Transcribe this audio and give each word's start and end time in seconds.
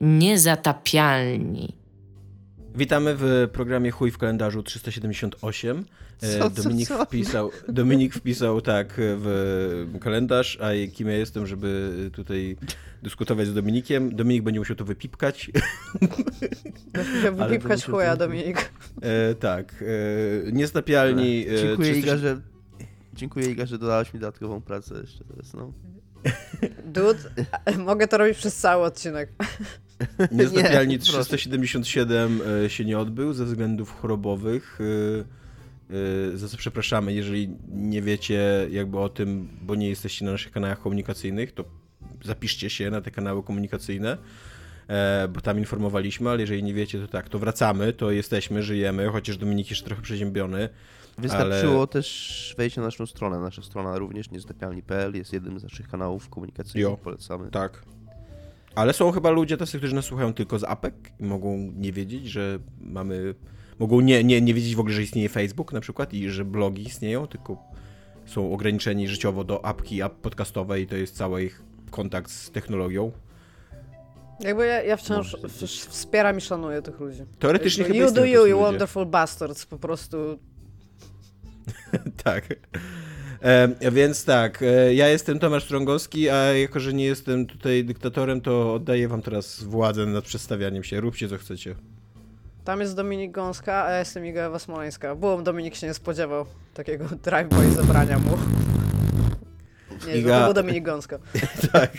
Niezatapialni. 0.00 1.76
Witamy 2.74 3.14
w 3.18 3.48
programie 3.52 3.90
Chuj 3.90 4.10
w 4.10 4.18
kalendarzu 4.18 4.62
378. 4.62 5.84
E, 6.22 6.38
co, 6.38 6.50
Dominik, 6.50 6.88
co, 6.88 6.98
co? 6.98 7.04
Wpisał, 7.04 7.50
Dominik 7.68 8.14
wpisał 8.14 8.60
tak 8.60 8.94
w 8.96 9.98
kalendarz, 10.00 10.58
a 10.60 10.92
kim 10.92 11.08
ja 11.08 11.16
jestem, 11.16 11.46
żeby 11.46 12.10
tutaj 12.12 12.56
dyskutować 13.02 13.46
z 13.46 13.54
Dominikiem. 13.54 14.16
Dominik 14.16 14.42
będzie 14.42 14.60
musiał 14.60 14.76
to 14.76 14.84
wypipkać. 14.84 15.50
Wypipkać 17.32 17.84
chuja, 17.84 18.16
Dominik. 18.16 18.72
E, 19.02 19.34
tak. 19.34 19.84
E, 20.46 20.52
niestapialni. 20.52 21.46
E, 21.48 21.56
dziękuję, 21.56 21.92
300... 21.92 22.08
Iga, 22.08 22.16
że, 22.16 22.40
dziękuję 23.14 23.50
Iga, 23.50 23.66
że 23.66 23.78
dodałaś 23.78 24.14
mi 24.14 24.20
dodatkową 24.20 24.60
pracę 24.60 24.94
jeszcze 25.00 25.24
teraz. 25.24 25.54
No. 25.54 25.72
Dude, 26.84 27.18
mogę 27.78 28.08
to 28.08 28.18
robić 28.18 28.38
przez 28.38 28.56
cały 28.56 28.84
odcinek. 28.84 29.28
Niestapialni 30.32 30.98
377 30.98 32.40
e, 32.64 32.70
się 32.70 32.84
nie 32.84 32.98
odbył 32.98 33.32
ze 33.32 33.44
względów 33.44 34.00
chorobowych. 34.00 34.78
E, 34.80 36.34
e, 36.34 36.36
za 36.36 36.48
co 36.48 36.56
przepraszamy, 36.56 37.12
jeżeli 37.12 37.56
nie 37.68 38.02
wiecie 38.02 38.68
jakby 38.70 38.98
o 38.98 39.08
tym, 39.08 39.48
bo 39.62 39.74
nie 39.74 39.88
jesteście 39.88 40.24
na 40.24 40.30
naszych 40.30 40.52
kanałach 40.52 40.80
komunikacyjnych, 40.80 41.52
to 41.52 41.64
zapiszcie 42.24 42.70
się 42.70 42.90
na 42.90 43.00
te 43.00 43.10
kanały 43.10 43.42
komunikacyjne, 43.42 44.16
bo 45.32 45.40
tam 45.40 45.58
informowaliśmy, 45.58 46.30
ale 46.30 46.40
jeżeli 46.40 46.62
nie 46.62 46.74
wiecie, 46.74 47.00
to 47.00 47.08
tak, 47.08 47.28
to 47.28 47.38
wracamy, 47.38 47.92
to 47.92 48.10
jesteśmy, 48.10 48.62
żyjemy, 48.62 49.08
chociaż 49.08 49.36
Dominik 49.36 49.70
jeszcze 49.70 49.84
trochę 49.86 50.02
przeziębiony. 50.02 50.68
Wystarczyło 51.18 51.78
ale... 51.78 51.86
też 51.86 52.54
wejść 52.58 52.76
na 52.76 52.82
naszą 52.82 53.06
stronę. 53.06 53.38
Nasza 53.38 53.62
strona 53.62 53.98
również 53.98 54.30
niezatapialni.pl 54.30 55.14
jest 55.14 55.32
jednym 55.32 55.58
z 55.58 55.62
naszych 55.62 55.88
kanałów 55.88 56.28
komunikacyjnych, 56.28 56.90
jo, 56.90 56.96
polecamy. 56.96 57.50
Tak. 57.50 57.82
Ale 58.80 58.92
są 58.92 59.12
chyba 59.12 59.30
ludzie 59.30 59.56
tacy, 59.56 59.78
którzy 59.78 59.94
nas 59.94 60.04
słuchają 60.04 60.34
tylko 60.34 60.58
z 60.58 60.64
apek 60.64 60.94
i 61.20 61.24
mogą 61.24 61.72
nie 61.76 61.92
wiedzieć, 61.92 62.26
że 62.26 62.58
mamy... 62.80 63.34
Mogą 63.78 64.00
nie, 64.00 64.24
nie, 64.24 64.40
nie 64.40 64.54
wiedzieć 64.54 64.76
w 64.76 64.80
ogóle, 64.80 64.94
że 64.94 65.02
istnieje 65.02 65.28
Facebook 65.28 65.72
na 65.72 65.80
przykład 65.80 66.14
i 66.14 66.30
że 66.30 66.44
blogi 66.44 66.86
istnieją, 66.86 67.26
tylko 67.26 67.56
są 68.26 68.52
ograniczeni 68.52 69.08
życiowo 69.08 69.44
do 69.44 69.64
apki 69.64 70.02
app 70.02 70.14
podcastowej 70.14 70.82
i 70.82 70.86
to 70.86 70.96
jest 70.96 71.16
cały 71.16 71.44
ich 71.44 71.62
kontakt 71.90 72.30
z 72.30 72.50
technologią. 72.50 73.12
Jakby 74.40 74.66
ja, 74.66 74.82
ja 74.82 74.96
wciąż 74.96 75.36
wspieram 75.88 76.38
i 76.38 76.40
szanuję 76.40 76.82
tych 76.82 77.00
ludzi. 77.00 77.22
Teoretycznie 77.38 77.82
Jakby, 77.82 77.98
chyba 77.98 78.08
You 78.08 78.14
do 78.14 78.24
you, 78.24 78.46
you 78.46 78.58
wonderful 78.58 79.06
bastards, 79.06 79.66
po 79.66 79.78
prostu. 79.78 80.38
tak. 82.24 82.44
E, 83.42 83.90
więc 83.90 84.24
tak, 84.24 84.62
e, 84.62 84.94
ja 84.94 85.08
jestem 85.08 85.38
Tomasz 85.38 85.64
Strągowski, 85.64 86.30
a 86.30 86.36
jako, 86.36 86.80
że 86.80 86.92
nie 86.92 87.04
jestem 87.04 87.46
tutaj 87.46 87.84
dyktatorem, 87.84 88.40
to 88.40 88.74
oddaję 88.74 89.08
wam 89.08 89.22
teraz 89.22 89.62
władzę 89.62 90.06
nad 90.06 90.24
przedstawianiem 90.24 90.84
się. 90.84 91.00
Róbcie 91.00 91.28
co 91.28 91.38
chcecie. 91.38 91.74
Tam 92.64 92.80
jest 92.80 92.96
Dominik 92.96 93.32
Gąska, 93.32 93.84
a 93.84 93.90
ja 93.90 93.98
jestem 93.98 94.26
Iga 94.26 94.42
Ewa 94.42 94.58
Smoleńska. 94.58 95.16
Dominik 95.42 95.74
się 95.74 95.86
nie 95.86 95.94
spodziewał 95.94 96.46
takiego 96.74 97.04
drive-by 97.04 97.70
zabrania 97.70 98.18
mu. 98.18 98.38
Nie, 100.06 100.16
Iga... 100.16 100.46
to 100.46 100.54
Dominik 100.54 100.84
Gąska. 100.84 101.18
tak. 101.72 101.90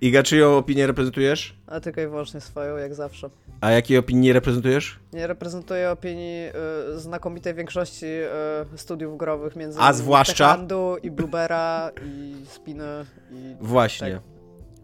Iga, 0.00 0.22
czyją 0.22 0.56
opinię 0.56 0.86
reprezentujesz? 0.86 1.56
A 1.66 1.80
tylko 1.80 2.00
i 2.00 2.06
wyłącznie 2.06 2.40
swoją, 2.40 2.76
jak 2.76 2.94
zawsze. 2.94 3.30
A 3.60 3.70
jakiej 3.70 3.98
opinii 3.98 4.22
nie 4.22 4.32
reprezentujesz? 4.32 4.98
Nie 5.12 5.26
reprezentuję 5.26 5.90
opinii 5.90 6.48
y, 6.94 6.98
znakomitej 6.98 7.54
większości 7.54 8.06
y, 8.06 8.78
studiów 8.78 9.18
growych 9.18 9.56
między 9.56 9.78
A 9.80 9.92
zwłaszcza? 9.92 10.66
I 11.02 11.10
Bluebera 11.10 11.90
i 12.04 12.34
Spiny 12.46 12.84
i... 13.30 13.56
Właśnie. 13.60 14.12
Tak. 14.12 14.22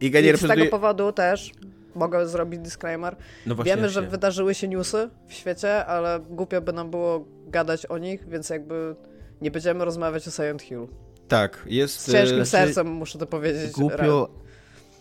Iga 0.01 0.21
nie 0.21 0.29
I 0.29 0.33
reprezentuje... 0.33 0.67
z 0.67 0.71
tego 0.71 0.79
powodu 0.79 1.13
też 1.13 1.53
mogę 1.95 2.29
zrobić 2.29 2.61
disclaimer. 2.61 3.17
No 3.47 3.55
właśnie, 3.55 3.77
Wiemy, 3.77 3.89
że 3.89 4.03
wydarzyły 4.03 4.55
się 4.55 4.69
newsy 4.69 5.11
w 5.27 5.33
świecie, 5.33 5.87
ale 5.87 6.21
głupio 6.21 6.61
by 6.61 6.73
nam 6.73 6.91
było 6.91 7.25
gadać 7.47 7.87
o 7.87 7.99
nich, 7.99 8.29
więc 8.29 8.51
jakby 8.51 8.97
nie 9.41 9.51
będziemy 9.51 9.85
rozmawiać 9.85 10.29
o 10.29 10.31
Silent 10.31 10.63
Hill. 10.63 10.87
Tak, 11.29 11.65
jest... 11.67 12.01
Z 12.01 12.13
ciężkim 12.13 12.41
e, 12.41 12.47
sercem 12.47 12.87
muszę 12.87 13.19
to 13.19 13.27
powiedzieć. 13.27 13.73
Głupio... 13.73 14.29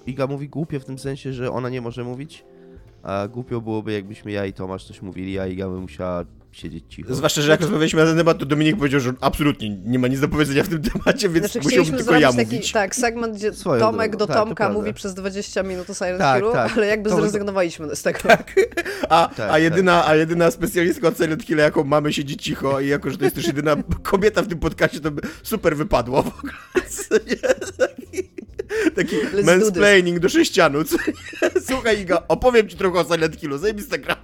Iga 0.06 0.28
mówi 0.28 0.50
głupio 0.50 0.80
w 0.80 0.86
tym 0.86 1.00
sensie, 1.00 1.34
że 1.34 1.52
ona 1.52 1.70
nie 1.70 1.82
może 1.82 2.04
mówić, 2.04 2.46
a 3.04 3.28
głupio 3.28 3.62
byłoby 3.62 3.94
jakbyśmy 3.94 4.32
ja 4.32 4.46
i 4.46 4.54
Tomasz 4.54 4.86
coś 4.86 5.02
mówili, 5.02 5.40
a 5.40 5.48
Iga 5.48 5.70
by 5.70 5.82
musiała 5.82 6.26
siedzieć 6.58 6.84
cicho. 6.90 7.16
Zwłaszcza, 7.16 7.42
że 7.42 7.52
jak 7.52 7.62
rozmawialiśmy 7.62 8.02
na 8.02 8.08
ten 8.08 8.18
temat, 8.18 8.38
to 8.38 8.46
Dominik 8.46 8.78
powiedział, 8.78 9.00
że 9.00 9.14
absolutnie 9.22 9.70
nie 9.70 10.00
ma 10.00 10.08
nic 10.08 10.20
do 10.20 10.28
powiedzenia 10.28 10.64
w 10.64 10.68
tym 10.68 10.82
temacie, 10.82 11.30
więc 11.30 11.52
znaczy, 11.52 11.60
musiałbym 11.64 11.96
tylko 11.96 12.16
ja 12.16 12.34
taki, 12.34 12.46
mówić. 12.46 12.72
Tak, 12.72 12.96
segment, 12.96 13.36
gdzie 13.36 13.54
Swoją 13.54 13.80
Tomek 13.80 14.16
do 14.16 14.28
tak, 14.28 14.38
Tomka 14.38 14.70
mówi 14.70 14.94
przez 14.94 15.14
20 15.14 15.64
minut 15.64 15.90
o 15.90 15.94
Silent 15.94 16.20
tak, 16.20 16.38
Hillu, 16.38 16.54
tak. 16.54 16.78
ale 16.78 16.88
jakby 16.88 17.10
Tomek... 17.10 17.24
zrezygnowaliśmy 17.24 17.96
z 17.96 18.02
tego. 18.02 18.20
Tak. 18.20 18.56
A, 19.10 19.30
tak, 19.36 19.52
a, 19.52 19.60
jedyna, 19.60 20.08
a 20.08 20.16
jedyna 20.16 20.52
specjalistka 20.52 21.08
od 21.08 21.18
Silent 21.18 21.44
Hill, 21.44 21.58
jaką 21.58 21.84
mamy, 21.84 22.14
siedzi 22.14 22.38
cicho 22.38 22.80
i 22.80 22.88
jako, 22.88 23.10
że 23.10 23.18
to 23.18 23.24
jest 23.24 23.36
też 23.36 23.48
jedyna 23.48 23.76
kobieta 24.04 24.42
w 24.42 24.48
tym 24.48 24.60
podcaście, 24.60 25.00
to 25.00 25.12
by 25.12 25.22
super 25.44 25.78
wypadło 25.78 26.24
w 26.24 26.28
ogóle. 26.28 26.54
Taki 28.96 29.16
Let's 29.16 29.46
mansplaining 29.46 30.20
do 30.20 30.30
sześcianu. 30.30 30.80
Słuchaj 31.68 32.02
Iga, 32.02 32.24
opowiem 32.28 32.70
ci 32.70 32.78
trochę 32.78 33.00
o 33.00 33.04
Silent 33.04 33.36
Hillu, 33.36 33.58
zajebista 33.58 33.98
gra. 33.98 34.16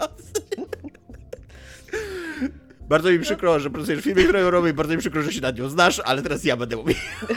Bardzo 2.93 3.11
mi 3.11 3.19
przykro, 3.19 3.59
że 3.59 3.69
pracujesz 3.69 4.01
w 4.01 4.03
firmie 4.03 4.23
krojowej, 4.23 4.73
bardzo 4.73 4.93
mi 4.93 4.99
przykro, 4.99 5.21
że 5.21 5.33
się 5.33 5.41
nad 5.41 5.57
nią 5.57 5.69
znasz, 5.69 6.01
ale 6.05 6.21
teraz 6.21 6.43
ja 6.43 6.57
będę 6.57 6.75
mówił. 6.75 6.95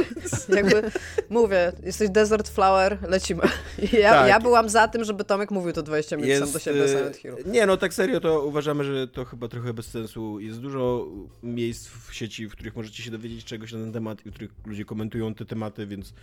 Jakby 0.56 0.82
mówię, 1.30 1.72
jesteś 1.82 2.10
Desert 2.10 2.48
Flower, 2.48 2.98
lecimy. 3.08 3.42
Ja, 3.92 4.10
tak. 4.10 4.28
ja 4.28 4.40
byłam 4.40 4.68
za 4.68 4.88
tym, 4.88 5.04
żeby 5.04 5.24
Tomek 5.24 5.50
mówił 5.50 5.72
to 5.72 5.82
20 5.82 6.16
minut 6.16 6.28
Jest, 6.28 6.44
sam 6.44 6.52
do 6.52 6.58
siebie 6.58 6.84
e, 6.84 6.88
Silent 6.88 7.16
Hero. 7.16 7.36
Nie, 7.46 7.66
no 7.66 7.76
tak 7.76 7.94
serio 7.94 8.20
to 8.20 8.42
uważamy, 8.42 8.84
że 8.84 9.08
to 9.08 9.24
chyba 9.24 9.48
trochę 9.48 9.74
bez 9.74 9.86
sensu. 9.86 10.40
Jest 10.40 10.60
dużo 10.60 11.06
miejsc 11.42 11.88
w 11.88 12.14
sieci, 12.14 12.48
w 12.48 12.52
których 12.52 12.76
możecie 12.76 13.02
się 13.02 13.10
dowiedzieć 13.10 13.44
czegoś 13.44 13.72
na 13.72 13.78
ten 13.78 13.92
temat 13.92 14.26
i 14.26 14.30
w 14.30 14.34
których 14.34 14.50
ludzie 14.66 14.84
komentują 14.84 15.34
te 15.34 15.44
tematy, 15.44 15.86
więc 15.86 16.14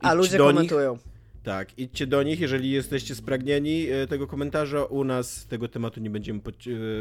A 0.00 0.14
ludzie 0.14 0.38
komentują. 0.38 0.92
Nich. 0.92 1.17
Tak, 1.42 1.78
idźcie 1.78 2.06
do 2.06 2.22
nich, 2.22 2.40
jeżeli 2.40 2.70
jesteście 2.70 3.14
spragnieni 3.14 3.86
e, 3.90 4.06
tego 4.06 4.26
komentarza. 4.26 4.84
U 4.84 5.04
nas 5.04 5.46
tego 5.46 5.68
tematu 5.68 6.00
nie 6.00 6.10
będziemy 6.10 6.40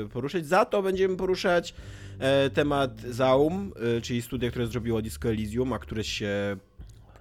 e, 0.05 0.09
poruszać. 0.09 0.45
Za 0.45 0.65
to 0.65 0.81
będziemy 0.81 1.17
poruszać 1.17 1.73
e, 2.19 2.49
temat 2.49 3.01
Zaum, 3.01 3.73
czyli 4.01 4.21
studia, 4.21 4.49
które 4.49 4.67
zrobiło 4.67 5.01
Disco 5.01 5.29
Elysium, 5.29 5.73
a 5.73 5.79
które 5.79 6.03
się 6.03 6.57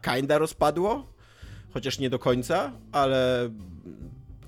kinda 0.03 0.39
rozpadło, 0.39 1.13
chociaż 1.71 1.99
nie 1.99 2.11
do 2.11 2.19
końca, 2.19 2.73
ale, 2.93 3.51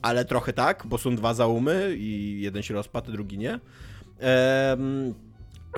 ale 0.02 0.24
trochę 0.24 0.52
tak, 0.52 0.82
bo 0.86 0.98
są 0.98 1.16
dwa 1.16 1.34
Zaumy 1.34 1.94
i 1.98 2.40
jeden 2.40 2.62
się 2.62 2.74
rozpadł, 2.74 3.12
drugi 3.12 3.38
nie. 3.38 3.60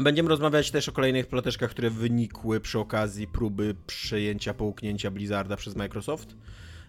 Będziemy 0.02 0.28
rozmawiać 0.28 0.70
też 0.70 0.88
o 0.88 0.92
kolejnych 0.92 1.26
ploteczkach, 1.26 1.70
które 1.70 1.90
wynikły 1.90 2.60
przy 2.60 2.78
okazji 2.78 3.26
próby 3.26 3.74
przejęcia, 3.86 4.54
połknięcia 4.54 5.10
Blizzarda 5.10 5.56
przez 5.56 5.76
Microsoft. 5.76 6.36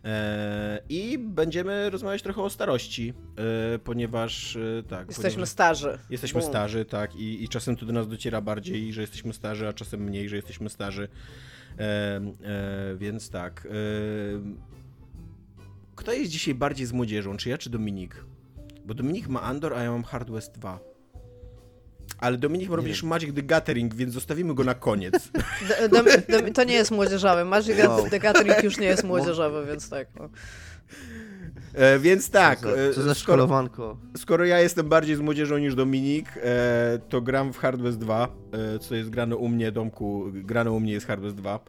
E, 0.06 0.82
I 0.90 1.18
będziemy 1.18 1.90
rozmawiać 1.90 2.22
trochę 2.22 2.42
o 2.42 2.50
starości, 2.50 3.14
e, 3.76 3.80
ponieważ 3.80 4.56
e, 4.56 4.84
tak. 4.84 5.08
Jesteśmy 5.08 5.32
ponieważ 5.32 5.50
starzy. 5.50 6.00
Jesteśmy 6.10 6.42
Bum. 6.42 6.50
starzy, 6.50 6.86
tak, 6.86 7.16
i, 7.16 7.44
i 7.44 7.50
czasem 7.50 7.76
to 7.76 7.86
do 7.86 7.94
nas 7.94 8.08
dociera 8.08 8.42
bardziej, 8.42 8.94
że 8.94 9.02
jesteśmy 9.02 9.34
starzy, 9.34 9.68
a 9.68 9.74
czasem 9.74 10.02
mniej, 10.02 10.30
że 10.30 10.36
jesteśmy 10.36 10.70
starzy. 10.70 11.08
więc 12.96 13.30
tak. 13.30 13.68
kto 15.96 16.14
jest 16.14 16.32
dzisiaj 16.32 16.56
bardziej 16.56 16.86
z 16.86 16.94
młodzieżą, 16.94 17.38
czy 17.38 17.50
ja, 17.50 17.58
czy 17.58 17.70
Dominik? 17.70 18.26
Bo 18.86 18.94
Dominik 18.94 19.28
ma 19.28 19.42
Andor, 19.42 19.74
a 19.74 19.84
ja 19.84 19.92
mam 19.92 20.04
Hard 20.04 20.30
West 20.30 20.52
2. 20.54 20.91
Ale 22.22 22.38
Dominik 22.38 22.70
ma 22.70 22.76
również 22.76 23.04
Magic 23.04 23.36
the 23.36 23.44
Gathering, 23.44 23.96
więc 23.96 24.14
zostawimy 24.14 24.54
go 24.54 24.64
na 24.64 24.74
koniec. 24.74 25.14
Do, 25.92 26.04
do, 26.04 26.04
do, 26.04 26.54
to 26.54 26.64
nie 26.64 26.74
jest 26.74 26.92
młodzieżowy. 26.92 27.46
Magic 27.46 27.78
wow. 27.88 28.10
the 28.10 28.20
Gathering 28.20 28.64
już 28.64 28.78
nie 28.78 28.88
jest 28.88 29.04
młodzieżowy, 29.04 29.66
więc 29.66 29.90
tak. 29.90 30.08
No. 30.20 30.30
E, 31.74 32.00
więc 32.00 32.30
tak. 32.30 32.60
Co 32.60 32.76
za, 32.76 32.82
e, 32.82 32.94
co 32.94 33.02
za 33.02 33.16
skoro, 33.16 33.70
skoro, 34.18 34.46
ja 34.46 34.60
jestem 34.60 34.90
bardziej 34.90 35.16
z 35.16 35.20
młodzieżą 35.20 35.58
niż 35.58 35.76
Dominik, 35.76 36.28
e, 36.44 37.00
to 37.10 37.22
gram 37.22 37.54
w 37.54 37.58
Hardware 37.58 37.94
2, 37.94 38.28
e, 38.76 38.80
co 38.80 38.96
jest 38.96 39.10
grane 39.10 39.36
u 39.36 39.48
mnie, 39.48 39.72
domku, 39.72 40.26
grane 40.34 40.72
u 40.72 40.80
mnie 40.80 40.94
jest 40.94 41.08
Hardware 41.08 41.34
2. 41.34 41.60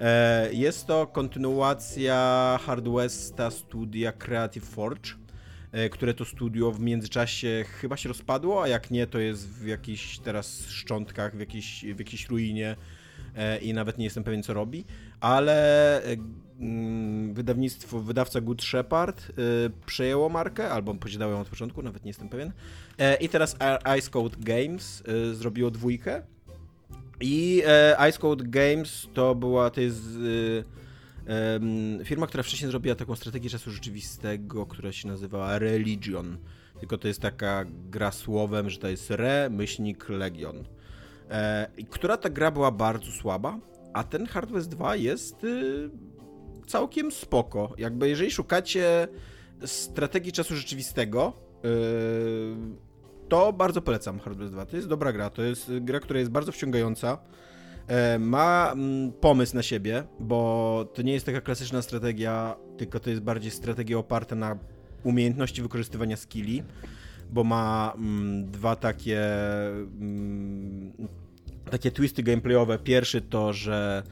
E, 0.00 0.52
jest 0.52 0.86
to 0.86 1.06
kontynuacja 1.06 2.58
Hardwesta 2.66 3.50
Studia 3.50 4.12
Creative 4.12 4.64
Forge 4.64 5.25
które 5.90 6.14
to 6.14 6.24
studio 6.24 6.72
w 6.72 6.80
międzyczasie 6.80 7.64
chyba 7.80 7.96
się 7.96 8.08
rozpadło, 8.08 8.62
a 8.62 8.68
jak 8.68 8.90
nie, 8.90 9.06
to 9.06 9.18
jest 9.18 9.48
w 9.48 9.66
jakichś 9.66 10.18
teraz 10.18 10.66
szczątkach, 10.68 11.36
w 11.36 11.40
jakiejś, 11.40 11.84
w 11.94 11.98
jakiejś 11.98 12.28
ruinie 12.28 12.76
e, 13.36 13.58
i 13.58 13.74
nawet 13.74 13.98
nie 13.98 14.04
jestem 14.04 14.24
pewien, 14.24 14.42
co 14.42 14.54
robi, 14.54 14.84
ale 15.20 16.02
e, 16.04 16.16
mm, 16.60 17.34
wydawnictwo, 17.34 18.00
wydawca 18.00 18.40
Good 18.40 18.62
Shepard 18.62 19.32
przejęło 19.86 20.28
markę, 20.28 20.70
albo 20.70 20.94
posiadało 20.94 21.32
ją 21.32 21.40
od 21.40 21.48
początku, 21.48 21.82
nawet 21.82 22.04
nie 22.04 22.10
jestem 22.10 22.28
pewien. 22.28 22.52
I 23.20 23.28
teraz 23.28 23.56
Ice 23.98 24.10
Code 24.10 24.36
Games 24.40 25.02
zrobiło 25.32 25.70
dwójkę. 25.70 26.22
I 27.20 27.62
Ice 28.08 28.18
Code 28.18 28.44
Games 28.44 29.08
to 29.14 29.34
była, 29.34 29.70
to 29.70 29.80
jest 29.80 30.02
Firma, 32.04 32.26
która 32.26 32.42
wcześniej 32.42 32.70
zrobiła 32.70 32.94
taką 32.94 33.16
strategię 33.16 33.50
czasu 33.50 33.70
rzeczywistego, 33.70 34.66
która 34.66 34.92
się 34.92 35.08
nazywała 35.08 35.58
Religion. 35.58 36.38
Tylko 36.80 36.98
to 36.98 37.08
jest 37.08 37.20
taka 37.20 37.64
gra 37.90 38.12
słowem, 38.12 38.70
że 38.70 38.78
to 38.78 38.88
jest 38.88 39.10
Re, 39.10 39.50
myślnik, 39.50 40.08
Legion. 40.08 40.64
E, 41.30 41.70
która 41.90 42.16
ta 42.16 42.30
gra 42.30 42.50
była 42.50 42.70
bardzo 42.70 43.12
słaba, 43.12 43.58
a 43.92 44.04
ten 44.04 44.26
Hardware 44.26 44.62
2 44.62 44.96
jest 44.96 45.44
y, 45.44 45.90
całkiem 46.66 47.12
spoko. 47.12 47.74
Jakby 47.78 48.08
jeżeli 48.08 48.30
szukacie 48.30 49.08
strategii 49.64 50.32
czasu 50.32 50.56
rzeczywistego, 50.56 51.32
y, 51.64 53.28
to 53.28 53.52
bardzo 53.52 53.82
polecam 53.82 54.20
Hardware 54.20 54.50
2. 54.50 54.66
To 54.66 54.76
jest 54.76 54.88
dobra 54.88 55.12
gra, 55.12 55.30
to 55.30 55.42
jest 55.42 55.72
gra, 55.80 56.00
która 56.00 56.18
jest 56.18 56.30
bardzo 56.30 56.52
wciągająca. 56.52 57.18
E, 57.88 58.18
ma 58.18 58.72
mm, 58.72 59.12
pomysł 59.12 59.56
na 59.56 59.62
siebie, 59.62 60.04
bo 60.20 60.90
to 60.94 61.02
nie 61.02 61.12
jest 61.12 61.26
taka 61.26 61.40
klasyczna 61.40 61.82
strategia, 61.82 62.56
tylko 62.76 63.00
to 63.00 63.10
jest 63.10 63.22
bardziej 63.22 63.50
strategia 63.50 63.98
oparta 63.98 64.34
na 64.36 64.58
umiejętności 65.04 65.62
wykorzystywania 65.62 66.16
skilli, 66.16 66.62
bo 67.30 67.44
ma 67.44 67.92
mm, 67.96 68.50
dwa 68.50 68.76
takie 68.76 69.20
mm, 69.82 70.92
takie 71.70 71.90
twisty 71.90 72.22
gameplayowe. 72.22 72.78
Pierwszy 72.78 73.20
to, 73.20 73.52
że 73.52 74.02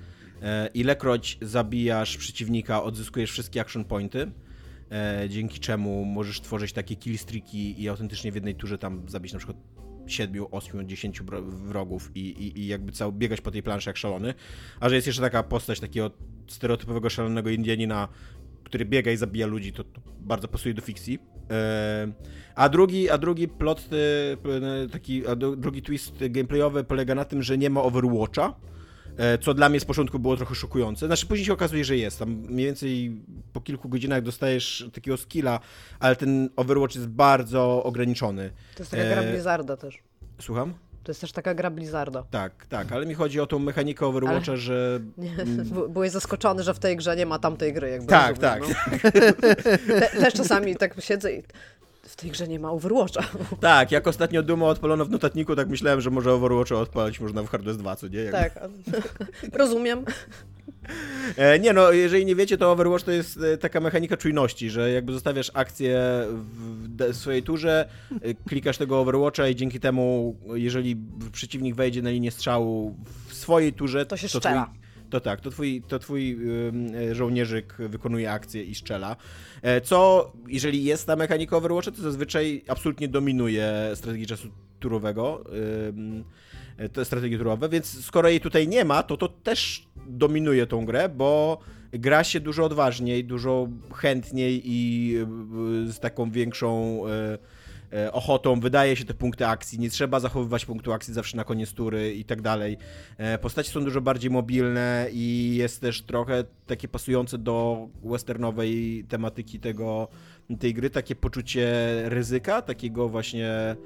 e, 0.43 0.69
ilekroć 0.75 1.38
zabijasz 1.43 2.17
przeciwnika, 2.17 2.82
odzyskujesz 2.82 3.31
wszystkie 3.31 3.61
action 3.61 3.85
pointy, 3.85 4.31
e, 4.91 5.27
dzięki 5.29 5.61
czemu 5.61 6.05
możesz 6.05 6.41
tworzyć 6.41 6.73
takie 6.73 6.97
killstreaki 6.97 7.82
i 7.82 7.88
autentycznie 7.88 8.32
w 8.32 8.35
jednej 8.35 8.55
turze 8.55 8.79
tam 8.79 9.09
zabić 9.09 9.32
na 9.32 9.38
przykład 9.38 9.74
7, 10.06 10.47
8, 10.51 10.89
10 10.89 11.23
wrogów 11.47 12.11
i, 12.15 12.21
i, 12.21 12.61
i 12.61 12.67
jakby 12.67 12.93
cały 12.93 13.12
biegać 13.12 13.41
po 13.41 13.51
tej 13.51 13.62
planszy 13.62 13.91
jak 13.91 13.97
szalony. 13.97 14.35
A 14.81 14.89
że 14.89 14.95
jest 14.95 15.06
jeszcze 15.06 15.23
taka 15.23 15.43
postać 15.43 15.81
takiego 15.81 16.11
stereotypowego 16.47 17.11
szalonego 17.11 17.51
Indianina, 17.51 18.09
który 18.65 18.85
biega 18.85 19.11
i 19.12 19.17
zabija 19.17 19.47
ludzi, 19.47 19.73
to, 19.73 19.85
to 19.85 20.01
bardzo 20.21 20.49
pasuje 20.49 20.75
do 20.75 20.83
fikcji. 20.83 21.19
E, 21.51 22.12
a 22.55 22.69
drugi, 22.69 23.11
a 23.11 23.19
drugi 23.19 23.49
plot, 23.49 23.89
e, 23.93 24.89
taki, 24.89 25.27
a 25.27 25.37
drugi 25.37 25.83
twist 25.83 26.15
gameplayowy 26.31 26.85
polega 26.85 27.15
na 27.15 27.25
tym, 27.25 27.43
że 27.43 27.59
nie 27.59 27.71
ma 27.71 27.83
Overwatcha, 27.83 28.49
e, 28.49 28.74
co 29.40 29.55
dla 29.55 29.69
mnie 29.69 29.81
z 29.81 29.84
początku 29.84 30.19
było 30.19 30.37
trochę 30.37 30.55
szokujące. 30.55 31.06
Znaczy 31.06 31.26
później 31.26 31.46
się 31.46 31.52
okazuje, 31.52 31.84
że 31.84 31.96
jest. 31.96 32.19
Tam 32.19 32.31
mniej 32.31 32.66
więcej 32.66 33.22
po 33.52 33.61
kilku 33.61 33.88
godzinach 33.88 34.22
dostajesz 34.22 34.90
takiego 34.93 35.16
skilla, 35.16 35.61
ale 36.00 36.16
ten 36.16 36.50
Overwatch 36.56 36.94
jest 36.94 37.08
bardzo 37.08 37.82
ograniczony. 37.82 38.50
To 38.75 38.82
jest 38.82 38.90
taka 38.90 39.05
gra 39.05 39.22
Blizzarda 39.22 39.76
też. 39.76 39.99
Słucham? 40.40 40.75
To 41.05 41.11
jest 41.11 41.20
też 41.20 41.32
taka 41.32 41.55
gra 41.55 41.70
Blizzarda. 41.70 42.25
Tak, 42.31 42.66
tak, 42.66 42.93
ale 42.93 43.06
mi 43.06 43.14
chodzi 43.14 43.40
o 43.40 43.46
tą 43.46 43.58
mechanikę 43.58 44.06
Overwatcha, 44.06 44.52
ale... 44.52 44.61
że... 44.61 45.00
Nie, 45.19 45.31
byłeś 45.88 46.10
zaskoczony, 46.10 46.62
że 46.62 46.75
w 46.75 46.78
tej 46.78 46.96
grze 46.96 47.17
nie 47.17 47.26
ma 47.26 47.38
tamtej 47.38 47.72
gry, 47.72 47.90
jakby 47.90 48.06
Tak, 48.06 48.38
tak. 48.38 48.62
No. 48.62 48.69
Te, 50.00 50.08
też 50.20 50.34
czasami 50.34 50.76
tak 50.76 51.00
siedzę 51.00 51.32
i 51.32 51.43
w 52.06 52.17
tej 52.17 52.31
grze 52.31 52.49
nie 52.49 52.59
ma 52.59 52.71
Overwatcha. 52.71 53.23
Tak, 53.61 53.93
jak 53.93 54.06
ostatnio 54.06 54.43
Duma 54.43 54.67
odpalono 54.67 55.05
w 55.05 55.11
notatniku, 55.11 55.56
tak 55.56 55.69
myślałem, 55.69 56.01
że 56.01 56.11
może 56.11 56.33
Overwatcha 56.33 56.75
odpalić 56.75 57.21
można 57.21 57.43
w 57.43 57.49
Hardware 57.49 57.77
2, 57.77 57.97
co 57.97 58.09
nie? 58.09 58.31
Tak, 58.31 58.59
rozumiem. 59.53 60.05
E, 61.37 61.59
nie 61.59 61.73
no, 61.73 61.93
jeżeli 61.93 62.27
nie 62.27 62.37
wiecie, 62.37 62.59
to 62.59 62.73
Overwatch 62.73 63.05
to 63.05 63.11
jest 63.11 63.41
e, 63.43 63.59
taka 63.59 63.81
mechanika 63.81 64.17
czujności, 64.17 64.71
że 64.71 64.91
jakby 64.91 65.12
zostawiasz 65.12 65.51
akcję 65.55 66.01
w 66.99 67.17
swojej 67.17 67.43
turze, 67.43 67.89
e, 68.23 68.35
klikasz 68.35 68.79
tego 68.79 69.01
Overwatcha 69.01 69.49
i 69.49 69.56
dzięki 69.56 69.81
temu, 69.81 70.37
jeżeli 70.55 70.97
przeciwnik 71.33 71.75
wejdzie 71.75 72.03
na 72.03 72.11
linię 72.11 72.31
strzału 72.31 72.97
w 73.27 73.35
swojej 73.35 73.73
turze, 73.73 74.06
to 74.06 74.17
się 74.17 74.29
to 74.29 74.39
strzela. 74.39 74.65
Twój, 74.65 74.83
to 75.14 75.20
tak, 75.20 75.40
to 75.40 75.50
twój, 75.50 75.82
to 75.88 75.99
twój 75.99 76.38
żołnierzyk 77.12 77.75
wykonuje 77.78 78.32
akcję 78.32 78.62
i 78.64 78.75
strzela. 78.75 79.16
Co, 79.82 80.32
jeżeli 80.49 80.84
jest 80.84 81.06
ta 81.06 81.16
mechanika 81.16 81.56
Overwatcha, 81.56 81.90
to 81.90 82.02
zazwyczaj 82.02 82.64
absolutnie 82.69 83.08
dominuje 83.08 83.90
strategii 83.94 84.26
czasu 84.26 84.49
turowego. 84.81 85.44
Te 86.93 87.05
strategie 87.05 87.38
turowe, 87.38 87.69
więc 87.69 88.05
skoro 88.05 88.28
jej 88.28 88.40
tutaj 88.40 88.69
nie 88.69 88.84
ma, 88.84 89.02
to 89.02 89.16
to 89.16 89.28
też 89.28 89.87
dominuje 90.06 90.66
tą 90.66 90.84
grę, 90.84 91.08
bo 91.08 91.58
gra 91.99 92.25
się 92.25 92.40
dużo 92.40 92.64
odważniej, 92.64 93.25
dużo 93.25 93.69
chętniej 93.94 94.62
i 94.64 95.14
e, 95.87 95.93
z 95.93 96.00
taką 96.00 96.31
większą 96.31 97.00
e, 97.06 97.10
e, 97.10 97.38
ochotą 98.12 98.61
wydaje 98.61 98.96
się 98.96 99.05
te 99.05 99.14
punkty 99.14 99.46
akcji, 99.46 99.79
nie 99.79 99.91
trzeba 99.91 100.20
zachowywać 100.20 100.67
punktu 100.67 100.93
akcji 100.93 101.14
zawsze 101.14 101.37
na 101.37 101.44
koniec 101.44 101.73
tury 101.73 102.14
i 102.14 102.25
tak 102.25 102.43
dalej. 102.43 102.79
Postaci 103.41 103.70
są 103.70 103.85
dużo 103.85 104.00
bardziej 104.00 104.31
mobilne 104.31 105.06
i 105.12 105.55
jest 105.56 105.81
też 105.81 106.02
trochę 106.02 106.44
takie 106.67 106.88
pasujące 106.88 107.38
do 107.38 107.88
westernowej 108.05 109.05
tematyki 109.08 109.61
tego, 109.61 110.08
tej 110.61 110.75
gry, 110.75 110.91
takie 110.91 111.17
poczucie 111.17 111.69
ryzyka, 112.05 112.62
takiego 112.62 113.08
właśnie 113.08 113.76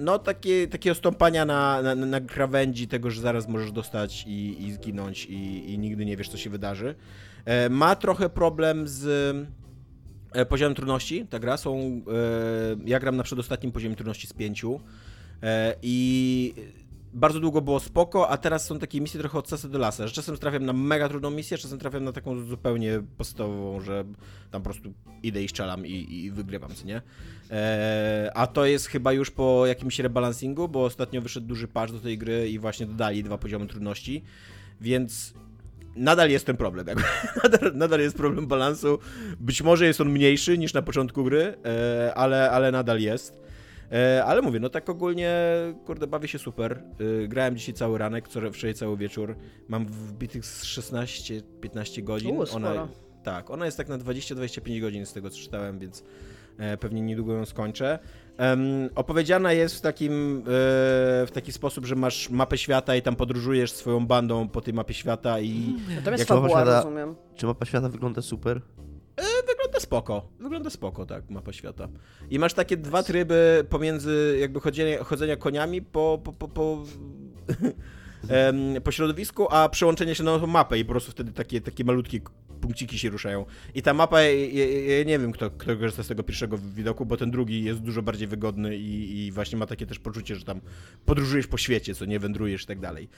no 0.00 0.18
takie, 0.18 0.68
takiego 0.68 0.94
stąpania 0.94 1.44
na, 1.44 1.82
na, 1.82 1.94
na 1.94 2.20
krawędzi 2.20 2.88
tego, 2.88 3.10
że 3.10 3.20
zaraz 3.20 3.48
możesz 3.48 3.72
dostać 3.72 4.24
i, 4.26 4.66
i 4.66 4.72
zginąć 4.72 5.26
i, 5.26 5.72
i 5.72 5.78
nigdy 5.78 6.04
nie 6.04 6.16
wiesz, 6.16 6.28
co 6.28 6.36
się 6.36 6.50
wydarzy. 6.50 6.94
E, 7.44 7.68
ma 7.68 7.96
trochę 7.96 8.28
problem 8.28 8.88
z 8.88 9.06
e, 9.06 9.59
poziomem 10.48 10.74
trudności. 10.74 11.26
Ta 11.26 11.38
gra 11.38 11.56
są. 11.56 11.78
E, 11.78 12.00
ja 12.84 13.00
gram 13.00 13.16
na 13.16 13.22
przedostatnim 13.22 13.72
poziomie 13.72 13.96
trudności 13.96 14.26
z 14.26 14.32
pięciu. 14.32 14.80
E, 15.42 15.74
I 15.82 16.54
bardzo 17.12 17.40
długo 17.40 17.60
było 17.60 17.80
spoko, 17.80 18.28
a 18.28 18.36
teraz 18.36 18.66
są 18.66 18.78
takie 18.78 19.00
misje 19.00 19.20
trochę 19.20 19.38
od 19.38 19.48
sasa 19.48 19.68
do 19.68 19.78
lasa, 19.78 20.06
że 20.06 20.14
czasem 20.14 20.36
trafiam 20.36 20.64
na 20.64 20.72
mega 20.72 21.08
trudną 21.08 21.30
misję, 21.30 21.58
czasem 21.58 21.78
trafiam 21.78 22.04
na 22.04 22.12
taką 22.12 22.44
zupełnie 22.44 23.02
podstawową, 23.16 23.80
że 23.80 24.04
tam 24.50 24.62
po 24.62 24.70
prostu 24.70 24.92
idę 25.22 25.42
i 25.42 25.48
strzelam 25.48 25.86
i, 25.86 26.14
i 26.14 26.30
wygrywam, 26.30 26.74
co 26.74 26.86
nie? 26.86 27.02
Eee, 27.50 28.30
a 28.34 28.46
to 28.46 28.66
jest 28.66 28.86
chyba 28.86 29.12
już 29.12 29.30
po 29.30 29.66
jakimś 29.66 29.98
rebalansingu, 29.98 30.68
bo 30.68 30.84
ostatnio 30.84 31.22
wyszedł 31.22 31.46
duży 31.46 31.68
patch 31.68 31.92
do 31.92 32.00
tej 32.00 32.18
gry 32.18 32.48
i 32.50 32.58
właśnie 32.58 32.86
dodali 32.86 33.22
dwa 33.22 33.38
poziomy 33.38 33.66
trudności, 33.66 34.22
więc 34.80 35.34
nadal 35.96 36.30
jest 36.30 36.46
ten 36.46 36.56
problem. 36.56 36.86
nadal, 37.42 37.72
nadal, 37.74 38.00
jest 38.00 38.16
problem 38.16 38.46
balansu. 38.46 38.98
Być 39.40 39.62
może 39.62 39.86
jest 39.86 40.00
on 40.00 40.10
mniejszy 40.10 40.58
niż 40.58 40.74
na 40.74 40.82
początku 40.82 41.24
gry, 41.24 41.42
eee, 41.64 42.12
ale, 42.14 42.50
ale 42.50 42.72
nadal 42.72 43.00
jest. 43.00 43.40
E, 43.92 44.24
ale 44.24 44.42
mówię, 44.42 44.60
no 44.60 44.68
tak 44.68 44.88
ogólnie, 44.88 45.34
kurde, 45.86 46.06
bawię 46.06 46.28
się 46.28 46.38
super. 46.38 46.82
E, 47.22 47.28
grałem 47.28 47.56
dzisiaj 47.56 47.74
cały 47.74 47.98
ranek, 47.98 48.28
wczoraj 48.28 48.74
cały 48.74 48.96
wieczór. 48.96 49.36
Mam 49.68 49.86
wbitych 49.86 50.42
16-15 50.42 52.02
godzin. 52.02 52.36
U, 52.36 52.44
ona, 52.54 52.88
tak, 53.22 53.50
ona 53.50 53.64
jest 53.64 53.76
tak 53.76 53.88
na 53.88 53.98
20-25 53.98 54.80
godzin 54.80 55.06
z 55.06 55.12
tego, 55.12 55.30
co 55.30 55.38
czytałem, 55.38 55.78
więc 55.78 56.04
e, 56.58 56.76
pewnie 56.76 57.00
niedługo 57.00 57.32
ją 57.32 57.46
skończę. 57.46 57.98
Opowiedziana 58.94 59.52
jest 59.52 59.76
w 59.76 59.80
takim 59.80 60.42
w 60.46 61.28
taki 61.32 61.52
sposób, 61.52 61.86
że 61.86 61.94
masz 61.94 62.30
mapę 62.30 62.58
świata 62.58 62.96
i 62.96 63.02
tam 63.02 63.16
podróżujesz 63.16 63.72
swoją 63.72 64.06
bandą 64.06 64.48
po 64.48 64.60
tej 64.60 64.74
mapie 64.74 64.94
świata 64.94 65.40
i... 65.40 65.76
To 66.04 66.10
jest 66.10 66.24
fabuła, 66.24 66.64
rozumiem. 66.64 67.14
Czy 67.34 67.46
mapa 67.46 67.66
świata 67.66 67.88
wygląda 67.88 68.22
super? 68.22 68.60
wygląda 69.46 69.80
spoko. 69.80 70.28
Wygląda 70.40 70.70
spoko, 70.70 71.06
tak, 71.06 71.30
mapa 71.30 71.52
świata. 71.52 71.88
I 72.30 72.38
masz 72.38 72.54
takie 72.54 72.76
dwa 72.76 73.02
tryby 73.02 73.66
pomiędzy 73.68 74.36
jakby 74.40 74.60
chodzenia, 74.60 75.04
chodzenia 75.04 75.36
koniami 75.36 75.82
po, 75.82 76.20
po, 76.24 76.32
po, 76.32 76.48
po, 76.48 76.78
po 78.84 78.92
środowisku, 78.92 79.48
a 79.50 79.68
przełączenie 79.68 80.14
się 80.14 80.24
na 80.24 80.38
mapę 80.38 80.78
i 80.78 80.84
po 80.84 80.90
prostu 80.90 81.12
wtedy 81.12 81.32
takie, 81.32 81.60
takie 81.60 81.84
malutkie 81.84 82.20
punkciki 82.60 82.98
się 82.98 83.10
ruszają. 83.10 83.46
I 83.74 83.82
ta 83.82 83.94
mapa, 83.94 84.22
ja, 84.22 84.96
ja 84.98 85.04
nie 85.04 85.18
wiem, 85.18 85.32
kto, 85.32 85.50
kto 85.50 85.76
korzysta 85.76 86.02
z 86.02 86.08
tego 86.08 86.22
pierwszego 86.22 86.58
widoku, 86.58 87.06
bo 87.06 87.16
ten 87.16 87.30
drugi 87.30 87.64
jest 87.64 87.80
dużo 87.80 88.02
bardziej 88.02 88.28
wygodny 88.28 88.76
i, 88.76 89.26
i, 89.26 89.32
właśnie 89.32 89.58
ma 89.58 89.66
takie 89.66 89.86
też 89.86 89.98
poczucie, 89.98 90.36
że 90.36 90.44
tam 90.44 90.60
podróżujesz 91.06 91.46
po 91.46 91.58
świecie, 91.58 91.94
co 91.94 92.04
nie 92.04 92.18
wędrujesz 92.18 92.62
i 92.62 92.66
tak 92.66 92.80
dalej. 92.80 93.08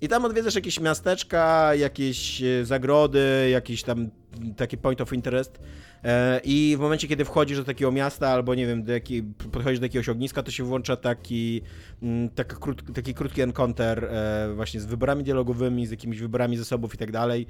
I 0.00 0.08
tam 0.08 0.24
odwiedzasz 0.24 0.54
jakieś 0.54 0.80
miasteczka, 0.80 1.74
jakieś 1.74 2.42
e, 2.42 2.64
zagrody, 2.64 3.48
jakieś 3.50 3.82
tam 3.82 4.10
takie 4.56 4.76
point 4.76 5.00
of 5.00 5.12
interest. 5.12 5.60
E, 6.04 6.40
I 6.44 6.74
w 6.78 6.80
momencie, 6.80 7.08
kiedy 7.08 7.24
wchodzisz 7.24 7.58
do 7.58 7.64
takiego 7.64 7.92
miasta, 7.92 8.28
albo 8.28 8.54
nie 8.54 8.66
wiem, 8.66 8.84
do 8.84 8.92
jaki, 8.92 9.22
podchodzisz 9.22 9.78
do 9.78 9.86
jakiegoś 9.86 10.08
ogniska, 10.08 10.42
to 10.42 10.50
się 10.50 10.64
włącza 10.64 10.96
taki, 10.96 11.62
mm, 12.02 12.28
taki, 12.28 12.56
krót, 12.60 12.94
taki 12.94 13.14
krótki 13.14 13.42
encounter 13.42 14.04
e, 14.04 14.52
właśnie 14.54 14.80
z 14.80 14.86
wyborami 14.86 15.24
dialogowymi, 15.24 15.86
z 15.86 15.90
jakimiś 15.90 16.20
wyborami 16.20 16.56
zasobów 16.56 16.94
i 16.94 16.98
tak 16.98 17.12
dalej. 17.12 17.46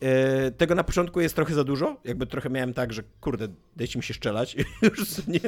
E, 0.00 0.50
tego 0.50 0.74
na 0.74 0.84
początku 0.84 1.20
jest 1.20 1.34
trochę 1.34 1.54
za 1.54 1.64
dużo, 1.64 1.96
jakby 2.04 2.26
trochę 2.26 2.50
miałem 2.50 2.74
tak, 2.74 2.92
że 2.92 3.02
kurde, 3.20 3.48
dajcie 3.76 3.98
mi 3.98 4.02
się 4.02 4.14
szczelać, 4.14 4.56
już 4.82 5.26
nie, 5.26 5.40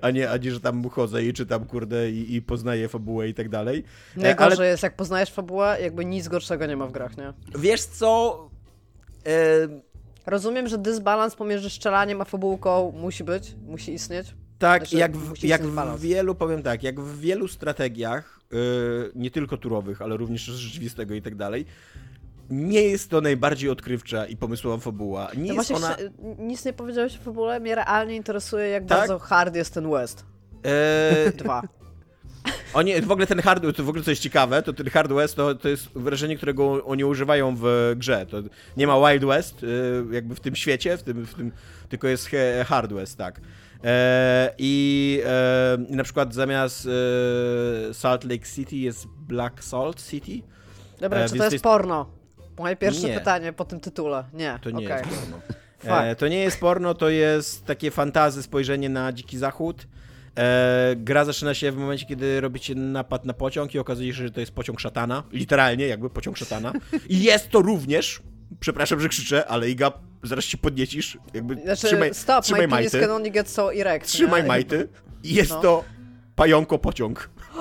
a 0.00 0.10
nie, 0.10 0.30
a 0.30 0.36
nie, 0.36 0.52
że 0.52 0.60
tam 0.60 0.88
chodzę 0.88 1.24
i 1.24 1.32
czytam, 1.32 1.64
kurde, 1.64 2.10
i, 2.10 2.34
i 2.34 2.42
poznaję 2.42 2.88
fabułę 2.88 3.28
i 3.28 3.34
tak 3.34 3.48
dalej. 3.48 3.84
Najgorzej 4.16 4.58
Ale... 4.58 4.68
jest, 4.68 4.82
jak 4.82 4.96
poznajesz 4.96 5.30
fabułę, 5.30 5.78
jakby 5.82 6.04
nic 6.04 6.28
gorszego 6.28 6.66
nie 6.66 6.76
ma 6.76 6.86
w 6.86 6.92
grach, 6.92 7.16
nie? 7.16 7.32
Wiesz 7.58 7.82
co... 7.82 8.50
E... 9.26 9.91
Rozumiem, 10.26 10.68
że 10.68 10.78
dysbalans 10.78 11.34
pomiędzy 11.34 11.70
szczelaniem 11.70 12.20
a 12.20 12.24
fabułką 12.24 12.92
musi 12.96 13.24
być, 13.24 13.54
musi 13.66 13.92
istnieć. 13.92 14.34
Tak, 14.58 14.82
znaczy, 14.82 14.96
jak, 14.96 15.16
w, 15.16 15.44
jak 15.44 15.62
w 15.62 16.00
wielu, 16.00 16.34
powiem 16.34 16.62
tak, 16.62 16.82
jak 16.82 17.00
w 17.00 17.20
wielu 17.20 17.48
strategiach, 17.48 18.40
yy, 18.52 19.12
nie 19.14 19.30
tylko 19.30 19.56
turowych, 19.56 20.02
ale 20.02 20.16
również 20.16 20.42
rzeczywistego 20.42 21.14
i 21.14 21.22
tak 21.22 21.34
dalej, 21.34 21.66
nie 22.50 22.82
jest 22.82 23.10
to 23.10 23.20
najbardziej 23.20 23.70
odkrywcza 23.70 24.26
i 24.26 24.36
pomysłowa 24.36 24.78
fabuła. 24.78 25.28
Nie 25.36 25.52
no 25.52 25.54
jest 25.54 25.70
ona... 25.70 25.96
Nic 26.38 26.64
nie 26.64 26.72
powiedziałeś 26.72 27.16
o 27.16 27.22
fabule, 27.22 27.60
mnie 27.60 27.74
realnie 27.74 28.16
interesuje, 28.16 28.68
jak 28.68 28.86
tak? 28.86 28.98
bardzo 28.98 29.18
hard 29.18 29.54
jest 29.54 29.74
ten 29.74 29.90
West. 29.90 30.24
Eee... 30.64 31.32
Dwa. 31.42 31.62
Oni, 32.74 33.00
w 33.00 33.10
ogóle 33.10 33.26
ten 33.26 33.40
hard, 33.40 33.76
to 33.76 33.84
w 33.84 33.88
ogóle 33.88 34.04
co 34.04 34.10
jest 34.10 34.22
ciekawe, 34.22 34.62
to 34.62 34.72
ten 34.72 34.90
Hard 34.90 35.12
West 35.12 35.36
to, 35.36 35.54
to 35.54 35.68
jest 35.68 35.88
wrażenie, 35.94 36.36
którego 36.36 36.84
oni 36.84 37.04
używają 37.04 37.56
w 37.60 37.92
grze. 37.96 38.26
To 38.26 38.36
nie 38.76 38.86
ma 38.86 39.10
Wild 39.10 39.24
West 39.24 39.62
y, 39.62 39.66
jakby 40.10 40.34
w 40.34 40.40
tym 40.40 40.56
świecie, 40.56 40.96
w 40.96 41.02
tym, 41.02 41.26
w 41.26 41.34
tym 41.34 41.52
tylko 41.88 42.08
jest 42.08 42.30
Hard 42.66 42.92
West, 42.92 43.18
tak. 43.18 43.40
E, 43.84 44.54
I 44.58 45.22
e, 45.26 45.78
na 45.88 46.04
przykład 46.04 46.34
zamiast 46.34 46.88
e, 47.90 47.94
Salt 47.94 48.24
Lake 48.24 48.46
City 48.54 48.76
jest 48.76 49.06
Black 49.06 49.64
Salt 49.64 50.08
City. 50.10 50.42
Dobra, 51.00 51.28
czy 51.28 51.36
to 51.36 51.44
jest, 51.44 51.64
porno? 51.64 52.06
Moje 52.58 52.76
pierwsze 52.76 53.08
nie. 53.08 53.14
pytanie 53.14 53.52
po 53.52 53.64
tym 53.64 53.80
tytule. 53.80 54.24
Nie. 54.32 54.58
To 54.62 54.70
nie 54.70 54.86
okay. 54.86 54.98
jest 54.98 55.20
porno. 55.20 55.40
To 56.18 56.28
nie 56.28 56.38
jest 56.38 56.60
porno, 56.60 56.94
to 56.94 57.08
jest 57.08 57.66
takie 57.66 57.90
fantazy 57.90 58.42
spojrzenie 58.42 58.88
na 58.88 59.12
Dziki 59.12 59.38
Zachód. 59.38 59.86
E, 60.38 60.94
gra 60.96 61.24
zaczyna 61.24 61.54
się 61.54 61.72
w 61.72 61.76
momencie, 61.76 62.06
kiedy 62.06 62.40
robicie 62.40 62.74
napad 62.74 63.24
na 63.24 63.32
pociąg 63.32 63.74
i 63.74 63.78
okazuje 63.78 64.14
się, 64.14 64.22
że 64.22 64.30
to 64.30 64.40
jest 64.40 64.52
pociąg 64.52 64.80
szatana. 64.80 65.22
Literalnie, 65.32 65.86
jakby 65.86 66.10
pociąg 66.10 66.36
szatana. 66.36 66.72
I 67.08 67.22
jest 67.22 67.50
to 67.50 67.62
również, 67.62 68.22
przepraszam, 68.60 69.00
że 69.00 69.08
krzyczę, 69.08 69.46
ale 69.46 69.70
Iga, 69.70 69.92
zaraz 70.22 70.44
się 70.44 70.58
podniecisz. 70.58 71.18
Jakby 71.34 71.54
znaczy, 71.54 71.86
trzymaj, 71.86 72.14
stop, 72.14 72.44
trzymaj 72.44 72.60
my 72.60 72.68
majty. 72.68 73.00
Can 73.00 73.10
only 73.10 73.30
get 73.30 73.48
so 73.48 73.74
erect, 73.74 74.08
trzymaj 74.08 74.42
nie? 74.42 74.48
majty. 74.48 74.88
Jest 75.24 75.50
no. 75.50 75.60
to 75.60 75.84
pająko 76.36 76.78
pociąg. 76.78 77.30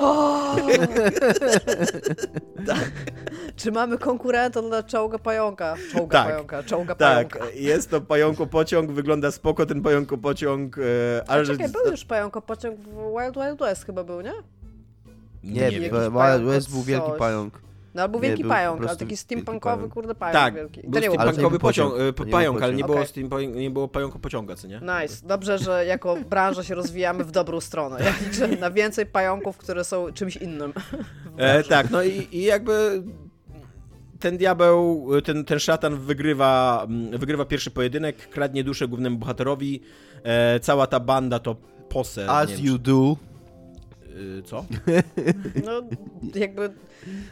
tak. 2.68 2.92
Czy 3.56 3.72
mamy 3.72 3.98
konkurenta 3.98 4.62
dla 4.62 4.84
czołga 4.84 5.20
pająka? 5.20 5.76
Czołga 5.92 6.24
tak. 6.24 6.32
pająka, 6.32 6.64
czołga 6.64 6.96
tak. 6.96 7.30
pająka. 7.30 7.56
jest 7.56 7.90
to 7.90 8.02
pająko 8.02 8.48
pociąg, 8.48 8.92
wygląda 8.92 9.32
spoko 9.32 9.66
ten 9.66 9.82
pająko 9.82 10.18
pociąg. 10.18 10.78
E, 10.78 10.82
ale... 11.28 11.42
A 11.42 11.46
czekaj, 11.46 11.70
był 11.70 11.92
już 11.92 12.06
pająko 12.06 12.42
pociąg 12.42 12.80
w 12.80 12.86
Wild 12.86 13.36
Wild 13.36 13.60
West 13.60 13.86
chyba 13.86 14.04
był, 14.04 14.22
nie? 14.22 14.34
Nie, 15.44 15.72
nie 15.72 15.90
Wild 15.90 16.44
West 16.44 16.72
był 16.72 16.84
wielki 16.84 17.12
pająk. 17.20 17.71
No 17.94 18.02
albo 18.02 18.20
wielki 18.20 18.44
nie, 18.44 18.50
pająk, 18.50 18.86
ale 18.86 18.96
taki 18.96 19.18
steampunkowy, 19.18 19.90
kurde, 19.90 20.16
pająk 20.16 20.34
tak, 20.34 20.56
wielki. 20.56 20.82
Był 20.84 21.02
steampunkowy 21.02 21.60
pociąg, 21.60 21.94
pociąg, 21.94 22.28
e, 22.28 22.32
pająk, 22.32 22.62
ale 22.62 22.74
nie 22.74 22.84
było, 22.84 23.02
okay. 23.02 23.48
nie 23.48 23.70
było 23.70 23.88
pająku 23.88 24.20
pociąga, 24.20 24.56
co 24.56 24.68
nie? 24.68 24.82
Nice. 25.02 25.28
Dobrze, 25.28 25.58
że 25.58 25.86
jako 25.86 26.16
branża 26.30 26.64
się 26.64 26.76
rozwijamy 26.76 27.24
w 27.24 27.32
dobrą 27.32 27.62
stronę. 27.62 27.98
Ja 28.06 28.14
liczę 28.28 28.48
na 28.48 28.72
więcej 28.72 29.06
pająków, 29.06 29.58
które 29.58 29.84
są 29.84 30.14
czymś 30.14 30.36
innym. 30.38 30.74
E, 31.38 31.64
tak, 31.64 31.90
no 31.90 32.04
i, 32.04 32.28
i 32.32 32.44
jakby 32.44 33.04
ten 34.20 34.38
diabeł, 34.38 35.08
ten, 35.24 35.46
ten 35.46 35.60
szatan 35.60 35.98
wygrywa, 35.98 36.88
wygrywa 37.12 37.46
pierwszy 37.46 37.72
pojedynek, 37.72 38.30
kradnie 38.30 38.64
duszę 38.64 38.88
głównemu 38.88 39.18
bohaterowi. 39.18 39.82
E, 40.24 40.60
cała 40.60 40.88
ta 40.88 41.00
banda 41.00 41.40
to 41.40 41.56
pose. 41.90 42.30
As 42.30 42.60
you 42.60 42.78
do. 42.78 43.31
Y, 44.18 44.44
co? 44.44 44.66
No, 45.66 45.82
jakby... 46.36 46.74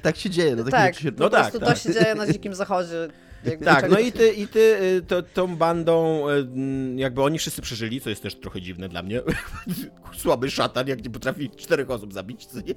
Tak 0.02 0.18
się 0.18 0.30
dzieje, 0.30 0.56
no, 0.56 0.64
tak, 0.64 0.96
się... 0.96 1.12
no 1.18 1.30
tak, 1.30 1.54
tak. 1.54 1.62
to 1.62 1.76
się 1.76 1.94
dzieje 1.94 2.16
na 2.16 2.28
Dzikim 2.28 2.56
Zachodzie. 2.56 3.08
Jakby 3.46 3.66
tak, 3.66 3.90
no 3.90 4.00
i 4.00 4.12
ty, 4.12 4.30
i 4.30 4.48
ty 4.48 4.60
y, 4.60 5.02
to, 5.02 5.24
tą 5.24 5.56
bandą, 5.56 6.26
y, 6.30 6.48
jakby 6.96 7.24
oni 7.24 7.40
wszyscy 7.40 7.62
przeżyli, 7.62 8.02
co 8.02 8.10
jest 8.10 8.24
też 8.24 8.36
trochę 8.36 8.62
dziwne 8.62 8.90
dla 8.90 9.04
mnie. 9.04 9.22
Słaby 10.18 10.52
szatan, 10.52 10.88
jak 10.88 11.04
nie 11.04 11.10
potrafi 11.10 11.50
czterech 11.50 11.90
osób 11.90 12.14
zabić, 12.14 12.46
co 12.46 12.62
nie? 12.62 12.76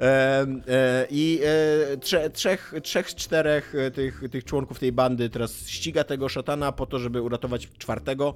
E, 0.00 0.46
e, 0.68 1.06
I 1.10 1.40
e, 1.44 1.96
trze, 1.96 2.30
trzech, 2.30 2.74
trzech 2.82 3.10
z 3.10 3.14
czterech 3.14 3.74
tych, 3.94 4.22
tych 4.30 4.44
członków 4.44 4.78
tej 4.78 4.92
bandy 4.92 5.30
teraz 5.30 5.68
ściga 5.68 6.04
tego 6.04 6.28
szatana 6.28 6.72
po 6.72 6.86
to, 6.86 6.98
żeby 6.98 7.22
uratować 7.22 7.68
czwartego. 7.78 8.34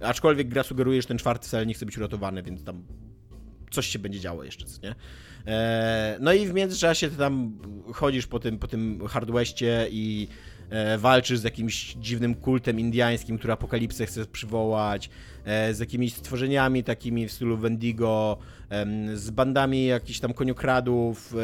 Aczkolwiek 0.00 0.48
gra 0.48 0.62
sugeruje, 0.62 1.02
że 1.02 1.08
ten 1.08 1.18
czwarty 1.18 1.46
wcale 1.46 1.66
nie 1.66 1.74
chce 1.74 1.86
być 1.86 1.98
uratowany, 1.98 2.42
więc 2.42 2.64
tam 2.64 2.82
coś 3.70 3.86
się 3.86 3.98
będzie 3.98 4.20
działo 4.20 4.44
jeszcze, 4.44 4.66
nie? 4.82 4.94
E, 5.48 6.16
no 6.20 6.32
i 6.32 6.46
w 6.46 6.54
międzyczasie 6.54 7.10
ty 7.10 7.16
tam 7.16 7.58
chodzisz 7.92 8.26
po 8.26 8.38
tym, 8.38 8.58
po 8.58 8.68
tym 8.68 9.06
Hardwestie 9.08 9.86
i 9.90 10.28
e, 10.70 10.98
walczysz 10.98 11.38
z 11.38 11.44
jakimś 11.44 11.94
dziwnym 11.94 12.34
kultem 12.34 12.80
indiańskim, 12.80 13.38
który 13.38 13.52
apokalipsę 13.52 14.06
chce 14.06 14.26
przywołać, 14.26 15.10
e, 15.44 15.74
z 15.74 15.78
jakimiś 15.78 16.14
stworzeniami 16.14 16.84
takimi 16.84 17.28
w 17.28 17.32
stylu 17.32 17.56
Wendigo, 17.56 18.38
z 19.14 19.30
bandami 19.30 19.86
jakichś 19.86 20.20
tam 20.20 20.32
koniokradów. 20.32 21.34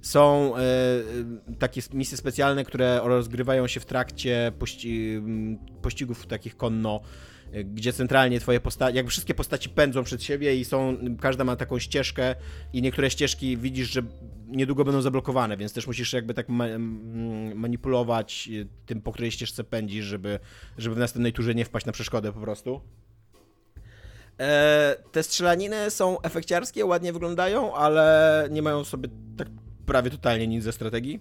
Są 0.00 0.52
takie 1.58 1.80
misje 1.92 2.18
specjalne, 2.18 2.64
które 2.64 3.00
rozgrywają 3.04 3.66
się 3.66 3.80
w 3.80 3.84
trakcie 3.84 4.52
pości 4.58 5.22
pościgów 5.82 6.26
takich 6.26 6.56
konno 6.56 7.00
gdzie 7.64 7.92
centralnie 7.92 8.40
twoje 8.40 8.60
postaci, 8.60 8.96
jakby 8.96 9.10
wszystkie 9.10 9.34
postaci 9.34 9.68
pędzą 9.68 10.04
przed 10.04 10.22
siebie 10.22 10.56
i 10.56 10.64
są, 10.64 10.96
każda 11.20 11.44
ma 11.44 11.56
taką 11.56 11.78
ścieżkę 11.78 12.34
i 12.72 12.82
niektóre 12.82 13.10
ścieżki 13.10 13.56
widzisz, 13.56 13.90
że 13.90 14.02
niedługo 14.46 14.84
będą 14.84 15.02
zablokowane, 15.02 15.56
więc 15.56 15.72
też 15.72 15.86
musisz 15.86 16.12
jakby 16.12 16.34
tak 16.34 16.48
ma 16.48 16.64
manipulować 17.54 18.48
tym, 18.86 19.02
po 19.02 19.12
której 19.12 19.30
ścieżce 19.30 19.64
pędzisz, 19.64 20.04
żeby, 20.04 20.38
żeby 20.78 20.94
w 20.94 20.98
następnej 20.98 21.32
turze 21.32 21.54
nie 21.54 21.64
wpaść 21.64 21.86
na 21.86 21.92
przeszkodę 21.92 22.32
po 22.32 22.40
prostu. 22.40 22.80
E, 24.40 24.96
te 25.12 25.22
strzelaniny 25.22 25.90
są 25.90 26.20
efekciarskie, 26.20 26.86
ładnie 26.86 27.12
wyglądają, 27.12 27.74
ale 27.74 28.48
nie 28.50 28.62
mają 28.62 28.84
sobie 28.84 29.08
tak 29.36 29.48
prawie 29.86 30.10
totalnie 30.10 30.46
nic 30.46 30.64
ze 30.64 30.72
strategii 30.72 31.20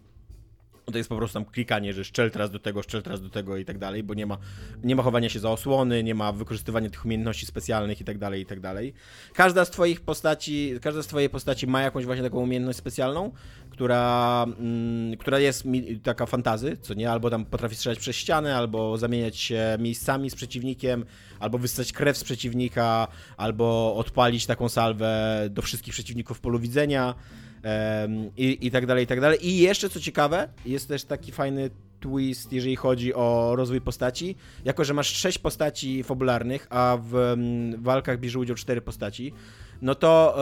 to 0.92 0.98
jest 0.98 1.10
po 1.10 1.16
prostu 1.16 1.34
tam 1.34 1.46
klikanie, 1.46 1.94
że 1.94 2.04
szczel 2.04 2.32
teraz 2.32 2.52
do 2.52 2.60
tego, 2.60 2.84
szczel 2.84 3.02
teraz 3.02 3.22
do 3.22 3.30
tego 3.30 3.58
i 3.58 3.66
tak 3.66 3.78
dalej, 3.78 4.04
bo 4.04 4.14
nie 4.14 4.26
ma, 4.26 4.38
nie 4.84 4.96
ma 4.96 5.04
chowania 5.04 5.30
się 5.30 5.40
za 5.40 5.52
osłony, 5.52 6.04
nie 6.04 6.16
ma 6.16 6.32
wykorzystywania 6.32 6.90
tych 6.90 7.06
umiejętności 7.06 7.46
specjalnych 7.46 8.02
i 8.02 8.04
tak 8.04 8.18
dalej, 8.18 8.42
i 8.42 8.46
tak 8.46 8.60
dalej. 8.60 8.94
Każda 9.34 9.66
z 9.66 9.72
twoich 9.72 10.02
postaci, 10.02 10.74
każda 10.82 11.04
z 11.04 11.08
twojej 11.08 11.30
postaci 11.30 11.68
ma 11.68 11.82
jakąś 11.82 12.06
właśnie 12.06 12.24
taką 12.24 12.38
umiejętność 12.38 12.80
specjalną, 12.80 13.32
która, 13.70 14.46
mm, 14.60 15.18
która 15.18 15.40
jest 15.40 15.66
mi, 15.66 16.00
taka 16.00 16.26
fantazy, 16.26 16.78
co 16.82 16.94
nie? 16.94 17.12
Albo 17.12 17.30
tam 17.30 17.46
potrafi 17.46 17.76
strzelać 17.76 18.00
przez 18.00 18.16
ścianę, 18.16 18.56
albo 18.56 18.98
zamieniać 18.98 19.38
się 19.38 19.78
miejscami 19.80 20.30
z 20.30 20.36
przeciwnikiem, 20.36 21.06
albo 21.40 21.58
wystać 21.58 21.94
krew 21.94 22.18
z 22.18 22.24
przeciwnika, 22.24 23.08
albo 23.38 23.96
odpalić 23.96 24.46
taką 24.46 24.70
salwę 24.70 25.40
do 25.50 25.62
wszystkich 25.62 25.94
przeciwników 25.94 26.38
w 26.38 26.42
polu 26.42 26.60
widzenia 26.60 27.16
i, 28.38 28.58
i 28.68 28.72
tak 28.72 28.86
dalej, 28.86 29.04
i 29.04 29.08
tak 29.08 29.22
dalej. 29.22 29.48
I 29.48 29.58
jeszcze 29.58 29.90
co 29.90 30.00
ciekawe, 30.00 30.50
jest 30.66 30.88
też 30.88 31.04
taki 31.04 31.32
fajny 31.32 31.70
twist, 32.00 32.54
jeżeli 32.54 32.76
chodzi 32.76 33.14
o 33.14 33.54
rozwój 33.56 33.82
postaci. 33.82 34.36
Jako, 34.66 34.84
że 34.84 34.94
masz 34.94 35.08
sześć 35.08 35.38
postaci 35.38 36.04
fabularnych, 36.04 36.68
a 36.70 36.98
w 37.02 37.36
walkach 37.78 38.20
bierze 38.20 38.40
udział 38.40 38.56
cztery 38.56 38.82
postaci, 38.82 39.34
no 39.82 39.96
to, 39.96 40.36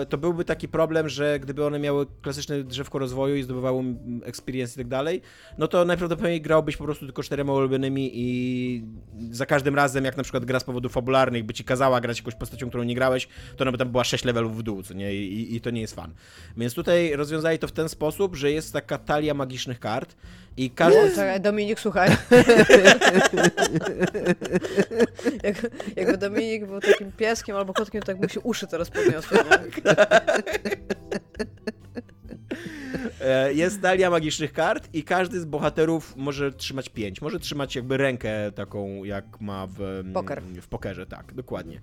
e, 0.00 0.06
to 0.06 0.18
byłby 0.18 0.44
taki 0.44 0.68
problem, 0.68 1.08
że 1.08 1.40
gdyby 1.40 1.66
one 1.66 1.78
miały 1.78 2.06
klasyczne 2.22 2.64
drzewko 2.64 2.98
rozwoju 2.98 3.36
i 3.36 3.42
zdobywały 3.42 3.84
experience 4.24 4.74
i 4.74 4.84
tak 4.84 4.88
dalej, 4.88 5.22
no 5.58 5.68
to 5.68 5.84
najprawdopodobniej 5.84 6.40
grałbyś 6.40 6.76
po 6.76 6.84
prostu 6.84 7.06
tylko 7.06 7.22
czterema 7.22 7.52
ulubionymi 7.52 8.10
i 8.14 8.84
za 9.30 9.46
każdym 9.46 9.74
razem, 9.74 10.04
jak 10.04 10.16
na 10.16 10.22
przykład 10.22 10.44
gra 10.44 10.60
z 10.60 10.64
powodów 10.64 10.92
fabularnych 10.92 11.44
by 11.44 11.54
ci 11.54 11.64
kazała 11.64 12.00
grać 12.00 12.18
jakąś 12.18 12.34
postacią, 12.34 12.68
którą 12.68 12.84
nie 12.84 12.94
grałeś, 12.94 13.28
to 13.56 13.64
ona 13.64 13.72
by 13.72 13.78
tam 13.78 13.88
była 13.88 14.04
6 14.04 14.24
levelów 14.24 14.58
w 14.58 14.62
dół, 14.62 14.82
co 14.82 14.94
nie? 14.94 15.14
I, 15.14 15.56
i 15.56 15.60
to 15.60 15.70
nie 15.70 15.80
jest 15.80 15.94
fan. 15.94 16.14
Więc 16.56 16.74
tutaj 16.74 17.16
rozwiązali 17.16 17.58
to 17.58 17.68
w 17.68 17.72
ten 17.72 17.88
sposób, 17.88 18.36
że 18.36 18.52
jest 18.52 18.72
taka 18.72 18.98
talia 18.98 19.34
magicznych 19.34 19.80
kart 19.80 20.16
i 20.56 20.70
każdy... 20.70 21.10
Czekaj, 21.10 21.40
Dominik, 21.40 21.80
słuchaj. 21.80 22.10
Jak, 25.42 25.66
jakby 25.96 26.18
Dominik 26.18 26.66
był 26.66 26.80
takim 26.80 27.12
pieskiem 27.12 27.56
albo 27.56 27.72
kotkiem, 27.72 28.00
to 28.02 28.06
tak 28.06 28.22
mu 28.22 28.28
się 28.28 28.40
uszy 28.40 28.66
teraz 28.76 28.90
podniosły. 28.90 29.38
E, 33.20 33.52
jest 33.52 33.82
talia 33.82 34.10
magicznych 34.10 34.52
kart 34.52 34.88
i 34.92 35.04
każdy 35.04 35.40
z 35.40 35.44
bohaterów 35.44 36.16
może 36.16 36.52
trzymać 36.52 36.88
pięć. 36.88 37.20
Może 37.20 37.40
trzymać 37.40 37.76
jakby 37.76 37.96
rękę 37.96 38.52
taką, 38.52 39.04
jak 39.04 39.40
ma 39.40 39.66
w, 39.66 40.04
Poker. 40.14 40.42
w 40.42 40.68
pokerze, 40.68 41.06
tak, 41.06 41.34
dokładnie. 41.34 41.80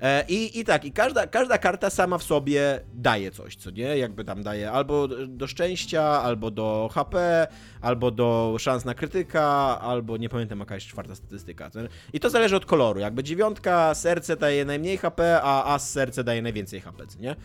E, 0.00 0.24
I, 0.28 0.60
I 0.60 0.64
tak, 0.64 0.84
i 0.84 0.92
każda, 0.92 1.26
każda 1.26 1.58
karta 1.58 1.90
sama 1.90 2.18
w 2.18 2.22
sobie 2.22 2.80
daje 2.94 3.30
coś, 3.30 3.56
co 3.56 3.70
nie? 3.70 3.98
Jakby 3.98 4.24
tam 4.24 4.42
daje 4.42 4.70
albo 4.72 5.08
do 5.28 5.46
szczęścia, 5.46 6.02
albo 6.02 6.50
do 6.50 6.90
HP, 6.94 7.46
albo 7.80 8.10
do 8.10 8.56
szans 8.58 8.84
na 8.84 8.94
krytyka, 8.94 9.44
albo 9.80 10.16
nie 10.16 10.28
pamiętam 10.28 10.58
jaka 10.58 10.74
jest 10.74 10.86
czwarta 10.86 11.14
statystyka. 11.14 11.70
I 12.12 12.20
to 12.20 12.30
zależy 12.30 12.56
od 12.56 12.66
koloru. 12.66 13.00
Jakby 13.00 13.22
dziewiątka 13.22 13.94
serce 13.94 14.36
daje 14.36 14.64
najmniej 14.64 14.98
HP, 14.98 15.40
a 15.42 15.74
as 15.74 15.90
serce 15.90 16.24
daje 16.24 16.42
najwięcej 16.42 16.80
HP, 16.80 17.06
co 17.06 17.18
nie? 17.18 17.36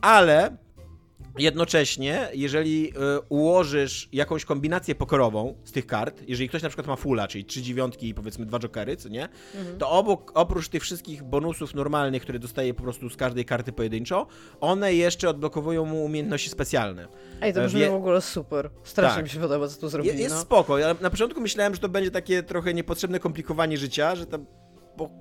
Ale 0.00 0.56
jednocześnie, 1.38 2.28
jeżeli 2.34 2.88
y, 2.88 2.92
ułożysz 3.28 4.08
jakąś 4.12 4.44
kombinację 4.44 4.94
pokerową 4.94 5.54
z 5.64 5.72
tych 5.72 5.86
kart, 5.86 6.22
jeżeli 6.26 6.48
ktoś 6.48 6.62
na 6.62 6.68
przykład 6.68 6.86
ma 6.86 6.96
fulla, 6.96 7.28
czyli 7.28 7.44
trzy 7.44 7.62
dziewiątki 7.62 8.08
i 8.08 8.14
powiedzmy 8.14 8.46
dwa 8.46 8.58
jokery, 8.58 8.96
co 8.96 9.08
nie, 9.08 9.28
mhm. 9.54 9.78
to 9.78 9.90
obok, 9.90 10.32
oprócz 10.34 10.68
tych 10.68 10.82
wszystkich 10.82 11.22
bonusów 11.22 11.74
normalnych, 11.74 12.22
które 12.22 12.38
dostaje 12.38 12.74
po 12.74 12.82
prostu 12.82 13.10
z 13.10 13.16
każdej 13.16 13.44
karty 13.44 13.72
pojedynczo, 13.72 14.26
one 14.60 14.94
jeszcze 14.94 15.28
odblokowują 15.28 15.84
mu 15.84 16.04
umiejętności 16.04 16.50
specjalne. 16.50 17.08
Ej, 17.40 17.54
to 17.54 17.64
brzmi 17.64 17.80
Wie... 17.80 17.90
w 17.90 17.94
ogóle 17.94 18.20
super. 18.20 18.70
Strasznie 18.84 19.16
tak. 19.16 19.24
mi 19.24 19.30
się 19.30 19.40
podoba, 19.40 19.68
co 19.68 19.80
tu 19.80 19.88
zrobili. 19.88 20.16
Je, 20.16 20.22
jest 20.22 20.34
no. 20.34 20.40
spoko. 20.40 20.78
Ja 20.78 20.94
na 21.00 21.10
początku 21.10 21.40
myślałem, 21.40 21.74
że 21.74 21.80
to 21.80 21.88
będzie 21.88 22.10
takie 22.10 22.42
trochę 22.42 22.74
niepotrzebne 22.74 23.20
komplikowanie 23.20 23.76
życia, 23.76 24.16
że 24.16 24.26
tam 24.26 24.46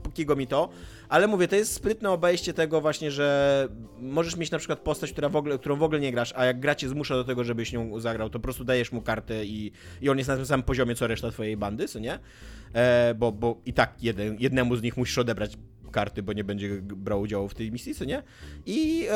pókiego 0.04 0.36
mi 0.36 0.48
to, 0.48 0.70
ale 1.10 1.28
mówię, 1.28 1.48
to 1.48 1.56
jest 1.56 1.74
sprytne 1.74 2.10
obejście 2.10 2.54
tego 2.54 2.82
właśnie, 2.82 3.12
że 3.12 3.68
możesz 4.00 4.38
mieć 4.38 4.52
na 4.52 4.58
przykład 4.58 4.80
postać, 4.80 5.12
która 5.12 5.30
w 5.30 5.36
ogóle, 5.36 5.58
którą 5.60 5.76
w 5.76 5.84
ogóle 5.84 6.00
nie 6.00 6.12
grasz, 6.12 6.34
a 6.36 6.46
jak 6.46 6.60
gra 6.60 6.76
cię 6.76 6.90
zmusza 6.90 7.16
do 7.16 7.24
tego, 7.24 7.44
żebyś 7.44 7.74
nią 7.74 8.00
zagrał, 8.00 8.30
to 8.30 8.40
po 8.40 8.44
prostu 8.44 8.64
dajesz 8.64 8.92
mu 8.92 9.02
kartę 9.02 9.46
i, 9.46 9.72
i 10.02 10.10
on 10.10 10.18
jest 10.18 10.28
na 10.28 10.36
tym 10.36 10.46
samym 10.46 10.64
poziomie, 10.64 10.96
co 10.96 11.08
reszta 11.08 11.32
twojej 11.32 11.58
bandy, 11.58 11.88
co 11.88 12.00
nie? 12.00 12.20
E, 12.74 13.16
bo, 13.16 13.32
bo 13.32 13.62
i 13.66 13.74
tak 13.74 14.04
jeden, 14.04 14.38
jednemu 14.40 14.76
z 14.76 14.82
nich 14.82 14.98
musisz 14.98 15.18
odebrać 15.18 15.58
karty, 15.92 16.24
bo 16.24 16.34
nie 16.34 16.44
będzie 16.44 16.82
brał 16.82 17.22
udziału 17.22 17.50
w 17.50 17.54
tej 17.54 17.72
misji, 17.72 17.96
co 17.96 18.06
nie? 18.06 18.24
I, 18.66 19.08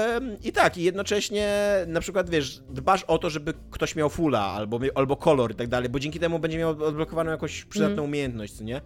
i 0.44 0.52
tak, 0.52 0.78
i 0.78 0.84
jednocześnie 0.84 1.50
na 1.88 2.00
przykład, 2.00 2.30
wiesz, 2.30 2.62
dbasz 2.70 3.04
o 3.04 3.18
to, 3.18 3.30
żeby 3.30 3.54
ktoś 3.72 3.96
miał 3.96 4.10
fulla 4.10 4.42
albo, 4.42 4.80
albo 4.96 5.18
kolor 5.18 5.52
i 5.52 5.56
tak 5.56 5.68
dalej, 5.68 5.90
bo 5.90 6.00
dzięki 6.00 6.20
temu 6.20 6.40
będzie 6.40 6.58
miał 6.58 6.70
odblokowaną 6.70 7.32
jakąś 7.32 7.66
przydatną 7.66 7.94
mm. 7.94 8.06
umiejętność, 8.06 8.54
co 8.54 8.64
nie? 8.64 8.82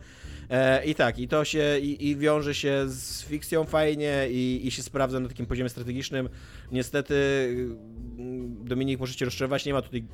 E, 0.49 0.85
I 0.85 0.95
tak, 0.95 1.19
i 1.19 1.27
to 1.27 1.45
się, 1.45 1.79
i, 1.79 2.09
i 2.09 2.15
wiąże 2.15 2.55
się 2.55 2.83
z 2.87 3.23
fikcją 3.23 3.63
fajnie 3.63 4.27
i, 4.29 4.61
i 4.63 4.71
się 4.71 4.83
sprawdza 4.83 5.19
na 5.19 5.27
takim 5.27 5.45
poziomie 5.45 5.69
strategicznym. 5.69 6.29
Niestety, 6.71 7.15
mm, 8.17 8.65
Dominik, 8.65 8.99
możecie 8.99 9.25
rozczarować, 9.25 9.65
nie 9.65 9.73
ma 9.73 9.81
tutaj 9.81 10.07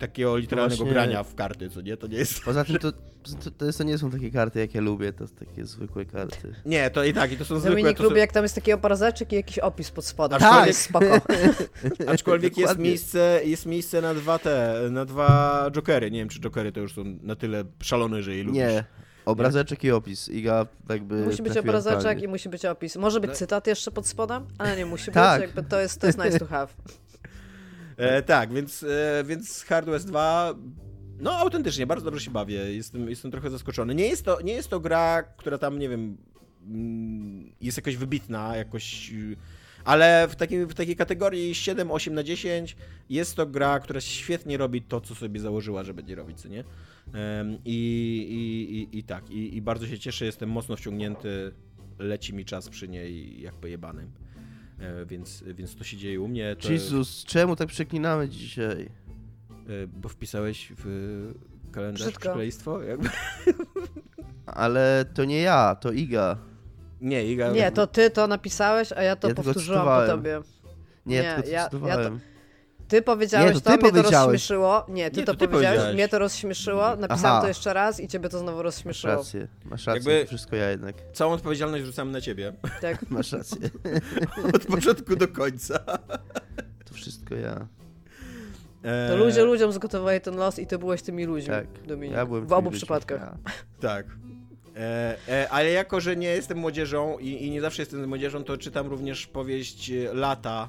takiego 0.00 0.36
literalnego 0.36 0.76
Właśnie... 0.76 0.92
grania 0.92 1.22
w 1.22 1.34
karty, 1.34 1.70
co 1.70 1.80
nie? 1.80 1.96
To 1.96 2.06
nie 2.06 2.18
jest... 2.18 2.44
Poza 2.44 2.64
tym 2.64 2.78
to, 2.78 2.92
to, 2.92 3.50
to, 3.58 3.64
jest, 3.64 3.78
to 3.78 3.84
nie 3.84 3.98
są 3.98 4.10
takie 4.10 4.30
karty, 4.30 4.58
jakie 4.58 4.80
lubię, 4.80 5.12
to 5.12 5.26
są 5.26 5.34
takie 5.34 5.64
zwykłe 5.64 6.04
karty. 6.04 6.54
Nie, 6.66 6.90
to 6.90 7.04
i 7.04 7.12
tak, 7.12 7.32
i 7.32 7.36
to 7.36 7.44
są 7.44 7.54
Dominik 7.60 7.72
zwykłe... 7.72 7.94
To 7.94 8.02
lubi, 8.02 8.16
są... 8.16 8.20
jak 8.20 8.32
tam 8.32 8.42
jest 8.42 8.54
taki 8.54 8.72
obrazeczek 8.72 9.32
i 9.32 9.36
jakiś 9.36 9.58
opis 9.58 9.90
pod 9.90 10.04
spodem. 10.04 10.40
Tak, 10.40 10.66
jest 10.66 10.82
spoko. 10.82 11.20
Aczkolwiek 12.06 12.58
jest 12.58 12.78
miejsce, 12.78 13.40
jest 13.44 13.66
miejsce 13.66 14.00
na 14.02 14.14
dwa 14.14 14.38
te, 14.38 14.74
na 14.90 15.04
dwa 15.04 15.66
jokery. 15.70 16.10
Nie 16.10 16.18
wiem, 16.18 16.28
czy 16.28 16.40
jokery 16.40 16.72
to 16.72 16.80
już 16.80 16.94
są 16.94 17.04
na 17.22 17.36
tyle 17.36 17.64
szalone, 17.82 18.22
że 18.22 18.36
je 18.36 18.44
lubisz. 18.44 18.58
Nie. 18.58 18.84
Obrazeczek 19.24 19.84
i 19.84 19.90
opis. 19.90 20.28
Iga 20.28 20.66
jakby 20.88 21.14
Musi 21.14 21.42
być 21.42 21.56
obrazeczek 21.56 22.22
i 22.22 22.28
musi 22.28 22.48
być 22.48 22.64
opis. 22.64 22.96
Może 22.96 23.20
być 23.20 23.30
no. 23.30 23.36
cytat 23.36 23.66
jeszcze 23.66 23.90
pod 23.90 24.06
spodem, 24.06 24.46
ale 24.58 24.76
nie 24.76 24.86
musi 24.86 25.12
tak. 25.12 25.40
być. 25.40 25.48
Jakby 25.48 25.70
to 25.70 25.80
jest, 25.80 26.00
to 26.00 26.06
jest 26.06 26.18
nice 26.18 26.38
to 26.38 26.46
have. 26.46 26.68
E, 27.96 28.22
tak, 28.22 28.52
więc, 28.52 28.82
e, 28.82 29.24
więc 29.24 29.64
Hard 29.64 29.86
West 29.86 30.06
2 30.06 30.54
no 31.20 31.32
autentycznie, 31.32 31.86
bardzo 31.86 32.04
dobrze 32.04 32.20
się 32.20 32.30
bawię. 32.30 32.74
Jestem, 32.74 33.10
jestem 33.10 33.30
trochę 33.30 33.50
zaskoczony. 33.50 33.94
Nie 33.94 34.08
jest, 34.08 34.24
to, 34.24 34.40
nie 34.40 34.52
jest 34.52 34.68
to 34.68 34.80
gra, 34.80 35.22
która 35.22 35.58
tam, 35.58 35.78
nie 35.78 35.88
wiem, 35.88 36.16
mm, 36.66 37.52
jest 37.60 37.76
jakoś 37.76 37.96
wybitna, 37.96 38.56
jakoś... 38.56 39.12
Ale 39.84 40.28
w, 40.28 40.36
takim, 40.36 40.66
w 40.66 40.74
takiej 40.74 40.96
kategorii 40.96 41.54
7, 41.54 41.90
8 41.90 42.14
na 42.14 42.22
10 42.22 42.76
jest 43.10 43.36
to 43.36 43.46
gra, 43.46 43.80
która 43.80 44.00
świetnie 44.00 44.56
robi 44.56 44.82
to, 44.82 45.00
co 45.00 45.14
sobie 45.14 45.40
założyła, 45.40 45.84
że 45.84 45.94
będzie 45.94 46.14
robić, 46.14 46.40
co 46.40 46.48
nie? 46.48 46.64
I, 47.64 47.78
i, 48.30 48.96
i, 48.96 48.98
i 48.98 49.02
tak, 49.02 49.30
i, 49.30 49.56
i 49.56 49.62
bardzo 49.62 49.86
się 49.86 49.98
cieszę, 49.98 50.24
jestem 50.24 50.50
mocno 50.50 50.76
wciągnięty, 50.76 51.52
leci 51.98 52.34
mi 52.34 52.44
czas 52.44 52.68
przy 52.68 52.88
niej 52.88 53.40
jak 53.40 53.54
pojebanym. 53.54 54.12
E, 54.80 55.06
więc, 55.06 55.44
więc 55.46 55.76
to 55.76 55.84
się 55.84 55.96
dzieje 55.96 56.20
u 56.20 56.28
mnie. 56.28 56.56
To... 56.56 56.72
Jezus, 56.72 57.24
czemu 57.24 57.56
tak 57.56 57.68
przeklinamy 57.68 58.28
dzisiaj? 58.28 58.82
E, 58.82 59.86
bo 59.86 60.08
wpisałeś 60.08 60.72
w 60.76 60.84
kalendarz 61.72 62.02
Brzydko. 62.02 62.20
przekleństwo? 62.20 62.82
Jakby. 62.82 63.08
Ale 64.46 65.04
to 65.14 65.24
nie 65.24 65.40
ja, 65.40 65.76
to 65.80 65.92
Iga. 65.92 66.38
Nie, 67.00 67.26
Iga. 67.32 67.50
Nie, 67.50 67.72
to 67.72 67.86
ty 67.86 68.10
to 68.10 68.26
napisałeś, 68.26 68.92
a 68.92 69.02
ja 69.02 69.16
to 69.16 69.28
ja 69.28 69.34
powtórzyłam 69.34 70.00
po 70.00 70.06
tobie. 70.06 70.40
Nie, 71.06 71.16
nie 71.16 71.34
tylko 71.34 71.50
ja, 71.50 71.96
ja 71.96 71.96
to, 71.96 72.10
ty 72.90 73.02
powiedziałeś 73.02 73.54
nie, 73.54 73.60
to, 73.60 73.70
to 73.70 73.78
ty 73.78 73.82
mnie 73.82 74.02
to 74.02 74.10
rozśmieszyło. 74.10 74.84
Nie, 74.88 75.10
ty 75.10 75.20
nie, 75.20 75.26
to, 75.26 75.32
to 75.32 75.38
ty 75.38 75.48
powiedziałeś, 75.48 75.94
mnie 75.94 76.08
to 76.08 76.18
rozśmieszyło, 76.18 76.96
napisałam 76.96 77.36
Aha. 77.36 77.40
to 77.42 77.48
jeszcze 77.48 77.74
raz 77.74 78.00
i 78.00 78.08
ciebie 78.08 78.28
to 78.28 78.38
znowu 78.38 78.62
rozśmieszyło. 78.62 79.14
Masz 79.14 79.24
rację, 79.24 79.48
masz 79.64 79.86
rację, 79.86 80.12
Jakby 80.12 80.26
wszystko 80.26 80.56
ja 80.56 80.70
jednak. 80.70 80.96
Całą 81.12 81.32
odpowiedzialność 81.32 81.84
rzucam 81.84 82.12
na 82.12 82.20
ciebie. 82.20 82.52
Tak. 82.80 83.02
masz 83.10 83.32
rację. 83.32 83.70
Od 84.54 84.66
początku 84.66 85.16
do 85.16 85.28
końca. 85.28 85.78
To 86.88 86.94
wszystko 86.94 87.34
ja. 87.34 87.66
To 89.08 89.16
ludzie 89.16 89.44
ludziom 89.44 89.72
zgotowali 89.72 90.20
ten 90.20 90.36
los 90.36 90.58
i 90.58 90.66
ty 90.66 90.78
byłeś 90.78 91.02
tymi 91.02 91.24
ludźmi, 91.24 91.54
tak, 91.54 91.66
Dominik. 91.86 92.16
Ja 92.16 92.26
byłem 92.26 92.46
w 92.46 92.52
obu 92.52 92.70
przypadkach. 92.70 93.20
Ja. 93.20 93.36
Tak. 93.80 94.06
E, 94.76 95.16
e, 95.28 95.50
ale 95.50 95.70
jako, 95.70 96.00
że 96.00 96.16
nie 96.16 96.28
jestem 96.28 96.58
młodzieżą 96.58 97.18
i, 97.18 97.46
i, 97.46 97.50
nie 97.50 97.60
zawsze 97.60 97.82
jestem 97.82 98.08
młodzieżą, 98.08 98.44
to 98.44 98.56
czytam 98.56 98.86
również 98.86 99.26
powieść 99.26 99.92
Lata 100.12 100.68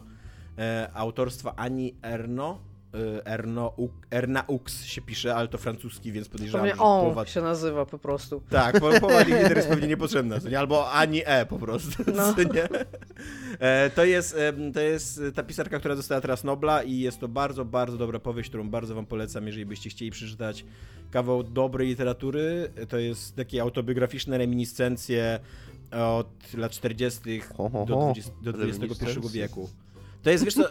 e, 0.58 0.90
autorstwa 0.94 1.54
Ani 1.56 1.96
Erno. 2.02 2.71
E, 2.94 3.26
Erno, 3.26 3.74
Erna 4.12 4.44
Ux 4.48 4.84
się 4.84 5.02
pisze, 5.02 5.36
ale 5.36 5.48
to 5.48 5.58
francuski, 5.58 6.12
więc 6.12 6.30
podejrzewam, 6.30 6.68
że 6.68 6.74
on 6.74 6.78
połowa... 6.78 7.26
się 7.26 7.42
nazywa 7.42 7.86
po 7.86 8.00
prostu. 8.00 8.42
Tak, 8.50 8.80
połowa 8.80 9.24
liter 9.24 9.58
jest 9.58 9.70
pewnie 9.74 9.88
niepotrzebna, 9.88 10.38
nie? 10.50 10.60
albo 10.60 10.92
Ani 10.92 11.22
E 11.26 11.46
po 11.46 11.60
prostu, 11.60 12.04
no. 12.16 12.36
nie? 12.54 12.68
E, 13.60 13.90
to, 13.90 14.06
jest, 14.06 14.36
to 14.74 14.80
jest 14.80 15.22
ta 15.36 15.44
pisarka, 15.44 15.80
która 15.80 15.96
dostała 15.96 16.22
teraz 16.22 16.44
Nobla 16.44 16.84
i 16.84 17.00
jest 17.00 17.20
to 17.20 17.28
bardzo, 17.28 17.66
bardzo 17.66 17.98
dobra 17.98 18.20
powieść, 18.20 18.50
którą 18.50 18.70
bardzo 18.70 18.96
wam 18.96 19.06
polecam, 19.06 19.48
jeżeli 19.48 19.66
byście 19.66 19.90
chcieli 19.90 20.12
przeczytać 20.12 20.66
kawał 21.12 21.44
dobrej 21.44 21.88
literatury. 21.88 22.72
To 22.90 22.98
jest 22.98 23.36
takie 23.36 23.62
autobiograficzne 23.62 24.38
reminiscencje 24.38 25.40
od 25.92 26.54
lat 26.54 26.72
40. 26.72 27.40
Ho, 27.40 27.70
ho, 27.70 27.70
ho. 27.70 27.86
do, 27.86 27.96
20, 27.96 28.32
do 28.42 28.52
XXI 28.52 29.30
wieku. 29.34 29.70
To 30.24 30.30
jest, 30.30 30.44
wiesz 30.44 30.54
co, 30.54 30.64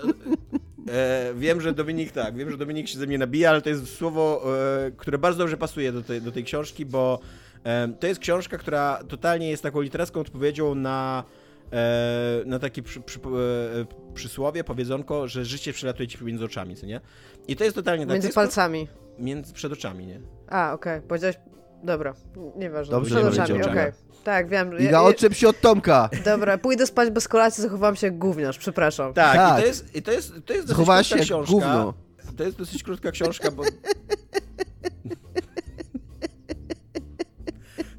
e, 0.89 1.35
wiem, 1.35 1.61
że 1.61 1.73
Dominik, 1.73 2.13
tak, 2.13 2.37
wiem, 2.37 2.51
że 2.51 2.57
Dominik 2.57 2.89
się 2.89 2.99
ze 2.99 3.07
mnie 3.07 3.19
nabija, 3.19 3.51
ale 3.51 3.63
to 3.63 3.69
jest 3.69 3.97
słowo, 3.97 4.43
e, 4.87 4.91
które 4.91 5.19
bardzo 5.19 5.39
dobrze 5.39 5.57
pasuje 5.57 5.93
do 5.93 6.03
tej, 6.03 6.23
do 6.23 6.33
tej 6.33 6.45
książki, 6.45 6.87
bo 6.87 7.21
e, 7.65 7.89
to 8.01 8.07
jest 8.07 8.21
książka, 8.21 8.59
która 8.59 9.01
totalnie 9.09 9.51
jest 9.51 9.63
taką 9.63 9.81
literacką 9.81 10.21
odpowiedzią 10.21 10.75
na 10.75 11.25
e, 11.73 12.43
na 12.47 12.59
takie 12.59 12.83
przy, 12.83 13.01
przy, 13.01 13.19
e, 13.19 14.15
przysłowie, 14.15 14.65
powiedzonko, 14.65 15.29
że 15.29 15.45
życie 15.45 15.73
przelatuje 15.73 16.09
ci 16.09 16.19
pomiędzy 16.19 16.45
oczami, 16.45 16.77
co 16.77 16.87
nie? 16.87 17.01
I 17.49 17.57
to 17.57 17.65
jest 17.65 17.77
totalnie 17.77 18.07
tak. 18.07 18.13
Między 18.13 18.33
palcami. 18.33 18.89
Między 19.19 19.53
przed 19.53 19.73
oczami, 19.73 20.07
nie? 20.07 20.21
A, 20.49 20.73
okej. 20.73 20.97
Okay. 20.97 21.09
Powiedziałeś 21.09 21.37
Dobra, 21.83 22.15
nieważne. 22.57 22.91
Dobrze, 22.91 23.31
Przed 23.31 23.41
oczami, 23.41 23.63
okej. 23.63 23.73
Okay. 23.73 23.93
Tak, 24.25 24.49
wiem. 24.49 24.79
Iga, 24.79 24.91
ja, 24.91 25.03
odczep 25.03 25.35
się 25.35 25.49
od 25.49 25.61
Tomka. 25.61 26.11
Dobra, 26.25 26.59
pójdę 26.59 26.87
spać 26.87 27.11
bez 27.11 27.29
kolacji, 27.29 27.63
zachowam 27.63 27.97
się 27.97 28.07
jak 28.07 28.19
gówniarz, 28.19 28.59
przepraszam. 28.59 29.15
Tak, 29.15 29.37
tak. 29.37 29.59
I, 29.59 29.63
to 29.63 29.67
jest, 29.67 29.97
i 29.97 30.03
to 30.03 30.13
jest, 30.13 30.33
to 30.47 30.53
jest 30.53 30.67
dosyć 30.67 30.77
krótka 30.77 31.03
się 31.03 31.17
książka. 31.17 31.53
Gówno. 31.53 31.95
To 32.37 32.45
jest 32.45 32.59
dosyć 32.59 32.83
krótka 32.83 33.11
książka, 33.11 33.51
bo... 33.51 33.63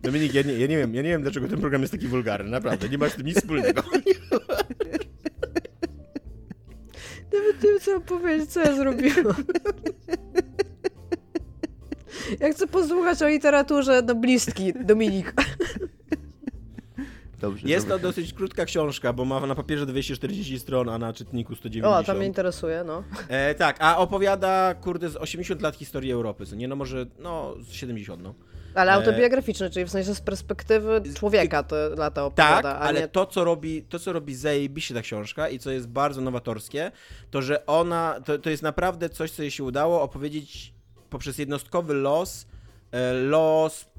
Dominik, 0.03 0.33
ja 0.33 0.41
nie, 0.41 0.53
ja 0.53 0.67
nie 0.67 0.77
wiem, 0.77 0.95
ja 0.95 1.01
nie 1.01 1.09
wiem, 1.09 1.21
dlaczego 1.21 1.47
ten 1.47 1.59
program 1.59 1.81
jest 1.81 1.93
taki 1.93 2.07
wulgarny, 2.07 2.49
naprawdę, 2.49 2.89
nie 2.89 2.97
ma 2.97 3.09
z 3.09 3.15
tym 3.15 3.25
nic 3.25 3.37
wspólnego. 3.37 3.83
Nawet 7.33 7.63
nie 7.63 7.69
wiem, 7.69 7.79
co 7.79 8.01
powiedzieć, 8.01 8.51
co 8.51 8.59
ja 8.59 8.75
zrobiłam. 8.75 9.35
Ja 12.39 12.53
chcę 12.53 12.67
posłuchać 12.67 13.21
o 13.21 13.27
literaturze 13.27 14.01
noblistki, 14.01 14.73
Dominik. 14.73 15.33
Dobrze, 17.41 17.67
jest 17.67 17.87
dobrze. 17.87 18.01
to 18.01 18.07
dosyć 18.07 18.33
krótka 18.33 18.65
książka, 18.65 19.13
bo 19.13 19.25
ma 19.25 19.39
na 19.45 19.55
papierze 19.55 19.85
240 19.85 20.59
stron, 20.59 20.89
a 20.89 20.97
na 20.97 21.13
czytniku 21.13 21.55
190. 21.55 22.09
O, 22.09 22.11
to 22.11 22.17
mnie 22.17 22.27
interesuje, 22.27 22.83
no. 22.83 23.03
E, 23.27 23.55
tak, 23.55 23.77
a 23.79 23.97
opowiada, 23.97 24.73
kurde, 24.73 25.09
z 25.09 25.15
80 25.15 25.61
lat 25.61 25.75
historii 25.75 26.11
Europy, 26.11 26.45
co 26.45 26.55
nie, 26.55 26.67
no 26.67 26.75
może, 26.75 27.05
no, 27.19 27.55
z 27.61 27.71
70, 27.71 28.21
no. 28.23 28.33
Ale 28.75 28.91
e, 28.91 28.95
autobiograficzne, 28.95 29.69
czyli 29.69 29.85
w 29.85 29.89
sensie 29.89 30.15
z 30.15 30.21
perspektywy 30.21 31.01
człowieka 31.15 31.63
te 31.63 31.89
lata 31.89 32.25
opowiada. 32.25 32.61
Tak, 32.61 32.81
ale 32.81 33.01
nie... 33.01 33.07
to, 33.07 33.25
co 33.25 33.43
robi, 33.43 33.83
to, 33.83 33.99
co 33.99 34.13
robi 34.13 34.35
zajebiście 34.35 34.93
ta 34.93 35.01
książka 35.01 35.49
i 35.49 35.59
co 35.59 35.71
jest 35.71 35.87
bardzo 35.87 36.21
nowatorskie, 36.21 36.91
to, 37.31 37.41
że 37.41 37.65
ona, 37.65 38.19
to, 38.25 38.37
to 38.39 38.49
jest 38.49 38.63
naprawdę 38.63 39.09
coś, 39.09 39.31
co 39.31 39.41
jej 39.41 39.51
się 39.51 39.63
udało 39.63 40.01
opowiedzieć 40.01 40.73
poprzez 41.09 41.37
jednostkowy 41.37 41.93
los, 41.93 42.47
e, 42.91 43.13
los 43.13 43.90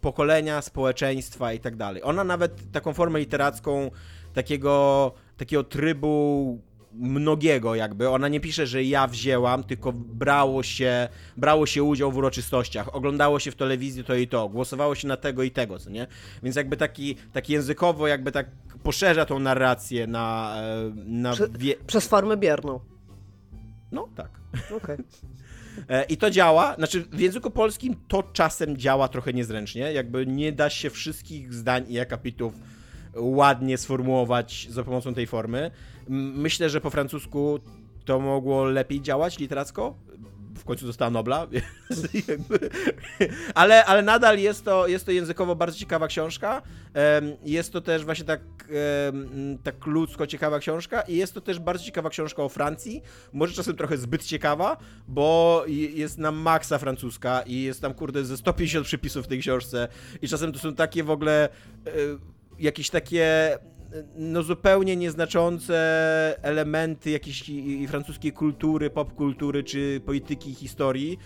pokolenia, 0.00 0.62
społeczeństwa 0.62 1.52
i 1.52 1.60
tak 1.60 1.76
dalej. 1.76 2.02
Ona 2.02 2.24
nawet 2.24 2.72
taką 2.72 2.92
formę 2.92 3.18
literacką 3.18 3.90
takiego, 4.34 5.12
takiego 5.36 5.64
trybu 5.64 6.58
mnogiego 6.92 7.74
jakby. 7.74 8.08
Ona 8.08 8.28
nie 8.28 8.40
pisze, 8.40 8.66
że 8.66 8.84
ja 8.84 9.06
wzięłam, 9.06 9.64
tylko 9.64 9.92
brało 9.92 10.62
się, 10.62 11.08
brało 11.36 11.66
się 11.66 11.82
udział 11.82 12.12
w 12.12 12.16
uroczystościach, 12.16 12.94
oglądało 12.94 13.38
się 13.38 13.50
w 13.50 13.54
telewizji 13.54 14.04
to 14.04 14.14
i 14.14 14.28
to, 14.28 14.48
głosowało 14.48 14.94
się 14.94 15.08
na 15.08 15.16
tego 15.16 15.42
i 15.42 15.50
tego, 15.50 15.78
co 15.78 15.90
nie? 15.90 16.06
Więc 16.42 16.56
jakby 16.56 16.76
taki, 16.76 17.16
taki 17.32 17.52
językowo 17.52 18.06
jakby 18.06 18.32
tak 18.32 18.46
poszerza 18.82 19.24
tą 19.24 19.38
narrację 19.38 20.06
na... 20.06 20.54
E, 20.56 20.92
na 20.94 21.32
Prze. 21.32 21.48
Przez 21.86 22.08
formę 22.08 22.36
bierną. 22.36 22.80
No, 23.92 24.08
tak. 24.16 24.30
Okej. 24.66 24.76
Okay. 24.76 25.04
E, 25.88 26.04
I 26.04 26.16
to 26.16 26.30
działa, 26.30 26.74
znaczy 26.74 27.04
w 27.12 27.20
języku 27.20 27.50
polskim 27.50 27.96
to 28.08 28.22
czasem 28.22 28.76
działa 28.76 29.08
trochę 29.08 29.32
niezręcznie, 29.32 29.92
jakby 29.92 30.26
nie 30.26 30.52
da 30.52 30.70
się 30.70 30.90
wszystkich 30.90 31.54
zdań 31.54 31.84
i 31.88 32.00
akapitów 32.00 32.54
ładnie 33.16 33.78
sformułować 33.78 34.66
za 34.70 34.84
pomocą 34.84 35.14
tej 35.14 35.26
formy. 35.26 35.70
Myślę, 36.08 36.70
że 36.70 36.80
po 36.80 36.90
francusku 36.90 37.60
to 38.04 38.20
mogło 38.20 38.64
lepiej 38.64 39.00
działać 39.00 39.38
literacko, 39.38 39.94
w 40.54 40.64
końcu 40.64 40.86
dostała 40.86 41.10
Nobla, 41.10 41.46
ale, 43.54 43.84
ale 43.84 44.02
nadal 44.02 44.38
jest 44.38 44.64
to, 44.64 44.86
jest 44.86 45.06
to 45.06 45.12
językowo 45.12 45.56
bardzo 45.56 45.78
ciekawa 45.78 46.08
książka. 46.08 46.62
Jest 47.44 47.72
to 47.72 47.80
też 47.80 48.04
właśnie 48.04 48.24
tak, 48.24 48.40
tak 49.62 49.86
ludzko 49.86 50.26
ciekawa 50.26 50.58
książka 50.58 51.00
i 51.00 51.16
jest 51.16 51.34
to 51.34 51.40
też 51.40 51.58
bardzo 51.58 51.84
ciekawa 51.84 52.10
książka 52.10 52.42
o 52.42 52.48
Francji. 52.48 53.02
Może 53.32 53.54
czasem 53.54 53.76
trochę 53.76 53.96
zbyt 53.96 54.24
ciekawa, 54.24 54.76
bo 55.08 55.64
jest 55.68 56.18
na 56.18 56.32
maksa 56.32 56.78
francuska 56.78 57.42
i 57.42 57.62
jest 57.62 57.80
tam, 57.80 57.94
kurde, 57.94 58.24
ze 58.24 58.36
150 58.36 58.86
przypisów 58.86 59.24
w 59.24 59.28
tej 59.28 59.40
książce 59.40 59.88
i 60.22 60.28
czasem 60.28 60.52
to 60.52 60.58
są 60.58 60.74
takie 60.74 61.04
w 61.04 61.10
ogóle 61.10 61.48
e, 61.86 61.90
jakieś 62.58 62.90
takie 62.90 63.58
no 64.16 64.42
zupełnie 64.42 64.96
nieznaczące 64.96 65.74
elementy 66.42 67.10
jakiejś 67.10 67.50
francuskiej 67.88 68.32
kultury, 68.32 68.90
popkultury 68.90 69.64
czy 69.64 70.00
polityki 70.06 70.54
historii, 70.54 71.18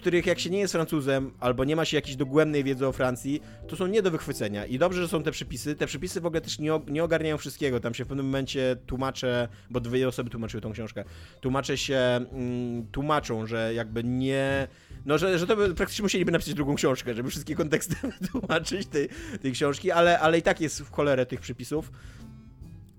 których 0.00 0.26
jak 0.26 0.38
się 0.38 0.50
nie 0.50 0.58
jest 0.58 0.72
Francuzem 0.72 1.32
albo 1.40 1.64
nie 1.64 1.76
ma 1.76 1.84
się 1.84 1.96
jakiejś 1.96 2.16
dogłębnej 2.16 2.64
wiedzy 2.64 2.86
o 2.86 2.92
Francji, 2.92 3.42
to 3.68 3.76
są 3.76 3.86
nie 3.86 4.02
do 4.02 4.10
wychwycenia. 4.10 4.66
I 4.66 4.78
dobrze, 4.78 5.02
że 5.02 5.08
są 5.08 5.22
te 5.22 5.30
przepisy. 5.30 5.76
Te 5.76 5.86
przepisy 5.86 6.20
w 6.20 6.26
ogóle 6.26 6.40
też 6.40 6.58
nie, 6.58 6.80
nie 6.88 7.04
ogarniają 7.04 7.38
wszystkiego. 7.38 7.80
Tam 7.80 7.94
się 7.94 8.04
w 8.04 8.08
pewnym 8.08 8.26
momencie 8.26 8.76
tłumaczę, 8.86 9.48
bo 9.70 9.80
dwie 9.80 10.08
osoby 10.08 10.30
tłumaczyły 10.30 10.60
tą 10.60 10.72
książkę, 10.72 11.04
tłumacze 11.40 11.78
się 11.78 11.96
mm, 11.96 12.86
tłumaczą, 12.92 13.46
że 13.46 13.74
jakby 13.74 14.04
nie 14.04 14.68
no, 15.06 15.18
że, 15.18 15.38
że 15.38 15.46
to 15.46 15.56
by 15.56 15.74
praktycznie 15.74 16.02
musieliby 16.02 16.32
napisać 16.32 16.54
drugą 16.54 16.74
książkę, 16.74 17.14
żeby 17.14 17.30
wszystkie 17.30 17.54
konteksty 17.54 17.96
wytłumaczyć 18.20 18.86
tej, 18.86 19.08
tej 19.42 19.52
książki, 19.52 19.90
ale, 19.90 20.20
ale 20.20 20.38
i 20.38 20.42
tak 20.42 20.60
jest 20.60 20.82
w 20.82 20.90
cholerę 20.90 21.26
tych 21.26 21.40
przypisów. 21.40 21.90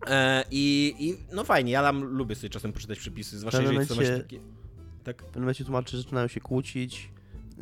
E, 0.08 0.44
i, 0.52 0.96
I 1.00 1.36
no 1.36 1.44
fajnie, 1.44 1.72
ja 1.72 1.84
tam 1.84 2.04
lubię 2.04 2.36
sobie 2.36 2.50
czasem 2.50 2.74
poczytać 2.74 3.00
przepisy, 3.00 3.40
zwłaszcza 3.40 3.62
jeżeli 3.62 3.86
są 3.86 3.96
właśnie 3.96 4.18
takie... 4.18 4.40
Tak? 5.04 5.22
W 5.22 5.26
pewnym 5.26 5.44
momencie 5.44 5.64
tłumaczy, 5.64 5.98
że 5.98 6.04
zaczynają 6.04 6.28
się 6.28 6.40
kłócić. 6.42 7.10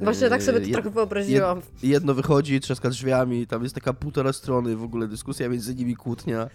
Właśnie 0.01 0.29
tak 0.29 0.43
sobie 0.43 0.61
to 0.61 0.71
trochę 0.71 0.89
wyobraziłam. 0.89 1.61
Jedno 1.83 2.13
wychodzi, 2.13 2.59
trzaska 2.59 2.89
drzwiami, 2.89 3.47
tam 3.47 3.63
jest 3.63 3.75
taka 3.75 3.93
półtora 3.93 4.33
strony 4.33 4.75
w 4.75 4.83
ogóle 4.83 5.07
dyskusja 5.07 5.49
między 5.49 5.75
nimi, 5.75 5.95
kłótnia. 5.95 6.49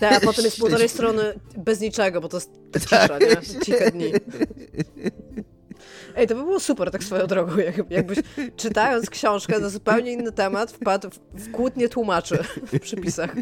Tak, 0.00 0.22
a 0.22 0.26
potem 0.26 0.44
jest 0.44 0.58
półtorej 0.58 0.88
strony 0.88 1.34
bez 1.56 1.80
niczego, 1.80 2.20
bo 2.20 2.28
to 2.28 2.36
jest 2.36 2.50
cisza, 2.80 3.08
tak. 3.08 3.20
nie? 3.20 3.60
Ciche 3.64 3.90
dni. 3.90 4.12
Ej, 6.16 6.26
to 6.26 6.34
by 6.34 6.42
było 6.42 6.60
super 6.60 6.90
tak 6.90 7.04
swoją 7.04 7.26
drogą, 7.26 7.52
jakbyś 7.90 8.18
czytając 8.56 9.10
książkę 9.10 9.58
na 9.58 9.68
zupełnie 9.68 10.12
inny 10.12 10.32
temat 10.32 10.72
wpadł 10.72 11.10
w 11.34 11.50
kłótnie 11.50 11.88
tłumaczy 11.88 12.38
w 12.66 12.80
przypisach. 12.80 13.36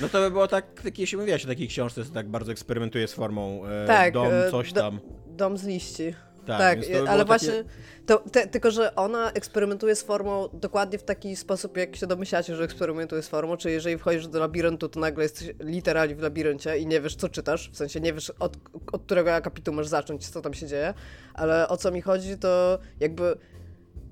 No 0.00 0.08
to 0.08 0.20
by 0.20 0.30
było 0.30 0.48
tak, 0.48 0.64
jeśli 0.98 1.18
mówiłaś 1.18 1.44
o 1.44 1.48
takiej 1.48 1.68
książce, 1.68 2.04
to 2.04 2.10
tak 2.10 2.28
bardzo 2.28 2.52
eksperymentuje 2.52 3.08
z 3.08 3.12
formą 3.12 3.66
e, 3.66 3.86
tak, 3.86 4.12
dom, 4.12 4.32
e, 4.32 4.50
coś 4.50 4.72
tam. 4.72 5.00
dom 5.26 5.58
z 5.58 5.64
liści. 5.64 6.14
Tak, 6.46 6.58
tak 6.58 7.08
ale 7.08 7.24
właśnie, 7.24 7.64
to, 8.06 8.18
te, 8.18 8.46
tylko 8.46 8.70
że 8.70 8.94
ona 8.94 9.32
eksperymentuje 9.32 9.96
z 9.96 10.02
formą 10.02 10.48
dokładnie 10.52 10.98
w 10.98 11.02
taki 11.02 11.36
sposób, 11.36 11.76
jak 11.76 11.96
się 11.96 12.06
domyślacie, 12.06 12.56
że 12.56 12.64
eksperymentuje 12.64 13.22
z 13.22 13.28
formą, 13.28 13.56
czyli 13.56 13.74
jeżeli 13.74 13.98
wchodzisz 13.98 14.26
do 14.28 14.38
labiryntu, 14.38 14.88
to 14.88 15.00
nagle 15.00 15.22
jesteś 15.22 15.50
literalnie 15.60 16.14
w 16.14 16.22
labiryncie 16.22 16.78
i 16.78 16.86
nie 16.86 17.00
wiesz, 17.00 17.16
co 17.16 17.28
czytasz, 17.28 17.70
w 17.70 17.76
sensie 17.76 18.00
nie 18.00 18.12
wiesz, 18.12 18.30
od, 18.30 18.56
od 18.92 19.02
którego 19.02 19.34
akapitu 19.34 19.72
masz 19.72 19.86
zacząć, 19.86 20.28
co 20.28 20.40
tam 20.40 20.54
się 20.54 20.66
dzieje, 20.66 20.94
ale 21.34 21.68
o 21.68 21.76
co 21.76 21.90
mi 21.90 22.00
chodzi, 22.00 22.38
to 22.38 22.78
jakby 23.00 23.36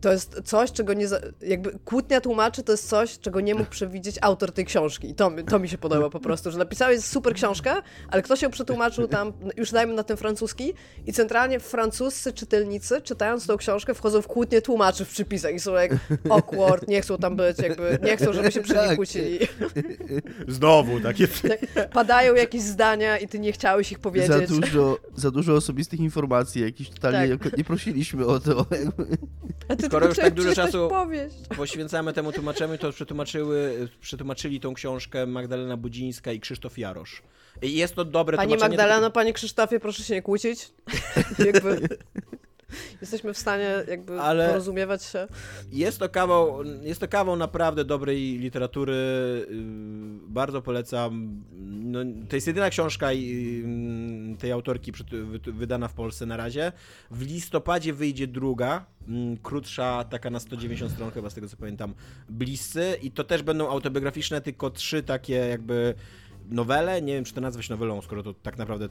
to 0.00 0.12
jest 0.12 0.40
coś, 0.44 0.72
czego 0.72 0.94
nie. 0.94 1.06
Jakby 1.42 1.78
kłótnia 1.84 2.20
tłumaczy 2.20 2.62
to 2.62 2.72
jest 2.72 2.88
coś, 2.88 3.18
czego 3.18 3.40
nie 3.40 3.54
mógł 3.54 3.70
przewidzieć 3.70 4.16
autor 4.20 4.52
tej 4.52 4.64
książki. 4.64 5.10
I 5.10 5.14
to, 5.14 5.30
to 5.48 5.58
mi 5.58 5.68
się 5.68 5.78
podoba 5.78 6.10
po 6.10 6.20
prostu, 6.20 6.50
że 6.50 6.58
napisałeś 6.58 7.00
super 7.00 7.34
książkę, 7.34 7.72
ale 8.08 8.22
ktoś 8.22 8.42
ją 8.42 8.50
przetłumaczył 8.50 9.08
tam, 9.08 9.32
już 9.56 9.70
dajmy 9.70 9.94
na 9.94 10.02
ten 10.02 10.16
francuski, 10.16 10.74
i 11.06 11.12
centralnie 11.12 11.60
francuscy 11.60 12.32
czytelnicy, 12.32 13.00
czytając 13.00 13.46
tą 13.46 13.56
książkę, 13.56 13.94
wchodzą 13.94 14.22
w 14.22 14.26
kłótnię 14.26 14.62
tłumaczy 14.62 15.04
w 15.04 15.08
przypisach 15.08 15.54
i 15.54 15.60
są 15.60 15.74
jak 15.74 15.96
awkward, 16.30 16.88
nie 16.88 17.00
chcą 17.00 17.18
tam 17.18 17.36
być, 17.36 17.58
jakby 17.58 17.98
nie 18.02 18.16
chcą, 18.16 18.32
żeby 18.32 18.52
się 18.52 18.62
przy 18.62 18.72
nich 18.72 18.82
tak. 18.82 18.96
kłócili. 18.96 19.38
Znowu 20.48 21.00
takie. 21.00 21.28
Tak, 21.28 21.90
padają 21.90 22.34
jakieś 22.34 22.62
zdania 22.62 23.18
i 23.18 23.28
ty 23.28 23.38
nie 23.38 23.52
chciałeś 23.52 23.92
ich 23.92 23.98
powiedzieć. 23.98 24.30
Za 24.30 24.40
dużo, 24.40 24.98
za 25.16 25.30
dużo 25.30 25.54
osobistych 25.54 26.00
informacji, 26.00 26.62
jakieś 26.62 26.90
totalnie 26.90 27.38
tak. 27.38 27.56
nie 27.56 27.64
prosiliśmy 27.64 28.26
o 28.26 28.40
to. 28.40 28.66
A 29.68 29.76
ty 29.76 29.89
skoro 29.90 30.06
już 30.06 30.16
tak 30.16 30.34
dużo 30.34 30.54
czasu 30.54 30.90
poświęcamy 31.56 32.12
temu 32.12 32.32
tłumaczeniu, 32.32 32.78
to 32.78 32.92
przetłumaczyły, 32.92 33.88
przetłumaczyli 34.00 34.60
tą 34.60 34.74
książkę 34.74 35.26
Magdalena 35.26 35.76
Budzińska 35.76 36.32
i 36.32 36.40
Krzysztof 36.40 36.78
Jarosz. 36.78 37.22
I 37.62 37.74
jest 37.74 37.94
to 37.94 38.04
dobre. 38.04 38.36
Pani 38.36 38.56
Magdaleno, 38.56 39.10
Panie 39.10 39.32
Krzysztofie, 39.32 39.80
proszę 39.80 40.02
się 40.02 40.14
nie 40.14 40.22
kłócić. 40.22 40.72
Jakby... 41.46 41.88
Jesteśmy 43.00 43.34
w 43.34 43.38
stanie 43.38 43.84
jakby 43.88 44.20
Ale 44.20 44.48
porozumiewać 44.48 45.04
się. 45.04 45.28
Jest 45.72 45.98
to 45.98 46.08
kawał, 46.08 46.64
jest 46.82 47.00
to 47.00 47.08
kawał 47.08 47.36
naprawdę 47.36 47.84
dobrej 47.84 48.38
literatury. 48.38 48.92
Y, 48.92 49.56
bardzo 50.28 50.62
polecam. 50.62 51.42
No, 51.60 51.98
to 52.28 52.36
jest 52.36 52.46
jedyna 52.46 52.70
książka 52.70 53.12
y, 53.12 53.16
tej 54.38 54.52
autorki 54.52 54.92
wydana 55.46 55.88
w 55.88 55.94
Polsce 55.94 56.26
na 56.26 56.36
razie. 56.36 56.72
W 57.10 57.22
listopadzie 57.22 57.92
wyjdzie 57.92 58.26
druga, 58.26 58.86
mm, 59.08 59.36
krótsza, 59.36 60.04
taka 60.04 60.30
na 60.30 60.40
190 60.40 60.92
stron 60.92 61.10
chyba 61.10 61.30
z 61.30 61.34
tego 61.34 61.48
co 61.48 61.56
pamiętam, 61.56 61.94
Bliscy 62.28 62.98
i 63.02 63.10
to 63.10 63.24
też 63.24 63.42
będą 63.42 63.68
autobiograficzne, 63.68 64.40
tylko 64.40 64.70
trzy 64.70 65.02
takie 65.02 65.34
jakby 65.34 65.94
nowele. 66.48 67.02
Nie 67.02 67.14
wiem, 67.14 67.24
czy 67.24 67.34
to 67.34 67.40
nazwać 67.40 67.68
nowelą, 67.68 68.02
skoro 68.02 68.22
to 68.22 68.34
tak 68.34 68.58
naprawdę 68.58 68.88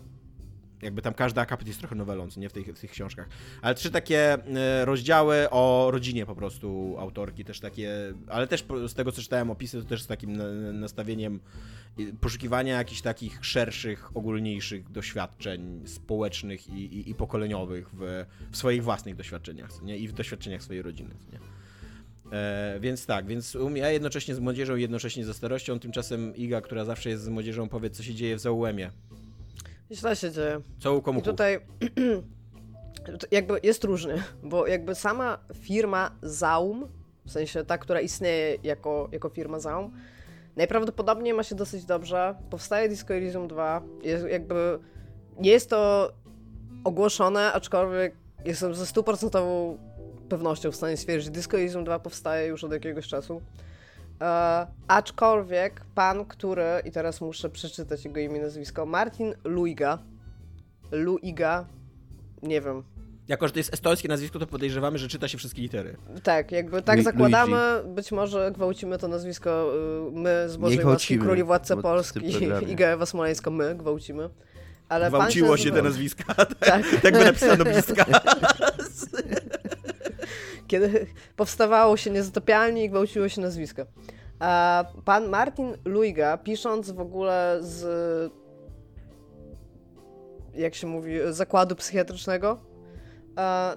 jakby 0.82 1.02
tam 1.02 1.14
każdy 1.14 1.42
akapit 1.42 1.68
jest 1.68 1.80
trochę 1.80 1.96
nowelą, 1.96 2.28
nie 2.38 2.50
w 2.50 2.54
tych, 2.54 2.68
w 2.68 2.80
tych 2.80 2.92
książkach. 2.92 3.30
Ale 3.62 3.76
trzy 3.76 3.92
takie 3.92 4.34
e, 4.34 4.86
rozdziały 4.86 5.50
o 5.50 5.90
rodzinie 5.92 6.26
po 6.26 6.36
prostu 6.36 6.96
autorki, 7.00 7.46
też 7.46 7.60
takie, 7.60 8.14
ale 8.28 8.48
też 8.48 8.66
z 8.88 8.94
tego 8.94 9.12
co 9.12 9.22
czytałem 9.22 9.52
opisy, 9.52 9.82
to 9.82 9.90
też 9.90 10.02
z 10.02 10.08
takim 10.08 10.42
nastawieniem 10.80 11.40
poszukiwania 12.22 12.78
jakichś 12.78 13.02
takich 13.02 13.46
szerszych, 13.46 14.18
ogólniejszych 14.18 14.92
doświadczeń 14.92 15.82
społecznych 15.86 16.70
i, 16.70 16.74
i, 16.74 17.10
i 17.10 17.16
pokoleniowych 17.16 17.90
w, 17.94 18.26
w, 18.52 18.58
swoich 18.58 18.84
własnych 18.84 19.16
doświadczeniach, 19.16 19.82
nie? 19.82 19.98
I 19.98 20.08
w 20.08 20.14
doświadczeniach 20.14 20.64
swojej 20.64 20.82
rodziny, 20.82 21.16
nie? 21.34 21.40
E, 22.38 22.80
więc 22.80 23.06
tak, 23.06 23.28
więc 23.28 23.58
ja 23.76 23.92
jednocześnie 23.92 24.36
z 24.36 24.40
młodzieżą, 24.40 24.76
jednocześnie 24.76 25.26
ze 25.26 25.34
starością, 25.34 25.80
tymczasem 25.80 26.36
Iga, 26.36 26.62
która 26.62 26.86
zawsze 26.86 27.10
jest 27.10 27.24
z 27.24 27.30
młodzieżą, 27.30 27.70
powie, 27.70 27.90
co 27.90 28.04
się 28.04 28.16
dzieje 28.16 28.36
w 28.36 28.40
Zaułemie. 28.40 28.92
Źle 29.92 30.16
się 30.16 30.32
dzieje. 30.32 30.62
Co 30.80 30.96
u 30.96 31.02
komu? 31.02 31.22
tutaj 31.22 31.60
jakby 33.32 33.60
jest 33.64 33.84
różnie, 33.84 34.24
bo 34.44 34.68
jakby 34.68 34.96
sama 34.96 35.38
firma 35.54 36.12
Zaum, 36.22 36.88
w 37.26 37.32
sensie 37.32 37.66
ta, 37.66 37.78
która 37.78 38.02
istnieje 38.02 38.58
jako, 38.64 39.10
jako 39.12 39.30
firma 39.30 39.60
Zaum, 39.60 39.92
najprawdopodobniej 40.56 41.34
ma 41.34 41.44
się 41.44 41.56
dosyć 41.56 41.86
dobrze. 41.86 42.36
Powstaje 42.50 42.90
Disco 42.90 43.14
Elysium 43.14 43.48
2, 43.48 43.82
jest 44.04 44.26
jakby 44.28 44.80
nie 45.40 45.52
jest 45.52 45.70
to 45.70 46.12
ogłoszone, 46.84 47.54
aczkolwiek 47.54 48.16
jestem 48.46 48.76
ze 48.76 48.86
stuprocentową 48.86 49.78
pewnością 50.30 50.72
w 50.72 50.76
stanie 50.76 50.98
stwierdzić, 50.98 51.26
że 51.26 51.32
Disco 51.32 51.58
Elysium 51.58 51.84
2 51.84 52.00
powstaje 52.00 52.48
już 52.48 52.64
od 52.64 52.72
jakiegoś 52.72 53.08
czasu. 53.08 53.42
E, 54.22 54.68
aczkolwiek 54.88 55.82
pan, 55.96 56.26
który, 56.26 56.82
i 56.86 56.92
teraz 56.92 57.22
muszę 57.22 57.50
przeczytać 57.50 58.06
jego 58.06 58.20
imię 58.20 58.38
i 58.38 58.42
nazwisko, 58.42 58.86
Martin 58.86 59.34
Luiga. 59.44 60.00
Luiga, 60.92 61.66
nie 62.44 62.62
wiem. 62.62 62.84
Jako, 63.28 63.48
że 63.48 63.54
to 63.54 63.60
jest 63.60 63.74
estońskie 63.74 64.08
nazwisko, 64.08 64.40
to 64.40 64.48
podejrzewamy, 64.48 64.98
że 64.98 65.08
czyta 65.08 65.28
się 65.28 65.38
wszystkie 65.38 65.62
litery. 65.62 65.98
Tak, 66.24 66.52
jakby 66.52 66.82
tak 66.82 66.98
Lu 66.98 67.04
zakładamy. 67.04 67.58
Luigi. 67.74 67.96
Być 67.96 68.12
może 68.12 68.52
gwałcimy 68.52 68.98
to 68.98 69.08
nazwisko 69.08 69.72
y, 70.08 70.12
my 70.12 70.46
z 70.50 70.58
Bożej 70.58 70.86
Łaski, 70.86 71.20
Króli 71.20 71.44
Władca 71.44 71.78
Polski, 71.78 72.20
Iga 72.72 72.88
Ewa 72.88 73.06
Smoleńska, 73.06 73.50
my 73.52 73.76
gwałcimy. 73.76 74.30
Ale 74.90 75.10
Gwałciło 75.10 75.58
się, 75.58 75.64
się 75.64 75.72
te 75.72 75.82
nazwiska. 75.82 76.34
tak, 76.36 76.84
tak 77.02 77.14
by 77.14 77.24
napisano 77.26 77.66
bliska. 77.66 78.06
kiedy 80.70 81.08
powstawało 81.36 81.98
się 81.98 82.12
niezatopialnie 82.12 82.84
i 82.84 82.90
gwałciło 82.90 83.30
się 83.30 83.42
nazwisko. 83.42 83.86
A 84.40 84.86
pan 85.06 85.30
Martin 85.30 85.78
Luiga, 85.86 86.38
pisząc 86.38 86.92
w 86.92 87.00
ogóle 87.00 87.58
z 87.62 88.34
jak 90.56 90.76
się 90.76 90.88
mówi, 90.88 91.14
zakładu 91.30 91.76
psychiatrycznego, 91.76 92.60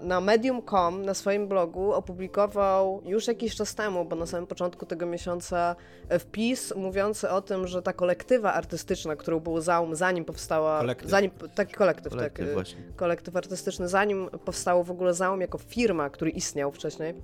na 0.01 0.21
medium.com 0.21 1.05
na 1.05 1.15
swoim 1.15 1.49
blogu 1.49 1.93
opublikował 1.93 3.03
już 3.05 3.27
jakiś 3.27 3.55
czas 3.55 3.75
temu, 3.75 4.05
bo 4.05 4.17
na 4.17 4.27
samym 4.27 4.47
początku 4.47 4.87
tego 4.87 5.07
miesiąca 5.07 5.77
wpis 6.19 6.75
mówiący 6.77 7.31
o 7.31 7.43
tym, 7.43 7.67
że 7.67 7.83
ta 7.83 7.93
kolektywa 7.93 8.53
artystyczna, 8.53 9.17
którą 9.17 9.41
był 9.41 9.61
Zaum, 9.61 9.95
zanim 9.95 10.25
powstała... 10.25 10.81
Kolektyw. 10.81 11.11
Zanim, 11.11 11.31
taki 11.55 11.75
kolektyw, 11.75 12.13
kolektyw 12.13 12.47
tak. 12.47 12.55
Właśnie. 12.55 12.83
Kolektyw 12.97 13.37
artystyczny, 13.37 13.89
zanim 13.89 14.29
powstało 14.45 14.85
w 14.85 14.91
ogóle 14.91 15.15
Zaum 15.15 15.41
jako 15.41 15.59
firma, 15.59 16.11
który 16.11 16.31
istniał 16.31 16.73
wcześniej, 16.73 17.15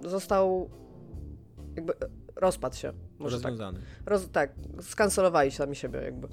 został 0.00 0.70
jakby 1.76 1.92
rozpadł 2.36 2.76
się. 2.76 2.92
Może 3.20 3.36
tak. 3.36 3.44
Rozwiązany. 3.44 3.78
Tak, 3.78 4.06
roz, 4.06 4.28
tak, 4.32 4.50
skancelowali 4.80 5.50
sami 5.50 5.76
siebie 5.76 6.00
jakby. 6.00 6.28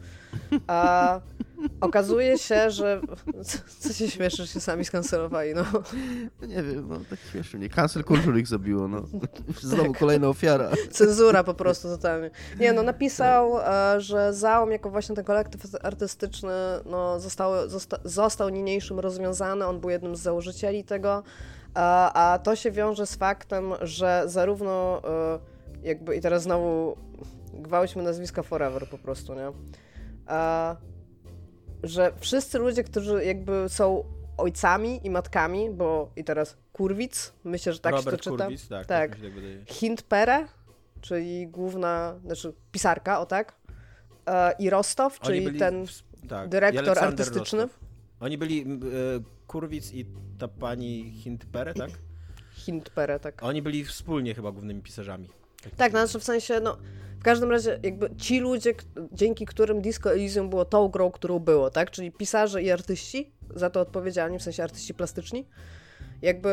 A 0.68 1.20
okazuje 1.82 2.38
się, 2.38 2.72
że... 2.72 3.02
Co, 3.48 3.58
co 3.80 3.94
się 3.94 4.12
śmieszy, 4.12 4.38
że 4.38 4.48
się 4.48 4.60
sami 4.60 4.86
skancelowali, 4.86 5.54
no. 5.54 5.66
no. 6.42 6.48
Nie 6.48 6.64
wiem, 6.64 6.88
no 6.90 7.00
tak 7.10 7.20
śmieszy 7.32 7.58
mnie. 7.58 7.70
Cancel 7.70 8.04
culture 8.04 8.38
ich 8.38 8.48
zabiło, 8.48 8.88
no. 8.88 9.04
Znowu 9.62 9.94
kolejna 9.94 10.28
ofiara. 10.28 10.70
Cenzura 10.92 11.44
po 11.44 11.54
prostu 11.54 11.88
totalnie. 11.88 12.32
Nie, 12.60 12.74
no 12.74 12.84
napisał, 12.84 13.60
e, 13.60 14.02
że 14.02 14.34
Zaum 14.34 14.72
jako 14.72 14.90
właśnie 14.90 15.16
ten 15.16 15.26
kolektyw 15.26 15.62
artystyczny 15.84 16.54
no, 16.86 17.20
został, 17.20 17.70
zosta, 17.70 17.98
został 18.04 18.50
niniejszym 18.50 19.00
rozwiązany. 19.00 19.66
On 19.66 19.80
był 19.80 19.90
jednym 19.90 20.16
z 20.16 20.20
założycieli 20.20 20.84
tego. 20.84 21.24
A, 21.74 22.14
a 22.34 22.40
to 22.40 22.56
się 22.56 22.72
wiąże 22.72 23.06
z 23.06 23.16
faktem, 23.16 23.74
że 23.82 24.24
zarówno 24.26 25.02
e, 25.04 25.57
jakby 25.84 26.16
i 26.16 26.22
teraz 26.22 26.44
znowu 26.44 26.98
gwałćmy 27.54 28.04
nazwiska 28.04 28.44
forever 28.44 28.90
po 28.90 28.98
prostu, 28.98 29.34
nie? 29.34 29.52
A, 30.26 30.76
że 31.84 32.12
wszyscy 32.20 32.60
ludzie, 32.60 32.84
którzy 32.84 33.26
jakby 33.26 33.66
są 33.68 34.04
ojcami 34.38 35.00
i 35.04 35.10
matkami, 35.10 35.70
bo 35.70 36.12
i 36.16 36.24
teraz 36.24 36.58
Kurwic, 36.74 37.34
myślę, 37.44 37.74
że 37.74 37.80
tak 37.80 37.96
Robert 37.96 38.18
się 38.18 38.24
to 38.24 38.32
czyta. 38.32 38.44
Kurwic, 38.44 38.68
tak. 38.68 38.86
tak. 38.86 39.16
tak 39.16 39.20
Hintpere, 39.66 40.48
czyli 41.02 41.48
główna, 41.48 42.20
znaczy 42.26 42.54
pisarka, 42.72 43.20
o 43.20 43.26
tak, 43.26 43.56
e, 44.26 44.54
i 44.60 44.70
Rostow, 44.70 45.20
czyli 45.20 45.60
ten 45.60 45.88
w, 45.88 46.04
tak. 46.28 46.50
dyrektor 46.50 47.00
artystyczny. 47.00 47.62
Rostow. 47.62 47.80
Oni 48.20 48.38
byli 48.38 48.62
e, 48.62 48.66
Kurwic 49.48 49.94
i 49.94 50.06
ta 50.38 50.48
pani 50.48 51.12
Hintpere, 51.12 51.74
tak? 51.74 51.92
Hintpere, 52.54 53.20
tak. 53.20 53.44
Oni 53.44 53.62
byli 53.62 53.86
wspólnie 53.86 54.36
chyba 54.36 54.52
głównymi 54.52 54.82
pisarzami. 54.82 55.30
Tak, 55.78 55.94
no, 55.94 56.00
znaczy 56.00 56.20
w 56.20 56.24
sensie, 56.24 56.60
no, 56.60 56.78
w 57.20 57.24
każdym 57.24 57.52
razie 57.52 57.80
jakby 57.84 58.10
ci 58.18 58.40
ludzie, 58.40 58.74
dzięki 59.12 59.46
którym 59.46 59.82
Disco 59.82 60.12
Elysium 60.12 60.50
było 60.50 60.66
tą 60.66 60.88
grą, 60.88 61.12
którą 61.12 61.40
było, 61.40 61.70
tak, 61.70 61.92
czyli 61.92 62.12
pisarze 62.12 62.64
i 62.64 62.72
artyści, 62.72 63.32
za 63.56 63.70
to 63.70 63.82
odpowiedzialni, 63.82 64.40
w 64.40 64.44
sensie 64.44 64.64
artyści 64.64 64.94
plastyczni, 64.94 65.48
jakby 66.22 66.50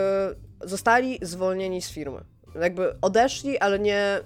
zostali 0.64 1.18
zwolnieni 1.22 1.82
z 1.82 1.90
firmy. 1.90 2.20
Jakby 2.60 3.00
odeszli, 3.00 3.58
ale 3.58 3.78
nie, 3.78 4.20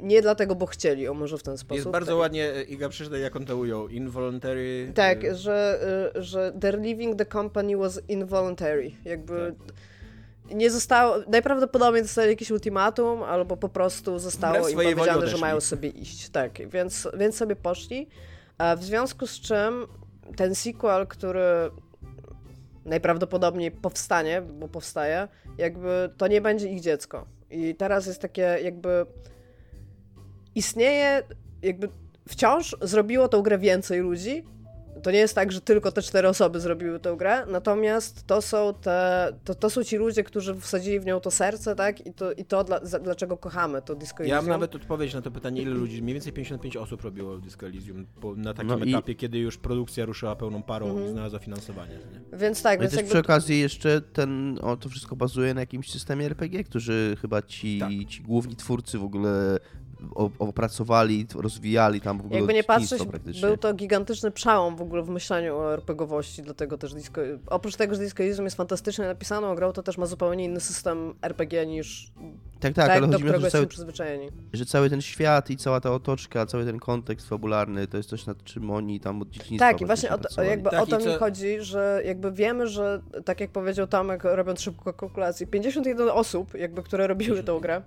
nie 0.00 0.22
dlatego, 0.22 0.54
bo 0.54 0.66
chcieli, 0.66 1.08
o 1.08 1.14
może 1.14 1.38
w 1.38 1.42
ten 1.42 1.58
sposób. 1.58 1.76
Jest 1.76 1.88
bardzo 1.88 2.12
tak. 2.12 2.18
ładnie, 2.18 2.54
e, 2.54 2.62
Iga 2.62 2.88
przeczytaj, 2.88 3.20
jak 3.20 3.36
on 3.36 3.46
to 3.46 3.56
ujął. 3.56 3.88
Involuntary... 3.88 4.92
Tak, 4.94 5.24
y 5.24 5.34
że, 5.34 5.80
y 6.16 6.22
że 6.22 6.52
their 6.60 6.80
leaving 6.80 7.16
the 7.16 7.26
company 7.26 7.76
was 7.76 8.00
involuntary. 8.08 8.90
Jakby... 9.04 9.54
Tak 9.58 9.74
nie 10.54 10.70
zostało, 10.70 11.16
najprawdopodobniej 11.28 12.02
dostali 12.02 12.30
jakieś 12.30 12.50
ultimatum, 12.50 13.22
albo 13.22 13.56
po 13.56 13.68
prostu 13.68 14.18
zostało 14.18 14.68
im 14.68 14.76
powiedziane, 14.76 15.26
że 15.26 15.38
mają 15.38 15.60
sobie 15.60 15.88
iść. 15.88 16.28
Tak, 16.28 16.68
więc, 16.68 17.08
więc 17.18 17.36
sobie 17.36 17.56
poszli. 17.56 18.08
W 18.76 18.84
związku 18.84 19.26
z 19.26 19.40
czym 19.40 19.86
ten 20.36 20.54
sequel, 20.54 21.06
który 21.06 21.40
najprawdopodobniej 22.84 23.70
powstanie, 23.70 24.42
bo 24.42 24.68
powstaje, 24.68 25.28
jakby 25.58 26.10
to 26.16 26.26
nie 26.26 26.40
będzie 26.40 26.68
ich 26.68 26.80
dziecko. 26.80 27.26
I 27.50 27.74
teraz 27.74 28.06
jest 28.06 28.20
takie 28.20 28.58
jakby 28.62 29.06
istnieje, 30.54 31.22
jakby 31.62 31.88
wciąż 32.28 32.76
zrobiło 32.80 33.28
tą 33.28 33.42
grę 33.42 33.58
więcej 33.58 34.00
ludzi, 34.00 34.44
to 35.02 35.10
nie 35.10 35.18
jest 35.18 35.34
tak, 35.34 35.52
że 35.52 35.60
tylko 35.60 35.92
te 35.92 36.02
cztery 36.02 36.28
osoby 36.28 36.60
zrobiły 36.60 37.00
tę 37.00 37.16
grę, 37.18 37.46
natomiast 37.46 38.26
to 38.26 38.42
są 38.42 38.74
te, 38.80 39.32
to, 39.44 39.54
to 39.54 39.70
są 39.70 39.84
ci 39.84 39.96
ludzie, 39.96 40.24
którzy 40.24 40.54
wsadzili 40.54 41.00
w 41.00 41.06
nią 41.06 41.20
to 41.20 41.30
serce, 41.30 41.76
tak? 41.76 42.06
I 42.06 42.12
to, 42.12 42.32
i 42.32 42.44
to 42.44 42.64
dla, 42.64 42.80
za, 42.82 42.98
dlaczego 42.98 43.36
kochamy 43.36 43.82
to 43.82 43.94
Disco 43.94 44.18
Elysium. 44.18 44.36
Ja 44.36 44.42
mam 44.42 44.50
nawet 44.50 44.74
odpowiedź 44.74 45.14
na 45.14 45.22
to 45.22 45.30
pytanie, 45.30 45.62
ile 45.62 45.70
ludzi, 45.70 46.02
mniej 46.02 46.14
więcej 46.14 46.32
55 46.32 46.76
osób 46.76 47.02
robiło 47.02 47.38
Disco 47.38 47.66
Elysium 47.66 48.06
na 48.36 48.54
takim 48.54 48.68
no 48.68 48.86
etapie, 48.86 49.12
i... 49.12 49.16
kiedy 49.16 49.38
już 49.38 49.58
produkcja 49.58 50.04
ruszyła 50.04 50.36
pełną 50.36 50.62
parą 50.62 50.86
-hmm. 50.86 51.06
i 51.06 51.10
znalazła 51.10 51.38
finansowanie. 51.38 51.94
Nie? 51.94 52.38
Więc 52.38 52.62
tak, 52.62 52.78
no 52.78 52.82
więc 52.82 52.92
też 52.92 52.98
jakby... 52.98 53.10
przy 53.10 53.20
okazji 53.20 53.60
jeszcze 53.60 54.00
ten, 54.00 54.58
o, 54.62 54.76
to 54.76 54.88
wszystko 54.88 55.16
bazuje 55.16 55.54
na 55.54 55.60
jakimś 55.60 55.90
systemie 55.90 56.26
RPG, 56.26 56.64
którzy 56.64 57.16
chyba 57.20 57.42
ci, 57.42 57.78
tak. 57.78 57.90
ci 58.08 58.22
główni 58.22 58.56
twórcy 58.56 58.98
w 58.98 59.04
ogóle 59.04 59.58
opracowali, 60.38 61.26
rozwijali 61.34 62.00
tam 62.00 62.18
w 62.18 62.20
ogóle 62.20 62.36
Jakby 62.36 62.54
nie 62.54 62.64
patrzeć, 62.64 63.02
był 63.40 63.56
to 63.56 63.74
gigantyczny 63.74 64.30
przełom 64.30 64.76
w 64.76 64.82
ogóle 64.82 65.02
w 65.02 65.08
myśleniu 65.08 65.56
o 65.56 65.72
RPGowości, 65.72 66.42
dlatego 66.42 66.78
też 66.78 66.94
Disco... 66.94 67.20
Oprócz 67.46 67.76
tego, 67.76 67.94
że 67.94 68.00
Disco 68.00 68.22
Elysium 68.22 68.44
jest 68.44 68.56
fantastycznie 68.56 69.04
napisane, 69.04 69.54
grą 69.54 69.72
to 69.72 69.82
też 69.82 69.98
ma 69.98 70.06
zupełnie 70.06 70.44
inny 70.44 70.60
system 70.60 71.14
RPG 71.22 71.66
niż 71.66 72.12
tak, 72.60 72.74
tak, 72.74 72.86
tak 72.86 72.96
ale 72.96 73.08
do 73.08 73.18
którego 73.18 73.44
jesteśmy 73.44 73.66
przyzwyczajeni. 73.66 74.28
Że 74.52 74.66
cały 74.66 74.90
ten 74.90 75.02
świat 75.02 75.50
i 75.50 75.56
cała 75.56 75.80
ta 75.80 75.92
otoczka, 75.92 76.46
cały 76.46 76.64
ten 76.64 76.78
kontekst 76.78 77.28
fabularny, 77.28 77.86
to 77.86 77.96
jest 77.96 78.08
coś, 78.08 78.26
nad 78.26 78.44
czym 78.44 78.70
oni 78.70 79.00
tam 79.00 79.22
od 79.22 79.30
dzieciństwa 79.30 79.72
Tak, 79.72 79.80
i 79.80 79.86
właśnie 79.86 80.10
o 80.10 80.18
to, 80.18 80.42
jakby 80.42 80.70
tak, 80.70 80.82
o 80.82 80.86
to 80.86 80.98
mi 80.98 81.04
co... 81.04 81.18
chodzi, 81.18 81.60
że 81.60 82.02
jakby 82.04 82.32
wiemy, 82.32 82.66
że 82.66 83.02
tak 83.24 83.40
jak 83.40 83.50
powiedział 83.50 83.86
Tomek, 83.86 84.24
robiąc 84.24 84.60
szybko 84.60 84.92
kalkulację, 84.92 85.46
51 85.46 86.08
osób, 86.08 86.54
jakby, 86.54 86.82
które 86.82 87.06
robiły 87.06 87.42
tę 87.42 87.58
grę, 87.62 87.82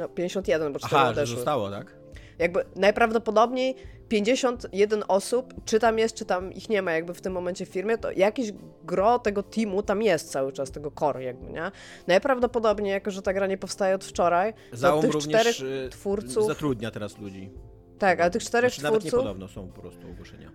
no, 0.00 0.08
51, 0.08 0.72
bo 0.72 0.78
4 0.78 0.96
Aha, 0.96 1.08
odeszły. 1.10 1.26
że 1.26 1.36
zostało, 1.36 1.70
tak? 1.70 1.96
Jakby 2.38 2.64
najprawdopodobniej 2.76 3.76
51 4.08 5.02
osób, 5.08 5.54
czy 5.64 5.78
tam 5.78 5.98
jest, 5.98 6.14
czy 6.14 6.24
tam 6.24 6.52
ich 6.52 6.68
nie 6.68 6.82
ma 6.82 6.92
jakby 6.92 7.14
w 7.14 7.20
tym 7.20 7.32
momencie 7.32 7.66
w 7.66 7.68
firmie, 7.68 7.98
to 7.98 8.10
jakiś 8.10 8.52
gro 8.84 9.18
tego 9.18 9.42
teamu 9.42 9.82
tam 9.82 10.02
jest 10.02 10.30
cały 10.30 10.52
czas, 10.52 10.70
tego 10.70 10.90
core 10.90 11.24
jakby, 11.24 11.52
nie? 11.52 11.70
Najprawdopodobniej, 12.06 12.92
jako 12.92 13.10
że 13.10 13.22
ta 13.22 13.32
gra 13.32 13.46
nie 13.46 13.58
powstaje 13.58 13.94
od 13.94 14.04
wczoraj, 14.04 14.54
to 14.70 14.76
Zaum 14.76 15.02
tych 15.02 15.16
czterech 15.16 15.60
y, 15.60 15.88
twórców... 15.90 16.46
zatrudnia 16.46 16.90
teraz 16.90 17.18
ludzi. 17.18 17.50
Tak, 17.98 18.20
ale 18.20 18.30
tych 18.30 18.42
czterech 18.42 18.72
znaczy, 18.72 18.86
twórców... 18.86 19.12
Nawet 19.12 19.24
niepodobno 19.24 19.48
są 19.48 19.68
po 19.68 19.80
prostu 19.80 20.08
ogłoszenia. 20.10 20.50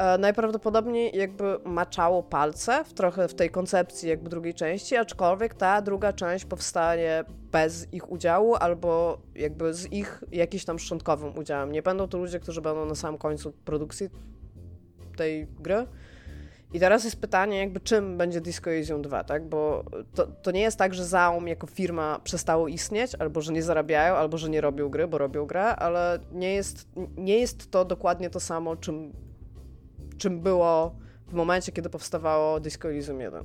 E, 0.00 0.18
najprawdopodobniej 0.18 1.16
jakby 1.16 1.58
maczało 1.64 2.22
palce 2.22 2.84
w 2.84 2.92
trochę 2.92 3.28
w 3.28 3.34
tej 3.34 3.50
koncepcji 3.50 4.08
jakby 4.08 4.30
drugiej 4.30 4.54
części, 4.54 4.96
aczkolwiek 4.96 5.54
ta 5.54 5.82
druga 5.82 6.12
część 6.12 6.44
powstanie 6.44 7.24
bez 7.52 7.92
ich 7.92 8.12
udziału 8.12 8.54
albo 8.54 9.18
jakby 9.34 9.74
z 9.74 9.92
ich 9.92 10.24
jakimś 10.32 10.64
tam 10.64 10.78
szczątkowym 10.78 11.38
udziałem. 11.38 11.72
Nie 11.72 11.82
będą 11.82 12.08
to 12.08 12.18
ludzie, 12.18 12.40
którzy 12.40 12.62
będą 12.62 12.86
na 12.86 12.94
samym 12.94 13.18
końcu 13.18 13.52
produkcji 13.52 14.08
tej 15.16 15.46
gry. 15.46 15.86
I 16.72 16.80
teraz 16.80 17.04
jest 17.04 17.20
pytanie, 17.20 17.58
jakby 17.58 17.80
czym 17.80 18.18
będzie 18.18 18.40
Disco 18.40 18.70
Elysium 18.70 19.02
2, 19.02 19.24
tak? 19.24 19.48
Bo 19.48 19.84
to, 20.14 20.26
to 20.26 20.50
nie 20.50 20.60
jest 20.60 20.78
tak, 20.78 20.94
że 20.94 21.04
Zaum 21.04 21.48
jako 21.48 21.66
firma 21.66 22.20
przestało 22.24 22.68
istnieć, 22.68 23.14
albo 23.14 23.40
że 23.40 23.52
nie 23.52 23.62
zarabiają, 23.62 24.14
albo 24.14 24.38
że 24.38 24.50
nie 24.50 24.60
robią 24.60 24.88
gry, 24.88 25.08
bo 25.08 25.18
robią 25.18 25.46
grę, 25.46 25.76
ale 25.76 26.18
nie 26.32 26.54
jest, 26.54 26.88
nie 27.16 27.38
jest 27.38 27.70
to 27.70 27.84
dokładnie 27.84 28.30
to 28.30 28.40
samo, 28.40 28.76
czym 28.76 29.12
czym 30.20 30.40
było 30.40 30.94
w 31.28 31.32
momencie, 31.32 31.72
kiedy 31.72 31.90
powstawało 31.90 32.60
Disco 32.60 32.88
Elysium 32.88 33.20
1. 33.20 33.44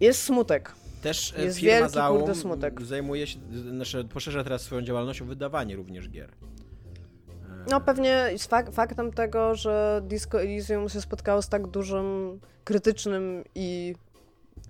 Jest 0.00 0.22
smutek. 0.22 0.72
Też 1.02 1.34
e, 1.38 1.44
jest 1.44 1.58
firma 1.58 1.74
wielki, 1.74 1.92
Zaum 1.92 2.18
kurde 2.18 2.34
smutek. 2.34 2.82
zajmuje 2.82 3.26
się, 3.26 3.38
znaczy 3.70 4.04
poszerza 4.04 4.44
teraz 4.44 4.62
swoją 4.62 4.82
działalność 4.82 5.22
o 5.22 5.24
wydawanie 5.24 5.76
również 5.76 6.08
gier. 6.08 6.30
E, 6.30 7.70
no 7.70 7.80
pewnie 7.80 8.30
z 8.36 8.46
fak 8.46 8.72
faktem 8.72 9.12
tego, 9.12 9.54
że 9.54 10.02
Disco 10.04 10.42
Elysium 10.42 10.88
się 10.88 11.00
spotkało 11.00 11.42
z 11.42 11.48
tak 11.48 11.66
dużym 11.66 12.40
krytycznym 12.64 13.44
i 13.54 13.94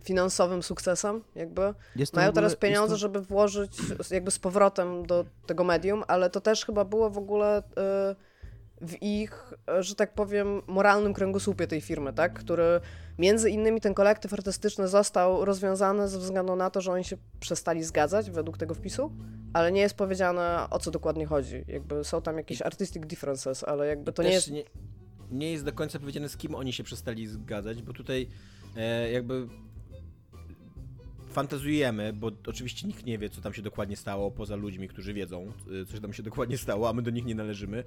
finansowym 0.02 0.62
sukcesem, 0.62 1.22
jakby. 1.34 1.74
Mają 2.12 2.32
teraz 2.32 2.56
pieniądze, 2.56 2.94
to... 2.94 2.98
żeby 2.98 3.20
włożyć 3.20 3.78
jakby 4.10 4.30
z 4.30 4.38
powrotem 4.38 5.06
do 5.06 5.24
tego 5.46 5.64
medium, 5.64 6.04
ale 6.08 6.30
to 6.30 6.40
też 6.40 6.66
chyba 6.66 6.84
było 6.84 7.10
w 7.10 7.18
ogóle... 7.18 7.62
Yy, 7.76 8.16
w 8.80 9.02
ich, 9.02 9.54
że 9.80 9.94
tak 9.94 10.14
powiem, 10.14 10.62
moralnym 10.66 11.14
kręgosłupie 11.14 11.66
tej 11.66 11.80
firmy, 11.80 12.12
tak? 12.12 12.32
Który 12.32 12.80
między 13.18 13.50
innymi 13.50 13.80
ten 13.80 13.94
kolektyw 13.94 14.32
artystyczny 14.32 14.88
został 14.88 15.44
rozwiązany 15.44 16.08
ze 16.08 16.18
względu 16.18 16.56
na 16.56 16.70
to, 16.70 16.80
że 16.80 16.92
oni 16.92 17.04
się 17.04 17.16
przestali 17.40 17.84
zgadzać 17.84 18.30
według 18.30 18.58
tego 18.58 18.74
wpisu, 18.74 19.12
ale 19.52 19.72
nie 19.72 19.80
jest 19.80 19.94
powiedziane 19.94 20.66
o 20.70 20.78
co 20.78 20.90
dokładnie 20.90 21.26
chodzi. 21.26 21.64
Jakby 21.68 22.04
są 22.04 22.22
tam 22.22 22.36
jakieś 22.36 22.62
artistic 22.62 23.06
differences, 23.06 23.64
ale 23.64 23.86
jakby 23.86 24.12
to 24.12 24.22
nie 24.22 24.30
jest... 24.30 24.50
Nie, 24.50 24.64
nie 25.30 25.52
jest 25.52 25.64
do 25.64 25.72
końca 25.72 25.98
powiedziane 25.98 26.28
z 26.28 26.36
kim 26.36 26.54
oni 26.54 26.72
się 26.72 26.84
przestali 26.84 27.26
zgadzać, 27.26 27.82
bo 27.82 27.92
tutaj 27.92 28.28
e, 28.76 29.10
jakby 29.12 29.48
fantazujemy, 31.36 32.12
bo 32.12 32.30
oczywiście 32.46 32.86
nikt 32.86 33.06
nie 33.06 33.18
wie, 33.18 33.30
co 33.30 33.40
tam 33.40 33.52
się 33.52 33.62
dokładnie 33.62 33.96
stało, 33.96 34.30
poza 34.30 34.56
ludźmi, 34.56 34.88
którzy 34.88 35.14
wiedzą, 35.14 35.52
co 35.86 35.94
się 35.94 36.00
tam 36.00 36.12
się 36.12 36.22
dokładnie 36.22 36.58
stało, 36.58 36.88
a 36.88 36.92
my 36.92 37.02
do 37.02 37.10
nich 37.10 37.24
nie 37.24 37.34
należymy. 37.34 37.84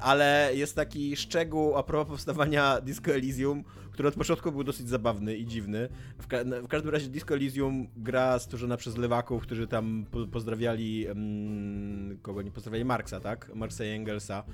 Ale 0.00 0.50
jest 0.54 0.76
taki 0.76 1.16
szczegół 1.16 1.76
a 1.76 1.82
propos 1.82 2.08
powstawania 2.08 2.80
Disco 2.80 3.14
Elysium, 3.14 3.64
który 3.92 4.08
od 4.08 4.14
początku 4.14 4.52
był 4.52 4.64
dosyć 4.64 4.88
zabawny 4.88 5.36
i 5.36 5.46
dziwny. 5.46 5.88
W, 6.18 6.26
ka 6.26 6.36
w 6.62 6.68
każdym 6.68 6.90
razie 6.90 7.08
Disco 7.08 7.34
Elysium 7.34 7.88
gra 7.96 8.38
stworzona 8.38 8.76
przez 8.76 8.96
lewaków, 8.96 9.42
którzy 9.42 9.66
tam 9.66 10.06
po 10.10 10.26
pozdrawiali, 10.26 11.06
um, 11.08 12.18
kogo 12.22 12.42
nie 12.42 12.50
pozdrawiali, 12.50 12.84
Marksa, 12.84 13.20
tak? 13.20 13.50
Marksa 13.54 13.84
i 13.84 13.88
Engelsa 13.88 14.44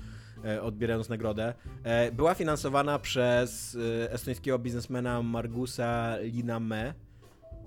e, 0.45 0.61
odbierając 0.61 1.09
nagrodę. 1.09 1.53
E, 1.83 2.11
była 2.11 2.33
finansowana 2.33 2.99
przez 2.99 3.77
e, 4.05 4.11
estońskiego 4.11 4.59
biznesmena 4.59 5.21
Margusa 5.21 6.17
Liname. 6.21 7.04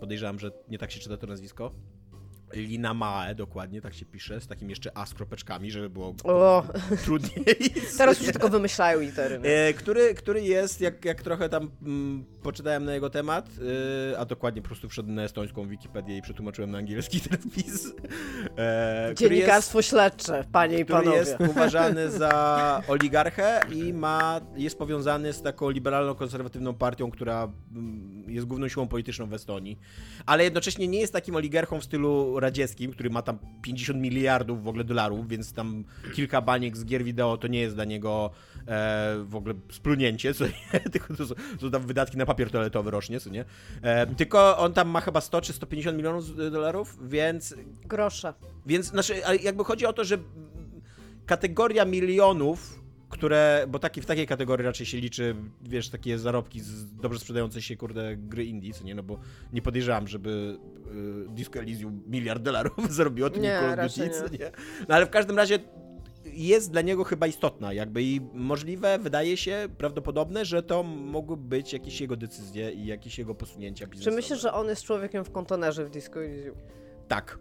Podejrzewam, 0.00 0.38
że 0.38 0.50
nie 0.68 0.78
tak 0.78 0.90
się 0.90 1.00
czyta 1.00 1.16
to 1.16 1.26
nazwisko. 1.26 1.74
Lina 2.52 2.94
Mae, 2.94 3.34
dokładnie, 3.34 3.80
tak 3.80 3.94
się 3.94 4.06
pisze, 4.06 4.40
z 4.40 4.46
takim 4.46 4.70
jeszcze 4.70 4.98
A 4.98 5.06
z 5.06 5.14
kropeczkami, 5.14 5.70
żeby 5.70 5.90
było 5.90 6.14
o. 6.24 6.64
trudniej. 7.04 7.56
Teraz 7.98 8.20
już 8.20 8.32
tylko 8.32 8.48
wymyślają 8.48 9.00
litery. 9.00 9.40
E, 9.42 9.72
który, 9.72 10.14
który 10.14 10.42
jest, 10.42 10.80
jak, 10.80 11.04
jak 11.04 11.22
trochę 11.22 11.48
tam 11.48 11.70
mm, 11.82 12.24
poczytałem 12.42 12.84
na 12.84 12.94
jego 12.94 13.11
temat, 13.11 13.50
e, 14.12 14.18
a 14.18 14.24
dokładnie 14.24 14.62
po 14.62 14.68
prostu 14.68 14.88
wszedłem 14.88 15.14
na 15.14 15.22
estońską 15.22 15.68
Wikipedię 15.68 16.16
i 16.16 16.22
przetłumaczyłem 16.22 16.70
na 16.70 16.78
angielski 16.78 17.20
ten 17.20 17.38
wpis. 17.38 17.94
E, 18.58 19.12
Dziennikarstwo 19.16 19.78
jest, 19.78 19.88
śledcze, 19.88 20.44
panie 20.52 20.78
i 20.78 20.84
panowie. 20.84 21.16
jest 21.16 21.37
uważany 21.40 22.11
za 22.20 22.82
oligarchę 22.88 23.61
i 23.74 23.92
ma, 23.92 24.40
jest 24.56 24.78
powiązany 24.78 25.32
z 25.32 25.42
taką 25.42 25.70
liberalno-konserwatywną 25.70 26.74
partią, 26.74 27.11
która 27.11 27.52
mm, 27.72 28.24
jest 28.28 28.46
główną 28.46 28.68
siłą 28.68 28.88
polityczną 28.88 29.26
w 29.26 29.34
Estonii, 29.34 29.78
ale 30.26 30.44
jednocześnie 30.44 30.88
nie 30.88 31.00
jest 31.00 31.12
takim 31.12 31.37
oligarchą 31.37 31.80
w 31.80 31.84
stylu 31.84 32.38
radzieckim, 32.40 32.92
który 32.92 33.11
ma 33.11 33.22
tam 33.22 33.38
50 33.62 34.01
miliardów 34.01 34.64
w 34.64 34.68
ogóle 34.68 34.85
dolarów, 34.85 35.29
więc 35.29 35.53
tam 35.53 35.85
kilka 36.14 36.40
baniek 36.42 36.77
z 36.77 36.85
gier 36.85 37.05
wideo 37.05 37.37
to 37.37 37.48
nie 37.48 37.61
jest 37.61 37.74
dla 37.74 37.85
niego 37.85 38.31
e, 38.66 39.16
w 39.24 39.37
ogóle 39.37 39.55
splunięcie, 39.72 40.35
co 40.35 40.44
nie? 40.46 40.81
tylko 40.92 41.16
to 41.16 41.27
są, 41.27 41.35
to 41.61 41.70
tam 41.70 41.87
wydatki 41.87 42.16
na 42.16 42.27
papier 42.27 42.51
toaletowy 42.51 42.90
rocznie, 42.90 43.20
co 43.20 43.31
nie? 43.31 43.44
E, 43.83 44.07
tylko 44.07 44.59
on 44.59 44.72
tam 44.72 44.88
ma 44.88 45.01
chyba 45.01 45.20
100 45.20 45.40
czy 45.40 45.53
150 45.53 45.96
milionów 45.96 46.37
dolarów, 46.37 46.98
więc... 47.09 47.55
Grosza. 47.85 48.35
Więc, 48.66 48.87
znaczy, 48.87 49.14
jakby 49.42 49.64
chodzi 49.64 49.87
o 49.87 49.92
to, 49.92 50.05
że 50.05 50.18
kategoria 51.27 51.85
milionów 51.85 52.88
które, 53.09 53.66
bo 53.68 53.79
taki, 53.79 54.01
w 54.01 54.07
takiej 54.07 54.27
kategorii 54.27 54.66
raczej 54.66 54.87
się 54.87 54.99
liczy, 54.99 55.37
wiesz, 55.62 55.88
takie 55.88 56.18
zarobki 56.18 56.61
z 56.61 56.94
dobrze 56.94 57.18
sprzedające 57.18 57.62
się, 57.62 57.77
kurde, 57.77 58.16
gry 58.16 58.44
indie, 58.44 58.75
co 58.75 58.85
nie, 58.85 58.94
no 58.94 59.03
bo 59.03 59.18
nie 59.53 59.62
podejrzewam, 59.62 60.09
żeby 60.09 60.59
y, 61.29 61.35
Disco 61.35 61.59
Elysium 61.59 62.03
miliard 62.07 62.42
dolarów 62.42 62.90
zarobiło 62.94 63.31
tym 63.31 63.42
nie, 63.42 63.61
Duty, 63.83 64.01
nie. 64.01 64.38
nie. 64.38 64.51
No 64.88 64.94
ale 64.94 65.07
w 65.07 65.11
każdym 65.11 65.37
razie 65.37 65.59
jest 66.25 66.73
dla 66.73 66.81
niego 66.81 67.05
chyba 67.05 67.27
istotna, 67.27 67.73
jakby 67.73 68.03
i 68.03 68.21
możliwe, 68.33 68.99
wydaje 68.99 69.37
się, 69.37 69.68
prawdopodobne, 69.79 70.44
że 70.44 70.62
to 70.62 70.83
mogły 70.83 71.37
być 71.37 71.73
jakieś 71.73 72.01
jego 72.01 72.16
decyzje 72.16 72.73
i 72.73 72.87
jakieś 72.87 73.18
jego 73.18 73.35
posunięcia 73.35 73.87
biznesowe. 73.87 74.11
Czy 74.11 74.16
myślisz, 74.16 74.40
że 74.40 74.53
on 74.53 74.68
jest 74.68 74.83
człowiekiem 74.83 75.25
w 75.25 75.31
kontenerze 75.31 75.85
w 75.85 75.90
Disco 75.90 76.25
Elysium? 76.25 76.55
Tak. 77.09 77.38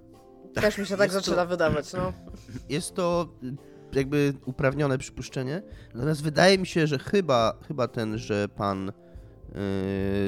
Też 0.53 0.77
mi 0.77 0.85
się 0.85 0.97
tak 0.97 1.11
zaczyna 1.11 1.43
to... 1.43 1.47
wydawać, 1.47 1.93
no. 1.93 2.13
Jest 2.69 2.93
to 2.93 3.29
jakby 3.93 4.33
uprawnione 4.45 4.97
przypuszczenie. 4.97 5.61
Natomiast 5.93 6.23
wydaje 6.23 6.57
mi 6.57 6.67
się, 6.67 6.87
że 6.87 6.99
chyba, 6.99 7.57
chyba 7.67 7.87
ten, 7.87 8.17
że 8.17 8.49
pan 8.49 8.85
yy, 8.85 8.91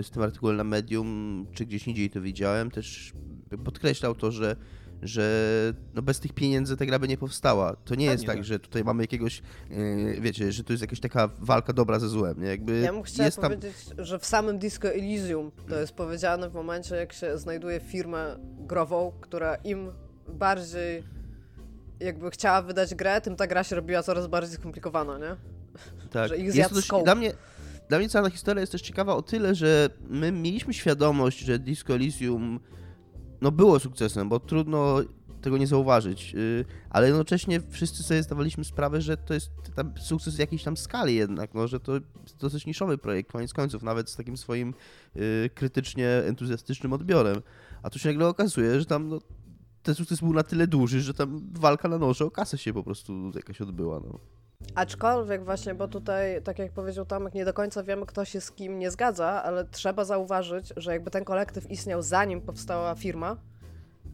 z 0.04 0.10
tym 0.10 0.24
artykułem 0.24 0.58
na 0.58 0.64
Medium, 0.64 1.46
czy 1.54 1.66
gdzieś 1.66 1.88
indziej 1.88 2.10
to 2.10 2.22
widziałem, 2.22 2.72
też 2.72 3.14
podkreślał 3.64 4.16
to, 4.16 4.32
że 4.32 4.56
że 5.02 5.74
no 5.94 6.02
bez 6.02 6.20
tych 6.20 6.34
pieniędzy 6.34 6.78
ta 6.78 6.86
gra 6.86 7.00
by 7.00 7.08
nie 7.08 7.18
powstała. 7.18 7.76
To 7.76 7.96
nie 7.96 8.06
jest 8.06 8.26
tak, 8.26 8.36
tak, 8.36 8.46
że 8.46 8.60
tutaj 8.60 8.84
mamy 8.84 9.04
jakiegoś, 9.04 9.42
yy, 9.70 10.22
wiecie, 10.22 10.52
że 10.52 10.64
to 10.64 10.74
jest 10.74 10.82
jakaś 10.82 11.00
taka 11.00 11.30
walka 11.40 11.74
dobra 11.74 12.00
ze 12.00 12.10
złem. 12.10 12.42
Nie? 12.42 12.48
Jakby 12.48 12.80
ja 12.80 12.94
bym 12.94 13.04
chciała 13.04 13.30
powiedzieć, 13.32 13.86
tam... 13.96 14.06
że 14.06 14.20
w 14.20 14.26
samym 14.26 14.60
Disco 14.60 14.88
Elysium 14.88 15.52
to 15.70 15.80
jest 15.80 15.94
powiedziane 15.94 16.50
w 16.50 16.54
momencie, 16.54 16.96
jak 16.96 17.14
się 17.14 17.38
znajduje 17.38 17.80
firmę 17.80 18.36
grową, 18.60 19.12
która 19.22 19.56
im 19.56 19.92
bardziej 20.28 21.04
jakby 22.00 22.32
chciała 22.32 22.62
wydać 22.62 22.96
grę, 22.96 23.22
tym 23.22 23.36
ta 23.36 23.48
gra 23.48 23.64
się 23.64 23.76
robiła 23.76 24.04
coraz 24.04 24.28
bardziej 24.28 24.56
skomplikowana, 24.56 25.18
nie? 25.18 25.36
Tak. 26.10 26.30
Że 26.30 26.38
ich 26.38 26.56
jest 26.56 26.74
dość, 26.74 26.90
dla 27.04 27.16
mnie 27.16 27.34
dla 27.90 28.00
mnie 28.00 28.10
cała 28.10 28.26
ta 28.26 28.32
historia 28.32 28.62
jest 28.62 28.72
też 28.72 28.82
ciekawa 28.82 29.16
o 29.16 29.22
tyle, 29.22 29.56
że 29.56 29.90
my 30.10 30.32
mieliśmy 30.32 30.74
świadomość, 30.74 31.40
że 31.40 31.60
Disco 31.60 31.94
Elysium 31.94 32.60
no 33.42 33.52
było 33.52 33.80
sukcesem, 33.80 34.30
bo 34.30 34.40
trudno 34.40 35.02
tego 35.42 35.58
nie 35.58 35.68
zauważyć, 35.68 36.36
y, 36.36 36.66
ale 36.90 37.08
jednocześnie 37.08 37.62
wszyscy 37.70 38.04
sobie 38.04 38.24
zdawaliśmy 38.24 38.64
sprawę, 38.64 39.02
że 39.02 39.18
to 39.18 39.34
jest 39.34 39.52
sukces 40.00 40.36
w 40.36 40.40
jakiejś 40.40 40.64
tam 40.64 40.78
skali 40.78 41.16
jednak, 41.16 41.54
no, 41.54 41.68
że 41.68 41.80
to 41.80 41.94
jest 41.94 42.38
dosyć 42.40 42.66
niszowy 42.66 42.98
projekt, 42.98 43.32
koniec 43.32 43.54
końców, 43.54 43.84
nawet 43.84 44.10
z 44.10 44.16
takim 44.16 44.38
swoim 44.38 44.74
y, 45.16 45.50
krytycznie 45.56 46.10
entuzjastycznym 46.10 46.94
odbiorem. 46.94 47.42
A 47.84 47.90
tu 47.90 48.00
się 48.00 48.10
nagle 48.10 48.28
okazuje, 48.28 48.80
że 48.80 48.86
tam 48.86 49.08
no, 49.08 49.20
ten 49.84 49.96
sukces 49.96 50.20
był 50.20 50.34
na 50.34 50.44
tyle 50.44 50.68
duży, 50.68 51.02
że 51.02 51.14
tam 51.14 51.42
walka 51.52 51.88
na 51.88 51.98
noże 51.98 52.26
o 52.26 52.32
kasę 52.32 52.58
się 52.58 52.74
po 52.74 52.84
prostu 52.84 53.32
jakaś 53.36 53.62
odbyła. 53.62 54.00
No. 54.00 54.20
Aczkolwiek 54.76 55.46
właśnie, 55.46 55.76
bo 55.76 55.88
tutaj, 55.88 56.44
tak 56.44 56.60
jak 56.60 56.72
powiedział 56.72 57.06
Tomek, 57.06 57.34
nie 57.34 57.46
do 57.46 57.54
końca 57.54 57.84
wiemy, 57.84 58.06
kto 58.06 58.26
się 58.26 58.42
z 58.42 58.52
kim 58.52 58.80
nie 58.80 58.92
zgadza, 58.92 59.44
ale 59.44 59.66
trzeba 59.66 60.06
zauważyć, 60.06 60.74
że 60.78 60.92
jakby 60.92 61.12
ten 61.12 61.26
kolektyw 61.26 61.72
istniał 61.72 62.02
zanim 62.02 62.42
powstała 62.42 62.96
firma, 62.96 63.38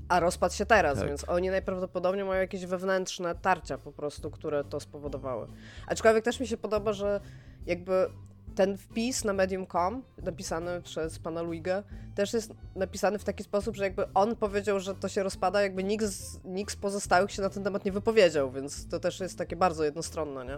a 0.07 0.19
rozpadł 0.19 0.53
się 0.53 0.65
teraz, 0.65 0.99
tak. 0.99 1.07
więc 1.07 1.29
oni 1.29 1.49
najprawdopodobniej 1.49 2.25
mają 2.25 2.41
jakieś 2.41 2.65
wewnętrzne 2.65 3.35
tarcia 3.35 3.77
po 3.77 3.91
prostu, 3.91 4.31
które 4.31 4.63
to 4.63 4.79
spowodowały. 4.79 5.47
Aczkolwiek 5.87 6.23
też 6.23 6.39
mi 6.39 6.47
się 6.47 6.57
podoba, 6.57 6.93
że 6.93 7.21
jakby 7.65 8.09
ten 8.55 8.77
wpis 8.77 9.23
na 9.23 9.33
medium.com, 9.33 10.03
napisany 10.23 10.81
przez 10.81 11.19
pana 11.19 11.41
Luiga, 11.41 11.83
też 12.15 12.33
jest 12.33 12.53
napisany 12.75 13.19
w 13.19 13.23
taki 13.23 13.43
sposób, 13.43 13.75
że 13.75 13.83
jakby 13.83 14.13
on 14.13 14.35
powiedział, 14.35 14.79
że 14.79 14.95
to 14.95 15.09
się 15.09 15.23
rozpada, 15.23 15.61
jakby 15.61 15.83
nikt 15.83 16.05
z, 16.05 16.43
nikt 16.43 16.73
z 16.73 16.75
pozostałych 16.75 17.31
się 17.31 17.41
na 17.41 17.49
ten 17.49 17.63
temat 17.63 17.85
nie 17.85 17.91
wypowiedział, 17.91 18.51
więc 18.51 18.89
to 18.89 18.99
też 18.99 19.19
jest 19.19 19.37
takie 19.37 19.55
bardzo 19.55 19.83
jednostronne, 19.83 20.45
nie? 20.45 20.57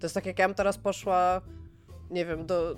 To 0.00 0.06
jest 0.06 0.14
tak, 0.14 0.26
jak 0.26 0.38
ja 0.38 0.48
bym 0.48 0.54
teraz 0.54 0.78
poszła, 0.78 1.40
nie 2.10 2.26
wiem, 2.26 2.46
do, 2.46 2.76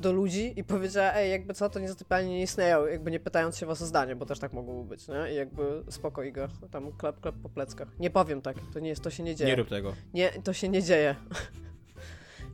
do 0.00 0.12
ludzi 0.12 0.52
i 0.56 0.64
powiedziała, 0.64 1.12
ej, 1.14 1.30
jakby 1.30 1.54
co, 1.54 1.70
to 1.70 1.80
niezasypialnie 1.80 2.30
nie 2.30 2.42
istnieją, 2.42 2.86
jakby 2.86 3.10
nie 3.10 3.20
pytając 3.20 3.58
się 3.58 3.66
was 3.66 3.82
o 3.82 3.86
zdanie, 3.86 4.16
bo 4.16 4.26
też 4.26 4.38
tak 4.38 4.52
mogło 4.52 4.84
być, 4.84 5.08
nie? 5.08 5.32
I 5.32 5.36
jakby 5.36 5.82
spoko, 5.88 6.22
tam 6.70 6.92
klep, 6.92 7.20
klep 7.20 7.34
po 7.42 7.48
pleckach. 7.48 7.88
Nie 8.00 8.10
powiem 8.10 8.42
tak, 8.42 8.56
to 8.72 8.80
nie 8.80 8.96
to 8.96 9.10
się 9.10 9.22
nie 9.22 9.34
dzieje. 9.34 9.50
Nie 9.50 9.56
rób 9.56 9.68
tego. 9.68 9.94
Nie, 10.14 10.30
to 10.30 10.52
się 10.52 10.68
nie 10.68 10.82
dzieje. 10.82 11.16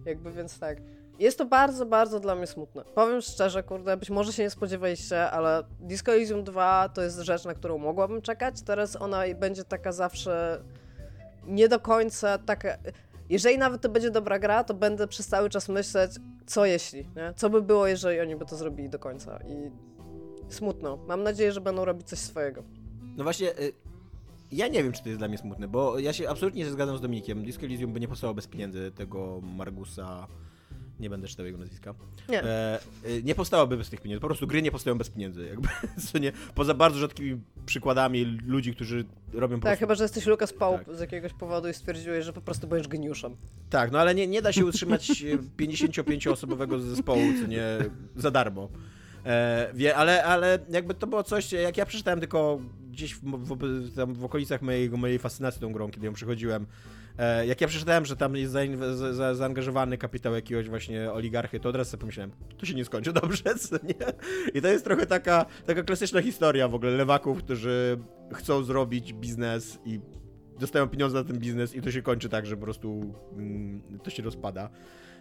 Jakby 0.06 0.32
więc 0.32 0.58
tak. 0.58 0.78
Jest 1.18 1.38
to 1.38 1.44
bardzo, 1.44 1.86
bardzo 1.86 2.20
dla 2.20 2.34
mnie 2.34 2.46
smutne. 2.46 2.84
Powiem 2.84 3.20
szczerze, 3.20 3.62
kurde, 3.62 3.96
być 3.96 4.10
może 4.10 4.32
się 4.32 4.42
nie 4.42 4.50
spodziewaliście, 4.50 5.30
ale 5.30 5.64
Disco 5.80 6.12
Elysium 6.12 6.44
2 6.44 6.88
to 6.88 7.02
jest 7.02 7.18
rzecz, 7.18 7.44
na 7.44 7.54
którą 7.54 7.78
mogłabym 7.78 8.22
czekać. 8.22 8.62
Teraz 8.62 8.96
ona 8.96 9.22
będzie 9.34 9.64
taka 9.64 9.92
zawsze 9.92 10.62
nie 11.46 11.68
do 11.68 11.80
końca 11.80 12.38
taka... 12.38 12.68
Jeżeli 13.30 13.58
nawet 13.58 13.82
to 13.82 13.88
będzie 13.88 14.10
dobra 14.10 14.38
gra, 14.38 14.64
to 14.64 14.74
będę 14.74 15.08
przez 15.08 15.26
cały 15.26 15.50
czas 15.50 15.68
myśleć, 15.68 16.12
co 16.46 16.66
jeśli, 16.66 17.00
nie? 17.16 17.32
Co 17.36 17.50
by 17.50 17.62
było, 17.62 17.86
jeżeli 17.86 18.20
oni 18.20 18.36
by 18.36 18.46
to 18.46 18.56
zrobili 18.56 18.88
do 18.88 18.98
końca. 18.98 19.38
I 19.48 19.70
smutno. 20.48 20.96
Mam 20.96 21.22
nadzieję, 21.22 21.52
że 21.52 21.60
będą 21.60 21.84
robić 21.84 22.08
coś 22.08 22.18
swojego. 22.18 22.62
No 23.16 23.24
właśnie, 23.24 23.58
y, 23.58 23.72
ja 24.52 24.68
nie 24.68 24.82
wiem, 24.82 24.92
czy 24.92 25.02
to 25.02 25.08
jest 25.08 25.20
dla 25.20 25.28
mnie 25.28 25.38
smutne, 25.38 25.68
bo 25.68 25.98
ja 25.98 26.12
się 26.12 26.28
absolutnie 26.28 26.64
nie 26.64 26.70
zgadzam 26.70 26.98
z 26.98 27.00
Dominikiem. 27.00 27.44
Disco 27.44 27.66
Elysium 27.66 27.92
by 27.92 28.00
nie 28.00 28.08
powstało 28.08 28.34
bez 28.34 28.46
pieniędzy 28.46 28.92
tego 28.94 29.40
Margusa. 29.56 30.28
Nie 31.00 31.10
będę 31.10 31.28
czytał 31.28 31.46
jego 31.46 31.58
nazwiska. 31.58 31.94
Nie. 32.28 32.42
E, 32.42 32.78
e 33.04 33.22
nie 33.22 33.34
powstałoby 33.34 33.76
bez 33.76 33.90
tych 33.90 34.00
pieniędzy. 34.00 34.20
Po 34.20 34.26
prostu 34.26 34.46
gry 34.46 34.62
nie 34.62 34.70
powstają 34.70 34.98
bez 34.98 35.10
pieniędzy. 35.10 35.46
Jakby, 35.46 35.68
co 36.12 36.18
nie, 36.18 36.32
poza 36.54 36.74
bardzo 36.74 36.98
rzadkimi 36.98 37.40
przykładami 37.66 38.24
ludzi, 38.24 38.74
którzy 38.74 39.04
robią 39.32 39.56
Tak, 39.56 39.62
prostu... 39.62 39.80
chyba, 39.80 39.94
że 39.94 40.04
jesteś 40.04 40.26
Lucas 40.26 40.52
Pope 40.52 40.84
tak. 40.84 40.96
z 40.96 41.00
jakiegoś 41.00 41.32
powodu 41.32 41.68
i 41.68 41.74
stwierdziłeś, 41.74 42.24
że 42.24 42.32
po 42.32 42.40
prostu 42.40 42.68
będziesz 42.68 42.88
geniuszem. 42.88 43.36
Tak, 43.70 43.90
no 43.90 43.98
ale 43.98 44.14
nie, 44.14 44.26
nie 44.26 44.42
da 44.42 44.52
się 44.52 44.66
utrzymać 44.66 45.10
55-osobowego 45.60 46.80
zespołu, 46.80 47.22
co 47.40 47.46
nie, 47.46 47.64
za 48.16 48.30
darmo. 48.30 48.68
E, 49.26 49.70
wie, 49.74 49.96
ale, 49.96 50.24
ale 50.24 50.58
jakby 50.70 50.94
to 50.94 51.06
było 51.06 51.22
coś, 51.22 51.52
jak 51.52 51.76
ja 51.76 51.86
przeczytałem 51.86 52.20
tylko 52.20 52.60
gdzieś 52.98 53.14
w, 53.14 53.20
w, 53.20 53.94
tam 53.94 54.14
w 54.14 54.24
okolicach 54.24 54.62
mojej, 54.62 54.90
mojej 54.90 55.18
fascynacji 55.18 55.60
tą 55.60 55.72
grą, 55.72 55.90
kiedy 55.90 56.06
ją 56.06 56.12
przychodziłem, 56.12 56.66
e, 57.18 57.46
jak 57.46 57.60
ja 57.60 57.68
przeczytałem, 57.68 58.04
że 58.04 58.16
tam 58.16 58.36
jest 58.36 58.52
za, 58.52 59.12
za, 59.12 59.34
zaangażowany 59.34 59.98
kapitał 59.98 60.34
jakiegoś 60.34 60.68
właśnie 60.68 61.12
oligarchy, 61.12 61.60
to 61.60 61.68
od 61.68 61.76
razu 61.76 61.90
sobie 61.90 62.00
pomyślałem, 62.00 62.30
to 62.58 62.66
się 62.66 62.74
nie 62.74 62.84
skończy 62.84 63.12
dobrze, 63.12 63.42
nie? 63.82 64.12
I 64.54 64.62
to 64.62 64.68
jest 64.68 64.84
trochę 64.84 65.06
taka, 65.06 65.46
taka 65.66 65.82
klasyczna 65.82 66.22
historia 66.22 66.68
w 66.68 66.74
ogóle 66.74 66.90
lewaków, 66.92 67.38
którzy 67.38 67.98
chcą 68.34 68.62
zrobić 68.62 69.12
biznes 69.12 69.78
i 69.84 70.00
dostają 70.58 70.88
pieniądze 70.88 71.18
na 71.18 71.24
ten 71.24 71.38
biznes 71.38 71.74
i 71.74 71.82
to 71.82 71.90
się 71.90 72.02
kończy 72.02 72.28
tak, 72.28 72.46
że 72.46 72.56
po 72.56 72.62
prostu 72.62 73.14
mm, 73.32 73.82
to 74.02 74.10
się 74.10 74.22
rozpada. 74.22 74.70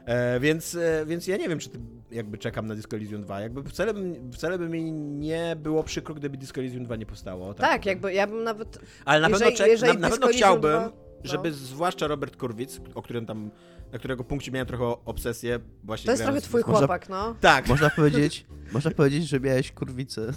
E, 0.07 0.39
więc, 0.39 0.75
e, 0.75 1.05
więc 1.05 1.27
ja 1.27 1.37
nie 1.37 1.49
wiem, 1.49 1.59
czy 1.59 1.69
jakby 2.11 2.37
czekam 2.37 2.67
na 2.67 2.75
Disco 2.75 2.95
Elysium 2.95 3.21
2. 3.21 3.41
Jakby 3.41 3.63
wcale, 3.63 3.93
wcale 4.31 4.59
by 4.59 4.69
mi 4.69 4.91
nie 4.91 5.55
było 5.59 5.83
przykro, 5.83 6.15
gdyby 6.15 6.37
Disco 6.37 6.61
Elysium 6.61 6.85
2 6.85 6.95
nie 6.95 7.05
powstało. 7.05 7.53
Tak, 7.53 7.69
tak 7.69 7.85
jakby 7.85 8.13
ja 8.13 8.27
bym 8.27 8.43
nawet... 8.43 8.79
Ale 9.05 9.19
na 9.19 9.29
jeżeli, 9.29 9.57
pewno, 9.57 9.77
czek, 9.77 9.93
na, 9.93 9.99
na 9.99 10.09
pewno 10.09 10.27
chciałbym, 10.27 10.71
2, 10.71 10.85
no. 10.85 10.91
żeby 11.23 11.53
zwłaszcza 11.53 12.07
Robert 12.07 12.37
Kurwic, 12.37 12.81
o 12.95 13.01
którym 13.01 13.25
tam 13.25 13.51
na 13.91 13.99
którego 13.99 14.23
punkcie 14.23 14.51
miałem 14.51 14.67
trochę 14.67 15.05
obsesję. 15.05 15.59
Właśnie 15.83 16.05
to 16.05 16.11
jest 16.11 16.23
trochę 16.23 16.41
twój 16.41 16.61
chłopak, 16.61 17.09
no. 17.09 17.35
Tak. 17.41 17.67
Można 17.69 17.89
powiedzieć, 17.89 18.45
można 18.73 18.91
powiedzieć, 18.91 19.27
że 19.27 19.39
miałeś 19.39 19.71
kurwicę. 19.71 20.33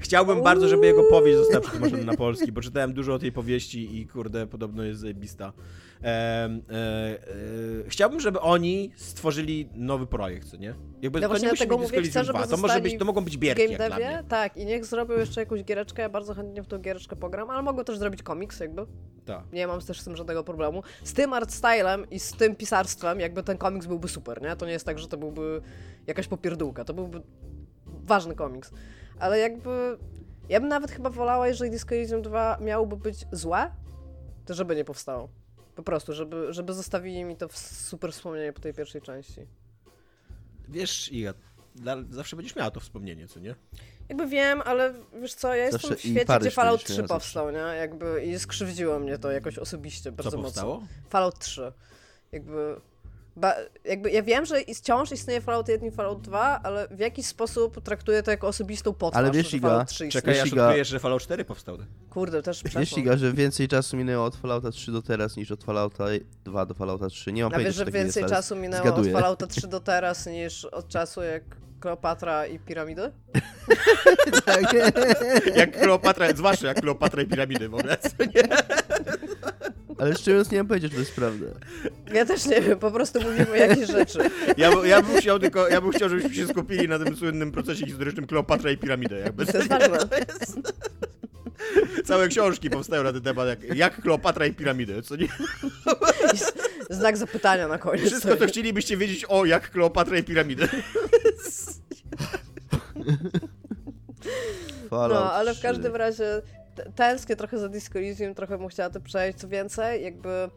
Chciałbym 0.00 0.42
bardzo, 0.42 0.68
żeby 0.68 0.86
jego 0.86 1.02
powieść 1.02 1.38
została 1.38 1.60
przetłumaczona 1.66 2.04
na 2.04 2.16
polski, 2.16 2.52
bo 2.52 2.60
czytałem 2.60 2.92
dużo 2.92 3.14
o 3.14 3.18
tej 3.18 3.32
powieści 3.32 4.00
i 4.00 4.06
kurde, 4.06 4.46
podobno 4.46 4.82
jest 4.82 5.00
zajebista. 5.00 5.52
E, 6.04 6.48
chciałbym, 7.88 8.20
żeby 8.20 8.40
oni 8.40 8.92
stworzyli 8.96 9.68
nowy 9.74 10.06
projekt, 10.06 10.48
co 10.48 10.56
nie? 10.56 10.74
Jakby 11.02 11.20
no 11.20 11.28
to 11.28 11.38
nie 11.38 11.48
musi 11.48 11.66
być 11.66 11.78
mówię, 11.78 12.02
chcę, 12.02 12.24
2, 12.24 12.46
to, 12.46 12.56
może 12.56 12.80
być, 12.80 12.98
to 12.98 13.04
mogą 13.04 13.24
być 13.24 13.38
bierki 13.38 13.66
game 13.66 13.78
devie, 13.78 14.24
Tak, 14.28 14.56
i 14.56 14.66
niech 14.66 14.84
zrobią 14.84 15.16
jeszcze 15.18 15.40
jakąś 15.40 15.64
giereczkę, 15.64 16.02
ja 16.02 16.08
bardzo 16.08 16.34
chętnie 16.34 16.62
w 16.62 16.66
tą 16.66 16.78
giereczkę 16.78 17.16
pogram, 17.16 17.50
ale 17.50 17.62
mogą 17.62 17.84
też 17.84 17.98
zrobić 17.98 18.22
komiks 18.22 18.60
jakby. 18.60 18.86
Tak. 19.24 19.52
Nie 19.52 19.66
mam 19.66 19.80
też 19.80 20.00
z 20.00 20.04
tym 20.04 20.16
żadnego 20.16 20.44
problemu. 20.44 20.82
Z 21.04 21.12
tym 21.12 21.32
art 21.32 21.52
stylem 21.52 22.10
i 22.10 22.20
z 22.20 22.32
tym 22.32 22.56
pisarstwem 22.56 23.20
jakby 23.20 23.42
ten 23.42 23.58
komiks 23.58 23.86
byłby 23.86 24.08
super, 24.08 24.42
nie? 24.42 24.56
To 24.56 24.66
nie 24.66 24.72
jest 24.72 24.86
tak, 24.86 24.98
że 24.98 25.08
to 25.08 25.16
byłby 25.16 25.62
jakaś 26.06 26.28
popierdółka, 26.28 26.84
to 26.84 26.94
byłby 26.94 27.22
ważny 27.86 28.34
komiks. 28.34 28.70
Ale 29.18 29.38
jakby 29.38 29.98
ja 30.48 30.60
bym 30.60 30.68
nawet 30.68 30.90
chyba 30.90 31.10
wolała, 31.10 31.48
jeżeli 31.48 31.70
Disco 31.70 31.94
Elysium 31.94 32.22
2 32.22 32.58
miałoby 32.60 32.96
być 32.96 33.26
złe, 33.32 33.70
to 34.46 34.54
żeby 34.54 34.76
nie 34.76 34.84
powstało. 34.84 35.28
Po 35.78 35.82
prostu, 35.82 36.12
żeby, 36.12 36.52
żeby 36.52 36.72
zostawili 36.72 37.24
mi 37.24 37.36
to 37.36 37.48
w 37.48 37.58
super 37.58 38.12
wspomnienie 38.12 38.52
po 38.52 38.60
tej 38.60 38.74
pierwszej 38.74 39.02
części. 39.02 39.46
Wiesz, 40.68 41.12
Iga, 41.12 41.34
zawsze 42.10 42.36
będziesz 42.36 42.56
miała 42.56 42.70
to 42.70 42.80
wspomnienie, 42.80 43.28
co 43.28 43.40
nie? 43.40 43.54
Jakby 44.08 44.26
wiem, 44.26 44.62
ale 44.64 44.94
wiesz 45.20 45.34
co, 45.34 45.54
ja 45.54 45.64
jestem 45.64 45.96
w 45.96 46.00
świecie, 46.00 46.38
gdzie 46.40 46.50
Fallout 46.50 46.84
3 46.84 47.02
powstał, 47.02 47.50
nie? 47.50 47.58
Jakby 47.58 48.24
i 48.24 48.38
skrzywdziło 48.38 48.98
mnie 48.98 49.18
to 49.18 49.30
jakoś 49.30 49.58
osobiście 49.58 50.12
bardzo 50.12 50.30
co 50.30 50.42
powstało? 50.42 50.74
mocno. 50.74 50.88
Fallout 51.08 51.38
3. 51.38 51.72
Jakby 52.32 52.80
Ba, 53.40 53.54
jakby 53.84 54.10
ja 54.10 54.22
wiem, 54.22 54.46
że 54.46 54.60
wciąż 54.74 55.12
istnieje 55.12 55.40
Fallout 55.40 55.68
1 55.68 55.88
i 55.88 55.90
Fallout 55.90 56.20
2, 56.22 56.60
ale 56.62 56.88
w 56.90 56.98
jakiś 56.98 57.26
sposób 57.26 57.82
traktuję 57.82 58.22
to 58.22 58.30
jako 58.30 58.48
osobistą 58.48 58.92
potwarz, 58.92 59.24
ale 59.24 59.30
wiesz, 59.30 59.54
3 59.86 60.08
Czekaj, 60.08 60.36
ja 60.36 60.42
odkryjesz, 60.42 60.88
że 60.88 60.98
Fallout 60.98 61.22
4 61.22 61.44
powstał. 61.44 61.78
Kurde, 62.10 62.42
też 62.42 62.62
Wiesz, 62.64 62.98
Iga, 62.98 63.16
że 63.16 63.32
więcej 63.32 63.68
czasu 63.68 63.96
minęło 63.96 64.24
od 64.24 64.36
Fallouta 64.36 64.70
3 64.70 64.92
do 64.92 65.02
teraz 65.02 65.36
niż 65.36 65.52
od 65.52 65.64
Fallouta 65.64 66.04
2 66.44 66.66
do 66.66 66.74
Fallouta 66.74 67.08
3. 67.08 67.32
Nie 67.32 67.42
mam 67.42 67.54
A 67.54 67.58
wiesz, 67.58 67.74
że 67.74 67.84
więcej 67.84 68.22
jest, 68.22 68.34
czasu 68.34 68.56
minęło 68.56 68.82
zgaduję. 68.82 69.14
od 69.14 69.20
Fallouta 69.20 69.46
3 69.46 69.68
do 69.68 69.80
teraz 69.80 70.26
niż 70.26 70.64
od 70.64 70.88
czasu 70.88 71.22
jak 71.22 71.42
Kleopatra 71.80 72.46
i 72.46 72.58
piramidy? 72.58 73.12
tak. 74.46 74.74
jak 75.54 75.80
Kleopatra, 75.80 76.26
zwłaszcza 76.36 76.68
jak 76.68 76.80
Kleopatra 76.80 77.22
i 77.22 77.26
piramidy 77.26 77.68
w 77.68 77.74
ogóle, 77.74 77.96
nie? 78.34 78.42
Ale 79.98 80.14
szczerze 80.14 80.50
nie 80.52 80.58
mam 80.58 80.66
powiedzieć, 80.66 80.90
że 80.90 80.96
to 80.96 81.00
jest 81.00 81.14
prawda. 81.14 81.46
Ja 82.14 82.24
też 82.26 82.46
nie 82.46 82.60
wiem, 82.60 82.78
po 82.78 82.90
prostu 82.90 83.20
mówimy 83.20 83.50
o 83.50 83.54
jakichś 83.54 83.86
rzeczy. 83.86 84.18
Ja, 84.56 84.70
ja, 84.84 85.02
bym 85.02 85.20
chciał 85.20 85.38
tylko, 85.38 85.68
ja 85.68 85.80
bym 85.80 85.92
chciał, 85.92 86.08
żebyśmy 86.08 86.34
się 86.34 86.46
skupili 86.46 86.88
na 86.88 86.98
tym 86.98 87.16
słynnym 87.16 87.52
procesie 87.52 87.86
historycznym 87.86 88.26
Kleopatra 88.26 88.70
i 88.70 88.76
piramidę. 88.76 89.18
Jakby. 89.18 89.46
To 89.46 89.58
jest 89.58 89.68
ważne. 89.68 89.98
Całe 92.04 92.28
książki 92.28 92.70
powstają 92.70 93.02
na 93.02 93.12
ten 93.12 93.22
temat, 93.22 93.48
jak, 93.48 93.76
jak 93.76 94.02
Kleopatra 94.02 94.46
i 94.46 94.54
piramidy, 94.54 95.02
co 95.02 95.16
nie? 95.16 95.28
Znak 96.90 97.16
zapytania 97.16 97.68
na 97.68 97.78
koniec. 97.78 98.06
Wszystko, 98.06 98.36
co 98.36 98.46
chcielibyście 98.46 98.96
wiedzieć 98.96 99.24
o 99.28 99.44
jak 99.44 99.70
Kleopatra 99.70 100.18
i 100.18 100.24
piramidy. 100.24 100.68
No, 104.90 105.32
ale 105.32 105.54
w 105.54 105.60
każdym 105.60 105.96
razie 105.96 106.42
tęsknię 106.94 107.36
trochę 107.36 107.58
za 107.58 107.68
Disco 107.68 107.98
Elysium, 107.98 108.34
trochę 108.34 108.58
bym 108.58 108.68
chciała 108.68 108.90
to 108.90 109.00
przejść. 109.00 109.38
Co 109.38 109.48
więcej, 109.48 110.04
jakby 110.04 110.50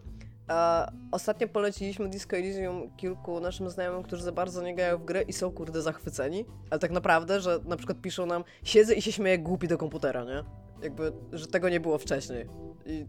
e, 0.49 0.91
ostatnio 1.11 1.47
poleciliśmy 1.47 2.09
Disco 2.09 2.37
Elysium 2.37 2.95
kilku 2.97 3.39
naszym 3.39 3.69
znajomym, 3.69 4.03
którzy 4.03 4.23
za 4.23 4.31
bardzo 4.31 4.61
nie 4.61 4.75
grają 4.75 4.97
w 4.97 5.05
gry 5.05 5.21
i 5.21 5.33
są 5.33 5.51
kurde 5.51 5.81
zachwyceni. 5.81 6.45
Ale 6.69 6.79
tak 6.79 6.91
naprawdę, 6.91 7.41
że 7.41 7.59
na 7.65 7.77
przykład 7.77 8.01
piszą 8.01 8.25
nam, 8.25 8.43
siedzę 8.63 8.93
i 8.93 9.01
się 9.01 9.11
śmieję 9.11 9.39
głupi 9.39 9.67
do 9.67 9.77
komputera, 9.77 10.23
nie? 10.23 10.43
Jakby, 10.83 11.11
że 11.33 11.47
tego 11.47 11.69
nie 11.69 11.79
było 11.79 11.97
wcześniej. 11.97 12.49
I 12.85 13.05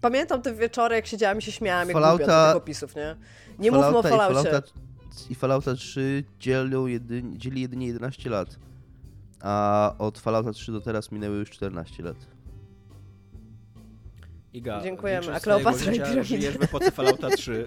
pamiętam 0.00 0.42
te 0.42 0.54
wieczory, 0.54 0.96
jak 0.96 1.06
siedziałam 1.06 1.38
i 1.38 1.42
się 1.42 1.52
śmiałam, 1.52 1.88
jak 1.88 1.94
Fallouta... 1.94 2.18
głupia 2.18 2.46
do 2.46 2.52
tych 2.52 2.62
opisów, 2.62 2.96
nie? 2.96 3.16
Nie 3.58 3.70
Fallouta 3.70 3.92
mówmy 3.92 4.14
o 4.14 4.18
Falloutie. 4.18 4.40
I 4.40 4.44
Fallouta, 4.44 4.72
i 5.30 5.34
Fallouta 5.34 5.74
3 5.74 6.24
dzielą 6.40 6.86
jedynie, 6.86 7.38
dzieli 7.38 7.60
jedynie 7.60 7.86
11 7.86 8.30
lat 8.30 8.48
a 9.46 9.94
od 9.98 10.18
Fallouta 10.18 10.52
3 10.52 10.72
do 10.72 10.80
teraz 10.80 11.12
minęły 11.12 11.36
już 11.36 11.50
14 11.50 12.02
lat. 12.02 12.16
Iga, 14.52 14.80
Dziękujemy. 14.82 15.34
A 15.34 15.40
Kleopatra 15.40 15.92
i 15.92 15.94
piramidy. 15.94 16.24
Żyjesz 16.24 16.58
w 16.58 16.62
epoce 16.62 16.90
Fallouta 16.90 17.30
3. 17.30 17.66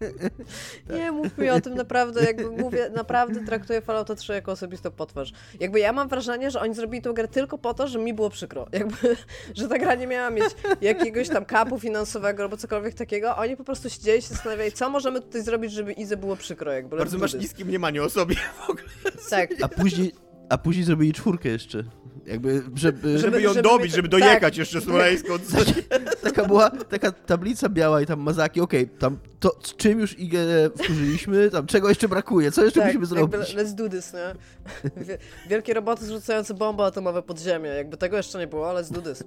Nie, 0.96 1.12
mów 1.12 1.38
mi 1.38 1.50
o 1.50 1.60
tym 1.60 1.74
naprawdę, 1.74 2.24
jakby 2.24 2.50
mówię, 2.50 2.90
naprawdę 2.90 3.44
traktuję 3.46 3.80
Fallouta 3.80 4.14
3 4.14 4.32
jako 4.32 4.52
osobistą 4.52 4.90
potwarz. 4.90 5.32
Jakby 5.60 5.80
ja 5.80 5.92
mam 5.92 6.08
wrażenie, 6.08 6.50
że 6.50 6.60
oni 6.60 6.74
zrobili 6.74 7.02
tę 7.02 7.14
grę 7.14 7.28
tylko 7.28 7.58
po 7.58 7.74
to, 7.74 7.88
że 7.88 7.98
mi 7.98 8.14
było 8.14 8.30
przykro. 8.30 8.66
Jakby, 8.72 9.16
że 9.58 9.68
ta 9.68 9.78
gra 9.78 9.94
nie 9.94 10.06
miała 10.06 10.30
mieć 10.30 10.50
jakiegoś 10.80 11.28
tam 11.28 11.44
kapu 11.44 11.78
finansowego 11.78 12.42
albo 12.42 12.56
cokolwiek 12.56 12.94
takiego. 12.94 13.36
Oni 13.36 13.56
po 13.56 13.64
prostu 13.64 13.90
siedzieli 13.90 14.22
się 14.22 14.28
zastanawiali, 14.28 14.72
co 14.72 14.90
możemy 14.90 15.20
tutaj 15.20 15.42
zrobić, 15.42 15.72
żeby 15.72 15.92
Ize 15.92 16.16
było 16.16 16.36
przykro. 16.36 16.72
Jakby, 16.72 16.96
Bardzo 16.96 17.18
masz 17.18 17.34
niskie 17.34 17.64
mniemanie 17.64 18.02
o 18.02 18.10
sobie 18.10 18.36
w 18.36 18.70
ogóle. 18.70 18.88
Tak. 19.30 19.50
A 19.62 19.68
później, 19.68 20.12
a 20.50 20.58
później 20.58 20.84
zrobili 20.84 21.12
czwórkę 21.12 21.48
jeszcze. 21.48 21.84
Jakby, 22.26 22.62
żeby, 22.74 23.18
żeby 23.18 23.42
ją 23.42 23.54
żeby 23.54 23.68
dobić, 23.68 23.92
żeby 23.92 24.08
dojechać 24.08 24.40
tak. 24.40 24.56
jeszcze 24.56 24.80
Smoleńską. 24.80 25.34
taka 26.22 26.44
była 26.44 26.70
taka 26.70 27.12
tablica 27.12 27.68
biała 27.68 28.00
i 28.00 28.06
tam 28.06 28.20
mazaki, 28.20 28.60
okej, 28.60 28.84
okay, 28.84 28.98
tam 28.98 29.18
to, 29.40 29.58
z 29.62 29.76
czym 29.76 30.00
już 30.00 30.18
IG 30.18 30.34
wkurzyliśmy, 30.76 31.50
tam 31.50 31.66
czego 31.66 31.88
jeszcze 31.88 32.08
brakuje, 32.08 32.52
co 32.52 32.64
jeszcze 32.64 32.80
tak, 32.80 32.86
musimy 32.86 33.06
zrobić? 33.06 33.54
let's 33.54 33.74
do 33.74 33.88
this, 33.88 34.12
nie? 34.12 34.34
Wielkie 35.50 35.74
roboty 35.74 36.04
zrzucające 36.04 36.54
bomby 36.54 36.82
atomowe 36.82 37.22
pod 37.22 37.40
ziemię, 37.40 37.68
jakby 37.68 37.96
tego 37.96 38.16
jeszcze 38.16 38.38
nie 38.38 38.46
było, 38.46 38.66
let's 38.66 38.92
do 38.92 39.02
this. 39.02 39.24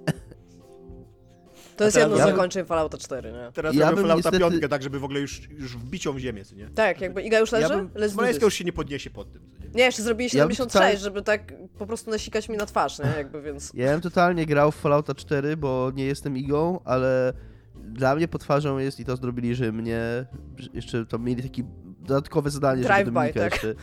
To 1.76 1.84
jest 1.84 1.96
jedno 1.96 2.16
z 2.16 2.18
ja 2.18 2.26
zakończeń 2.26 2.64
Fallouta 2.64 2.98
4, 2.98 3.32
nie? 3.32 3.52
Teraz 3.52 3.74
ja 3.74 3.90
robię 3.90 4.02
Fallouta 4.02 4.30
niestety... 4.30 4.50
5, 4.50 4.70
tak 4.70 4.82
żeby 4.82 4.98
w 4.98 5.04
ogóle 5.04 5.20
już, 5.20 5.48
już 5.50 5.76
wbicią 5.76 6.12
w 6.12 6.18
ziemię, 6.18 6.44
co 6.44 6.54
nie? 6.54 6.68
Tak, 6.68 7.00
jakby 7.00 7.22
Iga 7.22 7.38
już 7.38 7.52
leży? 7.52 7.68
Ja 7.72 7.76
bym... 7.78 8.10
Smoleńska 8.10 8.44
już 8.44 8.54
się 8.54 8.64
nie 8.64 8.72
podniesie 8.72 9.10
pod 9.10 9.32
tym, 9.32 9.42
nie? 9.42 9.68
Nie, 9.74 9.84
jeszcze 9.84 10.02
zrobili 10.02 10.30
76, 10.30 10.94
ja 10.94 10.96
żeby 10.96 11.22
tak 11.22 11.52
po 11.78 11.86
prostu 11.86 12.10
nasikać 12.10 12.48
mi 12.48 12.56
na 12.56 12.66
twarz, 12.66 12.98
nie? 12.98 13.12
Jakby, 13.16 13.42
więc... 13.42 13.70
Ja 13.74 13.92
bym 13.92 14.00
totalnie 14.00 14.46
grał 14.46 14.72
w 14.72 14.76
Fallouta 14.76 15.14
4, 15.14 15.56
bo 15.56 15.92
nie 15.94 16.04
jestem 16.04 16.36
Igą, 16.36 16.80
ale 16.84 17.32
dla 17.74 18.16
mnie 18.16 18.28
potwarzą 18.28 18.78
jest, 18.78 19.00
i 19.00 19.04
to 19.04 19.16
zrobili, 19.16 19.54
że 19.54 19.72
mnie 19.72 20.26
jeszcze 20.74 21.06
tam 21.06 21.24
mieli 21.24 21.42
takie 21.42 21.62
dodatkowe 22.00 22.50
zadanie, 22.50 22.82
Drive 22.82 22.98
żeby 22.98 23.10
Dominika 23.10 23.40
by, 23.40 23.50
tak. 23.50 23.52
jeszcze... 23.52 23.74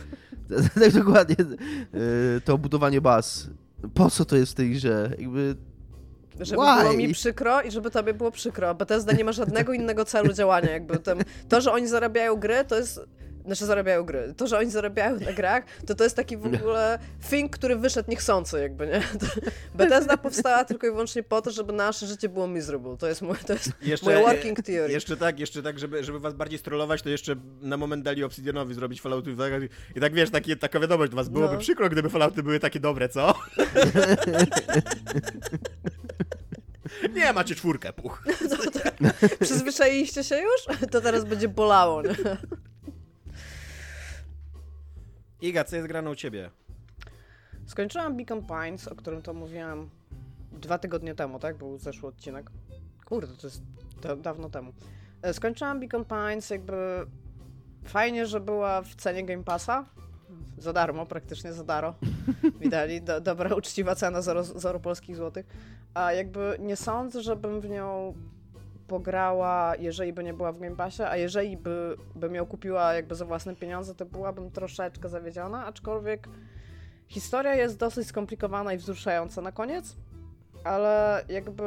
tak 0.80 0.92
dokładnie. 0.92 1.36
Y, 1.38 2.40
to 2.44 2.58
budowanie 2.58 3.00
baz. 3.00 3.50
Po 3.94 4.10
co 4.10 4.24
to 4.24 4.36
jest 4.36 4.52
w 4.52 4.54
tej 4.54 4.70
grze? 4.70 5.10
Jakby 5.18 5.56
żeby 6.44 6.62
Why? 6.62 6.82
było 6.82 6.92
mi 6.92 7.12
przykro 7.12 7.62
i 7.62 7.70
żeby 7.70 7.90
tobie 7.90 8.14
było 8.14 8.30
przykro. 8.30 8.74
Bethesda 8.74 9.12
nie 9.12 9.24
ma 9.24 9.32
żadnego 9.32 9.72
innego 9.72 10.04
celu 10.04 10.32
działania. 10.32 10.70
Jakby 10.70 10.98
tam, 10.98 11.18
to, 11.48 11.60
że 11.60 11.72
oni 11.72 11.88
zarabiają 11.88 12.36
gry, 12.36 12.64
to 12.64 12.76
jest 12.76 13.00
znaczy 13.46 13.66
zarabiają 13.66 14.04
gry. 14.04 14.34
To, 14.36 14.46
że 14.46 14.58
oni 14.58 14.70
zarabiają 14.70 15.20
na 15.20 15.32
grach, 15.32 15.64
to 15.86 15.94
to 15.94 16.04
jest 16.04 16.16
taki 16.16 16.36
w 16.36 16.46
ogóle 16.46 16.98
thing, 17.30 17.52
który 17.52 17.76
wyszedł 17.76 18.10
niechcący 18.10 18.60
jakby, 18.60 18.86
nie? 18.86 19.02
Bethesda 19.74 20.16
powstała 20.16 20.64
tylko 20.64 20.86
i 20.86 20.90
wyłącznie 20.90 21.22
po 21.22 21.42
to, 21.42 21.50
żeby 21.50 21.72
nasze 21.72 22.06
życie 22.06 22.28
było 22.28 22.48
miserable. 22.48 22.96
To 22.96 23.08
jest 23.08 23.22
mój, 23.22 23.36
to 23.46 23.52
jest 23.52 23.70
jeszcze, 23.82 24.06
moje 24.06 24.18
working 24.18 24.62
theory. 24.62 24.92
Jeszcze 24.92 25.16
tak, 25.16 25.40
jeszcze 25.40 25.62
tak, 25.62 25.78
żeby, 25.78 26.04
żeby 26.04 26.20
was 26.20 26.34
bardziej 26.34 26.58
strollować, 26.58 27.02
to 27.02 27.08
jeszcze 27.08 27.36
na 27.60 27.76
moment 27.76 28.04
dali 28.04 28.24
Obsidianowi 28.24 28.74
zrobić 28.74 29.00
Fallouty 29.00 29.36
i 29.96 30.00
tak 30.00 30.14
wiesz, 30.14 30.30
takie, 30.30 30.56
taka 30.56 30.80
wiadomość 30.80 31.10
do 31.10 31.16
was, 31.16 31.28
byłoby 31.28 31.54
no. 31.54 31.60
przykro, 31.60 31.88
gdyby 31.88 32.10
Fallouty 32.10 32.42
były 32.42 32.60
takie 32.60 32.80
dobre, 32.80 33.08
co? 33.08 33.34
Nie, 37.14 37.32
macie 37.32 37.54
czwórkę, 37.54 37.92
puch. 37.92 38.24
Przyzwyczailiście 39.40 40.24
się 40.24 40.36
już? 40.36 40.90
To 40.90 41.00
teraz 41.00 41.24
będzie 41.24 41.48
bolało, 41.48 42.02
nie? 42.02 42.14
Iga, 45.40 45.64
co 45.64 45.76
jest 45.76 45.88
grane 45.88 46.10
u 46.10 46.14
ciebie? 46.14 46.50
Skończyłam 47.66 48.16
Beacon 48.16 48.46
Pines, 48.46 48.88
o 48.88 48.94
którym 48.94 49.22
to 49.22 49.34
mówiłam 49.34 49.90
dwa 50.52 50.78
tygodnie 50.78 51.14
temu, 51.14 51.38
tak? 51.38 51.56
Był 51.56 51.78
zeszły 51.78 52.08
odcinek. 52.08 52.50
Kurde, 53.04 53.36
to 53.36 53.46
jest 53.46 53.62
da 54.02 54.16
dawno 54.16 54.50
temu. 54.50 54.72
E, 55.22 55.34
skończyłam 55.34 55.80
Beacon 55.80 56.04
Pines, 56.04 56.50
jakby 56.50 57.06
fajnie, 57.84 58.26
że 58.26 58.40
była 58.40 58.82
w 58.82 58.94
cenie 58.94 59.26
Game 59.26 59.44
Passa. 59.44 59.84
Za 60.62 60.72
darmo, 60.72 61.06
praktycznie 61.06 61.52
za 61.52 61.64
daro. 61.64 61.94
Widali, 62.60 63.02
Do, 63.02 63.20
dobra, 63.20 63.54
uczciwa 63.54 63.94
cena, 63.94 64.22
zero, 64.22 64.44
zero 64.44 64.80
polskich 64.80 65.16
złotych. 65.16 65.46
A 65.94 66.12
jakby 66.12 66.56
nie 66.58 66.76
sądzę, 66.76 67.22
żebym 67.22 67.60
w 67.60 67.68
nią 67.68 68.14
pograła, 68.86 69.76
jeżeli 69.76 70.12
by 70.12 70.24
nie 70.24 70.34
była 70.34 70.52
w 70.52 70.60
Game 70.60 70.76
Passie, 70.76 71.02
a 71.02 71.16
jeżeli 71.16 71.56
by, 71.56 71.96
bym 72.14 72.34
ją 72.34 72.46
kupiła 72.46 72.94
jakby 72.94 73.14
za 73.14 73.24
własne 73.24 73.56
pieniądze, 73.56 73.94
to 73.94 74.06
byłabym 74.06 74.50
troszeczkę 74.50 75.08
zawiedziona, 75.08 75.66
aczkolwiek 75.66 76.28
historia 77.08 77.54
jest 77.54 77.78
dosyć 77.78 78.06
skomplikowana 78.06 78.72
i 78.72 78.78
wzruszająca 78.78 79.42
na 79.42 79.52
koniec, 79.52 79.96
ale 80.64 81.24
jakby 81.28 81.62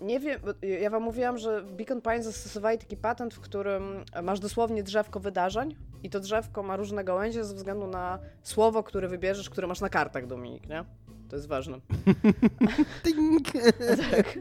nie 0.00 0.20
wiem, 0.20 0.40
ja 0.80 0.90
wam 0.90 1.02
mówiłam, 1.02 1.38
że 1.38 1.62
Beacon 1.62 2.00
Pine 2.02 2.22
zastosowali 2.22 2.78
taki 2.78 2.96
patent, 2.96 3.34
w 3.34 3.40
którym 3.40 4.04
masz 4.22 4.40
dosłownie 4.40 4.82
drzewko 4.82 5.20
wydarzeń 5.20 5.76
i 6.02 6.10
to 6.10 6.20
drzewko 6.20 6.62
ma 6.62 6.76
różne 6.76 7.04
gałęzie 7.04 7.44
ze 7.44 7.54
względu 7.54 7.86
na 7.86 8.18
słowo, 8.42 8.82
które 8.82 9.08
wybierzesz, 9.08 9.50
które 9.50 9.66
masz 9.66 9.80
na 9.80 9.88
kartach, 9.88 10.26
Dominik, 10.26 10.68
nie? 10.68 10.84
To 11.28 11.36
jest 11.36 11.48
ważne. 11.48 11.80
tak. 14.10 14.38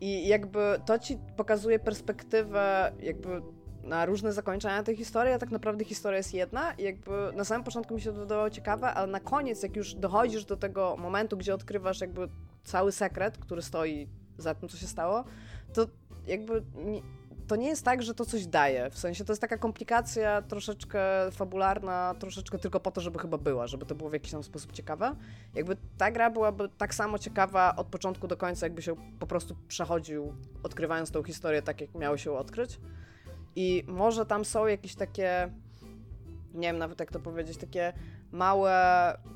I 0.00 0.28
jakby 0.28 0.60
to 0.86 0.98
ci 0.98 1.18
pokazuje 1.36 1.78
perspektywę 1.78 2.92
jakby 3.00 3.42
na 3.84 4.06
różne 4.06 4.32
zakończenia 4.32 4.82
tej 4.82 4.96
historii, 4.96 5.32
a 5.32 5.38
tak 5.38 5.50
naprawdę 5.50 5.84
historia 5.84 6.16
jest 6.16 6.34
jedna 6.34 6.72
i 6.72 6.82
jakby 6.82 7.10
na 7.34 7.44
samym 7.44 7.64
początku 7.64 7.94
mi 7.94 8.00
się 8.00 8.12
to 8.12 8.18
wydawało 8.18 8.50
ciekawe, 8.50 8.94
ale 8.94 9.12
na 9.12 9.20
koniec, 9.20 9.62
jak 9.62 9.76
już 9.76 9.94
dochodzisz 9.94 10.44
do 10.44 10.56
tego 10.56 10.96
momentu, 10.98 11.36
gdzie 11.36 11.54
odkrywasz 11.54 12.00
jakby 12.00 12.28
cały 12.64 12.92
sekret, 12.92 13.38
który 13.38 13.62
stoi 13.62 14.08
za 14.38 14.54
tym, 14.54 14.68
co 14.68 14.76
się 14.76 14.86
stało, 14.86 15.24
to 15.72 15.86
jakby 16.26 16.62
nie, 16.74 17.02
to 17.50 17.56
nie 17.56 17.68
jest 17.68 17.84
tak, 17.84 18.02
że 18.02 18.14
to 18.14 18.24
coś 18.24 18.46
daje. 18.46 18.90
W 18.90 18.98
sensie 18.98 19.24
to 19.24 19.32
jest 19.32 19.40
taka 19.40 19.58
komplikacja 19.58 20.42
troszeczkę 20.42 21.00
fabularna, 21.30 22.14
troszeczkę 22.18 22.58
tylko 22.58 22.80
po 22.80 22.90
to, 22.90 23.00
żeby 23.00 23.18
chyba 23.18 23.38
była, 23.38 23.66
żeby 23.66 23.86
to 23.86 23.94
było 23.94 24.10
w 24.10 24.12
jakiś 24.12 24.32
tam 24.32 24.42
sposób 24.42 24.72
ciekawe. 24.72 25.16
Jakby 25.54 25.76
ta 25.98 26.10
gra 26.10 26.30
byłaby 26.30 26.68
tak 26.78 26.94
samo 26.94 27.18
ciekawa 27.18 27.76
od 27.76 27.86
początku 27.86 28.28
do 28.28 28.36
końca, 28.36 28.66
jakby 28.66 28.82
się 28.82 28.96
po 29.18 29.26
prostu 29.26 29.56
przechodził, 29.68 30.34
odkrywając 30.62 31.10
tą 31.10 31.22
historię 31.22 31.62
tak, 31.62 31.80
jak 31.80 31.94
miało 31.94 32.16
się 32.16 32.32
odkryć. 32.32 32.80
I 33.56 33.84
może 33.86 34.26
tam 34.26 34.44
są 34.44 34.66
jakieś 34.66 34.94
takie, 34.94 35.52
nie 36.54 36.68
wiem 36.68 36.78
nawet 36.78 37.00
jak 37.00 37.12
to 37.12 37.20
powiedzieć, 37.20 37.56
takie 37.56 37.92
małe 38.32 38.74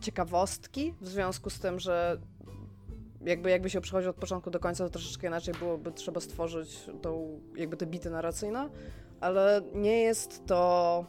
ciekawostki 0.01 0.95
w 1.01 1.09
związku 1.09 1.51
z 1.51 1.61
tym, 1.61 1.81
że 1.81 2.21
jakby, 3.25 3.51
jakby 3.51 3.71
się 3.71 3.81
przechodził 3.81 4.11
od 4.11 4.17
początku 4.17 4.51
do 4.51 4.61
końca, 4.61 4.85
to 4.85 4.91
troszeczkę 4.91 5.27
inaczej 5.27 5.55
byłoby 5.55 5.93
trzeba 5.93 6.21
stworzyć 6.21 6.85
tą, 7.03 7.41
jakby 7.57 7.77
te 7.77 7.87
bity 7.87 8.11
narracyjne, 8.11 8.69
ale 9.21 9.63
nie 9.75 10.01
jest 10.01 10.47
to 10.47 11.05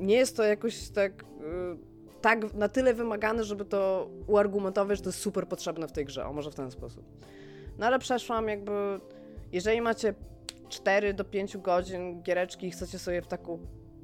nie 0.00 0.16
jest 0.16 0.36
to 0.36 0.42
jakoś 0.42 0.88
tak 0.88 1.24
yy, 1.40 1.78
tak 2.20 2.54
na 2.54 2.68
tyle 2.68 2.94
wymagane, 2.94 3.44
żeby 3.44 3.64
to 3.64 4.10
uargumentować, 4.26 4.98
że 4.98 5.04
to 5.04 5.08
jest 5.08 5.18
super 5.18 5.48
potrzebne 5.48 5.88
w 5.88 5.92
tej 5.92 6.04
grze, 6.04 6.26
o 6.26 6.32
może 6.32 6.50
w 6.50 6.54
ten 6.54 6.70
sposób. 6.70 7.04
No 7.78 7.86
ale 7.86 7.98
przeszłam 7.98 8.48
jakby, 8.48 8.72
jeżeli 9.52 9.80
macie 9.80 10.14
4 10.68 11.14
do 11.14 11.24
5 11.24 11.56
godzin 11.56 12.22
giereczki 12.22 12.66
i 12.66 12.70
chcecie 12.70 12.98
sobie 12.98 13.22
w 13.22 13.26
taką 13.26 13.58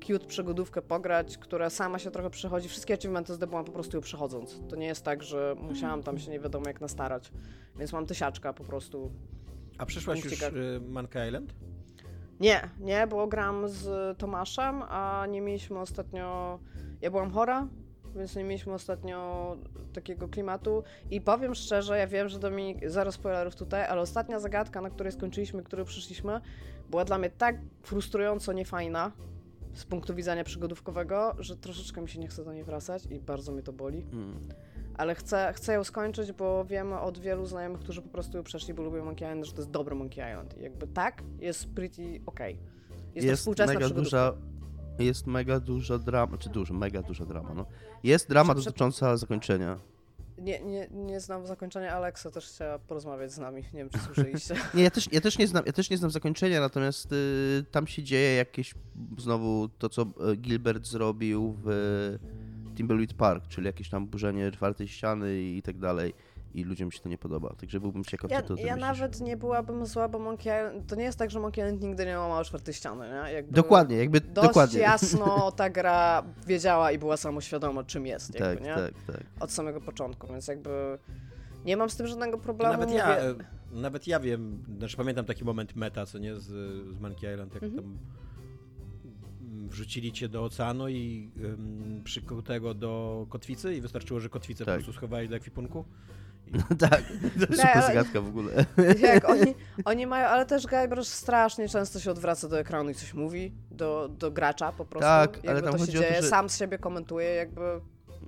cute 0.07 0.27
przygodówkę 0.27 0.83
pograć, 0.83 1.39
która 1.39 1.71
sama 1.71 1.99
się 1.99 2.11
trochę 2.11 2.31
przechodzi. 2.31 2.69
Wszystkie 2.69 2.95
achievementy 2.95 3.35
zdobyłam 3.35 3.65
po 3.65 3.73
prostu 3.73 3.97
ją 3.97 4.01
przechodząc. 4.01 4.61
To 4.69 4.77
nie 4.77 4.87
jest 4.87 5.05
tak, 5.05 5.23
że 5.23 5.55
musiałam 5.59 6.03
tam 6.03 6.19
się 6.19 6.31
nie 6.31 6.41
wiadomo 6.41 6.69
jak 6.69 6.81
nastarać. 6.81 7.33
Więc 7.79 7.93
mam 7.93 8.07
tysiaczka 8.07 8.53
po 8.53 8.65
prostu. 8.65 9.13
A 9.79 9.87
przyszłaś 9.87 10.25
już 10.25 10.43
y, 10.43 10.81
Monkey 10.89 11.29
Island? 11.29 11.55
Nie, 12.41 12.69
nie, 12.81 13.07
bo 13.07 13.27
gram 13.27 13.69
z 13.69 14.19
Tomaszem, 14.19 14.83
a 14.83 15.27
nie 15.31 15.41
mieliśmy 15.41 15.79
ostatnio... 15.79 16.59
Ja 17.01 17.11
byłam 17.11 17.31
chora, 17.31 17.69
więc 18.17 18.37
nie 18.37 18.45
mieliśmy 18.45 18.73
ostatnio 18.73 19.57
takiego 19.93 20.29
klimatu. 20.29 20.83
I 21.11 21.21
powiem 21.21 21.55
szczerze, 21.55 21.99
ja 21.99 22.07
wiem, 22.07 22.29
że 22.29 22.39
Dominik, 22.39 22.91
zero 22.91 23.13
spoilerów 23.13 23.57
tutaj, 23.57 23.87
ale 23.87 24.01
ostatnia 24.01 24.41
zagadka, 24.41 24.81
na 24.81 24.91
której 24.91 25.13
skończyliśmy, 25.13 25.63
której 25.63 25.85
przyszliśmy, 25.85 26.41
była 26.91 27.05
dla 27.05 27.19
mnie 27.19 27.31
tak 27.31 27.57
frustrująco 27.83 28.53
niefajna, 28.53 29.13
z 29.75 29.85
punktu 29.85 30.15
widzenia 30.15 30.45
przygodówkowego, 30.45 31.37
że 31.39 31.57
troszeczkę 31.57 32.01
mi 32.01 32.09
się 32.09 32.21
nie 32.21 32.29
chce 32.29 32.45
do 32.45 32.53
niej 32.53 32.65
wracać 32.65 33.07
i 33.11 33.21
bardzo 33.21 33.53
mnie 33.53 33.63
to 33.63 33.73
boli. 33.73 34.07
Mm. 34.13 34.49
Ale 34.95 35.15
chcę, 35.15 35.53
chcę 35.57 35.73
ją 35.73 35.85
skończyć, 35.85 36.33
bo 36.33 36.65
wiemy 36.65 37.01
od 37.01 37.19
wielu 37.19 37.47
znajomych, 37.47 37.81
którzy 37.81 38.03
po 38.03 38.09
prostu 38.09 38.37
ją 38.37 38.45
przeszli, 38.45 38.75
bo 38.75 38.83
lubią 38.83 39.05
Monkey 39.05 39.29
Island, 39.29 39.47
że 39.47 39.53
to 39.53 39.59
jest 39.59 39.71
dobry 39.71 39.95
Monkey 39.95 40.31
Island. 40.31 40.59
I 40.59 40.63
jakby 40.63 40.87
tak, 40.87 41.23
jest 41.39 41.75
pretty 41.75 42.21
okej. 42.27 42.55
Okay. 42.55 42.57
Jest, 43.15 43.27
jest 43.27 43.29
to 43.29 43.37
współczesna 43.37 43.75
mega 43.75 43.89
duża, 43.89 44.35
Jest 44.99 45.27
mega 45.27 45.61
duża 45.61 45.99
drama, 45.99 46.39
czy 46.39 46.51
dużo, 46.51 46.75
mega 46.75 47.03
duża 47.03 47.25
drama, 47.25 47.55
no. 47.55 47.67
Jest 48.03 48.29
drama 48.29 48.55
dotycząca 48.55 49.17
zakończenia. 49.17 49.79
Nie, 50.39 50.61
nie, 50.61 50.89
nie 50.91 51.21
znam 51.21 51.47
zakończenia, 51.47 51.93
Alexa 51.93 52.31
też 52.31 52.47
chciała 52.47 52.79
porozmawiać 52.79 53.33
z 53.33 53.39
nami. 53.39 53.63
Nie 53.63 53.79
wiem, 53.79 53.91
czy 53.91 53.99
słyszeliście. 53.99 54.55
nie, 54.75 54.83
ja 54.83 54.91
też, 54.91 55.13
ja 55.13 55.21
też 55.21 55.39
nie 55.39 55.47
znam, 55.47 55.63
ja 55.67 55.73
też 55.73 55.91
nie 55.91 55.97
znam 55.97 56.11
zakończenia, 56.11 56.61
natomiast 56.61 57.13
y, 57.13 57.65
tam 57.71 57.87
się 57.87 58.03
dzieje 58.03 58.35
jakieś 58.35 58.75
znowu 59.19 59.69
to, 59.79 59.89
co 59.89 60.03
y, 60.03 60.37
Gilbert 60.37 60.87
zrobił 60.87 61.57
w 61.65 62.19
Timbleweed 62.77 63.15
Park, 63.15 63.49
czyli 63.49 63.67
jakieś 63.67 63.89
tam 63.89 64.07
burzenie 64.07 64.51
czwartej 64.51 64.89
ściany 64.89 65.43
i 65.43 65.63
tak 65.63 65.79
dalej 65.79 66.15
i 66.55 66.65
ludziom 66.65 66.91
się 66.91 67.01
to 67.01 67.09
nie 67.09 67.19
podoba. 67.19 67.55
Także 67.61 67.81
byłbym 67.81 68.05
ciekaw, 68.05 68.31
ja, 68.31 68.43
co 68.43 68.57
to 68.57 68.63
Ja 68.63 68.77
nawet 68.77 69.21
nie 69.21 69.37
byłabym 69.37 69.87
zła, 69.87 70.09
bo 70.09 70.19
Monkey 70.19 70.53
Island, 70.59 70.87
to 70.87 70.97
nie 70.97 71.05
jest 71.05 71.19
tak, 71.19 71.31
że 71.31 71.41
Monkey 71.41 71.65
Island 71.65 71.83
nigdy 71.83 72.07
nie 72.07 72.19
łamał 72.19 72.45
czwartej 72.45 72.75
ściany, 72.75 73.07
nie? 73.09 73.33
Jakby 73.33 73.53
dokładnie, 73.53 73.97
jakby 73.97 74.21
dość 74.21 74.49
dokładnie. 74.49 74.81
jasno 74.81 75.53
ta 75.57 75.71
gra 75.71 76.23
wiedziała 76.47 76.93
i 76.93 76.99
była 76.99 77.17
samoświadoma, 77.17 77.85
czym 77.85 78.07
jest, 78.07 78.35
jakby, 78.35 78.65
tak, 78.65 78.65
nie? 78.65 78.75
Tak, 78.75 78.95
tak. 79.07 79.25
Od 79.41 79.53
samego 79.53 79.81
początku, 79.81 80.27
więc 80.27 80.49
jakby 80.49 80.99
nie 81.65 81.77
mam 81.77 81.91
z 81.91 81.97
tym 81.97 82.07
żadnego 82.07 82.39
problemu. 82.39 82.73
Nawet 82.73 82.91
ja, 82.91 83.17
nawet 83.73 84.07
ja 84.07 84.21
wiem, 84.21 84.65
znaczy 84.79 84.97
pamiętam 84.97 85.25
taki 85.25 85.45
moment 85.45 85.77
meta, 85.77 86.07
co 86.07 86.19
nie, 86.19 86.35
z, 86.37 86.47
z 86.97 87.01
Monkey 87.01 87.33
Island, 87.33 87.55
jak 87.55 87.63
mhm. 87.63 87.83
tam 87.83 87.99
wrzucili 89.69 90.13
cię 90.13 90.29
do 90.29 90.45
oceanu 90.45 90.89
i 90.89 91.31
um, 91.45 92.01
przykutego 92.05 92.75
do 92.75 93.27
kotwicy 93.31 93.75
i 93.75 93.81
wystarczyło, 93.81 94.21
że 94.21 94.29
kotwicę 94.29 94.65
tak. 94.65 94.75
po 94.75 94.79
prostu 94.79 94.93
schowałeś 94.93 95.29
do 95.29 95.37
ekwipunku 95.37 95.85
tak, 96.79 97.03
to 97.41 97.47
jest 97.51 97.63
tak, 97.63 97.87
zagadka 97.87 98.21
w 98.21 98.29
ogóle. 98.29 98.65
Jak 99.03 99.29
oni, 99.35 99.55
oni 99.85 100.07
mają, 100.07 100.27
ale 100.27 100.47
też 100.47 100.67
Guybrush 100.67 101.09
strasznie 101.09 101.69
często 101.69 102.01
się 102.01 102.11
odwraca 102.11 102.49
do 102.49 102.59
ekranu 102.59 102.91
i 102.91 102.95
coś 102.95 103.15
mówi 103.15 103.53
do, 103.71 104.09
do 104.09 104.31
gracza 104.31 104.73
po 104.73 104.85
prostu. 104.85 105.09
Tak, 105.09 105.35
jakby 105.35 105.51
ale 105.51 105.63
tam 105.63 105.73
to 105.73 105.79
chodzi 105.79 105.93
się 105.93 105.99
o 105.99 106.03
dzieje, 106.03 106.15
to, 106.15 106.23
że... 106.23 106.29
sam 106.29 106.49
z 106.49 106.59
siebie 106.59 106.79
komentuje, 106.79 107.35
jakby... 107.35 107.81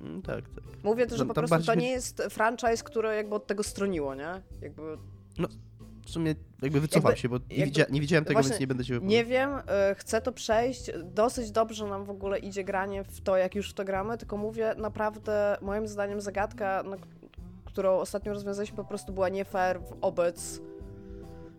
Mm, 0.03 0.23
tak, 0.23 0.49
tak. 0.49 0.65
Mówię 0.83 1.07
to, 1.07 1.17
że 1.17 1.27
po 1.27 1.35
prostu 1.35 1.63
to 1.63 1.75
nie 1.75 1.91
jest 1.91 2.23
franchise, 2.31 2.85
które 2.85 3.17
jakby 3.17 3.35
od 3.35 3.47
tego 3.47 3.63
stroniło, 3.63 4.15
nie? 4.15 4.43
Jakby... 4.61 4.83
No, 5.39 5.49
w 6.07 6.11
sumie 6.11 6.35
jakby 6.63 6.81
wycofam 6.81 7.11
jakby, 7.11 7.21
się, 7.21 7.29
bo 7.29 7.39
nie, 7.51 7.65
widzia, 7.65 7.85
nie 7.91 8.01
widziałem 8.01 8.25
tego, 8.25 8.43
więc 8.43 8.61
nie 8.61 8.67
będę 8.67 8.85
się 8.85 8.99
Nie 9.03 9.25
wiem, 9.25 9.51
y, 9.55 9.95
chcę 9.95 10.21
to 10.21 10.33
przejść. 10.33 10.91
Dosyć 11.05 11.51
dobrze 11.51 11.87
nam 11.87 12.05
w 12.05 12.11
ogóle 12.11 12.39
idzie 12.39 12.65
granie 12.65 13.05
w 13.05 13.21
to, 13.21 13.37
jak 13.37 13.55
już 13.55 13.71
w 13.71 13.75
to 13.75 13.85
gramy, 13.85 14.19
tylko 14.19 14.37
mówię, 14.37 14.75
naprawdę 14.79 15.57
moim 15.63 15.89
zdaniem 15.89 16.21
zagadka, 16.21 16.83
no, 16.87 16.97
którą 17.75 17.99
ostatnio 17.99 18.33
rozwiązaliśmy, 18.33 18.77
po 18.77 18.85
prostu 18.85 19.13
była 19.13 19.29
nie 19.29 19.45
fair 19.45 19.81
wobec 20.01 20.61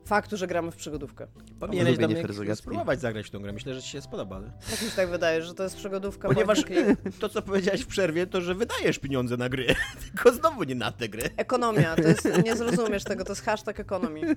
faktu, 0.06 0.38
że 0.38 0.48
gramy 0.48 0.72
w 0.72 0.76
przygodówkę. 0.76 1.28
Powinieneś 1.60 1.98
tam 1.98 2.12
spróbować 2.56 3.00
zagrać 3.02 3.28
w 3.28 3.30
tą 3.30 3.40
grę. 3.40 3.54
Myślę, 3.54 3.74
że 3.74 3.82
ci 3.82 3.90
się 3.90 4.02
spodoba. 4.02 4.42
Tak 4.72 4.82
mi 4.82 4.90
się 4.90 4.96
tak 4.96 5.10
wydaje, 5.10 5.42
że 5.42 5.54
to 5.54 5.64
jest 5.64 5.78
przygodówka. 5.78 6.28
Ponieważ 6.28 6.64
to, 7.20 7.30
co 7.30 7.42
powiedziałeś 7.42 7.82
w 7.82 7.88
przerwie, 7.88 8.28
to, 8.28 8.42
że 8.42 8.56
wydajesz 8.56 9.00
pieniądze 9.00 9.38
na 9.38 9.50
gry, 9.50 9.76
tylko 10.06 10.32
znowu 10.32 10.64
nie 10.64 10.76
na 10.76 10.92
te 10.92 11.10
gry. 11.10 11.30
Ekonomia, 11.38 11.96
to 11.96 12.08
jest, 12.08 12.30
nie 12.46 12.56
zrozumiesz 12.56 13.04
tego, 13.04 13.24
to 13.24 13.32
jest 13.32 13.46
hashtag 13.46 13.80
ekonomii. 13.80 14.24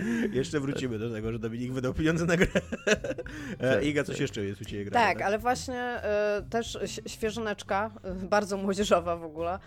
Jeszcze 0.32 0.60
wrócimy 0.60 0.98
do 0.98 1.10
tego, 1.10 1.32
że 1.32 1.38
Dominik 1.38 1.72
wydał 1.72 1.94
pieniądze 1.94 2.26
na 2.26 2.36
grę. 2.36 2.48
E, 3.58 3.74
tak, 3.74 3.84
Iga, 3.84 4.04
coś 4.04 4.14
tak. 4.14 4.20
jeszcze 4.20 4.44
jest 4.44 4.60
u 4.60 4.64
Ciebie 4.64 4.84
gra? 4.84 5.00
Tak, 5.00 5.18
tak, 5.18 5.26
ale 5.26 5.38
właśnie 5.38 6.00
y, 6.38 6.50
też 6.50 6.78
świeżyneczka, 7.06 7.90
y, 8.22 8.26
bardzo 8.26 8.56
młodzieżowa 8.56 9.16
w 9.16 9.24
ogóle. 9.24 9.58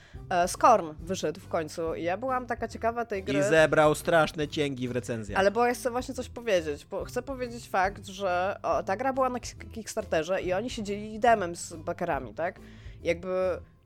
Y, 0.45 0.47
Skorn 0.47 0.93
wyszedł 0.99 1.39
w 1.41 1.47
końcu 1.47 1.95
i 1.95 2.03
ja 2.03 2.17
byłam 2.17 2.45
taka 2.45 2.67
ciekawa 2.67 3.05
tej 3.05 3.23
gry. 3.23 3.39
I 3.39 3.43
zebrał 3.43 3.95
straszne 3.95 4.47
cięgi 4.47 4.88
w 4.88 4.91
recenzjach. 4.91 5.39
Ale 5.39 5.51
bo 5.51 5.65
ja 5.65 5.73
chcę 5.73 5.91
właśnie 5.91 6.15
coś 6.15 6.30
powiedzieć, 6.30 6.86
bo 6.86 7.05
chcę 7.05 7.21
powiedzieć 7.21 7.69
fakt, 7.69 8.05
że 8.05 8.57
o, 8.63 8.84
ta 8.84 8.97
gra 8.97 9.13
była 9.13 9.30
na 9.30 9.39
Kickstarterze 9.71 10.41
i 10.41 10.53
oni 10.53 10.69
się 10.69 10.84
dzielili 10.84 11.19
demem 11.19 11.55
z 11.55 11.73
bakerami, 11.73 12.34
tak? 12.34 12.59
Jakby 13.03 13.30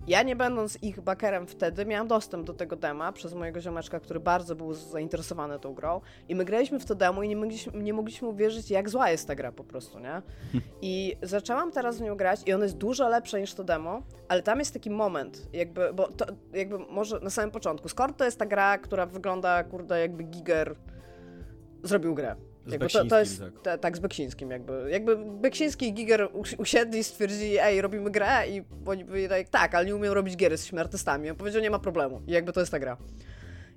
ja 0.08 0.24
nie 0.24 0.36
będąc 0.36 0.84
ich 0.84 1.02
bakerem 1.02 1.48
wtedy, 1.48 1.86
miałam 1.86 2.08
dostęp 2.08 2.48
do 2.48 2.54
tego 2.54 2.76
dema 2.76 3.12
przez 3.12 3.34
mojego 3.34 3.62
ziomeczka, 3.62 4.00
który 4.00 4.20
bardzo 4.20 4.56
był 4.56 4.74
zainteresowany 4.74 5.60
tą 5.60 5.74
grą 5.74 6.02
i 6.30 6.36
my 6.36 6.46
graliśmy 6.46 6.80
w 6.80 6.86
to 6.86 6.96
demo 6.96 7.24
i 7.24 7.30
nie 7.30 7.36
mogliśmy, 7.36 7.84
nie 7.84 7.94
mogliśmy 7.94 8.28
uwierzyć, 8.28 8.72
jak 8.72 8.90
zła 8.90 9.10
jest 9.10 9.28
ta 9.28 9.36
gra 9.36 9.52
po 9.52 9.64
prostu, 9.64 10.00
nie? 10.00 10.22
I 10.82 11.18
zaczęłam 11.22 11.72
teraz 11.72 11.98
w 11.98 12.02
nią 12.02 12.16
grać 12.16 12.42
i 12.46 12.54
ona 12.54 12.64
jest 12.64 12.78
dużo 12.78 13.10
lepsza 13.10 13.40
niż 13.40 13.54
to 13.54 13.64
demo, 13.64 14.02
ale 14.28 14.44
tam 14.44 14.60
jest 14.60 14.74
taki 14.74 14.90
moment, 14.90 15.48
jakby, 15.54 15.94
bo 15.94 16.08
to, 16.08 16.26
jakby 16.54 16.80
może 16.80 17.20
na 17.20 17.30
samym 17.30 17.52
początku, 17.52 17.90
Skoro 17.90 18.14
to 18.14 18.26
jest 18.26 18.40
ta 18.40 18.46
gra, 18.46 18.78
która 18.78 19.06
wygląda, 19.06 19.64
kurde, 19.64 20.00
jakby 20.00 20.24
Giger 20.24 20.76
zrobił 21.84 22.16
grę. 22.16 22.49
Jakby 22.72 22.90
to, 22.90 23.06
to 23.06 23.20
jest 23.20 23.40
tak. 23.40 23.62
Ta, 23.64 23.78
tak, 23.78 23.98
z 23.98 24.00
Beksińskim 24.00 24.52
jakby. 24.52 24.88
Jakby 24.92 25.18
Beksiński 25.18 25.88
i 25.88 25.94
Giger 25.94 26.30
usiedli 26.58 27.00
i 27.00 27.04
stwierdzili, 27.04 27.58
ej, 27.60 27.82
robimy 27.82 28.12
grę 28.12 28.50
i 28.50 28.64
oni 28.86 29.06
powiedzieli 29.06 29.30
tak, 29.30 29.50
tak, 29.50 29.76
ale 29.76 29.86
nie 29.86 29.96
umiem 29.96 30.14
robić 30.14 30.36
gier, 30.36 30.52
jesteśmy 30.52 30.80
artystami. 30.80 31.30
On 31.30 31.36
powiedział, 31.36 31.62
nie 31.62 31.72
ma 31.72 31.80
problemu. 31.80 32.22
I 32.28 32.32
jakby 32.32 32.54
to 32.54 32.60
jest 32.60 32.72
ta 32.72 32.80
gra. 32.80 32.98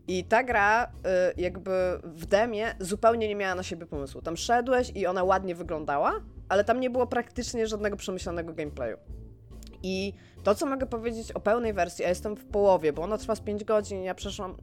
I 0.09 0.25
ta 0.25 0.45
gra, 0.45 0.85
y, 0.85 1.41
jakby 1.41 1.71
w 2.05 2.27
demie, 2.27 2.75
zupełnie 2.81 3.29
nie 3.29 3.37
miała 3.37 3.55
na 3.55 3.63
siebie 3.63 3.87
pomysłu. 3.87 4.23
Tam 4.23 4.37
szedłeś 4.37 4.93
i 4.95 5.07
ona 5.07 5.25
ładnie 5.25 5.55
wyglądała, 5.55 6.21
ale 6.49 6.65
tam 6.65 6.81
nie 6.81 6.91
było 6.91 7.07
praktycznie 7.07 7.67
żadnego 7.67 7.97
przemyślanego 7.97 8.53
gameplayu. 8.53 8.97
I 9.83 10.13
to, 10.43 10.55
co 10.55 10.67
mogę 10.67 10.87
powiedzieć 10.87 11.33
o 11.33 11.41
pełnej 11.41 11.73
wersji, 11.73 12.03
ja 12.03 12.09
jestem 12.09 12.37
w 12.37 12.45
połowie, 12.45 12.93
bo 12.93 13.03
ona 13.03 13.19
trwa 13.19 13.35
z 13.35 13.41
5 13.41 13.65
godzin, 13.65 14.03
ja 14.03 14.15
przeszłam. 14.15 14.57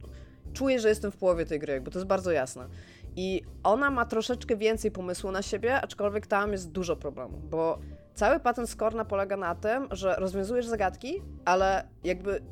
Czuję, 0.52 0.80
że 0.80 0.88
jestem 0.88 1.12
w 1.12 1.16
połowie 1.16 1.46
tej 1.46 1.58
gry, 1.58 1.80
bo 1.80 1.90
to 1.90 1.98
jest 1.98 2.08
bardzo 2.08 2.30
jasne. 2.32 2.68
I 3.16 3.42
ona 3.62 3.90
ma 3.90 4.04
troszeczkę 4.04 4.56
więcej 4.56 4.90
pomysłu 4.90 5.30
na 5.32 5.42
siebie, 5.42 5.80
aczkolwiek 5.80 6.26
tam 6.26 6.52
jest 6.52 6.70
dużo 6.70 6.96
problemów, 6.96 7.50
bo 7.50 7.78
cały 8.14 8.40
patent 8.40 8.70
Skorna 8.70 9.04
polega 9.04 9.36
na 9.36 9.54
tym, 9.54 9.88
że 9.90 10.16
rozwiązujesz 10.18 10.66
zagadki, 10.66 11.22
ale 11.44 11.88
jakby 12.04 12.42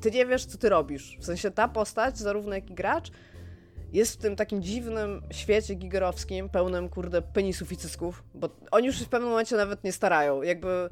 ty 0.00 0.10
nie 0.10 0.26
wiesz, 0.26 0.44
co 0.44 0.58
ty 0.58 0.68
robisz. 0.68 1.16
W 1.20 1.24
sensie 1.24 1.50
ta 1.50 1.68
postać, 1.68 2.18
zarówno 2.18 2.54
jak 2.54 2.70
i 2.70 2.74
gracz, 2.74 3.10
jest 3.92 4.14
w 4.14 4.16
tym 4.16 4.36
takim 4.36 4.62
dziwnym 4.62 5.22
świecie 5.30 5.74
gigerowskim, 5.74 6.48
pełnym, 6.48 6.88
kurde, 6.88 7.22
penisów 7.22 7.72
i 7.72 7.76
cysków, 7.76 8.24
bo 8.34 8.48
oni 8.70 8.86
już 8.86 9.02
w 9.02 9.08
pewnym 9.08 9.30
momencie 9.30 9.56
nawet 9.56 9.84
nie 9.84 9.92
starają. 9.92 10.42
Jakby 10.42 10.88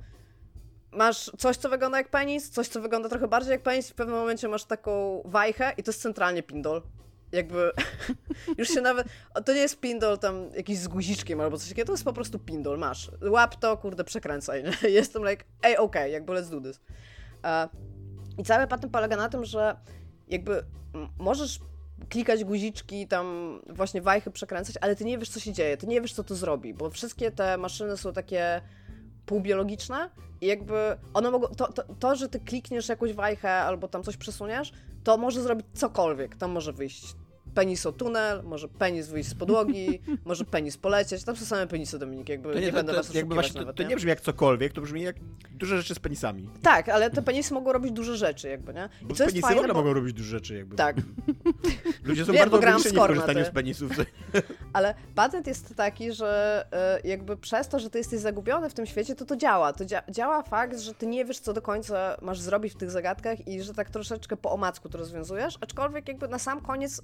masz 0.93 1.31
coś, 1.39 1.57
co 1.57 1.69
wygląda 1.69 1.99
jak 1.99 2.09
penis, 2.09 2.51
coś, 2.51 2.69
co 2.69 2.81
wygląda 2.81 3.09
trochę 3.09 3.29
bardziej 3.29 3.53
jak 3.53 3.63
penis 3.63 3.91
w 3.91 3.95
pewnym 3.95 4.17
momencie 4.17 4.49
masz 4.49 4.65
taką 4.65 5.23
wajchę 5.25 5.73
i 5.77 5.83
to 5.83 5.91
jest 5.91 6.03
centralnie 6.03 6.43
pindol. 6.43 6.83
Jakby 7.33 7.71
już 8.59 8.69
się 8.69 8.81
nawet. 8.81 9.07
To 9.45 9.53
nie 9.53 9.61
jest 9.61 9.81
pindol 9.81 10.19
tam 10.19 10.51
jakiś 10.57 10.79
z 10.79 10.89
guziczkiem 10.89 11.41
albo 11.41 11.59
coś 11.59 11.69
takiego, 11.69 11.87
to 11.87 11.93
jest 11.93 12.05
po 12.05 12.13
prostu 12.13 12.39
pindol. 12.39 12.79
Masz. 12.79 13.11
Łap 13.23 13.57
to, 13.57 13.77
kurde, 13.77 14.05
przekręcaj. 14.05 14.65
Nie? 14.65 14.91
Jestem 15.01 15.23
like, 15.23 15.45
ej, 15.63 15.77
okej, 15.77 16.03
okay, 16.03 16.11
jakby 16.11 16.33
let's 16.33 16.51
do 16.51 16.61
this. 16.61 16.81
Uh, 17.45 17.71
I 18.39 18.45
cały 18.45 18.67
patent 18.67 18.93
polega 18.93 19.17
na 19.17 19.29
tym, 19.29 19.45
że 19.45 19.77
jakby 20.29 20.65
możesz 21.19 21.61
klikać 22.09 22.45
guziczki, 22.45 23.09
tam 23.09 23.59
właśnie 23.69 24.03
wajchy 24.03 24.31
przekręcać, 24.31 24.77
ale 24.81 24.97
ty 24.97 25.05
nie 25.05 25.19
wiesz, 25.19 25.29
co 25.29 25.41
się 25.41 25.53
dzieje, 25.53 25.77
ty 25.77 25.87
nie 25.87 26.01
wiesz, 26.01 26.13
co 26.13 26.25
to 26.25 26.35
zrobi, 26.35 26.75
bo 26.75 26.91
wszystkie 26.91 27.31
te 27.31 27.57
maszyny 27.59 27.97
są 27.97 28.13
takie 28.13 28.61
półbiologiczne 29.27 30.11
i 30.41 30.47
jakby 30.47 30.97
one 31.15 31.31
mogą, 31.31 31.47
to, 31.47 31.73
to, 31.73 31.83
to, 31.95 32.17
że 32.17 32.29
ty 32.29 32.41
klikniesz 32.41 32.89
jakąś 32.89 33.13
wajchę 33.13 33.51
albo 33.51 33.89
tam 33.89 34.03
coś 34.03 34.17
przesuniesz, 34.17 34.73
to 35.05 35.17
może 35.17 35.43
zrobić 35.43 35.67
cokolwiek. 35.75 36.37
Tam 36.37 36.51
może 36.51 36.73
wyjść 36.73 37.15
penis 37.55 37.87
o 37.87 37.93
tunel, 37.93 38.43
może 38.45 38.69
penis 38.69 39.09
wyjść 39.09 39.29
z 39.29 39.35
podłogi, 39.35 40.01
może 40.25 40.45
penis 40.45 40.77
polecieć. 40.77 41.25
Tam 41.25 41.37
są 41.37 41.45
same 41.45 41.67
penisy, 41.67 41.99
Dominik, 41.99 42.29
jakby 42.29 42.53
to 42.53 42.61
nie, 42.61 42.67
nie 42.67 42.73
będę 42.73 42.93
to, 42.93 42.99
was 42.99 43.15
jakby 43.15 43.35
właśnie, 43.35 43.61
nawet, 43.61 43.77
to, 43.77 43.83
to 43.83 43.89
nie? 43.89 43.97
brzmi 43.97 44.09
jak 44.09 44.21
cokolwiek, 44.21 44.73
to 44.73 44.81
brzmi 44.81 45.03
jak 45.03 45.17
duże 45.51 45.77
rzeczy 45.77 45.95
z 45.95 45.99
penisami. 45.99 46.51
Tak, 46.63 46.89
ale 46.89 47.11
te 47.11 47.23
penisy 47.23 47.55
mogą 47.55 47.73
robić 47.73 47.93
duże 47.93 48.17
rzeczy, 48.17 48.49
jakby, 48.49 48.75
nie? 48.75 48.89
I 49.03 49.05
bo 49.05 49.15
co 49.15 49.25
penisy 49.25 49.41
fajne, 49.41 49.57
w 49.57 49.59
ogóle 49.59 49.75
bo... 49.75 49.81
mogą 49.81 49.95
robić 49.95 50.13
duże 50.13 50.31
rzeczy, 50.31 50.55
jakby. 50.55 50.77
Tak. 50.77 50.97
Ludzie 52.05 52.25
są 52.25 52.33
Wiem, 52.33 52.41
bardzo 52.41 52.57
ograniczeni 52.57 52.97
w 52.97 52.99
korzystaniu 52.99 53.45
z 53.45 53.51
penisów. 53.51 53.93
ale 54.73 54.95
patent 55.15 55.47
jest 55.47 55.75
taki, 55.77 56.13
że 56.13 56.65
e, 56.73 57.09
jakby 57.09 57.37
przez 57.37 57.69
to, 57.69 57.79
że 57.79 57.91
ty 57.91 57.99
jesteś 57.99 58.21
zagubiony 58.21 58.71
w 58.71 58.75
tym 58.75 58.87
świecie, 58.87 59.15
to 59.15 59.25
to 59.25 59.37
działa. 59.37 59.73
To 59.73 59.85
dzia 59.85 60.03
działa 60.11 60.43
fakt, 60.43 60.81
że 60.81 60.95
ty 60.95 61.07
nie 61.07 61.25
wiesz, 61.25 61.39
co 61.39 61.53
do 61.53 61.63
końca 61.63 62.17
masz 62.23 62.41
zrobić 62.41 62.73
w 62.73 62.77
tych 62.77 62.91
zagadkach 62.91 63.49
i 63.49 63.63
że 63.63 63.75
tak 63.75 63.91
troszeczkę 63.91 64.37
po 64.37 64.53
omacku 64.53 64.89
to 64.89 64.99
rozwiązujesz, 64.99 65.59
aczkolwiek 65.61 66.09
jakby 66.09 66.29
na 66.29 66.39
sam 66.39 66.61
koniec 66.61 67.03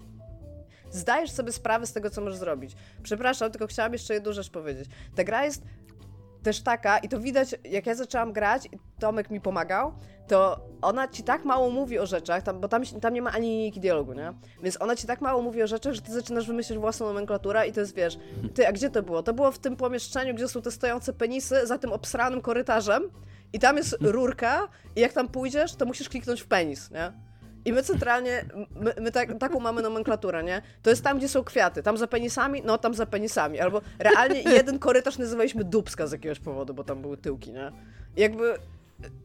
zdajesz 0.97 1.31
sobie 1.31 1.53
sprawę 1.53 1.87
z 1.87 1.93
tego, 1.93 2.11
co 2.11 2.21
możesz 2.21 2.39
zrobić. 2.39 2.77
Przepraszam, 3.03 3.51
tylko 3.51 3.67
chciałam 3.67 3.93
jeszcze 3.93 4.15
jedną 4.15 4.33
rzecz 4.33 4.51
powiedzieć. 4.51 4.89
Ta 5.15 5.25
gra 5.25 5.45
jest 5.45 5.63
też 6.47 6.61
taka, 6.61 6.99
i 6.99 7.09
to 7.09 7.21
widać, 7.21 7.55
jak 7.65 7.87
ja 7.87 7.95
zaczęłam 7.95 8.33
grać, 8.33 8.69
Tomek 8.99 9.31
mi 9.31 9.41
pomagał, 9.41 9.93
to 10.29 10.61
ona 10.83 11.09
ci 11.09 11.23
tak 11.23 11.45
mało 11.45 11.71
mówi 11.71 11.99
o 11.99 12.07
rzeczach, 12.07 12.43
tam, 12.43 12.61
bo 12.61 12.69
tam, 12.69 12.83
tam 12.85 13.15
nie 13.15 13.23
ma 13.23 13.33
ani 13.33 13.49
linijki 13.49 13.81
dialogu, 13.81 14.13
nie? 14.13 14.33
Więc 14.63 14.83
ona 14.83 14.97
ci 14.97 15.07
tak 15.07 15.21
mało 15.21 15.43
mówi 15.43 15.63
o 15.63 15.67
rzeczach, 15.67 15.93
że 15.93 16.03
ty 16.03 16.13
zaczynasz 16.13 16.47
wymyślać 16.47 16.79
własną 16.79 17.07
nomenklaturę 17.07 17.69
i 17.69 17.73
to 17.73 17.81
jest, 17.81 17.95
wiesz, 17.95 18.19
ty, 18.55 18.69
a 18.69 18.73
gdzie 18.73 18.91
to 18.91 19.03
było? 19.03 19.23
To 19.23 19.35
było 19.35 19.53
w 19.53 19.59
tym 19.59 19.77
pomieszczeniu, 19.77 20.35
gdzie 20.35 20.49
są 20.49 20.63
te 20.63 20.71
stojące 20.71 21.13
penisy, 21.13 21.67
za 21.67 21.79
tym 21.79 21.93
obsranym 21.93 22.41
korytarzem 22.41 23.11
i 23.53 23.59
tam 23.59 23.77
jest 23.77 23.97
rurka 24.01 24.69
i 24.97 25.01
jak 25.01 25.13
tam 25.13 25.29
pójdziesz, 25.29 25.75
to 25.75 25.87
musisz 25.87 26.09
kliknąć 26.09 26.43
w 26.43 26.47
penis, 26.47 26.91
nie? 26.91 27.26
I 27.67 27.73
my 27.73 27.83
centralnie, 27.83 28.45
my, 28.71 28.95
my 29.01 29.13
tak, 29.13 29.39
taką 29.39 29.61
mamy 29.61 29.83
nomenklaturę, 29.83 30.45
nie? 30.45 30.63
To 30.83 30.91
jest 30.91 31.05
tam, 31.05 31.19
gdzie 31.19 31.29
są 31.29 31.45
kwiaty. 31.45 31.83
Tam 31.83 31.97
za 31.97 32.07
penisami, 32.07 32.63
no 32.65 32.79
tam 32.79 32.95
za 32.95 33.07
penisami. 33.07 33.61
Albo 33.61 33.81
realnie 33.99 34.43
jeden 34.43 34.79
korytarz 34.79 35.19
nazywaliśmy 35.19 35.65
Dubska 35.65 36.07
z 36.07 36.13
jakiegoś 36.13 36.39
powodu, 36.39 36.75
bo 36.75 36.85
tam 36.85 37.03
były 37.03 37.17
tyłki, 37.17 37.53
nie? 37.53 37.73
Jakby 38.17 38.59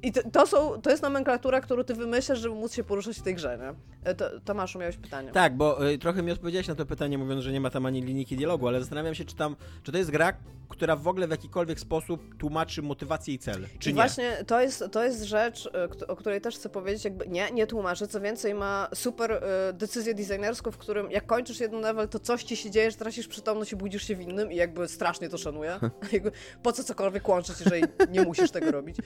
i 0.04 0.12
to, 0.12 0.22
to, 0.32 0.48
są, 0.48 0.82
to 0.82 0.90
jest 0.90 1.04
nomenklatura, 1.04 1.62
którą 1.62 1.84
ty 1.84 1.94
wymyślasz, 1.94 2.40
żeby 2.40 2.56
móc 2.56 2.74
się 2.74 2.84
poruszać 2.84 3.20
w 3.20 3.22
tej 3.22 3.36
grze, 3.36 3.58
nie? 3.58 3.74
E, 4.10 4.16
to, 4.16 4.40
Tomaszu, 4.40 4.80
miałeś 4.80 4.98
pytanie. 4.98 5.32
Tak, 5.32 5.58
bo 5.58 5.90
y, 5.90 5.98
trochę 5.98 6.24
mi 6.24 6.32
odpowiedziałeś 6.32 6.68
na 6.68 6.76
to 6.76 6.86
pytanie, 6.86 7.18
mówiąc, 7.18 7.42
że 7.42 7.52
nie 7.52 7.62
ma 7.62 7.70
tam 7.70 7.86
ani 7.86 8.02
linijki 8.02 8.38
dialogu, 8.38 8.68
ale 8.68 8.80
zastanawiam 8.80 9.16
się, 9.16 9.26
czy 9.26 9.36
tam, 9.36 9.56
czy 9.84 9.92
to 9.92 9.98
jest 9.98 10.12
gra, 10.12 10.34
która 10.70 10.96
w 10.96 11.08
ogóle 11.08 11.28
w 11.28 11.32
jakikolwiek 11.32 11.80
sposób 11.80 12.38
tłumaczy 12.38 12.82
motywację 12.82 13.34
i 13.34 13.40
cel, 13.40 13.68
czy 13.80 13.90
I 13.90 13.94
nie? 13.94 13.96
właśnie 13.96 14.44
to 14.48 14.62
jest, 14.62 14.84
to 14.92 15.04
jest 15.04 15.24
rzecz, 15.24 15.70
y, 16.02 16.08
o 16.08 16.16
której 16.16 16.42
też 16.42 16.56
chcę 16.56 16.70
powiedzieć, 16.70 17.06
jakby 17.06 17.28
nie, 17.28 17.52
nie 17.52 17.68
tłumaczy, 17.68 18.08
co 18.08 18.22
więcej 18.22 18.54
ma 18.54 18.90
super 18.94 19.32
y, 19.32 19.74
decyzję 19.74 20.14
designerską, 20.14 20.72
w 20.72 20.78
którym 20.78 21.12
jak 21.12 21.26
kończysz 21.26 21.60
jeden 21.60 21.82
level, 21.82 22.08
to 22.08 22.20
coś 22.20 22.44
ci 22.44 22.56
się 22.56 22.72
dzieje, 22.72 22.92
że 22.92 22.98
tracisz 22.98 23.28
przytomność 23.28 23.72
i 23.72 23.76
budzisz 23.76 24.08
się 24.08 24.16
w 24.16 24.22
innym 24.22 24.52
i 24.52 24.56
jakby 24.56 24.88
strasznie 24.88 25.30
to 25.30 25.38
szanuję. 25.38 25.80
po 26.64 26.72
co 26.72 26.84
cokolwiek 26.84 27.30
łączyć, 27.30 27.60
jeżeli 27.60 27.84
nie 28.10 28.22
musisz 28.22 28.52
tego 28.52 28.72
robić. 28.72 28.98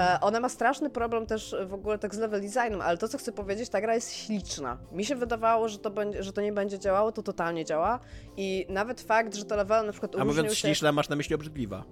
E, 0.00 0.20
ona 0.20 0.40
ma 0.40 0.48
straszny 0.48 0.90
problem 0.90 1.26
też 1.26 1.56
w 1.66 1.74
ogóle 1.74 1.98
tak 1.98 2.14
z 2.14 2.18
level 2.18 2.40
designem, 2.40 2.80
ale 2.80 2.98
to, 2.98 3.08
co 3.08 3.18
chcę 3.18 3.32
powiedzieć, 3.32 3.68
ta 3.68 3.80
gra 3.80 3.94
jest 3.94 4.14
śliczna. 4.14 4.78
Mi 4.92 5.04
się 5.04 5.16
wydawało, 5.16 5.68
że 5.68 5.78
to, 5.78 5.90
będzie, 5.90 6.22
że 6.22 6.32
to 6.32 6.40
nie 6.40 6.52
będzie 6.52 6.78
działało, 6.78 7.12
to 7.12 7.22
totalnie 7.22 7.64
działa 7.64 8.00
i 8.36 8.66
nawet 8.68 9.00
fakt, 9.00 9.34
że 9.34 9.44
te 9.44 9.56
levely 9.56 9.86
na 9.86 9.92
przykład 9.92 10.16
A 10.18 10.24
mówiąc 10.24 10.48
się... 10.48 10.56
śliczna, 10.56 10.92
masz 10.92 11.08
na 11.08 11.16
myśli 11.16 11.34
obrzydliwa. 11.34 11.84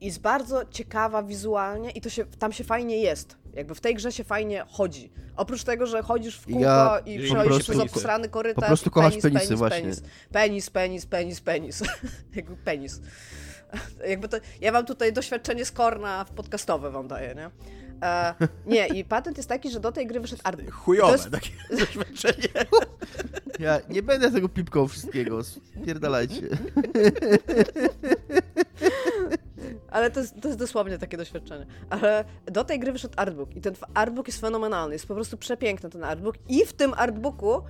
Jest 0.00 0.20
bardzo 0.20 0.64
ciekawa 0.64 1.22
wizualnie 1.22 1.90
i 1.90 2.00
to 2.00 2.10
się, 2.10 2.24
tam 2.24 2.52
się 2.52 2.64
fajnie 2.64 2.96
jest. 2.96 3.36
Jakby 3.54 3.74
w 3.74 3.80
tej 3.80 3.94
grze 3.94 4.12
się 4.12 4.24
fajnie 4.24 4.64
chodzi. 4.68 5.12
Oprócz 5.36 5.64
tego, 5.64 5.86
że 5.86 6.02
chodzisz 6.02 6.36
w 6.38 6.46
kółko 6.46 6.60
ja 6.60 6.98
i 7.06 7.18
przechodzisz 7.18 7.62
przez 7.62 7.78
obsrany 7.78 8.28
korytarz. 8.28 8.62
Po 8.62 8.66
prostu 8.66 8.90
kochasz 8.90 9.10
penis, 9.10 9.22
penisy 9.22 9.46
penis, 9.46 9.58
właśnie. 9.58 9.90
Penis, 10.32 10.70
penis, 10.70 11.06
penis, 11.06 11.40
penis. 11.40 11.82
Jakby 12.36 12.56
penis. 12.56 13.00
Jakby 14.10 14.28
to, 14.28 14.36
ja 14.60 14.72
wam 14.72 14.86
tutaj 14.86 15.12
doświadczenie 15.12 15.64
z 15.64 15.72
Korna 15.72 16.24
w 16.24 16.30
podcastowe 16.30 16.90
wam 16.90 17.08
daję, 17.08 17.34
nie? 17.34 17.50
E, 18.02 18.34
nie, 18.66 18.86
i 18.86 19.04
patent 19.04 19.36
jest 19.36 19.48
taki, 19.48 19.70
że 19.70 19.80
do 19.80 19.92
tej 19.92 20.06
gry 20.06 20.20
wyszedł 20.20 20.42
artbook. 20.44 20.70
Chujowe 20.74 21.12
jest... 21.12 21.30
takie 21.30 21.50
doświadczenie. 21.80 22.48
Ja 23.58 23.80
nie 23.88 24.02
będę 24.02 24.30
tego 24.30 24.48
pipką 24.48 24.88
wszystkiego, 24.88 25.44
spierdalajcie. 25.44 26.42
Ale 29.90 30.10
to 30.10 30.20
jest, 30.20 30.40
to 30.40 30.48
jest 30.48 30.58
dosłownie 30.58 30.98
takie 30.98 31.16
doświadczenie. 31.16 31.66
Ale 31.90 32.24
do 32.46 32.64
tej 32.64 32.78
gry 32.80 32.92
wyszedł 32.92 33.14
artbook 33.16 33.56
i 33.56 33.60
ten 33.60 33.74
artbook 33.94 34.26
jest 34.26 34.40
fenomenalny, 34.40 34.94
jest 34.94 35.06
po 35.06 35.14
prostu 35.14 35.36
przepiękny 35.36 35.90
ten 35.90 36.04
artbook 36.04 36.34
i 36.48 36.66
w 36.66 36.72
tym 36.72 36.94
artbooku 36.96 37.62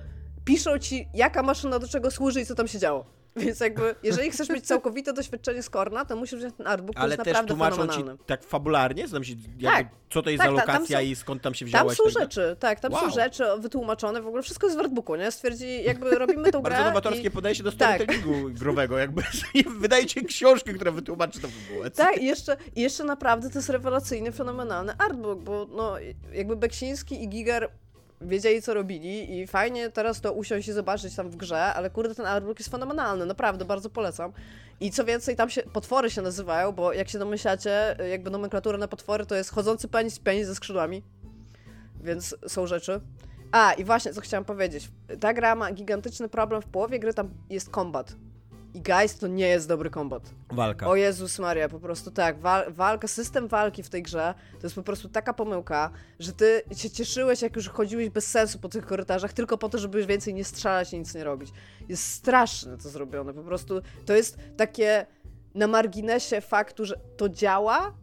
piszą 0.45 0.79
ci, 0.79 1.07
jaka 1.13 1.43
maszyna 1.43 1.79
do 1.79 1.87
czego 1.87 2.11
służy 2.11 2.41
i 2.41 2.45
co 2.45 2.55
tam 2.55 2.67
się 2.67 2.79
działo. 2.79 3.05
Więc 3.45 3.59
jakby, 3.59 3.95
jeżeli 4.03 4.31
chcesz 4.31 4.49
mieć 4.49 4.67
całkowite 4.67 5.13
doświadczenie 5.13 5.63
z 5.63 5.69
Korna, 5.69 6.05
to 6.05 6.15
musisz 6.15 6.39
wziąć 6.39 6.55
ten 6.57 6.67
artbook, 6.67 6.95
Ale 6.97 7.15
jest 7.15 7.17
naprawdę 7.17 7.55
fenomenalny. 7.57 7.93
ci 7.93 8.23
tak 8.25 8.43
fabularnie? 8.43 9.07
Co, 9.07 9.23
się, 9.23 9.35
tak. 9.63 9.87
co 10.09 10.21
to 10.21 10.29
jest 10.29 10.43
tak, 10.43 10.51
za 10.51 10.57
lokacja 10.57 11.01
i 11.01 11.15
skąd 11.15 11.41
tam 11.41 11.53
się 11.53 11.65
wzięłaś? 11.65 11.97
Tam 11.97 12.11
są 12.11 12.19
rzeczy, 12.19 12.55
tak, 12.59 12.79
tam 12.79 12.93
wow. 12.93 13.01
są 13.01 13.09
rzeczy 13.09 13.43
wytłumaczone, 13.59 14.21
w 14.21 14.27
ogóle 14.27 14.43
wszystko 14.43 14.67
jest 14.67 14.77
w 14.77 14.79
artbooku, 14.79 15.15
nie? 15.15 15.31
Stwierdzi, 15.31 15.83
jakby 15.83 16.11
robimy 16.11 16.51
tą 16.51 16.61
grę 16.63 16.71
Bardzo 16.71 16.89
nowatorskie 16.89 17.27
i... 17.27 17.31
podejście 17.31 17.63
do 17.63 17.71
storytellingu 17.71 18.49
tak. 18.49 18.53
growego, 18.53 18.97
jakby 18.97 19.23
wydajecie 19.79 20.21
książkę, 20.21 20.73
która 20.73 20.91
wytłumaczy 20.91 21.39
to 21.39 21.47
fabułę. 21.47 21.91
Tak, 21.91 22.21
i 22.21 22.25
jeszcze, 22.25 22.57
jeszcze 22.75 23.03
naprawdę 23.03 23.49
to 23.49 23.59
jest 23.59 23.69
rewelacyjny, 23.69 24.31
fenomenalny 24.31 24.93
artbook, 24.97 25.39
bo 25.39 25.67
no, 25.75 25.95
jakby 26.33 26.55
Beksiński 26.55 27.23
i 27.23 27.29
Giger 27.29 27.69
wiedzieli, 28.21 28.61
co 28.61 28.73
robili 28.73 29.39
i 29.39 29.47
fajnie 29.47 29.89
teraz 29.89 30.21
to 30.21 30.33
usiąść 30.33 30.67
i 30.67 30.71
zobaczyć 30.71 31.15
tam 31.15 31.29
w 31.29 31.35
grze, 31.35 31.61
ale 31.61 31.89
kurde, 31.89 32.15
ten 32.15 32.25
artbook 32.25 32.59
jest 32.59 32.71
fenomenalny, 32.71 33.25
naprawdę, 33.25 33.65
bardzo 33.65 33.89
polecam. 33.89 34.31
I 34.79 34.91
co 34.91 35.05
więcej, 35.05 35.35
tam 35.35 35.49
się 35.49 35.63
potwory 35.63 36.09
się 36.09 36.21
nazywają, 36.21 36.71
bo 36.71 36.93
jak 36.93 37.09
się 37.09 37.19
domyślacie, 37.19 37.95
jakby 38.09 38.29
nomenklatura 38.29 38.77
na 38.77 38.87
potwory 38.87 39.25
to 39.25 39.35
jest 39.35 39.51
chodzący 39.51 39.87
penis, 39.87 40.19
penis 40.19 40.47
ze 40.47 40.55
skrzydłami, 40.55 41.03
więc 42.03 42.35
są 42.47 42.67
rzeczy. 42.67 43.01
A, 43.51 43.73
i 43.73 43.83
właśnie, 43.83 44.13
co 44.13 44.21
chciałam 44.21 44.45
powiedzieć. 44.45 44.91
Ta 45.19 45.33
gra 45.33 45.55
ma 45.55 45.71
gigantyczny 45.71 46.29
problem, 46.29 46.61
w 46.61 46.65
połowie 46.65 46.99
gry 46.99 47.13
tam 47.13 47.29
jest 47.49 47.69
kombat. 47.69 48.15
I 48.75 48.81
guys, 48.81 49.17
to 49.17 49.27
nie 49.27 49.47
jest 49.47 49.67
dobry 49.67 49.89
kombat. 49.89 50.23
Walka. 50.51 50.87
O 50.87 50.95
Jezus 50.95 51.39
Maria, 51.39 51.69
po 51.69 51.79
prostu 51.79 52.11
tak. 52.11 52.39
Wal 52.39 52.73
walka, 52.73 53.07
system 53.07 53.47
walki 53.47 53.83
w 53.83 53.89
tej 53.89 54.03
grze 54.03 54.33
to 54.59 54.67
jest 54.67 54.75
po 54.75 54.83
prostu 54.83 55.09
taka 55.09 55.33
pomyłka, 55.33 55.91
że 56.19 56.33
ty 56.33 56.61
się 56.75 56.89
cieszyłeś, 56.89 57.41
jak 57.41 57.55
już 57.55 57.69
chodziłeś 57.69 58.09
bez 58.09 58.27
sensu 58.27 58.59
po 58.59 58.69
tych 58.69 58.85
korytarzach, 58.85 59.33
tylko 59.33 59.57
po 59.57 59.69
to, 59.69 59.77
żeby 59.77 59.97
już 59.97 60.07
więcej 60.07 60.33
nie 60.33 60.43
strzelać 60.43 60.93
i 60.93 60.99
nic 60.99 61.15
nie 61.15 61.23
robić. 61.23 61.49
Jest 61.89 62.03
straszne 62.03 62.77
to 62.77 62.89
zrobione. 62.89 63.33
Po 63.33 63.43
prostu 63.43 63.81
to 64.05 64.13
jest 64.13 64.37
takie 64.57 65.05
na 65.53 65.67
marginesie 65.67 66.41
faktu, 66.41 66.85
że 66.85 66.99
to 67.17 67.29
działa, 67.29 67.93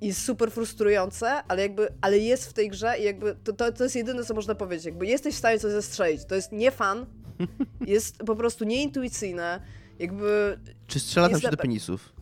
jest 0.00 0.24
super 0.24 0.50
frustrujące, 0.50 1.42
ale 1.48 1.62
jakby, 1.62 1.88
ale 2.00 2.18
jest 2.18 2.50
w 2.50 2.52
tej 2.52 2.68
grze 2.68 2.98
i 2.98 3.04
jakby 3.04 3.36
to, 3.44 3.52
to, 3.52 3.72
to 3.72 3.84
jest 3.84 3.96
jedyne, 3.96 4.24
co 4.24 4.34
można 4.34 4.54
powiedzieć. 4.54 4.86
Jakby 4.86 5.06
jesteś 5.06 5.34
w 5.34 5.38
stanie 5.38 5.58
coś 5.58 5.72
zestrzelić. 5.72 6.24
To 6.24 6.34
jest 6.34 6.52
nie 6.52 6.70
fan, 6.70 7.06
jest 7.86 8.18
po 8.18 8.36
prostu 8.36 8.64
nieintuicyjne, 8.64 9.60
jakby... 9.98 10.58
Czy 10.86 11.00
strzela 11.00 11.28
tam 11.28 11.40
się 11.40 11.50
do 11.50 11.56
penisów? 11.56 12.12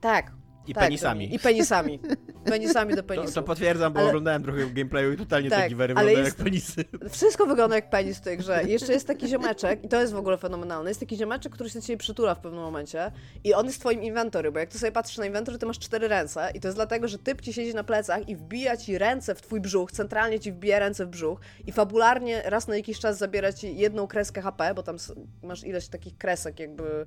Tak, 0.00 0.32
i 0.66 0.74
tak, 0.74 0.84
penisami. 0.84 1.34
I 1.34 1.38
penisami. 1.38 2.00
Penisami 2.44 2.94
do 2.94 3.02
penisów. 3.02 3.34
To, 3.34 3.40
to 3.40 3.46
potwierdzam, 3.46 3.92
bo 3.92 4.00
ale... 4.00 4.08
oglądałem 4.08 4.42
trochę 4.42 4.66
gameplayu 4.66 5.12
i 5.12 5.16
totalnie 5.16 5.50
tak, 5.50 5.62
te 5.62 5.68
giwery 5.68 5.94
wyglądają 5.94 6.18
jest... 6.18 6.38
jak 6.38 6.44
penisy. 6.44 6.84
Wszystko 7.10 7.46
wygląda 7.46 7.76
jak 7.76 7.90
penis 7.90 8.18
w 8.18 8.20
tej 8.20 8.38
grze. 8.38 8.64
I 8.68 8.70
jeszcze 8.70 8.92
jest 8.92 9.06
taki 9.06 9.28
ziomeczek, 9.28 9.84
i 9.84 9.88
to 9.88 10.00
jest 10.00 10.12
w 10.12 10.16
ogóle 10.16 10.38
fenomenalne, 10.38 10.90
jest 10.90 11.00
taki 11.00 11.16
ziomeczek, 11.16 11.52
który 11.52 11.70
się 11.70 11.78
do 11.78 11.86
ciebie 11.86 11.96
przytula 11.96 12.34
w 12.34 12.40
pewnym 12.40 12.62
momencie 12.62 13.12
i 13.44 13.54
on 13.54 13.66
jest 13.66 13.80
twoim 13.80 14.02
inwentory, 14.02 14.52
bo 14.52 14.58
jak 14.58 14.68
ty 14.68 14.78
sobie 14.78 14.92
patrzysz 14.92 15.18
na 15.18 15.26
inwentory, 15.26 15.58
ty 15.58 15.66
masz 15.66 15.78
cztery 15.78 16.08
ręce 16.08 16.50
i 16.54 16.60
to 16.60 16.68
jest 16.68 16.78
dlatego, 16.78 17.08
że 17.08 17.18
typ 17.18 17.40
ci 17.40 17.52
siedzi 17.52 17.74
na 17.74 17.84
plecach 17.84 18.28
i 18.28 18.36
wbija 18.36 18.76
ci 18.76 18.98
ręce 18.98 19.34
w 19.34 19.42
twój 19.42 19.60
brzuch, 19.60 19.92
centralnie 19.92 20.40
ci 20.40 20.52
wbija 20.52 20.78
ręce 20.78 21.06
w 21.06 21.08
brzuch 21.08 21.40
i 21.66 21.72
fabularnie 21.72 22.42
raz 22.44 22.68
na 22.68 22.76
jakiś 22.76 22.98
czas 22.98 23.18
zabiera 23.18 23.52
ci 23.52 23.76
jedną 23.76 24.06
kreskę 24.06 24.42
HP, 24.42 24.74
bo 24.74 24.82
tam 24.82 24.96
masz 25.42 25.64
ileś 25.64 25.88
takich 25.88 26.18
kresek 26.18 26.60
jakby 26.60 27.06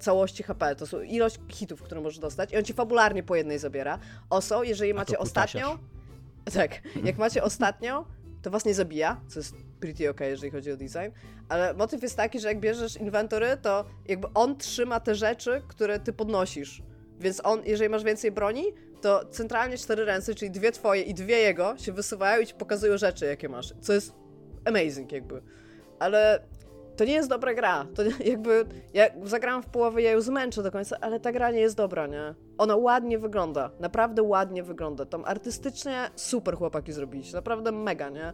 całości 0.00 0.42
HP. 0.42 0.76
To 0.76 0.86
są 0.86 1.00
ilość 1.00 1.38
hitów, 1.48 1.82
które 1.82 2.00
możesz 2.00 2.18
dostać 2.18 2.52
i 2.52 2.56
on 2.56 2.64
ci 2.64 2.72
fabularnie 2.72 3.22
po 3.22 3.36
jednej 3.36 3.58
zabiera. 3.58 3.98
Oso, 4.30 4.62
jeżeli 4.62 4.94
macie 4.94 5.18
ostatnią... 5.18 5.78
Tak, 6.54 6.80
jak 7.04 7.18
macie 7.18 7.42
ostatnią, 7.42 8.04
to 8.42 8.50
was 8.50 8.64
nie 8.64 8.74
zabija, 8.74 9.20
co 9.28 9.38
jest 9.40 9.54
pretty 9.80 10.10
ok, 10.10 10.20
jeżeli 10.20 10.52
chodzi 10.52 10.72
o 10.72 10.76
design, 10.76 11.10
ale 11.48 11.74
motyw 11.74 12.02
jest 12.02 12.16
taki, 12.16 12.40
że 12.40 12.48
jak 12.48 12.60
bierzesz 12.60 12.96
inwentory, 12.96 13.56
to 13.62 13.84
jakby 14.08 14.26
on 14.34 14.56
trzyma 14.56 15.00
te 15.00 15.14
rzeczy, 15.14 15.62
które 15.68 16.00
ty 16.00 16.12
podnosisz. 16.12 16.82
Więc 17.20 17.40
on, 17.44 17.62
jeżeli 17.64 17.90
masz 17.90 18.04
więcej 18.04 18.32
broni, 18.32 18.64
to 19.00 19.24
centralnie 19.24 19.78
cztery 19.78 20.04
ręce, 20.04 20.34
czyli 20.34 20.50
dwie 20.50 20.72
twoje 20.72 21.02
i 21.02 21.14
dwie 21.14 21.38
jego, 21.38 21.78
się 21.78 21.92
wysuwają 21.92 22.42
i 22.42 22.46
ci 22.46 22.54
pokazują 22.54 22.98
rzeczy, 22.98 23.26
jakie 23.26 23.48
masz. 23.48 23.74
Co 23.80 23.92
jest 23.92 24.12
amazing 24.64 25.12
jakby. 25.12 25.42
Ale 25.98 26.42
to 26.96 27.04
nie 27.04 27.12
jest 27.12 27.28
dobra 27.28 27.54
gra. 27.54 27.86
To 27.94 28.02
jakby, 28.30 28.64
ja 28.94 29.06
zagrałam 29.22 29.62
w 29.62 29.66
połowie, 29.66 30.02
ja 30.02 30.10
ją 30.10 30.20
zmęczę 30.20 30.62
do 30.62 30.70
końca, 30.70 30.96
ale 31.00 31.20
ta 31.20 31.32
gra 31.32 31.50
nie 31.50 31.60
jest 31.60 31.76
dobra, 31.76 32.06
nie? 32.06 32.34
Ona 32.58 32.76
ładnie 32.76 33.18
wygląda, 33.18 33.70
naprawdę 33.80 34.22
ładnie 34.22 34.62
wygląda. 34.62 35.06
Tam 35.06 35.24
artystycznie 35.24 36.10
super 36.16 36.56
chłopaki 36.56 36.92
zrobiliście, 36.92 37.36
naprawdę 37.36 37.72
mega, 37.72 38.08
nie? 38.08 38.32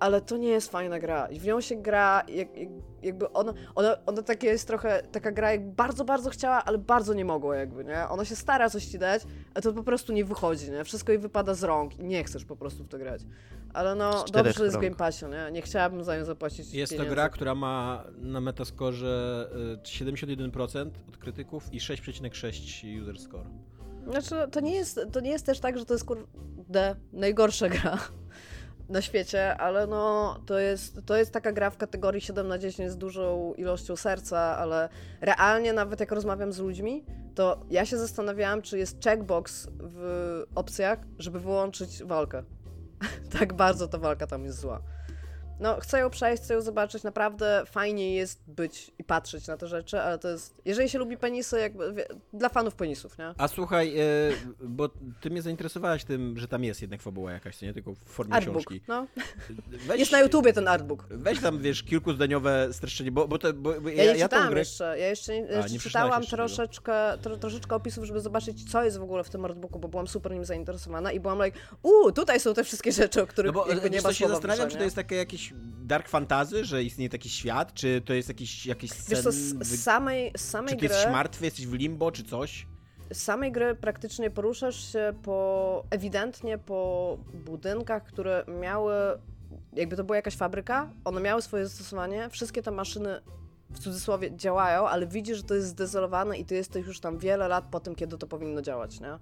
Ale 0.00 0.20
to 0.20 0.36
nie 0.36 0.48
jest 0.48 0.70
fajna 0.70 0.98
gra. 0.98 1.26
I 1.26 1.40
w 1.40 1.44
nią 1.44 1.60
się 1.60 1.76
gra, 1.76 2.22
jak, 2.28 2.56
jak, 2.56 2.68
jakby 3.02 3.32
ona, 3.32 3.54
ona, 3.74 3.96
ona 4.06 4.22
takie 4.22 4.46
jest 4.46 4.66
trochę, 4.66 5.02
taka 5.12 5.32
gra, 5.32 5.52
jak 5.52 5.70
bardzo, 5.70 6.04
bardzo 6.04 6.30
chciała, 6.30 6.64
ale 6.64 6.78
bardzo 6.78 7.14
nie 7.14 7.24
mogła 7.24 7.56
jakby, 7.56 7.84
nie? 7.84 8.08
Ona 8.08 8.24
się 8.24 8.36
stara 8.36 8.70
coś 8.70 8.84
ci 8.84 8.98
dać, 8.98 9.22
a 9.54 9.60
to 9.60 9.72
po 9.72 9.82
prostu 9.82 10.12
nie 10.12 10.24
wychodzi, 10.24 10.70
nie? 10.70 10.84
Wszystko 10.84 11.12
jej 11.12 11.18
wypada 11.18 11.54
z 11.54 11.62
rąk 11.62 11.98
i 11.98 12.04
nie 12.04 12.24
chcesz 12.24 12.44
po 12.44 12.56
prostu 12.56 12.84
w 12.84 12.88
to 12.88 12.98
grać. 12.98 13.22
Ale 13.74 13.94
no, 13.94 14.24
dobrze, 14.32 14.52
że 14.52 14.64
jest 14.64 14.76
w 14.76 14.80
Game 14.80 14.96
Passie, 14.96 15.24
nie? 15.26 15.52
Nie 15.52 15.62
chciałabym 15.62 16.04
za 16.04 16.16
nią 16.16 16.24
zapłacić 16.24 16.58
Jest 16.58 16.92
pieniędzy. 16.92 16.96
to 16.96 17.14
gra, 17.14 17.28
która 17.28 17.54
ma 17.54 18.04
na 18.16 18.40
metaskorze 18.40 19.48
71% 19.82 20.86
y, 20.86 20.90
od 21.08 21.16
krytyków 21.16 21.72
i 21.72 21.80
6,6 21.80 23.02
user 23.02 23.18
score. 23.18 23.46
Znaczy, 24.04 24.50
to 24.50 24.60
nie, 24.60 24.74
jest, 24.74 25.00
to 25.12 25.20
nie 25.20 25.30
jest 25.30 25.46
też 25.46 25.60
tak, 25.60 25.78
że 25.78 25.84
to 25.84 25.94
jest 25.94 26.04
kurde 26.04 26.96
najgorsza 27.12 27.68
gra 27.68 27.98
na 28.90 29.02
świecie, 29.02 29.56
ale 29.56 29.86
no 29.86 30.36
to 30.46 30.58
jest, 30.58 31.00
to 31.06 31.16
jest 31.16 31.32
taka 31.32 31.52
gra 31.52 31.70
w 31.70 31.76
kategorii 31.76 32.20
7 32.20 32.48
na 32.48 32.58
10 32.58 32.90
z 32.90 32.96
dużą 32.96 33.54
ilością 33.54 33.96
serca, 33.96 34.38
ale 34.38 34.88
realnie 35.20 35.72
nawet 35.72 36.00
jak 36.00 36.12
rozmawiam 36.12 36.52
z 36.52 36.58
ludźmi, 36.58 37.04
to 37.34 37.60
ja 37.70 37.86
się 37.86 37.98
zastanawiałam, 37.98 38.62
czy 38.62 38.78
jest 38.78 39.04
checkbox 39.04 39.68
w 39.80 40.44
opcjach, 40.54 40.98
żeby 41.18 41.40
wyłączyć 41.40 42.04
walkę. 42.04 42.42
tak 43.38 43.52
bardzo 43.52 43.88
ta 43.88 43.98
walka 43.98 44.26
tam 44.26 44.44
jest 44.44 44.60
zła 44.60 44.82
no, 45.60 45.80
chcę 45.80 45.98
ją 45.98 46.10
przejść, 46.10 46.42
chcę 46.42 46.54
ją 46.54 46.60
zobaczyć, 46.60 47.02
naprawdę 47.02 47.62
fajnie 47.66 48.14
jest 48.14 48.40
być 48.46 48.90
i 48.98 49.04
patrzeć 49.04 49.46
na 49.46 49.56
te 49.56 49.66
rzeczy, 49.66 50.00
ale 50.00 50.18
to 50.18 50.28
jest, 50.28 50.54
jeżeli 50.64 50.88
się 50.88 50.98
lubi 50.98 51.16
penisy, 51.16 51.60
jakby, 51.60 51.92
wie, 51.92 52.06
dla 52.32 52.48
fanów 52.48 52.74
penisów, 52.74 53.18
nie? 53.18 53.34
A 53.38 53.48
słuchaj, 53.48 53.98
e, 53.98 54.04
bo 54.60 54.88
ty 55.20 55.30
mnie 55.30 55.42
zainteresowałaś 55.42 56.04
tym, 56.04 56.38
że 56.38 56.48
tam 56.48 56.64
jest 56.64 56.82
jednak 56.82 57.02
fabuła 57.02 57.32
jakaś, 57.32 57.62
nie 57.62 57.74
tylko 57.74 57.94
w 57.94 57.98
formie 57.98 58.34
artbook, 58.34 58.56
książki. 58.56 58.80
no. 58.88 59.06
Weź, 59.86 59.98
jest 59.98 60.12
na 60.12 60.20
YouTubie 60.20 60.52
ten 60.52 60.68
artbook. 60.68 61.06
Weź 61.10 61.40
tam, 61.40 61.58
wiesz, 61.58 61.82
kilkuzdaniowe 61.82 62.68
streszczenie, 62.72 63.12
bo, 63.12 63.28
bo, 63.28 63.38
to, 63.38 63.52
bo, 63.52 63.80
bo 63.80 63.88
ja, 63.88 64.04
ja, 64.04 64.12
nie 64.12 64.22
czytałam 64.22 64.50
grę... 64.50 64.58
jeszcze, 64.58 64.98
ja 64.98 65.08
jeszcze, 65.08 65.32
A, 65.64 65.68
nie 65.68 65.78
czytałam 65.78 66.22
troszeczkę, 66.22 67.18
tro, 67.22 67.36
troszeczkę 67.36 67.76
opisów, 67.76 68.04
żeby 68.04 68.20
zobaczyć, 68.20 68.70
co 68.72 68.84
jest 68.84 68.98
w 68.98 69.02
ogóle 69.02 69.24
w 69.24 69.30
tym 69.30 69.44
artbooku, 69.44 69.78
bo 69.78 69.88
byłam 69.88 70.08
super 70.08 70.32
nim 70.32 70.44
zainteresowana 70.44 71.12
i 71.12 71.20
byłam 71.20 71.44
like, 71.44 71.58
uuu, 71.82 72.12
tutaj 72.12 72.40
są 72.40 72.54
te 72.54 72.64
wszystkie 72.64 72.92
rzeczy, 72.92 73.22
o 73.22 73.26
których 73.26 73.54
no 73.54 73.64
bo, 73.64 73.68
jakby 73.68 73.90
nie 73.90 74.02
ma 74.02 74.12
się 74.12 74.28
zastanawiam, 74.28 74.68
czy 74.68 74.76
to 74.76 74.84
jest 74.84 74.96
takie 74.96 75.16
jakieś 75.16 75.49
dark 75.82 76.08
fantazy, 76.08 76.64
że 76.64 76.84
istnieje 76.84 77.08
taki 77.08 77.28
świat, 77.28 77.74
czy 77.74 78.00
to 78.00 78.12
jest 78.12 78.28
jakiś, 78.28 78.66
jakiś 78.66 78.90
sen... 78.90 79.16
Wiesz 79.16 79.24
co, 79.24 79.32
z 79.32 79.82
samej, 79.82 80.32
z 80.36 80.48
samej 80.48 80.68
Czy 80.68 80.76
ty 80.76 80.86
gry... 80.86 80.94
jesteś 80.94 81.12
martwy, 81.12 81.44
jesteś 81.44 81.66
w 81.66 81.72
limbo, 81.72 82.12
czy 82.12 82.24
coś? 82.24 82.66
Z 83.12 83.22
samej 83.22 83.52
gry 83.52 83.74
praktycznie 83.74 84.30
poruszasz 84.30 84.92
się 84.92 85.12
po, 85.22 85.84
ewidentnie 85.90 86.58
po 86.58 87.18
budynkach, 87.34 88.04
które 88.04 88.44
miały, 88.60 88.94
jakby 89.72 89.96
to 89.96 90.04
była 90.04 90.16
jakaś 90.16 90.36
fabryka, 90.36 90.90
one 91.04 91.20
miały 91.20 91.42
swoje 91.42 91.66
zastosowanie, 91.66 92.28
wszystkie 92.30 92.62
te 92.62 92.70
maszyny 92.70 93.20
w 93.70 93.78
cudzysłowie 93.78 94.36
działają, 94.36 94.88
ale 94.88 95.06
widzisz, 95.06 95.36
że 95.36 95.42
to 95.42 95.54
jest 95.54 95.68
zdezolowane 95.68 96.38
i 96.38 96.44
ty 96.44 96.54
jesteś 96.54 96.86
już 96.86 97.00
tam 97.00 97.18
wiele 97.18 97.48
lat 97.48 97.64
po 97.70 97.80
tym, 97.80 97.94
kiedy 97.94 98.18
to 98.18 98.26
powinno 98.26 98.62
działać, 98.62 99.00
nie? 99.00 99.18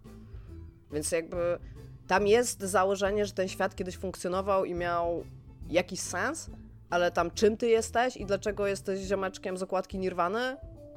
Więc 0.93 1.12
jakby 1.12 1.59
tam 2.07 2.26
jest 2.26 2.61
założenie, 2.61 3.26
że 3.26 3.33
ten 3.33 3.49
świat 3.49 3.76
kiedyś 3.76 3.97
funkcjonował 3.97 4.64
i 4.64 4.74
miał 4.74 5.24
jakiś 5.69 6.01
sens, 6.01 6.51
ale 6.91 7.11
tam 7.11 7.31
czym 7.31 7.57
ty 7.57 7.69
jesteś 7.69 8.16
i 8.16 8.27
dlaczego 8.27 8.66
jesteś 8.66 9.01
ziomeczkiem 9.01 9.57
z 9.57 9.62
okładki 9.62 9.99
Nirwany? 9.99 10.57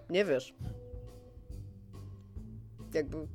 Nie 0.10 0.26
wiesz. 0.26 0.54
Jakby 2.94 3.28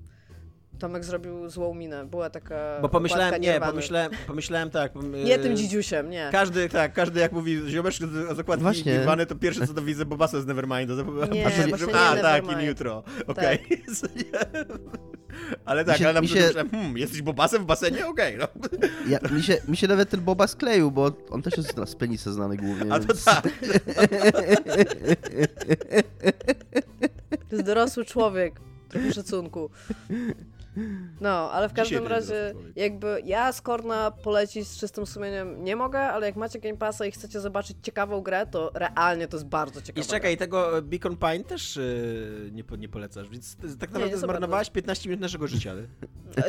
Tomek 0.78 1.04
zrobił 1.04 1.48
złą 1.48 1.74
minę. 1.74 2.06
Była 2.06 2.30
taka. 2.30 2.78
Bo 2.82 2.88
pomyślałem, 2.88 3.40
nie, 3.40 3.60
pomyślałem, 3.60 4.10
pomyślałem 4.26 4.70
tak. 4.70 4.92
Nie 5.24 5.38
tym 5.38 5.56
dzidziusiem, 5.56 6.10
nie. 6.10 6.28
Każdy, 6.32 6.68
tak, 6.68 6.92
każdy 6.92 7.20
jak 7.20 7.32
mówi 7.32 7.62
ziomeczek 7.68 8.08
z 8.36 8.38
okładki 8.38 8.62
właśnie. 8.62 8.92
Nirwany, 8.92 9.26
to 9.26 9.34
pierwsze 9.34 9.66
co 9.66 9.74
to 9.74 9.82
widzę, 9.82 10.04
Bobaso 10.04 10.40
z 10.40 10.46
Nevermind. 10.46 10.90
Nie, 11.32 11.42
właśnie 11.42 11.66
nie 11.66 11.94
A, 11.94 12.16
tak, 12.16 12.52
in 12.52 12.60
jutro. 12.60 13.02
Okej. 13.26 13.64
Okay. 13.66 13.76
Tak. 14.32 15.58
ale 15.64 15.84
tak, 15.84 15.98
się, 15.98 16.08
ale 16.08 16.20
na 16.20 16.26
się... 16.26 16.50
hmm, 16.70 16.98
jesteś 16.98 17.22
Bobasem 17.22 17.62
w 17.62 17.66
basenie? 17.66 18.06
Okej, 18.06 18.40
okay, 18.40 18.48
no. 18.72 18.88
Ja, 19.12 19.18
mi, 19.36 19.42
się, 19.42 19.56
mi 19.68 19.76
się 19.76 19.88
nawet 19.88 20.10
ten 20.10 20.20
Boba 20.20 20.46
skleił, 20.46 20.90
bo 20.90 21.12
on 21.30 21.42
też 21.42 21.56
jest 21.56 21.74
z 21.86 21.94
penisa 21.94 22.32
znany 22.32 22.56
głównie. 22.56 22.92
A 22.92 23.00
to 23.00 23.06
więc... 23.06 23.24
tak. 23.24 23.48
To 27.48 27.56
jest 27.56 27.64
dorosły 27.64 28.04
człowiek. 28.04 28.54
Trochę 28.88 29.12
szacunku. 29.12 29.70
No, 31.20 31.50
ale 31.52 31.68
w 31.68 31.72
każdym 31.72 32.06
razie, 32.06 32.54
jakby 32.76 33.22
ja 33.24 33.52
Skorna 33.52 34.10
polecić 34.10 34.68
z 34.68 34.78
czystym 34.78 35.06
sumieniem 35.06 35.64
nie 35.64 35.76
mogę, 35.76 36.00
ale 36.00 36.26
jak 36.26 36.36
macie 36.36 36.58
Game 36.58 36.76
Passa 36.76 37.06
i 37.06 37.10
chcecie 37.10 37.40
zobaczyć 37.40 37.76
ciekawą 37.82 38.20
grę, 38.20 38.46
to 38.46 38.70
realnie 38.74 39.28
to 39.28 39.36
jest 39.36 39.46
bardzo 39.46 39.82
ciekawe. 39.82 40.06
I 40.06 40.10
czekaj, 40.10 40.36
tego 40.36 40.82
Beacon 40.82 41.16
Pine 41.16 41.44
też 41.44 41.76
yy, 41.76 42.50
nie, 42.52 42.64
nie 42.78 42.88
polecasz, 42.88 43.28
więc 43.28 43.56
tak 43.56 43.90
naprawdę 43.90 44.10
nie, 44.10 44.16
zmarnowałaś 44.16 44.70
15 44.70 45.08
minut 45.08 45.20
naszego 45.20 45.46
życia. 45.46 45.74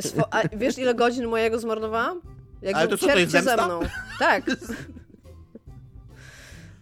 Swo 0.01 0.33
a 0.33 0.47
wiesz 0.57 0.77
ile 0.77 0.95
godzin 0.95 1.27
mojego 1.27 1.59
zmarnowałam? 1.59 2.21
Jak 2.61 2.75
ale 2.75 2.87
to 2.87 2.97
co, 2.97 3.07
to 3.07 3.19
jest 3.19 3.31
zemsta? 3.31 3.57
ze 3.57 3.65
mną. 3.65 3.79
Tak. 4.19 4.45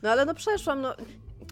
No 0.03 0.11
ale 0.11 0.25
no 0.25 0.33
przeszłam, 0.33 0.81
no 0.81 0.95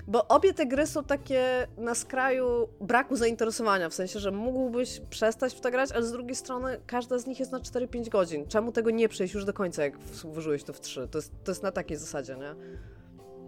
bo 0.08 0.28
obie 0.28 0.54
te 0.54 0.66
gry 0.66 0.88
są 0.88 1.04
takie 1.04 1.68
na 1.78 1.96
skraju 1.96 2.68
braku 2.82 3.16
zainteresowania, 3.16 3.90
w 3.90 3.94
sensie, 3.94 4.20
że 4.20 4.32
mógłbyś 4.32 5.02
przestać 5.10 5.54
w 5.54 5.62
to 5.62 5.72
grać, 5.72 5.92
ale 5.92 6.04
z 6.06 6.12
drugiej 6.12 6.36
strony 6.36 6.80
każda 6.88 7.18
z 7.18 7.28
nich 7.28 7.40
jest 7.40 7.52
na 7.52 7.60
4-5 7.60 8.10
godzin. 8.10 8.48
Czemu 8.48 8.72
tego 8.72 8.92
nie 8.92 9.10
przejść 9.10 9.34
już 9.34 9.46
do 9.46 9.54
końca, 9.54 9.84
jak 9.84 9.98
włożyłeś 10.00 10.64
to 10.64 10.74
w 10.74 10.82
3? 10.82 11.08
To 11.08 11.18
jest, 11.18 11.32
to 11.44 11.52
jest 11.52 11.64
na 11.64 11.72
takiej 11.72 11.98
zasadzie, 11.98 12.36
nie? 12.36 12.56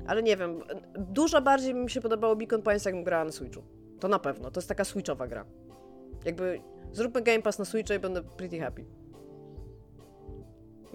Ale 0.08 0.24
nie 0.24 0.38
wiem, 0.38 0.60
dużo 0.97 1.41
bardziej 1.41 1.74
mi 1.74 1.89
się 1.89 2.01
podobało 2.01 2.36
Beacon 2.36 2.62
Pines, 2.62 2.86
jakbym 2.86 3.03
grała 3.03 3.26
na 3.26 3.32
Switchu. 3.32 3.64
To 3.99 4.08
na 4.08 4.20
pewno, 4.20 4.51
to 4.51 4.60
jest 4.60 4.68
taka 4.68 4.84
Switchowa 4.84 5.28
gra. 5.28 5.45
Jakby 6.26 6.62
zróbmy 6.91 7.22
Game 7.22 7.41
Pass 7.41 7.60
na 7.60 7.66
Switcha 7.66 7.95
i 7.95 7.99
będę 7.99 8.24
pretty 8.24 8.60
happy. 8.60 8.86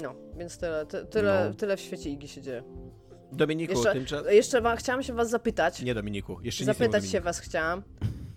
No, 0.03 0.15
więc 0.37 0.59
tyle, 0.59 0.87
ty, 0.87 1.07
tyle, 1.07 1.47
no. 1.49 1.55
tyle 1.55 1.77
w 1.77 1.81
świecie 1.81 2.11
Igi 2.11 2.29
się 2.29 2.43
dzieje. 2.43 2.63
Dominiku, 3.33 3.73
jeszcze, 3.73 3.93
tymczasem... 3.93 4.33
Jeszcze 4.33 4.61
wam, 4.61 4.77
chciałam 4.77 5.03
się 5.03 5.13
was 5.13 5.31
zapytać. 5.31 5.83
Nie 5.83 5.95
Dominiku, 5.95 6.39
jeszcze 6.43 6.65
Zapytać 6.65 7.09
się 7.09 7.21
was 7.21 7.39
chciałam. 7.39 7.83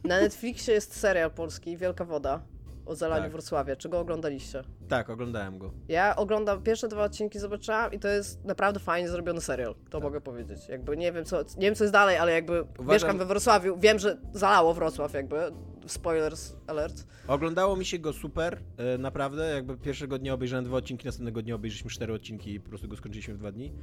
Na 0.03 0.21
Netflixie 0.21 0.73
jest 0.73 0.99
serial 0.99 1.31
polski, 1.31 1.77
Wielka 1.77 2.05
Woda. 2.05 2.41
O 2.85 2.95
zalaniu 2.95 3.23
tak. 3.23 3.31
Wrocławia. 3.31 3.75
Czy 3.75 3.89
go 3.89 3.99
oglądaliście? 3.99 4.63
Tak, 4.87 5.09
oglądałem 5.09 5.57
go. 5.57 5.71
Ja 5.87 6.15
oglądam 6.15 6.63
pierwsze 6.63 6.87
dwa 6.87 7.03
odcinki, 7.03 7.39
zobaczyłam 7.39 7.93
i 7.93 7.99
to 7.99 8.07
jest 8.07 8.45
naprawdę 8.45 8.79
fajnie 8.79 9.09
zrobiony 9.09 9.41
serial. 9.41 9.75
To 9.75 9.97
tak. 9.97 10.03
mogę 10.03 10.21
powiedzieć. 10.21 10.69
Jakby 10.69 10.97
nie 10.97 11.11
wiem, 11.11 11.25
co, 11.25 11.37
nie 11.57 11.67
wiem, 11.67 11.75
co 11.75 11.83
jest 11.83 11.93
dalej, 11.93 12.17
ale 12.17 12.31
jakby 12.31 12.61
Uważam... 12.61 12.93
mieszkam 12.93 13.17
we 13.17 13.25
Wrocławiu, 13.25 13.77
wiem, 13.77 13.99
że 13.99 14.17
zalało 14.33 14.73
Wrocław 14.73 15.13
jakby. 15.13 15.37
Spoilers 15.85 16.55
alert. 16.67 17.07
Oglądało 17.27 17.75
mi 17.75 17.85
się 17.85 17.99
go 17.99 18.13
super, 18.13 18.59
e, 18.77 18.97
naprawdę. 18.97 19.53
Jakby 19.53 19.77
pierwszego 19.77 20.19
dnia 20.19 20.33
obejrzałem 20.33 20.65
dwa 20.65 20.77
odcinki, 20.77 21.05
następnego 21.05 21.41
dnia 21.41 21.55
obejrzeliśmy 21.55 21.91
cztery 21.91 22.13
odcinki 22.13 22.53
i 22.53 22.59
po 22.59 22.69
prostu 22.69 22.87
go 22.87 22.95
skończyliśmy 22.95 23.33
w 23.33 23.37
dwa 23.37 23.51
dni. 23.51 23.73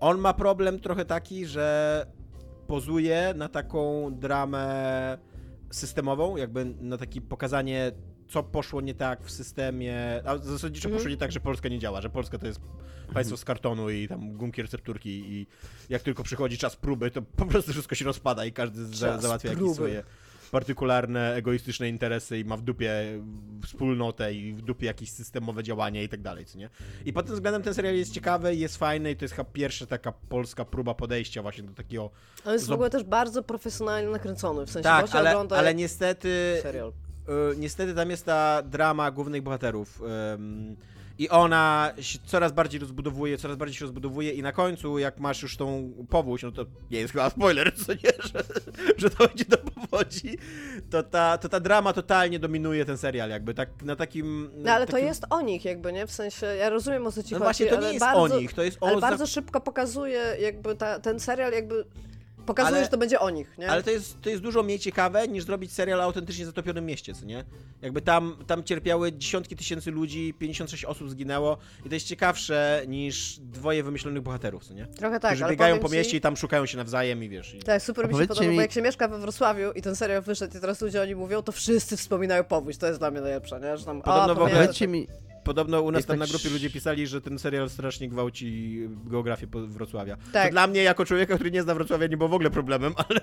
On 0.00 0.18
ma 0.18 0.34
problem 0.34 0.80
trochę 0.80 1.04
taki, 1.04 1.46
że 1.46 2.06
pozuje 2.66 3.34
na 3.36 3.48
taką 3.48 4.10
dramę 4.14 5.18
systemową, 5.70 6.36
jakby 6.36 6.64
na 6.64 6.96
takie 6.96 7.20
pokazanie, 7.20 7.92
co 8.30 8.42
poszło 8.42 8.80
nie 8.80 8.94
tak 8.94 9.24
w 9.24 9.30
systemie, 9.30 10.22
a 10.24 10.38
zasadniczo 10.38 10.88
mm. 10.88 10.98
poszło 10.98 11.10
nie 11.10 11.16
tak, 11.16 11.32
że 11.32 11.40
Polska 11.40 11.68
nie 11.68 11.78
działa, 11.78 12.00
że 12.00 12.10
Polska 12.10 12.38
to 12.38 12.46
jest 12.46 12.60
państwo 13.14 13.36
z 13.36 13.44
kartonu 13.44 13.90
i 13.90 14.08
tam 14.08 14.32
gumki 14.32 14.62
recepturki 14.62 15.10
i 15.10 15.46
jak 15.88 16.02
tylko 16.02 16.22
przychodzi 16.22 16.58
czas 16.58 16.76
próby, 16.76 17.10
to 17.10 17.22
po 17.22 17.46
prostu 17.46 17.72
wszystko 17.72 17.94
się 17.94 18.04
rozpada 18.04 18.44
i 18.44 18.52
każdy 18.52 18.86
za, 18.86 19.18
załatwia 19.18 19.50
jakieś 19.50 19.72
swoje 19.72 20.02
partykularne, 20.50 21.34
egoistyczne 21.34 21.88
interesy 21.88 22.38
i 22.38 22.44
ma 22.44 22.56
w 22.56 22.62
dupie 22.62 22.92
wspólnotę 23.66 24.34
i 24.34 24.54
w 24.54 24.62
dupie 24.62 24.86
jakieś 24.86 25.10
systemowe 25.10 25.62
działania 25.62 26.02
i 26.02 26.08
tak 26.08 26.22
dalej, 26.22 26.44
co 26.44 26.58
nie? 26.58 26.70
I 27.04 27.12
pod 27.12 27.26
tym 27.26 27.34
względem 27.34 27.62
ten 27.62 27.74
serial 27.74 27.94
jest 27.94 28.12
ciekawy, 28.12 28.56
jest 28.56 28.76
fajny 28.76 29.10
i 29.10 29.16
to 29.16 29.24
jest 29.24 29.34
chyba 29.34 29.50
pierwsza 29.50 29.86
taka 29.86 30.12
polska 30.12 30.64
próba 30.64 30.94
podejścia 30.94 31.42
właśnie 31.42 31.62
do 31.62 31.72
takiego... 31.72 32.10
Ale 32.44 32.54
jest 32.54 32.68
w 32.68 32.72
ogóle 32.72 32.90
też 32.90 33.04
bardzo 33.04 33.42
profesjonalnie 33.42 34.08
nakręcony, 34.08 34.66
w 34.66 34.70
sensie 34.70 34.84
tak, 34.84 35.14
ale, 35.14 35.36
ale 35.50 35.74
niestety... 35.74 36.58
Serial. 36.62 36.92
Y, 37.52 37.56
niestety 37.56 37.94
tam 37.94 38.10
jest 38.10 38.26
ta 38.26 38.62
drama 38.62 39.10
głównych 39.10 39.42
bohaterów. 39.42 40.02
I 41.20 41.28
ona 41.28 41.92
się 42.00 42.18
coraz 42.24 42.52
bardziej 42.52 42.80
rozbudowuje, 42.80 43.38
coraz 43.38 43.56
bardziej 43.56 43.76
się 43.76 43.84
rozbudowuje 43.84 44.30
i 44.30 44.42
na 44.42 44.52
końcu, 44.52 44.98
jak 44.98 45.20
masz 45.20 45.42
już 45.42 45.56
tą 45.56 45.92
powódź, 46.08 46.42
no 46.42 46.52
to 46.52 46.66
nie 46.90 46.98
jest 46.98 47.12
chyba 47.12 47.30
spoiler, 47.30 47.74
co 47.86 47.92
nie, 47.92 48.10
że, 48.32 48.44
że 48.96 49.10
dojdzie 49.10 49.44
do 49.44 49.58
powodzi, 49.58 50.38
to 50.90 51.02
ta, 51.02 51.38
to 51.38 51.48
ta 51.48 51.60
drama 51.60 51.92
totalnie 51.92 52.38
dominuje 52.38 52.84
ten 52.84 52.98
serial, 52.98 53.30
jakby 53.30 53.54
tak 53.54 53.82
na 53.82 53.96
takim... 53.96 54.50
No 54.56 54.72
ale 54.72 54.86
takim... 54.86 55.00
to 55.00 55.06
jest 55.06 55.26
o 55.30 55.40
nich 55.40 55.64
jakby, 55.64 55.92
nie? 55.92 56.06
W 56.06 56.12
sensie, 56.12 56.46
ja 56.46 56.70
rozumiem 56.70 57.06
o 57.06 57.12
co 57.12 57.22
ci 57.22 57.34
no 57.34 57.38
chodzi, 57.38 57.44
właśnie, 57.44 57.66
to 57.66 57.80
nie 57.80 57.88
jest 57.92 58.00
bardzo, 58.00 58.22
o 58.22 58.28
nich, 58.28 58.52
to 58.52 58.62
jest 58.62 58.78
o... 58.80 58.86
Ale 58.86 59.00
bardzo 59.00 59.26
szybko 59.26 59.60
pokazuje 59.60 60.36
jakby 60.40 60.76
ta, 60.76 61.00
ten 61.00 61.20
serial 61.20 61.52
jakby 61.52 61.84
Pokazuje, 62.50 62.76
ale, 62.76 62.84
że 62.84 62.90
to 62.90 62.98
będzie 62.98 63.20
o 63.20 63.30
nich, 63.30 63.58
nie? 63.58 63.70
Ale 63.70 63.82
to 63.82 63.90
jest, 63.90 64.22
to 64.22 64.30
jest 64.30 64.42
dużo 64.42 64.62
mniej 64.62 64.78
ciekawe, 64.78 65.28
niż 65.28 65.44
zrobić 65.44 65.72
serial 65.72 66.00
o 66.00 66.02
autentycznie 66.02 66.46
zatopionym 66.46 66.86
mieście, 66.86 67.14
co 67.14 67.26
nie? 67.26 67.44
Jakby 67.82 68.00
tam, 68.00 68.36
tam 68.46 68.64
cierpiały 68.64 69.12
dziesiątki 69.12 69.56
tysięcy 69.56 69.90
ludzi, 69.90 70.34
56 70.38 70.84
osób 70.84 71.10
zginęło 71.10 71.58
i 71.86 71.88
to 71.88 71.94
jest 71.94 72.06
ciekawsze 72.06 72.82
niż 72.88 73.38
dwoje 73.38 73.82
wymyślonych 73.82 74.22
bohaterów, 74.22 74.64
co 74.64 74.74
nie? 74.74 74.86
Trochę 74.86 75.20
tak, 75.20 75.34
Którzy 75.34 75.50
biegają 75.50 75.78
po 75.78 75.88
mieście 75.88 76.10
ci... 76.10 76.16
i 76.16 76.20
tam 76.20 76.36
szukają 76.36 76.66
się 76.66 76.76
nawzajem 76.76 77.24
i 77.24 77.28
wiesz. 77.28 77.54
I... 77.54 77.58
Tak, 77.58 77.82
super 77.82 78.08
mi 78.08 78.14
się 78.14 78.26
podoba, 78.26 78.46
mi... 78.46 78.54
bo 78.54 78.62
jak 78.62 78.72
się 78.72 78.82
mieszka 78.82 79.08
we 79.08 79.18
Wrocławiu 79.18 79.72
i 79.72 79.82
ten 79.82 79.96
serial 79.96 80.22
wyszedł 80.22 80.58
i 80.58 80.60
teraz 80.60 80.80
ludzie 80.80 81.02
o 81.02 81.04
nim 81.04 81.18
mówią, 81.18 81.42
to 81.42 81.52
wszyscy 81.52 81.96
wspominają 81.96 82.44
powódź, 82.44 82.76
to 82.76 82.86
jest 82.86 82.98
dla 82.98 83.10
mnie 83.10 83.20
najlepsze, 83.20 83.60
nie? 83.60 83.76
Że 83.76 83.84
tam, 83.84 84.02
Podobno 84.02 84.34
w 84.34 84.42
ogóle... 84.42 84.68
mi, 84.88 85.06
Podobno 85.50 85.82
u 85.82 85.90
nas 85.90 86.06
tam 86.06 86.18
tak 86.18 86.28
na 86.28 86.32
grupie 86.32 86.50
ludzie 86.50 86.70
pisali, 86.70 87.06
że 87.06 87.20
ten 87.20 87.38
serial 87.38 87.70
strasznie 87.70 88.08
gwałci 88.08 88.80
geografię 89.04 89.46
Wrocławia. 89.52 90.16
Tak. 90.32 90.46
To 90.46 90.52
dla 90.52 90.66
mnie, 90.66 90.82
jako 90.82 91.04
człowieka, 91.04 91.34
który 91.34 91.50
nie 91.50 91.62
zna 91.62 91.74
Wrocławia, 91.74 92.06
nie 92.06 92.16
było 92.16 92.28
w 92.28 92.34
ogóle 92.34 92.50
problemem, 92.50 92.94
ale 93.08 93.20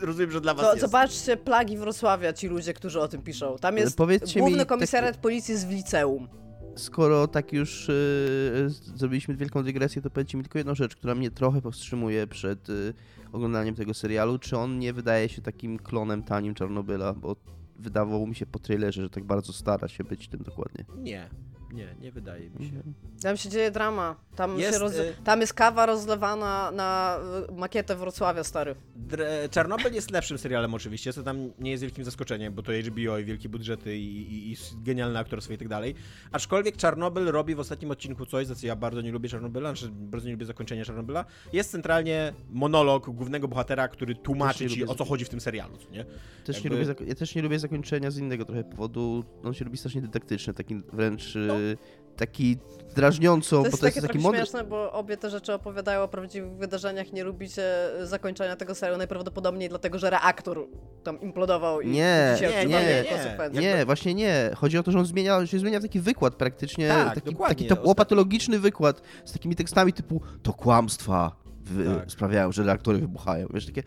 rozumiem, 0.00 0.30
że 0.30 0.40
dla 0.40 0.54
was 0.54 0.66
to, 0.66 0.72
jest. 0.72 0.80
Zobaczcie 0.80 1.36
plagi 1.36 1.76
Wrocławia, 1.76 2.32
ci 2.32 2.48
ludzie, 2.48 2.74
którzy 2.74 3.00
o 3.00 3.08
tym 3.08 3.22
piszą. 3.22 3.56
Tam 3.60 3.76
jest 3.76 3.96
Powiedzcie 3.96 4.40
główny 4.40 4.58
mi, 4.58 4.66
komisariat 4.66 5.12
tak... 5.12 5.20
policji 5.20 5.52
jest 5.52 5.68
w 5.68 5.70
liceum. 5.70 6.28
Skoro 6.76 7.28
tak 7.28 7.52
już 7.52 7.88
yy, 7.88 8.70
zrobiliśmy 8.96 9.36
wielką 9.36 9.62
dygresję, 9.62 10.02
to 10.02 10.10
powiedzcie 10.10 10.38
mi 10.38 10.44
tylko 10.44 10.58
jedną 10.58 10.74
rzecz, 10.74 10.96
która 10.96 11.14
mnie 11.14 11.30
trochę 11.30 11.62
powstrzymuje 11.62 12.26
przed 12.26 12.68
yy, 12.68 12.94
oglądaniem 13.32 13.74
tego 13.74 13.94
serialu. 13.94 14.38
Czy 14.38 14.56
on 14.56 14.78
nie 14.78 14.92
wydaje 14.92 15.28
się 15.28 15.42
takim 15.42 15.78
klonem 15.78 16.22
tanim 16.22 16.54
Czarnobyla? 16.54 17.12
Bo 17.12 17.36
wydawało 17.76 18.26
mi 18.26 18.34
się 18.34 18.46
po 18.46 18.58
trailerze, 18.58 19.02
że 19.02 19.10
tak 19.10 19.24
bardzo 19.24 19.52
stara 19.52 19.88
się 19.88 20.04
być 20.04 20.28
tym 20.28 20.42
dokładnie. 20.42 20.84
Nie. 20.96 21.28
Nie, 21.72 21.94
nie 22.00 22.12
wydaje 22.12 22.50
mi 22.50 22.66
się. 22.68 22.76
Mhm. 22.76 22.94
Tam 23.22 23.36
się 23.36 23.48
dzieje 23.48 23.70
drama. 23.70 24.16
Tam, 24.36 24.58
jest, 24.58 24.78
roz... 24.78 24.94
y... 24.94 25.14
Tam 25.24 25.40
jest 25.40 25.54
kawa 25.54 25.86
rozlewana 25.86 26.70
na 26.70 27.18
y, 27.50 27.54
makietę 27.54 27.96
Wrocławia, 27.96 28.44
stary. 28.44 28.74
Dr 28.96 29.50
Czarnobyl 29.50 29.92
jest 29.92 30.10
lepszym 30.10 30.38
serialem 30.38 30.74
oczywiście, 30.74 31.12
co 31.12 31.22
tam 31.22 31.52
nie 31.58 31.70
jest 31.70 31.82
wielkim 31.82 32.04
zaskoczeniem, 32.04 32.54
bo 32.54 32.62
to 32.62 32.72
HBO 32.72 33.18
i 33.18 33.24
wielkie 33.24 33.48
budżety 33.48 33.96
i, 33.96 34.32
i, 34.34 34.52
i 34.52 34.56
genialne 34.82 35.18
aktorstwo 35.18 35.54
i 35.54 35.58
tak 35.58 35.68
dalej. 35.68 35.94
Aczkolwiek 36.32 36.76
Czarnobyl 36.76 37.24
robi 37.24 37.54
w 37.54 37.60
ostatnim 37.60 37.90
odcinku 37.90 38.26
coś, 38.26 38.46
za 38.46 38.54
co 38.54 38.66
ja 38.66 38.76
bardzo 38.76 39.00
nie 39.00 39.12
lubię 39.12 39.28
Czarnobyla, 39.28 39.68
znaczy 39.68 39.92
bardzo 39.92 40.26
nie 40.26 40.32
lubię 40.32 40.46
zakończenia 40.46 40.84
Czarnobyla. 40.84 41.24
Jest 41.52 41.70
centralnie 41.70 42.32
monolog 42.50 43.10
głównego 43.10 43.48
bohatera, 43.48 43.88
który 43.88 44.14
tłumaczy 44.14 44.68
ci 44.68 44.84
o 44.84 44.94
co 44.94 45.04
chodzi 45.04 45.24
w 45.24 45.28
tym 45.28 45.40
serialu, 45.40 45.78
nie? 45.92 46.04
Też 46.44 46.56
Jakby... 46.64 46.78
nie 46.78 46.84
lubię, 46.84 47.06
ja 47.06 47.14
też 47.14 47.34
nie 47.34 47.42
lubię 47.42 47.58
zakończenia 47.58 48.10
z 48.10 48.18
innego 48.18 48.44
trochę 48.44 48.64
powodu. 48.64 49.24
On 49.44 49.54
się 49.54 49.64
robi 49.64 49.76
strasznie 49.76 50.00
dydaktyczny, 50.00 50.54
taki 50.54 50.82
wręcz... 50.92 51.34
No 51.34 51.54
taki 52.16 52.58
drażniąco, 52.94 53.56
to 53.56 53.62
jest 53.62 53.70
bo 53.70 53.78
to 53.78 53.86
jest 53.86 54.00
taki 54.00 54.18
mądry... 54.18 54.38
śmieszne, 54.38 54.64
bo 54.64 54.92
obie 54.92 55.16
te 55.16 55.30
rzeczy 55.30 55.54
opowiadają 55.54 56.02
o 56.02 56.08
prawdziwych 56.08 56.52
wydarzeniach, 56.52 57.12
nie 57.12 57.24
lubicie 57.24 57.62
zakończenia 58.02 58.56
tego 58.56 58.74
serialu 58.74 58.98
najprawdopodobniej 58.98 59.68
dlatego, 59.68 59.98
że 59.98 60.10
reaktor 60.10 60.66
tam 61.04 61.20
implodował 61.20 61.80
i 61.80 61.90
nie, 61.90 62.36
nie, 62.40 62.66
nie, 62.66 63.04
nie, 63.52 63.60
nie, 63.60 63.84
właśnie 63.86 64.14
nie. 64.14 64.50
Chodzi 64.56 64.78
o 64.78 64.82
to, 64.82 64.92
że 64.92 64.98
on 64.98 65.06
zmienia, 65.06 65.46
się 65.46 65.58
zmienia 65.58 65.78
w 65.78 65.82
taki 65.82 66.00
wykład 66.00 66.34
praktycznie, 66.34 66.88
tak, 66.88 67.14
taki, 67.14 67.36
taki 67.36 67.66
to 67.66 67.76
łopatologiczny 67.84 68.58
wykład 68.58 69.02
z 69.24 69.32
takimi 69.32 69.56
tekstami 69.56 69.92
typu 69.92 70.20
to 70.42 70.52
kłamstwa 70.52 71.42
tak. 71.98 72.12
sprawiają, 72.12 72.52
że 72.52 72.62
reaktory 72.62 72.98
wybuchają. 72.98 73.48
Wiesz, 73.54 73.66
takie 73.66 73.82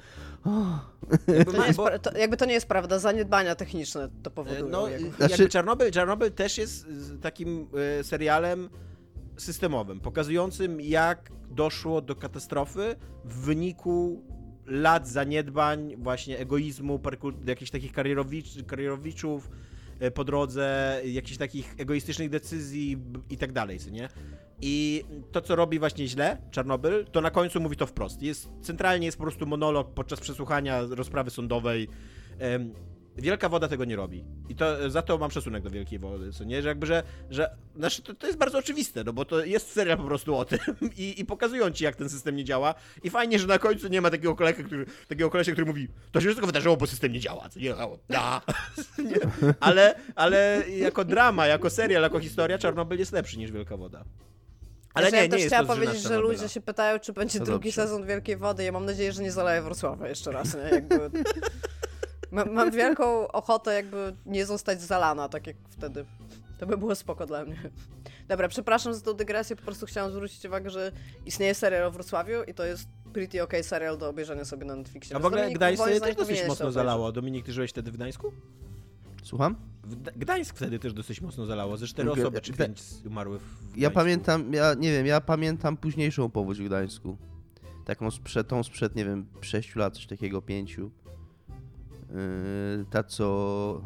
jakby, 1.28 1.54
to 1.54 1.66
jest, 1.66 1.80
to, 2.02 2.18
jakby 2.18 2.38
to 2.38 2.46
nie 2.46 2.54
jest 2.54 2.68
prawda, 2.68 3.00
zaniedbania 3.00 3.56
techniczne 3.56 4.10
to 4.24 4.32
powodują. 4.32 4.70
No, 4.70 4.88
jakby 4.88 5.28
znaczy... 5.28 5.50
Czarnobyl, 5.50 5.92
Czarnobyl 5.92 6.32
też 6.32 6.58
jest 6.58 6.88
takim 7.22 7.68
y, 8.00 8.04
serialem 8.04 8.70
systemowym, 9.38 10.00
pokazującym 10.00 10.82
jak 10.82 11.32
doszło 11.50 12.02
do 12.02 12.16
katastrofy 12.16 12.96
w 13.26 13.40
wyniku 13.40 14.24
lat 14.66 15.08
zaniedbań, 15.08 15.96
właśnie 15.98 16.40
egoizmu, 16.40 17.00
jakichś 17.48 17.72
takich 17.72 17.94
karierowicz, 17.94 18.64
karierowiczów 18.68 19.50
y, 20.02 20.12
po 20.12 20.24
drodze, 20.24 21.02
jakichś 21.06 21.38
takich 21.38 21.76
egoistycznych 21.78 22.30
decyzji 22.30 22.98
i 23.30 23.38
tak 23.38 23.52
dalej, 23.52 23.80
co 23.80 23.90
nie? 23.90 24.10
I 24.62 25.04
to, 25.32 25.42
co 25.42 25.56
robi 25.56 25.80
właśnie 25.80 26.08
źle 26.08 26.38
Czarnobyl, 26.52 27.06
to 27.12 27.22
na 27.22 27.32
końcu 27.32 27.62
mówi 27.62 27.76
to 27.76 27.86
wprost. 27.86 28.22
Jest, 28.22 28.50
centralnie 28.62 29.06
jest 29.06 29.18
po 29.18 29.24
prostu 29.24 29.46
monolog 29.46 29.94
podczas 29.94 30.20
przesłuchania 30.20 30.82
rozprawy 30.90 31.32
sądowej. 31.32 31.88
Wielka 33.18 33.50
woda 33.50 33.68
tego 33.68 33.86
nie 33.86 33.96
robi. 33.96 34.24
I 34.50 34.56
to 34.56 34.90
za 34.90 35.02
to 35.02 35.18
mam 35.18 35.32
szacunek 35.32 35.64
do 35.64 35.70
wielkiej 35.70 36.00
wody, 36.00 36.32
co 36.32 36.44
nie? 36.44 36.62
Że 36.62 36.68
jakby, 36.68 36.86
że, 36.86 37.04
że 37.30 37.56
znaczy 37.76 38.02
to, 38.02 38.14
to 38.14 38.28
jest 38.28 38.40
bardzo 38.40 38.58
oczywiste, 38.58 39.04
no 39.04 39.14
bo 39.14 39.26
to 39.26 39.46
jest 39.46 39.72
serial 39.72 39.98
po 39.98 40.04
prostu 40.04 40.36
o 40.36 40.46
tym 40.46 40.60
i, 40.98 41.20
i 41.20 41.26
pokazują 41.26 41.72
ci, 41.72 41.84
jak 41.84 41.96
ten 41.96 42.10
system 42.10 42.36
nie 42.36 42.44
działa. 42.44 42.76
I 43.04 43.10
fajnie, 43.10 43.40
że 43.40 43.48
na 43.48 43.60
końcu 43.60 43.88
nie 43.88 44.02
ma 44.02 44.10
takiego 44.10 44.36
kolega, 44.36 44.64
który, 44.64 44.86
takiego 45.08 45.30
kolesia, 45.30 45.52
który 45.52 45.66
mówi, 45.66 45.88
to 46.12 46.22
się 46.22 46.26
wszystko 46.26 46.48
wydarzyło, 46.48 46.78
bo 46.78 46.88
system 46.88 47.12
nie 47.12 47.20
działa. 47.20 47.50
Co 47.50 47.60
nie? 47.60 47.74
Da. 48.10 48.42
nie. 49.10 49.56
Ale, 49.60 49.96
ale 50.16 50.64
jako 50.78 51.06
drama, 51.06 51.48
jako 51.48 51.70
serial, 51.70 52.04
jako 52.04 52.20
historia, 52.20 52.58
Czarnobyl 52.58 53.00
jest 53.00 53.12
lepszy 53.12 53.38
niż 53.38 53.52
Wielka 53.52 53.78
Woda. 53.78 54.06
Ale 54.96 55.12
nie, 55.12 55.18
ja 55.18 55.30
też 55.30 55.46
chciałam 55.46 55.68
powiedzieć, 55.68 56.02
że 56.02 56.18
ludzie 56.18 56.50
się 56.50 56.62
pytają, 56.62 57.00
czy 57.00 57.14
będzie 57.14 57.40
to 57.40 57.46
drugi 57.46 57.70
dobrze. 57.70 57.82
sezon 57.82 58.06
Wielkiej 58.06 58.38
Wody. 58.38 58.64
Ja 58.64 58.72
mam 58.72 58.86
nadzieję, 58.86 59.12
że 59.12 59.24
nie 59.24 59.32
zaleje 59.32 59.62
Wrocławia 59.62 60.08
jeszcze 60.08 60.32
raz, 60.32 60.56
nie? 60.56 60.62
Jakby... 60.62 61.10
mam, 62.32 62.52
mam 62.52 62.72
wielką 62.72 63.28
ochotę 63.28 63.74
jakby 63.74 64.16
nie 64.26 64.46
zostać 64.46 64.82
zalana, 64.82 65.30
tak 65.30 65.48
jak 65.48 65.56
wtedy. 65.70 66.06
To 66.60 66.66
by 66.66 66.78
było 66.78 66.96
spoko 66.96 67.26
dla 67.26 67.46
mnie. 67.46 67.72
Dobra, 68.28 68.48
przepraszam 68.48 68.94
za 68.94 69.02
tą 69.02 69.14
dygresję, 69.14 69.56
po 69.56 69.62
prostu 69.62 69.86
chciałam 69.86 70.12
zwrócić 70.12 70.46
uwagę, 70.46 70.70
że 70.70 70.92
istnieje 71.26 71.56
serial 71.56 71.84
o 71.84 71.92
Wrocławiu 71.92 72.44
i 72.44 72.54
to 72.54 72.66
jest 72.66 72.88
pretty 73.14 73.44
ok 73.44 73.54
serial 73.62 73.98
do 73.98 74.10
obejrzenia 74.10 74.46
sobie 74.46 74.66
na 74.66 74.76
Netflixie. 74.76 75.16
A 75.16 75.20
w 75.20 75.26
ogóle 75.26 75.52
Gdańsk 75.52 75.84
też 75.84 76.16
dosyć 76.16 76.48
mocno 76.48 76.72
zalało. 76.72 77.12
Dominik, 77.12 77.46
ty 77.46 77.54
żyłeś 77.54 77.72
wtedy 77.72 77.92
w 77.92 77.96
Gdańsku? 77.96 78.32
Słucham? 79.26 79.56
W 79.84 79.96
Gdańsk 80.18 80.56
wtedy 80.56 80.80
też 80.80 80.94
dosyć 80.94 81.22
mocno 81.22 81.46
zalało. 81.46 81.78
Ze 81.78 81.88
cztery 81.88 82.12
osoby 82.12 82.42
czy 82.42 82.54
pięć 82.54 82.82
umarły 83.06 83.40
w 83.40 83.78
Ja 83.78 83.92
pamiętam, 83.92 84.54
ja 84.54 84.74
nie 84.74 84.92
wiem, 84.92 85.06
ja 85.06 85.22
pamiętam 85.22 85.78
późniejszą 85.78 86.30
powódź 86.30 86.60
w 86.60 86.66
Gdańsku. 86.66 87.18
Taką 87.86 88.12
sprzed, 88.12 88.48
tą 88.48 88.64
sprzed, 88.64 88.96
nie 88.96 89.06
wiem, 89.06 89.26
sześciu 89.42 89.80
lat, 89.80 89.96
coś 89.96 90.08
takiego, 90.08 90.42
pięciu. 90.42 90.92
Yy, 92.10 92.86
ta 92.90 93.04
co... 93.04 93.82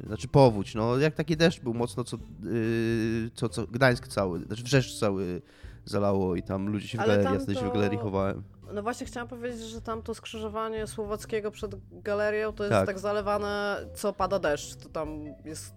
Yy, 0.00 0.06
znaczy 0.06 0.28
powódź, 0.28 0.74
no 0.74 0.98
jak 0.98 1.14
taki 1.14 1.36
deszcz 1.36 1.60
był 1.60 1.74
mocno, 1.74 2.04
co, 2.04 2.18
yy, 2.42 3.30
co, 3.34 3.48
co 3.48 3.66
Gdańsk 3.66 4.08
cały, 4.08 4.44
znaczy 4.44 4.62
Wrzeszcz 4.62 4.98
cały 4.98 5.42
zalało 5.84 6.36
i 6.36 6.42
tam 6.42 6.68
ludzie 6.68 6.88
się 6.88 6.98
w 6.98 7.00
galerii, 7.00 7.24
ja 7.24 7.54
to... 7.54 7.70
w 7.70 7.72
galerii 7.72 7.98
chowałem. 7.98 8.42
No 8.74 8.82
właśnie 8.82 9.06
chciałam 9.06 9.28
powiedzieć, 9.28 9.60
że 9.60 9.80
tam 9.80 10.02
to 10.02 10.14
skrzyżowanie 10.14 10.86
Słowackiego 10.86 11.50
przed 11.50 11.74
galerią 11.92 12.52
to 12.52 12.64
jest 12.64 12.72
tak, 12.72 12.86
tak 12.86 12.98
zalewane, 12.98 13.78
co 13.94 14.12
pada 14.12 14.38
deszcz. 14.38 14.76
To 14.76 14.88
tam 14.88 15.24
jest 15.44 15.74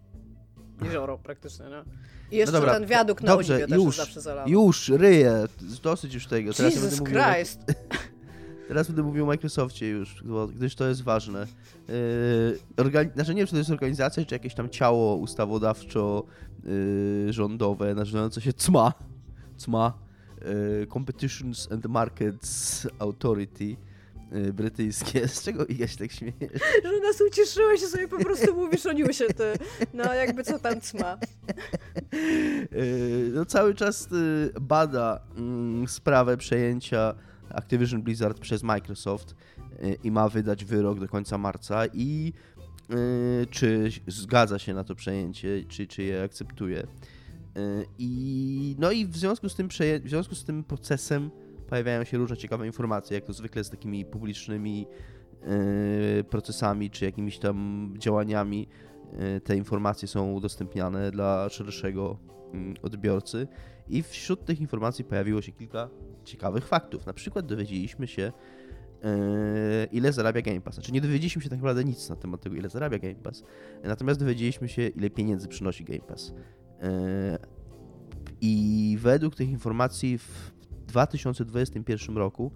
jezioro 0.84 1.18
praktycznie, 1.18 1.66
nie? 1.66 1.84
I 2.32 2.38
jeszcze 2.38 2.54
no 2.54 2.60
dobra, 2.60 2.74
ten 2.74 2.86
wiadukt 2.86 3.24
na 3.24 3.32
dobrze, 3.32 3.56
Oliwie 3.56 3.76
już, 3.76 3.98
zawsze 3.98 4.22
zalał. 4.22 4.48
Już, 4.48 4.89
ryję, 4.89 5.48
dosyć 5.84 6.14
już 6.14 6.28
tego. 6.28 6.54
Teraz 6.54 6.76
Jesus 6.76 7.00
będę 7.00 7.12
Christ! 7.12 7.60
Mówił, 7.60 7.76
teraz 8.68 8.88
będę 8.88 9.04
mówił 9.04 9.24
o 9.24 9.28
Microsoftie 9.28 9.89
już, 9.89 10.24
gdyż 10.56 10.76
to 10.76 10.88
jest 10.88 11.04
ważne. 11.04 11.48
Yy, 11.88 12.60
organi- 12.76 13.14
znaczy 13.14 13.34
nie 13.34 13.38
wiem, 13.38 13.48
czy 13.48 13.52
to 13.52 13.58
jest 13.58 13.70
organizacja, 13.70 14.26
czy 14.26 14.36
jakieś 14.36 14.56
tam 14.56 14.70
ciało 14.70 15.16
ustawodawczo-rządowe 15.16 17.88
yy, 17.88 17.96
nazywające 17.96 18.41
się 18.41 18.54
CMA. 18.54 18.93
CMA. 19.58 20.05
Yy, 20.46 20.88
Competitions 20.88 21.72
and 21.72 21.86
Markets 21.86 22.88
Authority 23.00 23.78
Y, 24.34 24.54
brytyjskie. 24.54 25.28
Z 25.38 25.43
czego 25.43 25.66
Iga 25.66 25.86
tak 26.00 26.12
śmieje? 26.12 26.50
Że 26.84 27.00
nas 27.00 27.22
ucieszyłeś, 27.22 27.82
że 27.82 27.88
sobie 27.88 28.08
po 28.08 28.18
prostu 28.18 28.56
mówisz 28.56 28.86
o 28.86 28.93
newsie, 28.93 29.26
ty. 29.28 29.54
No 29.93 30.14
jakby 30.14 30.43
co 30.43 30.60
tam 30.60 30.82
cma. 30.82 31.18
Y, 32.74 33.32
no 33.34 33.46
cały 33.46 33.76
czas 33.76 34.08
y, 34.12 34.54
bada 34.62 35.20
mm, 35.38 35.88
sprawę 35.88 36.38
przejęcia 36.38 37.16
Activision 37.50 38.02
Blizzard 38.02 38.39
przez 38.39 38.64
Microsoft 38.64 39.36
i 40.04 40.12
ma 40.12 40.30
wydać 40.30 40.66
wyrok 40.66 41.00
do 41.00 41.08
końca 41.08 41.38
marca 41.38 41.86
i 41.93 42.34
czy 43.50 43.89
zgadza 44.08 44.60
się 44.60 44.74
na 44.74 44.84
to 44.84 44.96
przejęcie, 44.96 45.64
czy, 45.68 45.88
czy 45.88 46.04
je 46.04 46.24
akceptuje. 46.24 46.88
I, 47.97 48.76
no 48.80 48.91
i 48.91 49.06
w 49.06 49.18
związku 49.18 49.49
z 49.49 49.56
tym, 49.56 49.70
w 50.03 50.10
związku 50.10 50.36
z 50.36 50.45
tym 50.45 50.64
procesem 50.64 51.32
pojawiają 51.68 52.03
się 52.03 52.18
różne 52.18 52.38
ciekawe 52.38 52.66
informacje, 52.68 53.16
jak 53.16 53.26
to 53.26 53.34
zwykle 53.34 53.64
z 53.64 53.70
takimi 53.70 54.06
publicznymi 54.06 54.88
e, 55.41 56.24
procesami 56.24 56.89
czy 56.89 57.06
jakimiś 57.06 57.39
tam 57.39 57.89
działaniami 57.97 58.68
e, 59.14 59.39
te 59.41 59.58
informacje 59.58 60.08
są 60.08 60.34
udostępniane 60.34 61.12
dla 61.12 61.49
szerszego 61.49 62.18
mm, 62.53 62.76
odbiorcy. 62.82 63.47
I 63.88 64.03
wśród 64.03 64.45
tych 64.45 64.62
informacji 64.62 65.06
pojawiło 65.06 65.41
się 65.41 65.51
kilka 65.51 65.89
ciekawych 66.24 66.68
faktów. 66.68 67.06
Na 67.06 67.14
przykład 67.14 67.45
dowiedzieliśmy 67.45 68.08
się, 68.08 68.32
ile 69.91 70.14
zarabia 70.14 70.41
Game 70.41 70.62
Pass. 70.62 70.76
Znaczy 70.76 70.91
nie 70.91 71.01
dowiedzieliśmy 71.01 71.41
się 71.41 71.49
tak 71.49 71.60
naprawdę 71.60 71.84
nic 71.84 72.10
na 72.10 72.16
temat 72.16 72.41
tego, 72.41 72.56
ile 72.56 72.70
zarabia 72.70 72.99
Game 72.99 73.16
Pass. 73.16 73.43
Natomiast 73.84 74.20
dowiedzieliśmy 74.20 74.70
się, 74.70 74.88
ile 74.88 75.10
pieniędzy 75.10 75.47
przynosi 75.47 75.84
Game 75.84 75.99
Pass. 75.99 76.34
I 78.41 78.97
według 79.01 79.36
tych 79.36 79.49
informacji 79.49 80.17
w 80.17 80.51
2021 80.88 82.17
roku, 82.17 82.51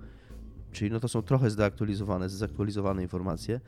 czyli 0.71 0.91
no 0.91 0.99
to 0.99 1.07
są 1.07 1.21
trochę 1.21 1.49
zdeaktualizowane, 1.49 2.29
zaktualizowane 2.29 3.01
informacje, 3.01 3.59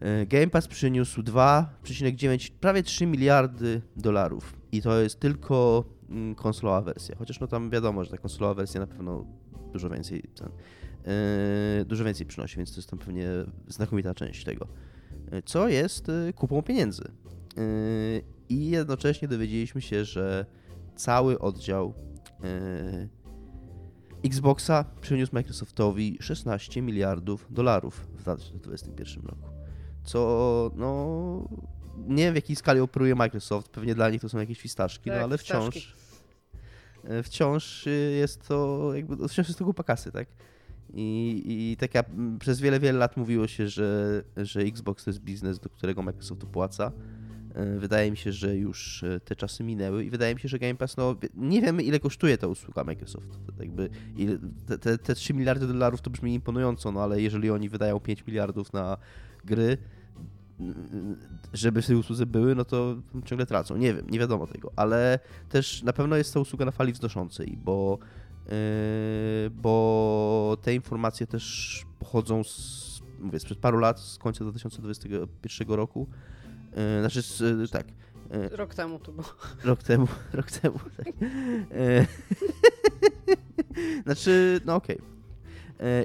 e, 0.00 0.26
Game 0.26 0.46
Pass 0.46 0.68
przyniósł 0.68 1.22
2,9, 1.22 2.50
prawie 2.60 2.82
3 2.82 3.06
miliardy 3.06 3.82
dolarów. 3.96 4.56
I 4.72 4.82
to 4.82 5.00
jest 5.00 5.20
tylko 5.20 5.84
mm, 6.10 6.34
konsolowa 6.34 6.80
wersja, 6.80 7.16
chociaż 7.16 7.40
no 7.40 7.46
tam 7.46 7.70
wiadomo, 7.70 8.04
że 8.04 8.10
ta 8.10 8.18
konsolowa 8.18 8.54
wersja 8.54 8.80
na 8.80 8.86
pewno 8.86 9.26
dużo 9.72 9.90
więcej 9.90 10.22
ten, 10.22 10.48
yy, 11.78 11.84
dużo 11.84 12.04
więcej 12.04 12.26
przynosi, 12.26 12.56
więc 12.56 12.70
to 12.70 12.76
jest 12.76 12.90
tam 12.90 12.98
pewnie 12.98 13.28
znakomita 13.68 14.14
część 14.14 14.44
tego, 14.44 14.66
e, 15.30 15.42
co 15.42 15.68
jest 15.68 16.06
kupą 16.34 16.62
pieniędzy. 16.62 17.04
I 18.48 18.70
jednocześnie 18.70 19.28
dowiedzieliśmy 19.28 19.82
się, 19.82 20.04
że 20.04 20.46
cały 20.96 21.38
oddział 21.38 21.94
yy, 22.42 23.08
Xboxa 24.24 24.84
przyniósł 25.00 25.34
Microsoftowi 25.34 26.18
16 26.20 26.82
miliardów 26.82 27.46
dolarów 27.50 28.08
w 28.14 28.16
2021 28.16 29.24
roku. 29.26 29.48
Co, 30.04 30.70
no, 30.74 31.48
nie 31.96 32.24
wiem 32.24 32.32
w 32.32 32.36
jakiej 32.36 32.56
skali 32.56 32.80
operuje 32.80 33.14
Microsoft, 33.14 33.68
pewnie 33.68 33.94
dla 33.94 34.10
nich 34.10 34.20
to 34.20 34.28
są 34.28 34.38
jakieś 34.38 34.60
fistaszki, 34.60 35.10
no 35.10 35.14
tak, 35.14 35.20
no 35.20 35.24
ale 35.24 35.38
wciąż 35.38 35.94
e, 37.04 37.22
wciąż 37.22 37.88
jest 38.18 38.48
to 38.48 38.90
jakby, 38.94 39.28
wciąż 39.28 39.48
jest 39.48 39.58
to 39.58 39.64
kupa 39.64 39.82
kasy, 39.82 40.12
tak? 40.12 40.28
I, 40.94 41.42
I 41.46 41.76
tak 41.76 41.94
ja, 41.94 42.04
przez 42.38 42.60
wiele, 42.60 42.80
wiele 42.80 42.98
lat 42.98 43.16
mówiło 43.16 43.46
się, 43.46 43.68
że, 43.68 44.22
że 44.36 44.60
Xbox 44.60 45.04
to 45.04 45.10
jest 45.10 45.20
biznes, 45.20 45.58
do 45.58 45.68
którego 45.68 46.02
Microsoft 46.02 46.44
opłaca. 46.44 46.92
E, 47.54 47.78
wydaje 47.78 48.10
mi 48.10 48.16
się, 48.16 48.32
że 48.32 48.56
już 48.56 49.02
e, 49.02 49.20
te 49.20 49.36
czasy 49.36 49.64
minęły 49.64 50.04
i 50.04 50.10
wydaje 50.10 50.34
mi 50.34 50.40
się, 50.40 50.48
że 50.48 50.58
Game 50.58 50.74
Pass, 50.74 50.96
no 50.96 51.16
nie 51.34 51.62
wiemy 51.62 51.82
ile 51.82 52.00
kosztuje 52.00 52.38
ta 52.38 52.46
usługa 52.46 52.84
Microsoft. 52.84 53.38
Jakby 53.60 53.90
te, 54.66 54.78
te, 54.78 54.98
te 54.98 55.14
3 55.14 55.34
miliardy 55.34 55.66
dolarów 55.66 56.00
to 56.00 56.10
brzmi 56.10 56.34
imponująco, 56.34 56.92
no 56.92 57.02
ale 57.02 57.22
jeżeli 57.22 57.50
oni 57.50 57.68
wydają 57.68 58.00
5 58.00 58.26
miliardów 58.26 58.72
na 58.72 58.96
gry, 59.44 59.78
żeby 61.52 61.82
w 61.82 61.86
tej 61.86 61.96
usłudze 61.96 62.26
były, 62.26 62.54
no 62.54 62.64
to 62.64 62.96
ciągle 63.24 63.46
tracą. 63.46 63.76
Nie 63.76 63.94
wiem, 63.94 64.10
nie 64.10 64.18
wiadomo 64.18 64.46
tego, 64.46 64.72
ale 64.76 65.18
też 65.48 65.82
na 65.82 65.92
pewno 65.92 66.16
jest 66.16 66.34
to 66.34 66.40
usługa 66.40 66.64
na 66.64 66.70
fali 66.70 66.92
wznoszącej, 66.92 67.58
bo, 67.64 67.98
yy, 68.46 68.52
bo 69.50 70.56
te 70.62 70.74
informacje 70.74 71.26
też 71.26 71.84
pochodzą 71.98 72.44
z, 72.44 73.02
mówię, 73.20 73.40
sprzed 73.40 73.58
paru 73.58 73.78
lat, 73.78 74.00
z 74.00 74.18
końca 74.18 74.44
2021 74.44 75.68
roku, 75.68 76.08
E, 76.76 77.00
znaczy, 77.00 77.22
z, 77.22 77.70
tak. 77.70 77.86
E, 78.30 78.56
rok 78.56 78.74
temu 78.74 78.98
to 78.98 79.12
było. 79.12 79.28
Rok 79.64 79.82
temu, 79.82 80.06
rok 80.32 80.50
temu, 80.50 80.78
tak. 80.96 81.06
E, 81.72 82.06
znaczy, 84.04 84.60
no 84.64 84.74
okej. 84.74 84.96
Okay. 84.96 85.12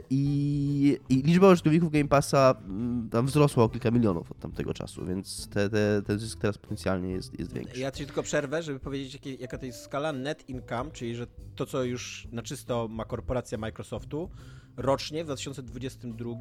I, 0.09 0.99
I, 1.09 1.15
liczba 1.23 1.49
użytkowników 1.49 1.91
Game 1.91 2.07
Passa 2.07 2.55
mm, 2.67 3.09
tam 3.09 3.25
wzrosła 3.25 3.63
o 3.63 3.69
kilka 3.69 3.91
milionów 3.91 4.31
od 4.31 4.39
tamtego 4.39 4.73
czasu, 4.73 5.05
więc 5.05 5.47
te, 5.49 5.69
te, 5.69 6.01
ten 6.05 6.19
zysk 6.19 6.39
teraz 6.39 6.57
potencjalnie 6.57 7.11
jest, 7.11 7.39
jest 7.39 7.53
większy. 7.53 7.79
Ja 7.79 7.91
ci 7.91 8.05
tylko 8.05 8.23
przerwę, 8.23 8.63
żeby 8.63 8.79
powiedzieć, 8.79 9.13
jakie, 9.13 9.35
jaka 9.35 9.57
to 9.57 9.65
jest 9.65 9.83
skala 9.83 10.13
net 10.13 10.49
income, 10.49 10.91
czyli 10.91 11.15
że 11.15 11.27
to, 11.55 11.65
co 11.65 11.83
już 11.83 12.27
na 12.31 12.41
czysto 12.41 12.87
ma 12.87 13.05
korporacja 13.05 13.57
Microsoftu 13.57 14.29
rocznie 14.77 15.23
w 15.23 15.25
2022, 15.27 16.31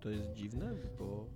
to 0.00 0.10
jest 0.10 0.32
dziwne, 0.32 0.70
bo 0.98 1.26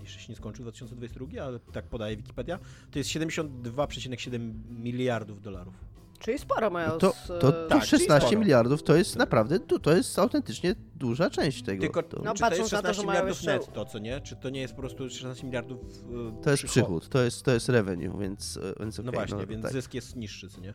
jeszcze 0.00 0.20
się 0.20 0.32
nie 0.32 0.36
skończył 0.36 0.64
2022, 0.64 1.42
ale 1.44 1.58
tak 1.58 1.84
podaje 1.84 2.16
Wikipedia, 2.16 2.58
to 2.90 2.98
jest 2.98 3.10
72,7 3.10 4.52
miliardów 4.70 5.42
dolarów. 5.42 5.74
Czyli 6.18 6.38
sporo 6.38 6.70
mają. 6.70 6.88
No 6.88 6.98
to, 6.98 7.14
to, 7.26 7.38
to 7.38 7.68
tak, 7.68 7.84
16 7.84 8.36
miliardów 8.36 8.82
to 8.82 8.96
jest 8.96 9.16
naprawdę, 9.16 9.60
to 9.60 9.96
jest 9.96 10.18
autentycznie 10.18 10.74
duża 10.94 11.30
część 11.30 11.62
tego. 11.62 11.80
Tylko, 11.80 12.02
to, 12.02 12.22
no, 12.24 12.34
czy 12.34 12.40
to 12.40 12.54
jest 12.54 12.70
16 12.70 13.02
to, 13.02 13.08
miliardów 13.08 13.36
jeszcze... 13.36 13.52
netto, 13.52 13.84
co 13.84 13.98
nie? 13.98 14.20
Czy 14.20 14.36
to 14.36 14.50
nie 14.50 14.60
jest 14.60 14.74
po 14.74 14.80
prostu 14.80 15.10
16 15.10 15.46
miliardów 15.46 15.78
yy, 16.10 16.32
To 16.42 16.50
jest 16.50 16.62
przychód, 16.62 17.08
to 17.08 17.22
jest, 17.22 17.42
to 17.42 17.50
jest 17.50 17.68
revenue, 17.68 18.18
więc, 18.18 18.56
e, 18.56 18.60
więc 18.80 18.94
okay, 18.94 19.06
No 19.06 19.12
właśnie, 19.12 19.36
no, 19.36 19.46
więc 19.46 19.62
tak. 19.62 19.72
zysk 19.72 19.94
jest 19.94 20.16
niższy, 20.16 20.48
co 20.48 20.60
nie? 20.60 20.74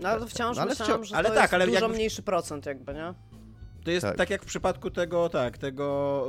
No 0.00 0.08
ale 0.08 0.26
wciąż 0.26 0.56
no, 0.56 0.62
ale 0.62 0.70
myślałam, 0.70 0.94
wciąż, 0.94 1.08
że 1.08 1.16
ale 1.16 1.28
to 1.28 1.34
tak, 1.34 1.42
jest 1.42 1.54
ale 1.54 1.66
dużo 1.66 1.80
jakby... 1.80 1.94
mniejszy 1.94 2.22
procent 2.22 2.66
jakby, 2.66 2.94
nie? 2.94 3.14
To 3.86 3.90
jest 3.90 4.06
tak. 4.06 4.16
tak. 4.16 4.30
jak 4.30 4.42
w 4.42 4.46
przypadku 4.46 4.90
tego, 4.90 5.28
tak, 5.28 5.58
tego 5.58 6.26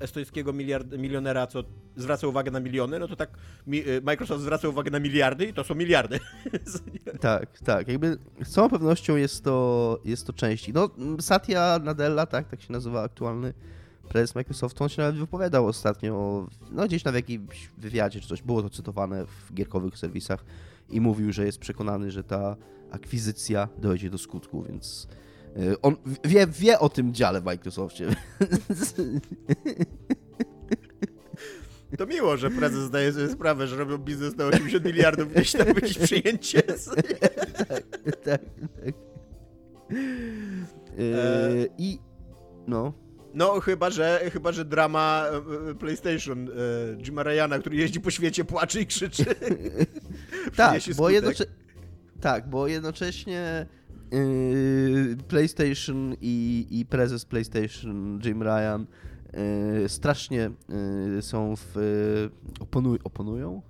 y, 0.00 0.04
estońskiego 0.04 0.52
miliard, 0.52 0.92
milionera, 0.98 1.46
co 1.46 1.64
zwraca 1.96 2.26
uwagę 2.26 2.50
na 2.50 2.60
miliony, 2.60 2.98
no 2.98 3.08
to 3.08 3.16
tak 3.16 3.30
mi, 3.66 3.88
y, 3.88 4.00
Microsoft 4.02 4.42
zwraca 4.42 4.68
uwagę 4.68 4.90
na 4.90 5.00
miliardy 5.00 5.46
i 5.46 5.52
to 5.54 5.64
są 5.64 5.74
miliardy. 5.74 6.20
tak, 7.20 7.58
tak. 7.58 7.88
Jakby 7.88 8.18
z 8.44 8.50
całą 8.50 8.68
pewnością 8.68 9.16
jest 9.16 9.44
to, 9.44 9.98
jest 10.04 10.26
to 10.26 10.32
część. 10.32 10.72
No, 10.72 10.90
Satya 11.20 11.78
Nadella, 11.82 12.26
tak, 12.26 12.48
tak 12.48 12.62
się 12.62 12.72
nazywa 12.72 13.02
aktualny 13.02 13.54
prezes 14.08 14.34
Microsoftu, 14.34 14.84
on 14.84 14.88
się 14.88 15.02
nawet 15.02 15.16
wypowiadał 15.16 15.66
ostatnio, 15.66 16.46
no 16.70 16.86
gdzieś 16.86 17.04
na 17.04 17.10
jakimś 17.10 17.70
wywiadzie 17.78 18.20
czy 18.20 18.28
coś, 18.28 18.42
było 18.42 18.62
to 18.62 18.70
cytowane 18.70 19.26
w 19.26 19.54
gierkowych 19.54 19.98
serwisach 19.98 20.44
i 20.90 21.00
mówił, 21.00 21.32
że 21.32 21.44
jest 21.46 21.58
przekonany, 21.58 22.10
że 22.10 22.24
ta 22.24 22.56
akwizycja 22.90 23.68
dojdzie 23.78 24.10
do 24.10 24.18
skutku, 24.18 24.62
więc 24.62 25.08
on 25.82 25.96
wie, 26.24 26.46
wie 26.46 26.78
o 26.78 26.88
tym 26.88 27.14
dziale 27.14 27.40
w 27.40 27.44
Microsoftie. 27.44 28.06
To 31.98 32.06
miło, 32.06 32.36
że 32.36 32.50
prezes 32.50 32.84
zdaje 32.84 33.12
sobie 33.12 33.28
sprawę, 33.28 33.66
że 33.66 33.76
robią 33.76 33.98
biznes 33.98 34.36
na 34.36 34.44
80 34.44 34.84
miliardów, 34.84 35.32
gdzieś 35.32 35.52
tam 35.52 35.66
jakieś 35.66 35.98
przyjęcie. 35.98 36.62
tak, 37.68 37.82
tak, 38.24 38.24
tak. 38.24 38.94
Yy, 40.98 41.68
I 41.78 41.98
no. 42.66 42.92
No, 43.34 43.60
chyba 43.60 43.90
że, 43.90 44.20
chyba, 44.32 44.52
że 44.52 44.64
drama 44.64 45.24
e, 45.70 45.74
PlayStation 45.74 46.48
e, 46.48 46.52
Jima 47.02 47.22
Ryana, 47.22 47.58
który 47.58 47.76
jeździ 47.76 48.00
po 48.00 48.10
świecie, 48.10 48.44
płacze 48.44 48.80
i 48.80 48.86
krzyczy. 48.86 49.24
tak, 50.56 50.82
bo 50.96 51.10
jednocze... 51.10 51.44
tak, 52.20 52.48
bo 52.48 52.68
jednocześnie 52.68 53.66
PlayStation 55.28 56.14
i, 56.20 56.66
i 56.70 56.86
prezes 56.86 57.24
PlayStation 57.24 58.20
Jim 58.24 58.42
Ryan 58.42 58.86
yy, 59.82 59.88
strasznie 59.88 60.50
yy, 61.14 61.22
są 61.22 61.54
w. 61.56 61.74
Oponuj, 62.60 62.98
oponują? 63.04 63.62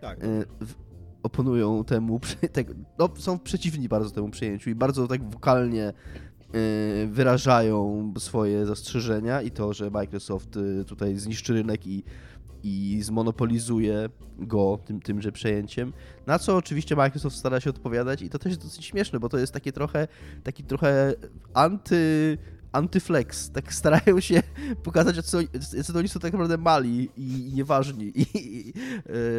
Tak. 0.00 0.18
W, 0.60 0.74
oponują 1.22 1.84
temu. 1.84 2.20
Tak, 2.52 2.66
no, 2.98 3.08
są 3.16 3.38
przeciwni 3.38 3.88
bardzo 3.88 4.10
temu 4.10 4.30
przyjęciu 4.30 4.70
i 4.70 4.74
bardzo 4.74 5.08
tak 5.08 5.30
wokalnie 5.30 5.92
wyrażają 7.06 8.12
swoje 8.18 8.66
zastrzeżenia 8.66 9.42
i 9.42 9.50
to, 9.50 9.72
że 9.72 9.90
Microsoft 9.90 10.58
tutaj 10.86 11.16
zniszczy 11.16 11.52
rynek 11.52 11.86
i 11.86 12.04
i 12.66 13.02
zmonopolizuje 13.02 14.08
go 14.38 14.78
tym, 14.84 15.00
tymże 15.00 15.32
przejęciem. 15.32 15.92
Na 16.26 16.38
co 16.38 16.56
oczywiście 16.56 16.96
Microsoft 16.96 17.36
stara 17.36 17.60
się 17.60 17.70
odpowiadać 17.70 18.22
i 18.22 18.30
to 18.30 18.38
też 18.38 18.50
jest 18.50 18.62
dosyć 18.62 18.84
śmieszne, 18.84 19.20
bo 19.20 19.28
to 19.28 19.38
jest 19.38 19.52
takie 19.52 19.72
trochę, 19.72 20.08
taki 20.42 20.64
trochę 20.64 21.14
anty 21.54 22.38
antyflex. 22.72 23.50
Tak 23.50 23.74
starają 23.80 24.20
się 24.20 24.42
pokazać, 24.82 25.26
co, 25.26 25.38
co 25.84 25.98
oni 25.98 26.08
są 26.08 26.20
tak 26.20 26.32
naprawdę 26.32 26.58
mali 26.58 27.10
i, 27.16 27.52
nieważni. 27.54 28.12
I, 28.14 28.26
i, 28.34 28.72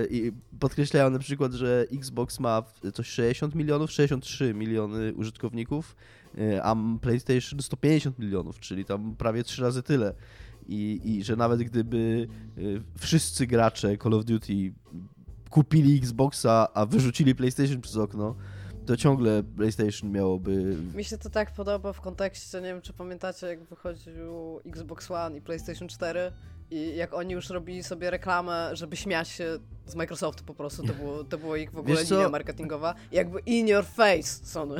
I, 0.09 0.31
podkreślają 0.59 1.09
na 1.09 1.19
przykład, 1.19 1.53
że 1.53 1.85
Xbox 1.93 2.39
ma 2.39 2.63
coś 2.93 3.07
60 3.07 3.55
milionów, 3.55 3.91
63 3.91 4.53
miliony 4.53 5.13
użytkowników, 5.13 5.95
e, 6.37 6.63
a 6.63 6.75
PlayStation 7.01 7.61
150 7.61 8.19
milionów, 8.19 8.59
czyli 8.59 8.85
tam 8.85 9.15
prawie 9.15 9.43
trzy 9.43 9.61
razy 9.61 9.83
tyle. 9.83 10.13
I, 10.67 11.01
I 11.03 11.23
że 11.23 11.35
nawet 11.35 11.63
gdyby 11.63 12.27
e, 12.57 12.61
wszyscy 12.99 13.47
gracze 13.47 13.97
Call 13.97 14.13
of 14.13 14.25
Duty 14.25 14.73
kupili 15.49 15.97
Xboxa, 15.97 16.67
a 16.73 16.85
wyrzucili 16.85 17.35
PlayStation 17.35 17.81
przez 17.81 17.97
okno, 17.97 18.35
to 18.85 18.97
ciągle 18.97 19.43
PlayStation 19.43 20.11
miałoby... 20.11 20.77
Mi 20.95 21.03
się 21.03 21.17
to 21.17 21.29
tak 21.29 21.53
podoba 21.53 21.93
w 21.93 22.01
kontekście, 22.01 22.61
nie 22.61 22.67
wiem 22.67 22.81
czy 22.81 22.93
pamiętacie 22.93 23.47
jak 23.47 23.63
wychodził 23.63 24.59
Xbox 24.65 25.11
One 25.11 25.37
i 25.37 25.41
PlayStation 25.41 25.87
4 25.87 26.31
i 26.71 26.95
jak 26.95 27.13
oni 27.13 27.33
już 27.33 27.49
robili 27.49 27.83
sobie 27.83 28.09
reklamę, 28.09 28.69
żeby 28.73 28.95
śmiać 28.95 29.27
się 29.29 29.59
z 29.85 29.95
Microsoftu 29.95 30.43
po 30.43 30.53
prostu, 30.53 30.87
to 30.87 30.93
było, 30.93 31.23
to 31.23 31.37
było 31.37 31.55
ich 31.55 31.71
w 31.71 31.77
ogóle 31.77 32.03
linia 32.03 32.29
marketingowa. 32.29 32.95
jakby 33.11 33.39
in 33.39 33.67
your 33.67 33.85
face, 33.85 34.45
Sony. 34.45 34.75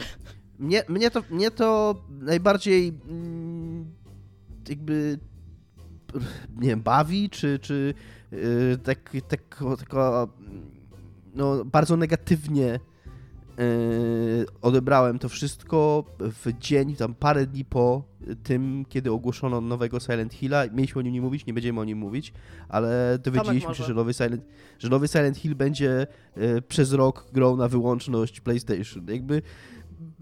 Mnie, 0.60 0.84
mnie, 0.88 1.12
to, 1.12 1.24
mnie 1.30 1.52
to 1.52 1.96
najbardziej 2.10 2.88
mm, 3.10 3.96
jakby 4.70 5.20
nie 6.62 6.70
wiem, 6.70 6.82
bawi, 6.82 7.30
czy, 7.30 7.60
czy 7.60 7.94
yy, 8.32 8.78
tak, 8.84 9.12
tak, 9.28 9.64
tak 9.80 9.96
no, 11.36 11.66
bardzo 11.66 11.98
negatywnie 11.98 12.80
Yy, 13.58 14.46
odebrałem 14.62 15.20
to 15.20 15.30
wszystko 15.30 16.04
w 16.20 16.60
dzień, 16.60 16.96
tam 16.96 17.14
parę 17.14 17.48
dni 17.48 17.66
po 17.66 18.04
tym, 18.44 18.86
kiedy 18.90 19.12
ogłoszono 19.12 19.62
nowego 19.62 20.00
Silent 20.00 20.34
Hilla. 20.34 20.64
Mieliśmy 20.74 21.00
o 21.00 21.02
nim 21.02 21.14
nie 21.14 21.22
mówić, 21.22 21.46
nie 21.46 21.54
będziemy 21.54 21.80
o 21.80 21.84
nim 21.84 21.98
mówić, 21.98 22.34
ale 22.70 23.20
dowiedzieliśmy 23.24 23.76
się, 23.76 23.84
że 23.84 23.94
nowy, 23.94 24.14
Silent, 24.14 24.46
że 24.80 24.90
nowy 24.90 25.08
Silent 25.08 25.38
Hill 25.38 25.56
będzie 25.56 26.08
yy, 26.36 26.62
przez 26.62 26.94
rok 26.94 27.28
grał 27.34 27.58
na 27.58 27.68
wyłączność 27.68 28.42
PlayStation. 28.42 29.06
Jakby 29.08 29.42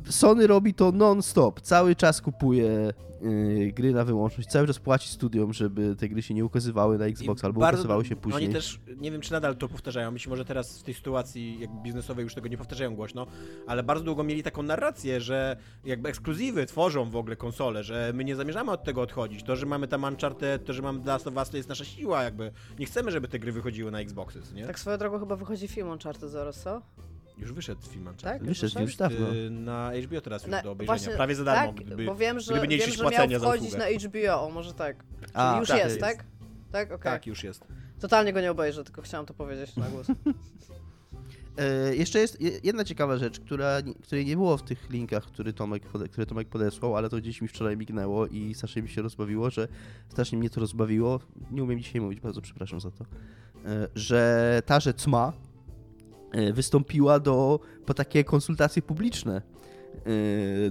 Sony 0.10 0.48
robi 0.48 0.74
to 0.74 0.92
non-stop, 0.92 1.62
cały 1.62 1.96
czas 1.96 2.22
kupuje 2.22 2.94
yy, 3.22 3.72
gry 3.72 3.94
na 3.94 4.06
wyłączność, 4.06 4.50
cały 4.50 4.68
czas 4.68 4.80
płaci 4.80 5.10
studiom, 5.10 5.54
żeby 5.54 5.96
te 5.96 6.10
gry 6.10 6.22
się 6.22 6.34
nie 6.34 6.46
ukazywały 6.46 6.98
na 6.98 7.06
Xbox 7.06 7.44
I 7.44 7.46
albo 7.46 7.62
bardzo, 7.62 7.80
ukazywały 7.80 8.06
się 8.06 8.16
później. 8.16 8.44
Oni 8.44 8.54
też, 8.54 8.80
nie 8.98 9.12
wiem 9.12 9.22
czy 9.22 9.32
nadal 9.32 9.56
to 9.56 9.68
powtarzają, 9.68 10.12
myślę, 10.12 10.30
może 10.30 10.46
teraz 10.46 10.80
w 10.80 10.84
tej 10.84 10.94
sytuacji 10.94 11.60
jakby 11.60 11.82
biznesowej 11.82 12.24
już 12.24 12.34
tego 12.34 12.48
nie 12.48 12.58
powtarzają 12.58 12.96
głośno, 12.96 13.28
ale 13.68 13.84
bardzo 13.84 14.06
długo 14.06 14.24
mieli 14.24 14.44
taką 14.44 14.64
narrację, 14.64 15.22
że 15.22 15.58
jakby 15.86 16.10
ekskluzywy 16.10 16.66
tworzą 16.66 17.10
w 17.10 17.16
ogóle 17.16 17.36
konsole, 17.36 17.84
że 17.84 18.12
my 18.16 18.24
nie 18.24 18.36
zamierzamy 18.36 18.72
od 18.72 18.84
tego 18.84 19.02
odchodzić. 19.02 19.44
To, 19.44 19.56
że 19.56 19.66
mamy 19.66 19.88
tam 19.88 20.04
Uncharted, 20.04 20.66
to, 20.66 20.74
że 20.74 20.82
mamy 20.82 21.06
Last 21.06 21.28
of 21.28 21.36
Us, 21.36 21.50
to 21.50 21.58
jest 21.58 21.70
nasza 21.70 21.86
siła 21.86 22.24
jakby. 22.24 22.52
Nie 22.80 22.86
chcemy, 22.86 23.12
żeby 23.12 23.28
te 23.28 23.40
gry 23.40 23.52
wychodziły 23.52 23.92
na 23.92 24.00
Xboxy, 24.00 24.40
nie? 24.56 24.68
Tak 24.68 24.80
swoją 24.80 24.98
drogą 24.98 25.20
chyba 25.20 25.36
wychodzi 25.36 25.68
film 25.68 25.90
Uncharted 25.90 26.30
zaraz, 26.30 26.62
co? 26.62 26.82
Już 27.38 27.54
wyszedł 27.54 27.82
film 27.82 28.08
Uncharted. 28.08 28.40
Tak? 28.40 28.44
Wyszedł 28.44 28.80
już 28.80 28.96
dawno. 28.96 29.28
Na 29.50 29.92
HBO 30.04 30.22
teraz 30.22 30.44
już 30.44 30.52
na, 30.52 30.62
do 30.62 30.72
obejrzenia. 30.72 30.98
Właśnie, 30.98 31.16
Prawie 31.16 31.36
za 31.36 31.44
darmo. 31.44 31.74
Tak, 31.74 31.86
gdyby, 31.86 32.06
bo 32.06 32.16
wiem, 32.16 32.40
że, 32.40 32.52
gdyby 32.52 32.68
nie 32.68 32.78
wiem, 32.78 32.92
że 32.92 33.28
miał 33.28 33.40
wchodzić 33.40 33.74
na 33.74 33.86
HBO, 33.86 34.50
może 34.50 34.74
tak. 34.74 35.04
A, 35.34 35.58
już 35.60 35.68
tak, 35.68 35.78
jest, 35.78 35.90
jest, 35.90 36.02
tak? 36.02 36.24
Tak, 36.72 36.92
okay. 36.92 37.12
tak, 37.14 37.28
już 37.28 37.44
jest. 37.44 37.68
Totalnie 38.00 38.34
go 38.34 38.42
nie 38.42 38.52
obejrzę, 38.52 38.84
tylko 38.84 39.02
chciałam 39.02 39.26
to 39.26 39.34
powiedzieć 39.34 39.76
na 39.76 39.86
głos. 39.86 40.08
E, 41.58 41.96
jeszcze 41.96 42.20
jest 42.20 42.38
jedna 42.64 42.84
ciekawa 42.84 43.18
rzecz, 43.18 43.40
która, 43.40 43.78
której 44.04 44.26
nie 44.26 44.36
było 44.36 44.58
w 44.58 44.64
tych 44.64 44.90
linkach, 44.90 45.24
który 45.24 45.54
Tomek, 45.54 45.84
które 46.12 46.26
Tomek 46.26 46.48
podesłał, 46.50 46.96
ale 46.96 47.10
to 47.10 47.18
gdzieś 47.18 47.42
mi 47.42 47.48
wczoraj 47.48 47.78
mignęło 47.78 48.28
i 48.28 48.54
strasznie 48.54 48.82
mi 48.82 48.90
się 48.90 49.02
rozbawiło, 49.02 49.50
że 49.50 49.68
strasznie 50.10 50.38
mnie 50.38 50.50
to 50.50 50.60
rozbawiło. 50.60 51.20
Nie 51.52 51.64
umiem 51.64 51.80
dzisiaj 51.80 52.02
mówić, 52.02 52.20
bardzo 52.20 52.42
przepraszam 52.42 52.80
za 52.80 52.92
to. 52.92 53.06
E, 53.66 53.88
że 53.96 54.62
ta 54.66 54.80
rzecz 54.80 55.08
ma 55.08 55.34
wystąpiła 56.54 57.20
do, 57.20 57.60
po 57.86 57.94
takie 57.94 58.24
konsultacje 58.24 58.82
publiczne. 58.82 59.36
e, 59.36 59.55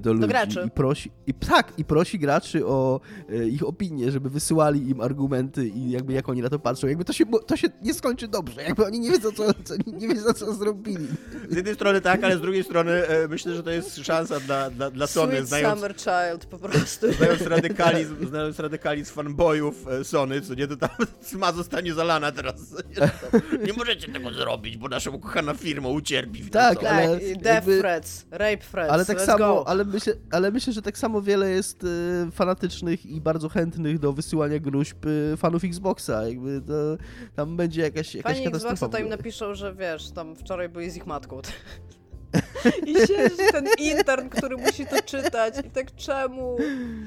do 0.01 0.13
ludzi. 0.13 0.21
Do 0.21 0.29
graczy. 0.29 0.65
I 0.67 0.71
prosi, 0.71 1.11
i, 1.27 1.35
tak, 1.35 1.73
i 1.79 1.85
prosi 1.85 2.19
graczy 2.19 2.67
o 2.67 3.01
e, 3.29 3.49
ich 3.49 3.69
opinię, 3.69 4.11
żeby 4.11 4.31
wysyłali 4.31 4.91
im 4.91 5.01
argumenty 5.01 5.69
i 5.69 5.91
jakby 5.91 6.13
jak 6.13 6.29
oni 6.29 6.43
na 6.43 6.51
to 6.51 6.59
patrzą. 6.59 6.87
Jakby 6.87 7.05
to 7.05 7.13
się, 7.13 7.25
to 7.47 7.57
się 7.57 7.69
nie 7.83 7.95
skończy 7.95 8.29
dobrze, 8.29 8.63
jakby 8.63 8.87
oni 8.87 9.01
nie 9.01 9.11
wiedzą, 9.11 9.33
co, 9.33 9.55
co, 9.65 9.75
nie 9.87 10.09
wiedzą, 10.09 10.33
co 10.33 10.55
zrobili. 10.55 11.07
Z 11.51 11.57
jednej 11.57 11.75
strony 11.75 12.01
tak, 12.01 12.25
ale 12.25 12.39
z 12.39 12.41
drugiej 12.41 12.65
strony 12.65 12.93
e, 12.93 13.29
myślę, 13.29 13.55
że 13.55 13.63
to 13.63 13.71
jest 13.71 13.97
szansa 13.97 14.41
dla, 14.41 14.71
dla, 14.71 14.91
dla 14.91 15.07
Sony. 15.07 15.33
Sweet 15.33 15.49
znając, 15.49 15.75
Summer 15.75 15.97
Child 15.97 16.47
po 16.47 16.59
prostu. 16.59 17.13
Znając 17.13 17.43
radykalizm, 17.43 18.29
znając 18.29 18.59
radykalizm 18.59 19.15
fanboyów 19.15 19.89
e, 19.89 20.05
Sony, 20.05 20.41
co 20.41 20.55
nie, 20.55 20.67
to 20.67 20.77
tam 20.77 20.91
sma 21.21 21.53
zostanie 21.53 21.95
zalana 21.95 22.33
teraz. 22.33 22.75
Nie, 22.97 23.67
nie 23.67 23.73
możecie 23.73 24.13
tego 24.13 24.33
zrobić, 24.33 24.77
bo 24.77 24.89
nasza 24.89 25.11
ukochana 25.11 25.55
firma 25.55 25.89
ucierpi. 25.89 26.51
Tak, 26.51 26.85
ale... 26.85 27.09
Tak, 27.09 27.21
death 27.21 27.45
jakby... 27.45 27.79
threats, 27.79 28.27
rape 28.31 28.57
threats, 28.57 28.93
ale 28.93 29.05
tak 29.05 29.24
samo, 29.27 29.39
go. 29.39 29.69
ale 29.69 29.85
myślę, 29.85 30.13
ale 30.31 30.51
myślę, 30.51 30.73
że 30.73 30.83
tak 30.83 30.99
samo 30.99 31.23
wiele 31.23 31.51
jest 31.51 31.85
y, 31.85 32.31
fanatycznych 32.33 33.07
i 33.07 33.21
bardzo 33.21 33.49
chętnych 33.49 33.99
do 33.99 34.13
wysyłania 34.13 34.59
gruźb 34.59 35.07
y, 35.07 35.37
fanów 35.37 35.65
Xboxa. 35.65 36.29
Jakby 36.29 36.61
to, 36.61 36.97
tam 37.37 37.57
będzie 37.57 37.83
jakaś, 37.83 38.15
jakaś 38.15 38.33
Fani 38.33 38.45
katastrofa. 38.45 38.73
Xboxa 38.73 38.99
to 38.99 39.05
im 39.05 39.09
napiszą, 39.09 39.55
że 39.55 39.75
wiesz, 39.75 40.11
tam 40.11 40.37
wczoraj 40.37 40.69
byli 40.69 40.91
z 40.91 40.97
ich 40.97 41.07
matką. 41.07 41.41
I 42.87 42.95
siedzi 42.95 43.53
ten 43.53 43.67
intern, 43.79 44.29
który 44.29 44.57
musi 44.57 44.87
to 44.87 45.03
czytać. 45.03 45.55
I 45.67 45.71
tak 45.71 45.95
czemu? 45.95 46.57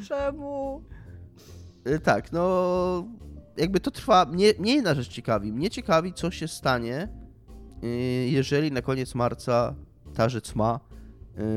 Czemu? 0.08 0.84
Y, 1.88 2.00
tak, 2.00 2.32
no 2.32 3.08
jakby 3.58 3.80
to 3.80 3.92
trwa. 3.92 4.26
Mnie, 4.26 4.54
mnie 4.60 4.76
jedna 4.76 4.94
rzecz 4.94 5.08
ciekawi. 5.08 5.54
Mnie 5.54 5.70
ciekawi, 5.70 6.14
co 6.14 6.32
się 6.32 6.48
stanie, 6.48 7.10
jeżeli 8.26 8.72
na 8.72 8.82
koniec 8.82 9.16
marca 9.16 9.76
ta 10.14 10.30
rzecz 10.30 10.56
ma 10.56 10.80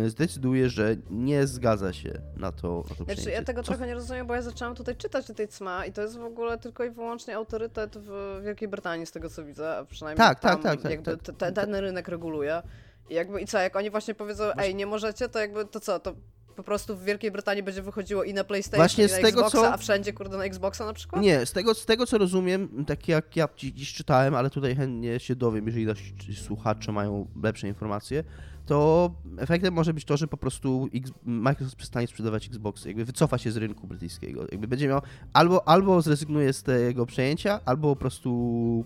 zdecyduje, 0.06 0.68
że 0.68 0.96
nie 1.10 1.46
zgadza 1.46 1.92
się 1.92 2.20
na 2.36 2.52
to, 2.52 2.84
na 2.90 2.96
to 2.96 3.04
znaczy, 3.04 3.30
Ja 3.30 3.42
tego 3.42 3.62
Co? 3.62 3.66
trochę 3.66 3.86
nie 3.86 3.94
rozumiem, 3.94 4.26
bo 4.26 4.34
ja 4.34 4.42
zaczęłam 4.42 4.74
tutaj 4.74 4.96
czytać 4.96 5.26
tej 5.36 5.48
CMA 5.48 5.86
i 5.86 5.92
to 5.92 6.02
jest 6.02 6.18
w 6.18 6.24
ogóle 6.24 6.58
tylko 6.58 6.84
i 6.84 6.90
wyłącznie 6.90 7.36
autorytet 7.36 7.96
w 7.98 8.40
Wielkiej 8.44 8.68
Brytanii, 8.68 9.06
z 9.06 9.12
tego 9.12 9.30
co 9.30 9.44
widzę, 9.44 9.76
a 9.76 9.84
przynajmniej 9.84 10.28
tak, 10.28 10.40
tak 10.40 10.52
tam 10.52 10.62
tak, 10.62 10.82
tak, 10.82 10.90
jakby 10.90 11.16
tak, 11.16 11.36
ten, 11.36 11.54
ten 11.54 11.74
rynek 11.74 12.08
reguluje. 12.08 12.62
I 13.10 13.14
jakby 13.14 13.40
i 13.40 13.46
co, 13.46 13.58
jak 13.58 13.76
oni 13.76 13.90
właśnie 13.90 14.14
powiedzą, 14.14 14.44
ej, 14.56 14.74
nie 14.74 14.86
możecie, 14.86 15.28
to 15.28 15.38
jakby 15.38 15.64
to 15.64 15.80
co, 15.80 16.00
to 16.00 16.14
po 16.56 16.62
prostu 16.64 16.96
w 16.96 17.04
Wielkiej 17.04 17.30
Brytanii 17.30 17.62
będzie 17.62 17.82
wychodziło 17.82 18.24
i 18.24 18.34
na 18.34 18.44
PlayStation, 18.44 18.78
Właśnie 18.78 19.04
i 19.04 19.06
na 19.06 19.16
z 19.16 19.20
tego, 19.20 19.28
Xboxa, 19.28 19.58
co... 19.58 19.72
a 19.72 19.76
wszędzie, 19.76 20.12
kurde, 20.12 20.36
na 20.36 20.44
Xboxa 20.44 20.84
na 20.84 20.92
przykład? 20.92 21.22
Nie, 21.22 21.46
z 21.46 21.52
tego, 21.52 21.74
z 21.74 21.86
tego 21.86 22.06
co 22.06 22.18
rozumiem, 22.18 22.84
tak 22.86 23.08
jak 23.08 23.36
ja 23.36 23.48
dziś 23.56 23.94
czytałem, 23.94 24.34
ale 24.34 24.50
tutaj 24.50 24.76
chętnie 24.76 25.20
się 25.20 25.36
dowiem, 25.36 25.66
jeżeli 25.66 25.86
nasi 25.86 26.14
słuchacze 26.46 26.92
mają 26.92 27.26
lepsze 27.42 27.68
informacje, 27.68 28.24
to 28.66 29.10
efektem 29.38 29.74
może 29.74 29.94
być 29.94 30.04
to, 30.04 30.16
że 30.16 30.28
po 30.28 30.36
prostu 30.36 30.88
X, 30.94 31.10
Microsoft 31.24 31.76
przestanie 31.76 32.06
sprzedawać 32.06 32.46
Xbox, 32.46 32.84
jakby 32.84 33.04
wycofa 33.04 33.38
się 33.38 33.50
z 33.50 33.56
rynku 33.56 33.86
brytyjskiego. 33.86 34.46
Jakby 34.52 34.68
będzie 34.68 34.88
miał 34.88 35.00
albo, 35.32 35.68
albo 35.68 36.02
zrezygnuje 36.02 36.52
z 36.52 36.62
tego 36.62 37.06
przejęcia, 37.06 37.60
albo 37.64 37.88
po 37.88 38.00
prostu 38.00 38.84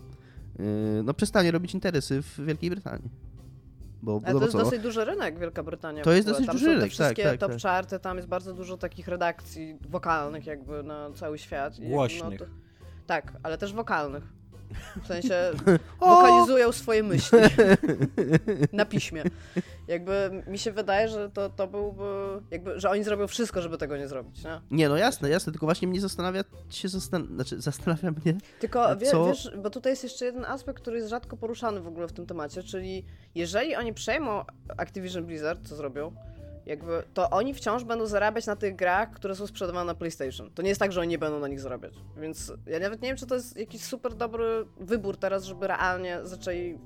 yy, 0.59 0.65
no, 1.05 1.15
przestanie 1.15 1.51
robić 1.51 1.75
interesy 1.75 2.23
w 2.23 2.41
Wielkiej 2.45 2.71
Brytanii. 2.71 3.11
Bo, 4.03 4.21
Ale 4.25 4.35
to 4.35 4.41
jest 4.41 4.53
co? 4.53 4.59
dosyć 4.59 4.83
duży 4.83 5.05
rynek 5.05 5.39
Wielka 5.39 5.63
Brytania. 5.63 6.03
To 6.03 6.13
jest 6.13 6.29
dosyć 6.29 6.47
tam 6.47 6.55
duży 6.55 6.67
rynek, 6.67 6.83
te 6.83 6.89
wszystkie 6.89 7.23
tak, 7.23 7.33
tak, 7.33 7.41
top 7.41 7.51
tak. 7.51 7.61
charty, 7.61 7.99
tam 7.99 8.17
jest 8.17 8.29
bardzo 8.29 8.55
dużo 8.55 8.77
takich 8.77 9.09
redakcji 9.09 9.79
wokalnych 9.89 10.47
jakby 10.47 10.83
na 10.83 11.11
cały 11.15 11.39
świat. 11.39 11.81
Głośnych. 11.81 12.41
No 12.41 12.47
to, 12.47 12.53
tak, 13.07 13.33
ale 13.43 13.59
też 13.59 13.73
wokalnych. 13.73 14.25
W 15.03 15.07
sensie 15.07 15.35
wokalizują 16.01 16.73
swoje 16.73 17.03
myśli 17.03 17.39
na 18.73 18.85
piśmie. 18.85 19.23
Jakby 19.89 20.43
mi 20.47 20.59
się 20.59 20.73
wydaje, 20.73 21.09
że 21.09 21.31
to, 21.31 21.51
to 21.51 21.67
byłby, 21.67 22.05
jakby, 22.51 22.81
że 22.81 22.91
oni 22.91 23.05
zrobią 23.05 23.27
wszystko, 23.27 23.63
żeby 23.63 23.79
tego 23.79 23.97
nie 23.97 24.09
zrobić, 24.09 24.45
nie? 24.45 24.61
Nie, 24.71 24.89
no 24.89 24.97
jasne, 24.97 25.31
jasne, 25.31 25.53
tylko 25.53 25.67
właśnie 25.67 25.89
mnie 25.89 26.01
zastanawia, 26.01 26.45
się 26.71 26.89
zastan 26.89 27.27
znaczy 27.27 27.61
zastanawia 27.61 28.11
mnie, 28.11 28.35
Tylko 28.61 28.97
wie, 28.97 29.11
co... 29.11 29.27
wiesz, 29.27 29.51
bo 29.63 29.71
tutaj 29.71 29.93
jest 29.93 30.03
jeszcze 30.03 30.25
jeden 30.25 30.45
aspekt, 30.45 30.83
który 30.83 30.97
jest 30.97 31.11
rzadko 31.11 31.37
poruszany 31.37 31.81
w 31.81 31.87
ogóle 31.87 32.09
w 32.09 32.13
tym 32.13 32.27
temacie, 32.27 32.63
czyli 32.63 33.05
jeżeli 33.35 33.77
oni 33.77 33.95
przejmą 33.95 34.45
Activision 34.77 35.27
Blizzard, 35.27 35.69
co 35.69 35.77
zrobią, 35.77 36.15
jakby, 36.67 37.03
to 37.15 37.31
oni 37.31 37.55
wciąż 37.55 37.85
będą 37.85 38.07
zarabiać 38.07 38.47
na 38.47 38.57
tych 38.57 38.77
grach, 38.77 39.11
które 39.11 39.35
są 39.35 39.47
sprzedawane 39.47 39.87
na 39.87 39.95
PlayStation. 39.95 40.51
To 40.55 40.63
nie 40.63 40.69
jest 40.69 40.81
tak, 40.81 40.93
że 40.93 41.01
oni 41.01 41.09
nie 41.09 41.19
będą 41.19 41.41
na 41.41 41.49
nich 41.49 41.61
zarabiać. 41.61 41.95
Więc 42.17 42.53
ja 42.67 42.79
nawet 42.79 43.03
nie 43.03 43.09
wiem, 43.09 43.17
czy 43.17 43.27
to 43.27 43.35
jest 43.35 43.57
jakiś 43.57 43.83
super 43.83 44.15
dobry 44.15 44.67
wybór 44.81 45.17
teraz, 45.17 45.45
żeby 45.45 45.67
realnie 45.67 46.19
zaczęli 46.23 46.79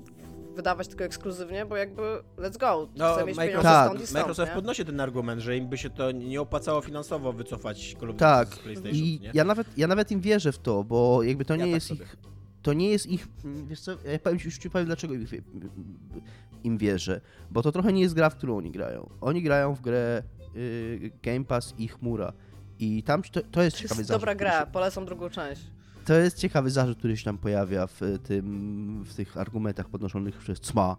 wydawać 0.59 0.89
tylko 0.89 1.05
ekskluzywnie, 1.05 1.67
bo 1.67 1.77
jakby 1.77 2.03
let's 2.39 2.59
go. 2.59 2.89
No, 2.97 3.15
Chcę 3.15 3.25
mieć 3.25 3.37
Microsoft, 3.37 3.65
tak. 3.65 3.87
stąd 3.87 4.03
i 4.03 4.07
stąd, 4.07 4.19
Microsoft 4.19 4.51
nie? 4.51 4.55
podnosi 4.55 4.85
ten 4.85 5.01
argument, 5.01 5.41
że 5.41 5.57
im 5.57 5.69
by 5.69 5.79
się 5.79 5.91
to 5.91 6.11
nie 6.11 6.41
opłacało 6.41 6.81
finansowo 6.81 7.33
wycofać 7.33 7.97
Call 8.01 8.11
of 8.11 8.17
tak. 8.17 8.49
z 8.49 8.59
PlayStation. 8.59 8.95
I 8.97 9.21
nie? 9.23 9.31
ja 9.35 9.45
nawet, 9.45 9.67
ja 9.77 9.87
nawet 9.87 10.11
im 10.11 10.21
wierzę 10.21 10.53
w 10.53 10.59
to, 10.59 10.85
bo 10.85 11.23
jakby 11.23 11.45
to 11.45 11.57
nie 11.57 11.61
ja 11.61 11.67
tak 11.67 11.75
jest 11.75 11.89
tak 11.89 11.99
ich 11.99 12.17
to 12.63 12.73
nie 12.73 12.91
jest 12.91 13.07
ich, 13.07 13.29
wiesz 13.69 13.81
co, 13.81 13.93
ja 13.93 14.19
powiem 14.19 14.39
już 14.45 14.59
ci 14.59 14.71
powiem 14.71 14.87
dlaczego 14.87 15.15
im 16.65 16.79
wierzę, 16.79 17.21
bo 17.51 17.63
to 17.63 17.73
trochę 17.73 17.93
nie 17.93 18.01
jest 18.01 18.15
gra, 18.15 18.31
w 18.31 18.37
którą 18.37 18.57
oni 18.57 18.71
grają. 18.71 19.11
Oni 19.21 19.43
grają 19.43 19.75
w 19.75 19.81
grę 19.81 20.23
y, 20.57 21.11
Game 21.23 21.45
Pass 21.45 21.75
i 21.79 21.89
Chmura 21.89 22.33
i 22.79 23.03
tam 23.03 23.23
to, 23.23 23.41
to 23.51 23.63
jest 23.63 23.77
ciekawy 23.77 24.05
zarzut. 24.05 24.21
dobra 24.21 24.35
gra, 24.35 24.61
się, 24.61 24.67
polecam 24.67 25.05
drugą 25.05 25.31
część. 25.31 25.63
To 26.05 26.15
jest 26.15 26.39
ciekawy 26.39 26.71
zarzut, 26.71 26.99
który 26.99 27.17
się 27.17 27.25
tam 27.25 27.39
pojawia 27.39 27.87
w, 27.87 28.01
tym, 28.23 29.05
w 29.05 29.15
tych 29.15 29.37
argumentach 29.37 29.89
podnoszonych 29.89 30.39
przez 30.39 30.61
CMA, 30.61 30.97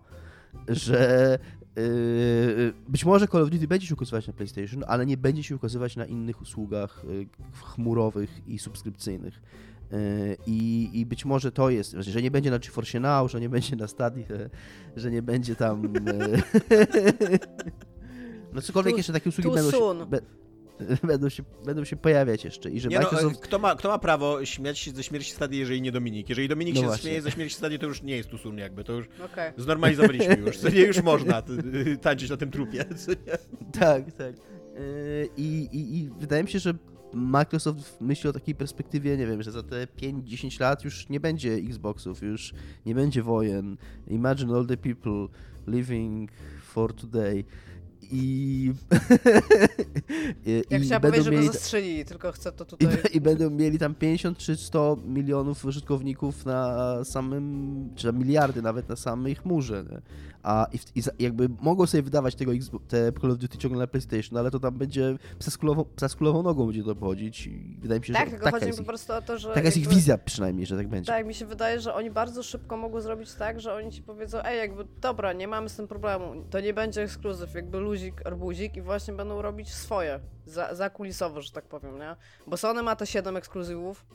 że 0.67 1.39
yy, 1.75 2.73
być 2.87 3.05
może 3.05 3.27
Call 3.27 3.43
of 3.43 3.49
Duty 3.49 3.67
będzie 3.67 3.87
się 3.87 3.93
ukazywać 3.93 4.27
na 4.27 4.33
PlayStation, 4.33 4.83
ale 4.87 5.05
nie 5.05 5.17
będzie 5.17 5.43
się 5.43 5.55
ukazywać 5.55 5.95
na 5.95 6.05
innych 6.05 6.41
usługach 6.41 7.05
yy, 7.09 7.27
chmurowych 7.63 8.47
i 8.47 8.59
subskrypcyjnych. 8.59 9.41
I, 10.45 10.89
I 10.93 11.05
być 11.05 11.25
może 11.25 11.51
to 11.51 11.69
jest, 11.69 11.91
że 11.91 12.21
nie 12.21 12.31
będzie 12.31 12.51
na 12.51 12.59
GeForce 12.59 12.99
Now, 12.99 13.31
że 13.31 13.39
nie 13.39 13.49
będzie 13.49 13.75
na 13.75 13.87
Stadia, 13.87 14.25
że 14.95 15.11
nie 15.11 15.21
będzie 15.21 15.55
tam... 15.55 15.83
Yy, 15.83 16.41
no 18.53 18.61
cokolwiek 18.61 18.97
jeszcze 18.97 19.13
takie 19.13 19.29
usługi 19.29 19.51
będą 19.51 19.71
się, 19.71 20.05
be, 20.05 20.19
będą, 21.03 21.29
się, 21.29 21.43
będą 21.65 21.83
się 21.83 21.95
pojawiać 21.95 22.45
jeszcze. 22.45 22.69
I 22.69 22.79
że 22.79 22.89
nie 22.89 22.95
no, 22.95 23.01
Microsoft... 23.01 23.35
no, 23.35 23.41
kto, 23.41 23.59
ma, 23.59 23.75
kto 23.75 23.89
ma 23.89 23.99
prawo 23.99 24.45
śmiać 24.45 24.79
się 24.79 24.91
ze 24.91 25.03
śmierci 25.03 25.31
Stadii, 25.31 25.59
jeżeli 25.59 25.81
nie 25.81 25.91
Dominik? 25.91 26.29
Jeżeli 26.29 26.47
Dominik 26.47 26.75
no 26.75 26.81
się 26.81 26.87
właśnie. 26.87 27.03
śmieje 27.03 27.21
ze 27.21 27.31
śmierci 27.31 27.55
Stadii, 27.55 27.79
to 27.79 27.85
już 27.85 28.01
nie 28.03 28.17
jest 28.17 28.29
Tusun 28.29 28.57
jakby, 28.57 28.83
to 28.83 28.93
już 28.93 29.07
okay. 29.25 29.53
znormalizowaliśmy 29.57 30.37
już, 30.37 30.57
co 30.57 30.69
nie 30.69 30.81
już 30.81 31.03
można 31.03 31.43
tańczyć 32.01 32.29
na 32.29 32.37
tym 32.37 32.51
trupie. 32.51 32.85
Tak, 33.79 34.11
tak. 34.11 34.35
Yy, 34.35 35.29
I, 35.37 35.69
i, 35.71 35.97
I 35.97 36.09
wydaje 36.19 36.43
mi 36.43 36.49
się, 36.49 36.59
że 36.59 36.73
Microsoft 37.13 38.01
myśli 38.01 38.29
o 38.29 38.33
takiej 38.33 38.55
perspektywie, 38.55 39.17
nie 39.17 39.27
wiem, 39.27 39.43
że 39.43 39.51
za 39.51 39.63
te 39.63 39.85
5-10 39.85 40.61
lat 40.61 40.83
już 40.83 41.09
nie 41.09 41.19
będzie 41.19 41.53
Xboxów, 41.53 42.21
już 42.21 42.53
nie 42.85 42.95
będzie 42.95 43.23
wojen. 43.23 43.77
Imagine 44.07 44.55
all 44.55 44.65
the 44.65 44.77
people 44.77 45.27
living 45.67 46.31
for 46.63 46.93
today 46.93 47.43
i... 48.11 48.71
Jak 50.69 50.81
I 50.81 50.85
chciała 50.85 50.99
powiedzieć, 50.99 51.25
żeby 51.25 51.43
zastrzelili, 51.43 52.05
tylko 52.05 52.31
chcę 52.31 52.51
to 52.51 52.65
tutaj... 52.65 52.87
I, 53.13 53.17
I, 53.17 53.21
będą 53.21 53.49
mieli 53.49 53.79
tam 53.79 53.95
50 53.95 54.37
czy 54.37 54.57
100 54.57 54.97
milionów 55.05 55.65
użytkowników 55.65 56.45
na 56.45 56.85
samym, 57.03 57.89
czy 57.95 58.13
miliardy 58.13 58.61
nawet 58.61 58.89
na 58.89 58.95
samej 58.95 59.35
chmurze, 59.35 59.85
nie? 59.91 60.01
A 60.43 60.67
i, 60.73 60.99
i, 60.99 61.03
jakby 61.23 61.49
mogą 61.61 61.85
sobie 61.85 62.03
wydawać 62.03 62.35
tego 62.35 62.51
te 62.87 63.11
Call 63.21 63.31
of 63.31 63.37
Duty 63.37 63.57
ciągle 63.57 63.79
na 63.79 63.87
PlayStation, 63.87 64.37
ale 64.39 64.51
to 64.51 64.59
tam 64.59 64.77
będzie 64.77 65.17
psa 65.39 66.09
kulową 66.17 66.43
nogą 66.43 66.65
będzie 66.65 66.83
to 66.83 66.91
obchodzić 66.91 67.47
i 67.47 67.77
wydaje 67.81 67.99
mi 67.99 68.05
się, 68.05 68.13
tak, 68.13 68.25
że 68.25 68.31
tylko 68.31 68.45
taka 68.45 68.59
chodzi 68.59 68.71
mi 68.71 68.77
po 68.77 68.83
prostu 68.83 69.13
o 69.13 69.21
to, 69.21 69.37
że... 69.37 69.49
Taka 69.49 69.61
jest 69.61 69.77
ich 69.77 69.87
wizja 69.87 70.17
przynajmniej, 70.17 70.65
że 70.65 70.77
tak 70.77 70.87
będzie. 70.87 71.11
Tak, 71.11 71.25
mi 71.25 71.33
się 71.33 71.45
wydaje, 71.45 71.79
że 71.79 71.93
oni 71.93 72.11
bardzo 72.11 72.43
szybko 72.43 72.77
mogą 72.77 73.01
zrobić 73.01 73.33
tak, 73.33 73.61
że 73.61 73.73
oni 73.73 73.91
ci 73.91 74.01
powiedzą, 74.01 74.37
ej, 74.43 74.57
jakby 74.57 74.85
dobra, 75.01 75.33
nie 75.33 75.47
mamy 75.47 75.69
z 75.69 75.75
tym 75.75 75.87
problemu, 75.87 76.43
to 76.49 76.59
nie 76.59 76.73
będzie 76.73 77.01
ekskluzyw, 77.01 77.55
jakby 77.55 77.79
luzik, 77.79 77.98
arbuzik 78.25 78.77
i 78.77 78.81
właśnie 78.81 79.13
będą 79.13 79.41
robić 79.41 79.73
swoje, 79.73 80.19
za, 80.45 80.75
zakulisowo, 80.75 81.41
że 81.41 81.51
tak 81.51 81.65
powiem, 81.65 81.99
nie? 81.99 82.15
Bo 82.47 82.57
Sony 82.57 82.83
ma 82.83 82.95
te 82.95 83.07
7 83.07 83.37
ekskluzywów 83.37 84.05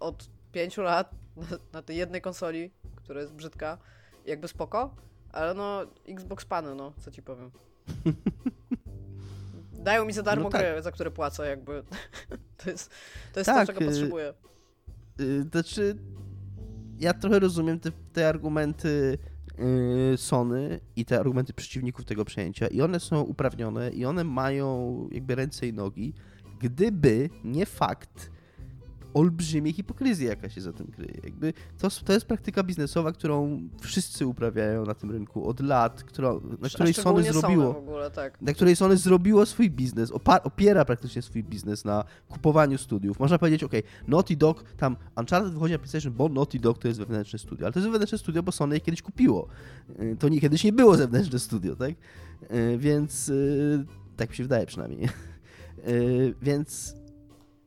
od 0.00 0.28
5 0.52 0.76
lat 0.76 1.10
na, 1.36 1.58
na 1.72 1.82
tej 1.82 1.96
jednej 1.96 2.20
konsoli, 2.20 2.70
która 2.96 3.20
jest 3.20 3.32
brzydka, 3.32 3.78
jakby 4.26 4.48
spoko, 4.48 4.94
ale 5.32 5.54
no, 5.54 5.80
Xbox 6.08 6.44
Pany, 6.44 6.74
no, 6.74 6.92
co 6.98 7.10
ci 7.10 7.22
powiem. 7.22 7.50
Dają 9.86 10.04
mi 10.04 10.12
za 10.12 10.22
darmo 10.22 10.44
no 10.44 10.50
tak. 10.50 10.60
gry, 10.60 10.82
za 10.82 10.92
które 10.92 11.10
płacę, 11.10 11.48
jakby. 11.48 11.82
to 12.64 12.70
jest 12.70 12.90
to, 13.32 13.40
jest 13.40 13.50
tak, 13.50 13.66
to 13.66 13.72
czego 13.72 13.84
y, 13.84 13.88
potrzebuję. 13.88 14.34
Yy, 15.18 15.42
znaczy, 15.42 15.96
ja 16.98 17.14
trochę 17.14 17.38
rozumiem 17.38 17.80
te, 17.80 17.90
te 18.12 18.28
argumenty 18.28 19.18
yy, 19.22 19.35
Sony 20.16 20.80
i 20.96 21.04
te 21.04 21.20
argumenty 21.20 21.52
przeciwników 21.52 22.04
tego 22.04 22.24
przejęcia 22.24 22.66
i 22.66 22.80
one 22.80 23.00
są 23.00 23.20
uprawnione 23.20 23.90
i 23.90 24.04
one 24.04 24.24
mają 24.24 25.08
jakby 25.12 25.34
ręce 25.34 25.68
i 25.68 25.72
nogi, 25.72 26.14
gdyby 26.60 27.30
nie 27.44 27.66
fakt, 27.66 28.30
olbrzymie 29.16 29.72
hipokryzja, 29.72 30.28
jaka 30.28 30.48
się 30.48 30.60
za 30.60 30.72
tym 30.72 30.86
kryje. 30.86 31.20
Jakby 31.24 31.52
to, 31.78 31.88
to 32.04 32.12
jest 32.12 32.26
praktyka 32.26 32.62
biznesowa, 32.62 33.12
którą 33.12 33.60
wszyscy 33.80 34.26
uprawiają 34.26 34.84
na 34.84 34.94
tym 34.94 35.10
rynku 35.10 35.48
od 35.48 35.60
lat, 35.60 36.02
która, 36.02 36.32
na 36.60 36.68
której 36.68 36.94
Sony 36.94 37.22
zrobiło. 37.22 37.72
Sony 37.72 37.78
ogóle, 37.78 38.10
tak. 38.10 38.42
Na 38.42 38.52
której 38.52 38.76
Sony 38.76 38.96
zrobiło 38.96 39.46
swój 39.46 39.70
biznes, 39.70 40.12
opiera 40.44 40.84
praktycznie 40.84 41.22
swój 41.22 41.44
biznes 41.44 41.84
na 41.84 42.04
kupowaniu 42.28 42.78
studiów. 42.78 43.18
Można 43.18 43.38
powiedzieć, 43.38 43.64
ok, 43.64 43.72
Naughty 44.08 44.36
Dog, 44.36 44.64
tam 44.76 44.96
Uncharted 45.16 45.52
wychodzi 45.52 45.72
na 45.72 45.78
PlayStation, 45.78 46.12
bo 46.12 46.28
Naughty 46.28 46.58
Dog 46.58 46.78
to 46.78 46.88
jest 46.88 47.00
wewnętrzne 47.00 47.38
studio, 47.38 47.66
ale 47.66 47.72
to 47.72 47.78
jest 47.78 47.90
wewnętrzne 47.90 48.18
studio, 48.18 48.42
bo 48.42 48.52
Sony 48.52 48.74
je 48.74 48.80
kiedyś 48.80 49.02
kupiło. 49.02 49.48
Y, 50.00 50.16
to 50.18 50.28
nie, 50.28 50.40
kiedyś 50.40 50.64
nie 50.64 50.72
było 50.72 50.96
zewnętrzne 50.96 51.38
studio, 51.38 51.76
tak? 51.76 51.90
Y, 51.90 52.78
więc 52.78 53.28
y, 53.28 53.84
tak 54.16 54.30
mi 54.30 54.36
się 54.36 54.42
wydaje 54.42 54.66
przynajmniej. 54.66 55.08
Więc 56.42 56.94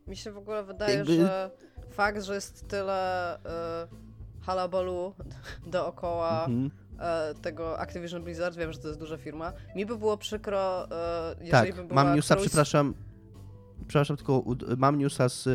mi 0.10 0.16
się 0.16 0.32
w 0.32 0.38
ogóle 0.38 0.64
wydaje, 0.64 0.98
Jakby... 0.98 1.16
że 1.16 1.52
fakt, 1.90 2.24
że 2.24 2.36
jest 2.36 2.68
tyle 2.68 3.38
y, 3.38 3.40
halabalu 4.42 5.14
dookoła 5.74 6.46
mhm. 6.46 6.66
y, 6.66 7.42
tego 7.42 7.80
Activision 7.80 8.24
Blizzard, 8.24 8.56
wiem, 8.56 8.74
że 8.74 8.80
to 8.80 8.88
jest 8.88 9.00
duża 9.00 9.18
firma, 9.18 9.54
mi 9.76 9.86
by 9.86 9.98
było 9.98 10.18
przykro, 10.18 10.86
y, 10.86 10.90
jeżeli 11.46 11.74
tak, 11.74 11.76
by 11.76 11.84
była 11.84 12.04
mam 12.04 12.16
newsa, 12.16 12.36
którąś... 12.36 12.48
przepraszam, 12.48 12.94
przepraszam, 13.88 14.18
tylko 14.18 14.44
mam 14.78 15.00
newsa 15.00 15.30
z 15.30 15.50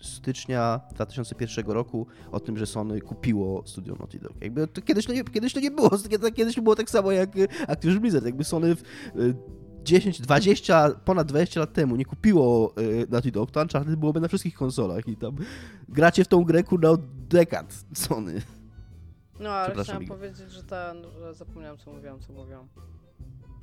stycznia 0.00 0.80
2001 0.94 1.66
roku 1.66 2.06
o 2.32 2.40
tym, 2.40 2.56
że 2.58 2.66
Sony 2.66 3.00
kupiło 3.00 3.62
studio 3.66 3.94
Naughty 3.94 4.18
Dog. 4.18 4.32
Jakby 4.40 4.66
to 4.66 4.82
kiedyś, 4.82 5.06
to 5.06 5.12
nie, 5.12 5.24
kiedyś 5.24 5.54
to 5.54 5.60
nie 5.60 5.70
było, 5.70 5.90
kiedyś 6.36 6.54
to 6.54 6.62
było 6.62 6.76
tak 6.76 6.90
samo 6.90 7.12
jak 7.12 7.30
Activision 7.68 8.00
Blizzard. 8.00 8.24
Jakby 8.24 8.44
Sony 8.44 8.76
w, 8.76 8.82
10, 9.84 10.20
20, 10.20 10.90
ponad 11.04 11.28
20 11.28 11.60
lat 11.60 11.72
temu 11.72 11.96
nie 11.96 12.04
kupiło 12.04 12.74
y, 12.78 13.06
Naughty 13.10 13.30
Dog, 13.32 13.50
to 13.50 13.62
Uncharted 13.62 13.96
byłoby 13.96 14.20
na 14.20 14.28
wszystkich 14.28 14.54
konsolach 14.54 15.08
i 15.08 15.16
tam 15.16 15.36
gracie 15.88 16.24
w 16.24 16.28
tą 16.28 16.44
grę 16.44 16.62
kurna 16.62 16.90
od 16.90 17.00
dekad 17.28 17.84
Sony. 17.94 18.42
No, 19.40 19.50
ale 19.50 19.84
chciałam 19.84 20.06
powiedzieć, 20.06 20.50
że 20.50 20.62
ten, 20.62 20.96
że 21.18 21.34
zapomniałem 21.34 21.78
co 21.78 21.92
mówiłam, 21.92 22.20
co 22.20 22.32
mówiłam. 22.32 22.68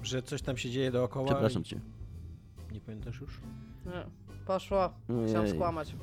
Że 0.04 0.22
coś 0.22 0.42
tam 0.42 0.58
się 0.58 0.70
dzieje 0.70 0.92
dookoła. 0.92 1.26
Przepraszam 1.26 1.64
cię. 1.64 1.80
Nie 2.72 2.82
pamiętasz 2.82 3.22
już? 3.22 3.42
Nie, 3.86 4.06
poszło. 4.46 4.94
Chciałam 5.28 5.50
skłamać. 5.50 5.96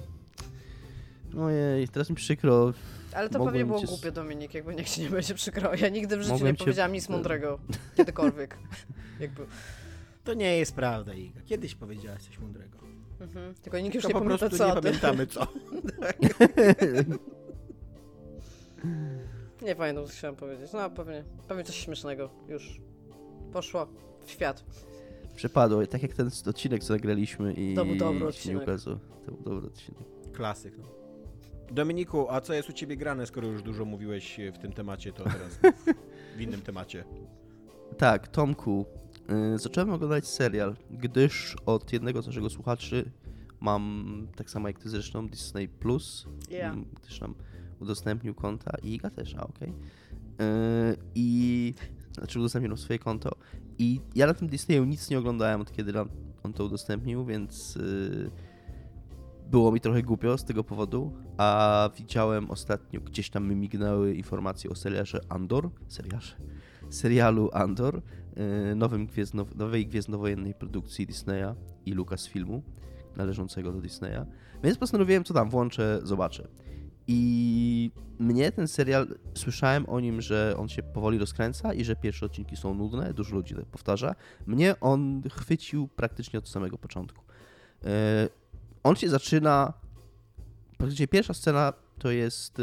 Ojej, 1.38 1.88
teraz 1.88 2.10
mi 2.10 2.16
przykro. 2.16 2.72
Ale 3.14 3.28
to 3.28 3.38
Mogłem 3.38 3.52
pewnie 3.52 3.66
było 3.66 3.80
cię... 3.80 3.86
głupie, 3.86 4.12
Dominik, 4.12 4.54
jakby 4.54 4.74
niech 4.74 4.88
się 4.88 5.02
nie 5.02 5.10
będzie 5.10 5.34
przykro. 5.34 5.74
Ja 5.74 5.88
nigdy 5.88 6.16
w 6.16 6.22
życiu 6.22 6.32
Mogłem 6.32 6.52
nie 6.52 6.56
cię... 6.56 6.64
powiedziałam 6.64 6.92
nic 6.92 7.08
mądrego. 7.08 7.58
Kiedykolwiek. 7.96 8.58
jakby... 9.20 9.46
To 10.24 10.34
nie 10.34 10.58
jest 10.58 10.74
prawda, 10.74 11.14
Iga. 11.14 11.40
Kiedyś 11.44 11.74
powiedziałaś 11.74 12.22
coś 12.22 12.38
mądrego. 12.38 12.78
Mhm. 13.20 13.54
Tylko 13.54 13.78
nikt 13.78 13.94
już 13.94 14.02
to 14.02 14.08
nie 14.08 14.14
po 14.14 14.20
pamięta 14.20 14.50
co. 14.50 14.68
nie 14.68 14.82
pamiętamy 14.82 15.26
co. 15.26 15.46
nie 19.66 19.74
pamiętam, 19.74 20.06
co 20.06 20.12
chciałem 20.12 20.36
powiedzieć. 20.36 20.72
No 20.72 20.90
pewnie, 20.90 21.24
pewnie 21.48 21.64
coś 21.64 21.76
śmiesznego. 21.76 22.30
Już 22.48 22.80
poszło 23.52 23.86
w 24.24 24.30
świat. 24.30 24.64
Przepadło, 25.34 25.86
tak 25.86 26.02
jak 26.02 26.14
ten 26.14 26.30
odcinek, 26.46 26.84
co 26.84 26.92
nagraliśmy 26.92 27.52
i 27.52 27.74
to 27.74 27.84
był 27.84 27.96
dobry 27.96 28.26
odcinek. 28.26 28.56
nie 28.56 28.62
ukazał. 28.62 28.98
To 29.26 29.32
był 29.32 29.42
dobry 29.42 29.66
odcinek. 29.66 30.04
Klasyk, 30.32 30.78
no. 30.78 30.84
Dominiku, 31.70 32.26
a 32.30 32.40
co 32.40 32.54
jest 32.54 32.70
u 32.70 32.72
ciebie 32.72 32.96
grane, 32.96 33.26
skoro 33.26 33.48
już 33.48 33.62
dużo 33.62 33.84
mówiłeś 33.84 34.40
w 34.54 34.58
tym 34.58 34.72
temacie, 34.72 35.12
to 35.12 35.24
teraz 35.24 35.58
w 36.36 36.40
innym 36.40 36.62
temacie. 36.62 37.04
Tak, 37.98 38.28
Tomku, 38.28 38.86
zacząłem 39.56 39.90
oglądać 39.90 40.28
serial, 40.28 40.76
gdyż 40.90 41.56
od 41.66 41.92
jednego 41.92 42.22
z 42.22 42.26
naszych 42.26 42.50
słuchaczy 42.50 43.10
mam, 43.60 44.26
tak 44.36 44.50
samo 44.50 44.68
jak 44.68 44.78
ty 44.78 44.88
zresztą, 44.88 45.28
Disney 45.28 45.68
Plus, 45.68 46.26
yeah. 46.50 46.72
Mm, 46.72 46.84
gdyż 47.02 47.20
nam 47.20 47.34
udostępnił 47.80 48.34
konta 48.34 48.76
i 48.82 48.94
Iga 48.94 49.10
też, 49.10 49.34
a 49.34 49.46
okej. 49.46 49.68
Okay. 49.68 50.96
I 51.14 51.74
znaczy 52.12 52.38
udostępnił 52.38 52.76
swoje 52.76 52.98
konto. 52.98 53.30
I 53.78 54.00
ja 54.14 54.26
na 54.26 54.34
tym 54.34 54.48
Disneyu 54.48 54.84
nic 54.84 55.10
nie 55.10 55.18
oglądałem 55.18 55.60
od 55.60 55.72
kiedy 55.72 55.92
on 56.42 56.52
to 56.52 56.64
udostępnił, 56.64 57.24
więc 57.24 57.76
yy, 57.76 58.30
było 59.50 59.72
mi 59.72 59.80
trochę 59.80 60.02
głupio 60.02 60.38
z 60.38 60.44
tego 60.44 60.64
powodu, 60.64 61.12
a 61.36 61.90
widziałem 61.96 62.50
ostatnio, 62.50 63.00
gdzieś 63.00 63.30
tam 63.30 63.48
mi 63.48 63.56
mignęły 63.56 64.14
informacje 64.14 64.70
o 64.70 64.74
serialu 64.74 65.06
Andor, 65.28 65.70
serialu, 65.88 66.24
serialu 66.94 67.50
Andor, 67.52 68.02
Y, 68.72 68.74
nowym 68.74 69.06
gwiezdno, 69.06 69.46
nowej 69.54 69.86
gwiezdnowojennej 69.86 70.54
produkcji 70.54 71.06
Disneya 71.06 71.54
i 71.86 71.92
Lucasfilmu, 71.92 72.62
należącego 73.16 73.72
do 73.72 73.80
Disneya. 73.80 74.26
Więc 74.64 74.78
postanowiłem, 74.78 75.24
co 75.24 75.34
tam 75.34 75.50
włączę, 75.50 76.00
zobaczę. 76.02 76.48
I 77.06 77.90
mnie 78.18 78.52
ten 78.52 78.68
serial, 78.68 79.06
słyszałem 79.34 79.88
o 79.88 80.00
nim, 80.00 80.20
że 80.20 80.54
on 80.58 80.68
się 80.68 80.82
powoli 80.82 81.18
rozkręca 81.18 81.74
i 81.74 81.84
że 81.84 81.96
pierwsze 81.96 82.26
odcinki 82.26 82.56
są 82.56 82.74
nudne, 82.74 83.14
dużo 83.14 83.36
ludzi 83.36 83.54
tak 83.54 83.66
powtarza. 83.66 84.14
Mnie 84.46 84.80
on 84.80 85.22
chwycił 85.30 85.88
praktycznie 85.88 86.38
od 86.38 86.48
samego 86.48 86.78
początku. 86.78 87.24
Y, 87.24 87.86
on 88.82 88.96
się 88.96 89.08
zaczyna, 89.08 89.72
praktycznie 90.78 91.08
pierwsza 91.08 91.34
scena 91.34 91.72
to 91.98 92.10
jest 92.10 92.62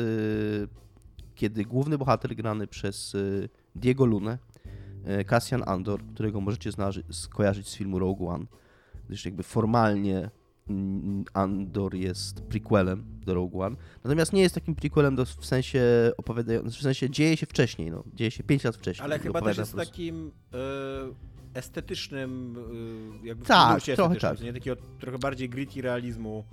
kiedy 1.35 1.65
główny 1.65 1.97
bohater 1.97 2.35
grany 2.35 2.67
przez 2.67 3.17
Diego 3.75 4.05
Lunę, 4.05 4.37
Cassian 5.25 5.63
Andor, 5.65 6.01
którego 6.13 6.41
możecie 6.41 6.69
skojarzyć 7.11 7.69
z 7.69 7.75
filmu 7.75 7.99
Rogue 7.99 8.27
One, 8.27 8.45
gdyż 9.07 9.25
jakby 9.25 9.43
formalnie 9.43 10.29
mm, 10.69 11.25
Andor 11.33 11.95
jest 11.95 12.41
prequelem 12.41 13.03
do 13.25 13.33
Rogue 13.33 13.61
One, 13.61 13.75
natomiast 14.03 14.33
nie 14.33 14.41
jest 14.41 14.55
takim 14.55 14.75
prequelem 14.75 15.15
do, 15.15 15.25
w 15.25 15.45
sensie 15.45 15.81
opowiadającym, 16.17 16.71
w 16.71 16.83
sensie 16.83 17.09
dzieje 17.09 17.37
się 17.37 17.45
wcześniej, 17.45 17.91
no, 17.91 18.03
dzieje 18.13 18.31
się 18.31 18.43
5 18.43 18.63
lat 18.63 18.75
wcześniej. 18.75 19.05
Ale 19.05 19.19
chyba 19.19 19.41
też 19.41 19.57
jest 19.57 19.75
takim 19.75 20.31
e, 20.53 20.57
estetycznym, 21.53 22.55
e, 23.23 23.27
jakby 23.27 23.45
tak, 23.45 23.83
trochę 23.83 24.15
tak. 24.15 24.41
nie? 24.41 24.53
Takiego 24.53 24.81
trochę 24.99 25.17
bardziej 25.17 25.49
gritty 25.49 25.81
realizmu 25.81 26.43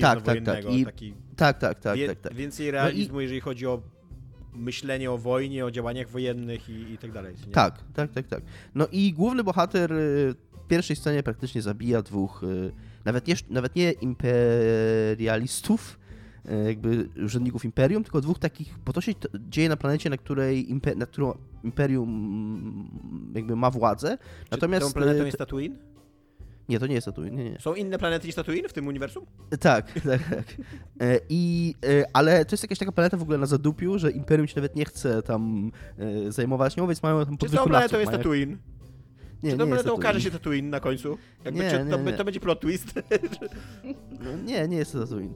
tak, 0.00 0.22
tak, 0.22 0.44
tak. 0.44 0.64
I, 0.70 0.84
taki 0.84 1.14
tak, 1.36 1.58
tak, 1.58 1.80
tak, 1.80 1.96
wie, 1.96 2.08
tak, 2.08 2.20
tak. 2.20 2.34
Więcej 2.34 2.70
realizmu, 2.70 3.14
no 3.14 3.20
i... 3.20 3.22
jeżeli 3.22 3.40
chodzi 3.40 3.66
o 3.66 3.82
myślenie 4.54 5.10
o 5.10 5.18
wojnie, 5.18 5.64
o 5.64 5.70
działaniach 5.70 6.08
wojennych 6.08 6.68
i, 6.68 6.92
i 6.92 6.98
tak 6.98 7.12
dalej. 7.12 7.34
Nie? 7.46 7.52
Tak, 7.52 7.84
tak, 7.94 8.12
tak, 8.12 8.26
tak. 8.26 8.42
No 8.74 8.86
i 8.92 9.12
główny 9.12 9.44
bohater 9.44 9.92
y, 9.92 10.34
w 10.64 10.66
pierwszej 10.68 10.96
scenie 10.96 11.22
praktycznie 11.22 11.62
zabija 11.62 12.02
dwóch, 12.02 12.42
y, 12.42 12.72
nawet 13.04 13.26
nie, 13.26 13.34
nawet 13.50 13.76
nie 13.76 13.92
imperialistów, 13.92 15.98
y, 16.50 16.64
jakby 16.64 17.08
urzędników 17.24 17.64
imperium, 17.64 18.04
tylko 18.04 18.20
dwóch 18.20 18.38
takich, 18.38 18.78
bo 18.84 18.92
to 18.92 19.00
się 19.00 19.12
dzieje 19.48 19.68
na 19.68 19.76
planecie, 19.76 20.10
na 20.10 20.16
której 20.16 20.70
imper, 20.70 20.96
na 20.96 21.06
którą 21.06 21.38
imperium 21.64 22.08
mm, 22.08 23.32
jakby 23.34 23.56
ma 23.56 23.70
władzę. 23.70 24.18
Czy 24.18 24.48
Natomiast 24.50 24.86
tą 24.86 24.92
planetą 24.92 25.24
jest 25.24 25.38
Tatooine? 25.38 25.76
Nie, 26.68 26.78
to 26.78 26.86
nie 26.86 26.94
jest 26.94 27.04
Tatooine. 27.04 27.36
Nie, 27.36 27.50
nie. 27.50 27.60
Są 27.60 27.74
inne 27.74 27.98
planety 27.98 28.26
niż 28.26 28.36
Tatooine 28.36 28.68
w 28.68 28.72
tym 28.72 28.86
uniwersum? 28.86 29.26
Tak, 29.60 29.92
tak, 30.10 30.28
tak. 30.30 30.44
E, 31.00 31.20
I, 31.28 31.74
e, 31.84 32.04
ale 32.12 32.44
to 32.44 32.52
jest 32.52 32.62
jakaś 32.62 32.78
taka 32.78 32.92
planeta 32.92 33.16
w 33.16 33.22
ogóle 33.22 33.38
na 33.38 33.46
zadupiu, 33.46 33.98
że 33.98 34.10
Imperium 34.10 34.48
się 34.48 34.56
nawet 34.56 34.76
nie 34.76 34.84
chce 34.84 35.22
tam 35.22 35.72
e, 35.98 36.32
zajmować 36.32 36.76
nią, 36.76 36.86
więc 36.86 37.02
mają 37.02 37.26
tam 37.26 37.38
Czy 37.38 37.50
tą 37.50 37.64
planetą 37.64 37.98
jest 37.98 38.12
Tatooine? 38.12 38.56
Nie, 39.42 39.50
Czy 39.50 39.56
tą 39.56 39.66
planetą 39.66 39.94
okaże 39.94 40.20
się 40.20 40.30
Tatooine 40.30 40.70
na 40.70 40.80
końcu? 40.80 41.18
Jakby, 41.44 41.64
nie, 41.64 41.70
czy 41.70 41.76
to, 41.76 41.98
nie, 41.98 42.12
to, 42.12 42.24
będzie 42.24 42.40
plot 42.40 42.60
twist? 42.60 42.92
No, 44.20 44.36
nie, 44.44 44.68
nie 44.68 44.76
jest 44.76 44.92
to 44.92 45.00
Tatooine. 45.00 45.34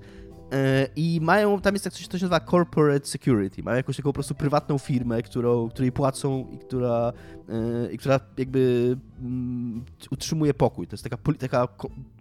E, 0.53 0.89
I 0.97 1.21
mają, 1.23 1.61
tam 1.61 1.75
jest 1.75 1.85
tak 1.85 1.93
coś, 1.93 2.09
to 2.09 2.19
się 2.19 2.25
nazywa 2.25 2.41
corporate 2.41 3.07
security. 3.07 3.63
Mają 3.63 3.77
jakąś 3.77 3.97
taką 3.97 4.09
po 4.09 4.13
prostu 4.13 4.35
prywatną 4.35 4.79
firmę, 4.79 5.23
którą, 5.23 5.69
której 5.69 5.93
płacą 5.93 6.49
i 6.51 6.59
która, 6.59 7.13
e, 7.49 7.93
i 7.93 7.99
która 7.99 8.21
jakby 8.37 8.97
um, 9.23 9.85
utrzymuje 10.11 10.55
pokój. 10.55 10.87
To 10.87 10.95
jest 10.95 11.05
taka, 11.05 11.17
taka 11.39 11.69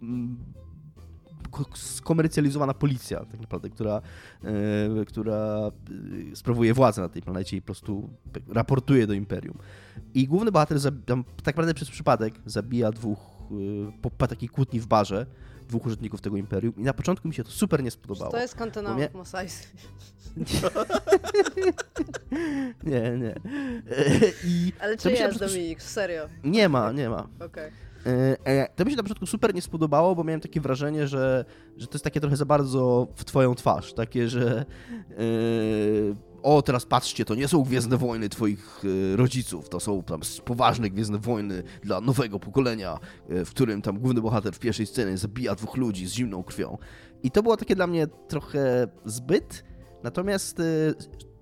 um, 0.02 0.36
skomercjalizowana 1.74 2.74
policja, 2.74 3.24
tak 3.24 3.40
naprawdę, 3.40 3.70
która, 3.70 4.02
e, 4.44 5.04
która 5.04 5.70
sprawuje 6.34 6.74
władzę 6.74 7.02
na 7.02 7.08
tej 7.08 7.22
planecie 7.22 7.56
i 7.56 7.60
po 7.60 7.66
prostu 7.66 8.08
raportuje 8.48 9.06
do 9.06 9.12
imperium. 9.12 9.58
I 10.14 10.26
główny 10.26 10.52
bohater 10.52 10.78
tam, 11.06 11.24
tak 11.24 11.46
naprawdę 11.46 11.74
przez 11.74 11.90
przypadek 11.90 12.34
zabija 12.46 12.92
dwóch 12.92 13.18
po 14.18 14.26
takiej 14.26 14.48
kłótni 14.48 14.80
w 14.80 14.86
barze 14.86 15.26
dwóch 15.72 15.86
użytkowników 15.86 16.20
tego 16.20 16.36
imperium 16.36 16.74
i 16.76 16.82
na 16.82 16.92
początku 16.92 17.28
mi 17.28 17.34
się 17.34 17.44
to 17.44 17.50
super 17.50 17.82
nie 17.82 17.90
spodobało. 17.90 18.30
To 18.30 18.40
jest 18.40 18.54
kontynuum 18.54 18.94
mnie... 18.96 19.08
Nie, 22.82 23.00
nie. 23.10 23.34
I 24.44 24.72
Ale 24.80 24.96
czy 24.96 25.12
jest, 25.12 25.38
Dominik? 25.38 25.82
Serio? 25.82 26.28
Nie 26.44 26.68
ma, 26.68 26.92
nie 26.92 27.08
ma. 27.08 27.28
Okej. 27.36 27.46
Okay. 27.46 27.72
E, 28.06 28.68
to 28.76 28.84
mi 28.84 28.90
się 28.90 28.96
na 28.96 29.02
początku 29.02 29.26
super 29.26 29.54
nie 29.54 29.62
spodobało, 29.62 30.14
bo 30.14 30.24
miałem 30.24 30.40
takie 30.40 30.60
wrażenie, 30.60 31.08
że, 31.08 31.44
że 31.76 31.86
to 31.86 31.94
jest 31.94 32.04
takie 32.04 32.20
trochę 32.20 32.36
za 32.36 32.44
bardzo 32.44 33.08
w 33.16 33.24
twoją 33.24 33.54
twarz. 33.54 33.92
Takie, 33.92 34.28
że 34.28 34.64
yy, 35.18 36.16
o, 36.42 36.62
teraz 36.62 36.86
patrzcie, 36.86 37.24
to 37.24 37.34
nie 37.34 37.48
są 37.48 37.62
Gwiezdne 37.62 37.96
Wojny 37.96 38.28
twoich 38.28 38.82
e, 39.12 39.16
rodziców, 39.16 39.68
to 39.68 39.80
są 39.80 40.02
tam 40.02 40.20
poważne 40.44 40.90
Gwiezdne 40.90 41.18
Wojny 41.18 41.62
dla 41.82 42.00
nowego 42.00 42.40
pokolenia, 42.40 42.98
e, 43.28 43.44
w 43.44 43.50
którym 43.50 43.82
tam 43.82 43.98
główny 43.98 44.20
bohater 44.20 44.54
w 44.54 44.58
pierwszej 44.58 44.86
scenie 44.86 45.18
zabija 45.18 45.54
dwóch 45.54 45.76
ludzi 45.76 46.06
z 46.06 46.12
zimną 46.12 46.42
krwią. 46.42 46.78
I 47.22 47.30
to 47.30 47.42
było 47.42 47.56
takie 47.56 47.76
dla 47.76 47.86
mnie 47.86 48.06
trochę 48.06 48.88
zbyt, 49.04 49.64
natomiast 50.02 50.60
e, 50.60 50.64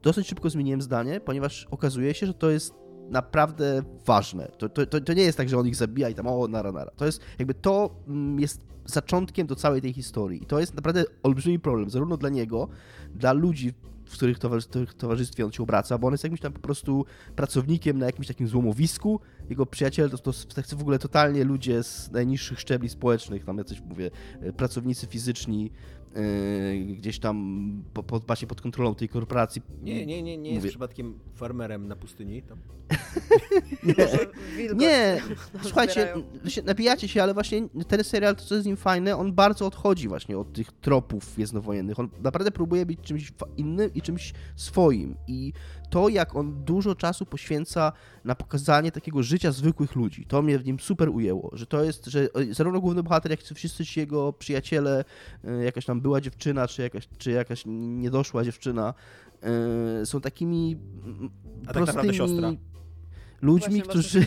dosyć 0.03 0.28
szybko 0.28 0.51
zmieniłem 0.51 0.82
zdanie, 0.82 1.20
ponieważ 1.20 1.66
okazuje 1.70 2.15
się, 2.15 2.27
że 2.27 2.35
to 2.35 2.51
jest 2.51 2.74
naprawdę 3.11 3.82
ważne. 4.07 4.49
To, 4.59 4.69
to, 4.69 5.01
to, 5.01 5.12
nie 5.12 5.23
jest 5.23 5.39
tak, 5.39 5.49
że 5.49 5.59
on 5.59 5.66
ich 5.66 5.77
zabija 5.77 6.09
i 6.09 6.15
tam 6.15 6.27
o, 6.27 6.49
nara, 6.49 6.73
nara. 6.73 6.91
To 6.97 7.07
jest 7.07 7.20
jakby 7.39 7.55
to 7.55 7.91
mm, 8.09 8.41
jest 8.41 8.66
zaczątkiem 8.87 9.47
do 9.47 9.57
całej 9.57 9.82
tej 9.82 9.93
historii. 9.93 10.43
I 10.43 10.47
to 10.47 10.61
jest 10.61 10.74
naprawdę 10.74 11.05
olbrzymi 11.23 11.59
problem, 11.59 11.91
zarówno 11.91 12.16
dla 12.16 12.28
niego, 12.28 12.69
dla 13.15 13.32
ludzi 13.32 13.74
w 14.11 14.12
których, 14.12 14.39
towarzystwie 14.97 15.45
on 15.45 15.53
się 15.53 15.62
obraca, 15.62 15.99
bo 15.99 16.07
on 16.07 16.12
jest 16.15 16.24
jakimś 16.24 16.41
tam 16.41 16.53
po 16.53 16.61
prostu 16.61 17.05
pracownikiem 17.37 17.99
na 17.99 18.07
jakimś 18.07 18.27
takim 18.27 18.49
złomowisku. 18.49 19.20
Jego 19.51 19.66
przyjaciel 19.66 20.11
to, 20.11 20.19
to, 20.19 20.32
to 20.69 20.77
w 20.77 20.81
ogóle 20.81 20.99
totalnie 20.99 21.45
ludzie 21.45 21.82
z 21.82 22.11
najniższych 22.11 22.61
szczebli 22.61 22.89
społecznych, 22.89 23.45
tam 23.45 23.59
jacyś 23.59 23.81
mówię, 23.81 24.11
e, 24.41 24.53
pracownicy 24.53 25.07
fizyczni, 25.07 25.70
gdzieś 26.97 27.19
tam 27.19 27.82
po, 27.95 28.03
po, 28.03 28.20
właśnie 28.20 28.49
pod 28.49 28.61
kontrolą 28.61 28.95
tej 28.95 29.09
korporacji. 29.09 29.62
Nie, 29.82 30.07
nie, 30.07 30.23
nie, 30.23 30.39
nie 30.39 30.53
jest 30.53 30.66
przypadkiem 30.66 31.19
farmerem 31.35 31.89
na 31.89 31.97
pustyni? 31.97 32.43
Tam. 32.43 32.59
nie, 33.82 33.95
nie. 34.74 35.23
słuchajcie, 35.62 36.15
napijacie 36.65 37.09
się, 37.09 37.23
ale 37.23 37.35
właśnie 37.35 37.69
ten 37.89 38.05
serial, 38.05 38.37
to 38.37 38.45
co 38.45 38.55
jest 38.55 38.65
z 38.65 38.66
nim 38.66 38.77
fajne, 38.77 39.16
on 39.16 39.32
bardzo 39.32 39.66
odchodzi 39.66 40.09
właśnie 40.09 40.39
od 40.39 40.53
tych 40.53 40.73
tropów 40.73 41.35
gwiezdnowojennych. 41.35 41.99
On 41.99 42.09
naprawdę 42.23 42.51
próbuje 42.51 42.87
być 42.87 43.01
czymś 43.01 43.32
innym 43.57 43.95
i 43.95 44.03
czymś 44.03 44.32
swoim 44.57 45.16
i 45.27 45.53
to, 45.91 46.09
jak 46.09 46.37
on 46.37 46.65
dużo 46.65 46.95
czasu 46.95 47.27
poświęca 47.27 47.93
na 48.25 48.35
pokazanie 48.35 48.93
takiego 48.93 49.23
życia 49.23 49.53
zwykłych 49.53 49.97
ludzi. 49.97 50.27
To 50.27 50.43
mnie 50.43 50.59
w 50.59 50.65
nim 50.65 50.81
super 50.81 51.09
ujęło, 51.09 51.51
że 51.53 51.67
to 51.67 51.85
jest, 51.85 52.07
że 52.07 52.29
zarówno 52.51 52.81
główny 52.81 53.03
bohater, 53.03 53.31
jak 53.31 53.51
i 53.51 53.55
wszyscy 53.55 53.87
ci 53.87 54.01
jego 54.01 54.33
przyjaciele, 54.33 55.05
e, 55.45 55.65
jakaś 55.65 55.85
tam 55.85 56.01
była 56.01 56.21
dziewczyna, 56.21 56.69
czy 56.69 56.83
jakaś, 56.83 57.09
czy 57.19 57.31
jakaś 57.31 57.62
niedoszła 57.67 58.45
dziewczyna, 58.45 58.95
e, 60.03 60.07
są 60.07 60.21
takimi 60.21 60.77
A 61.67 61.73
prostymi... 61.73 61.87
tak 61.87 61.87
naprawdę 61.87 62.15
siostra 62.15 62.53
ludźmi, 63.43 63.83
którzy, 63.83 64.27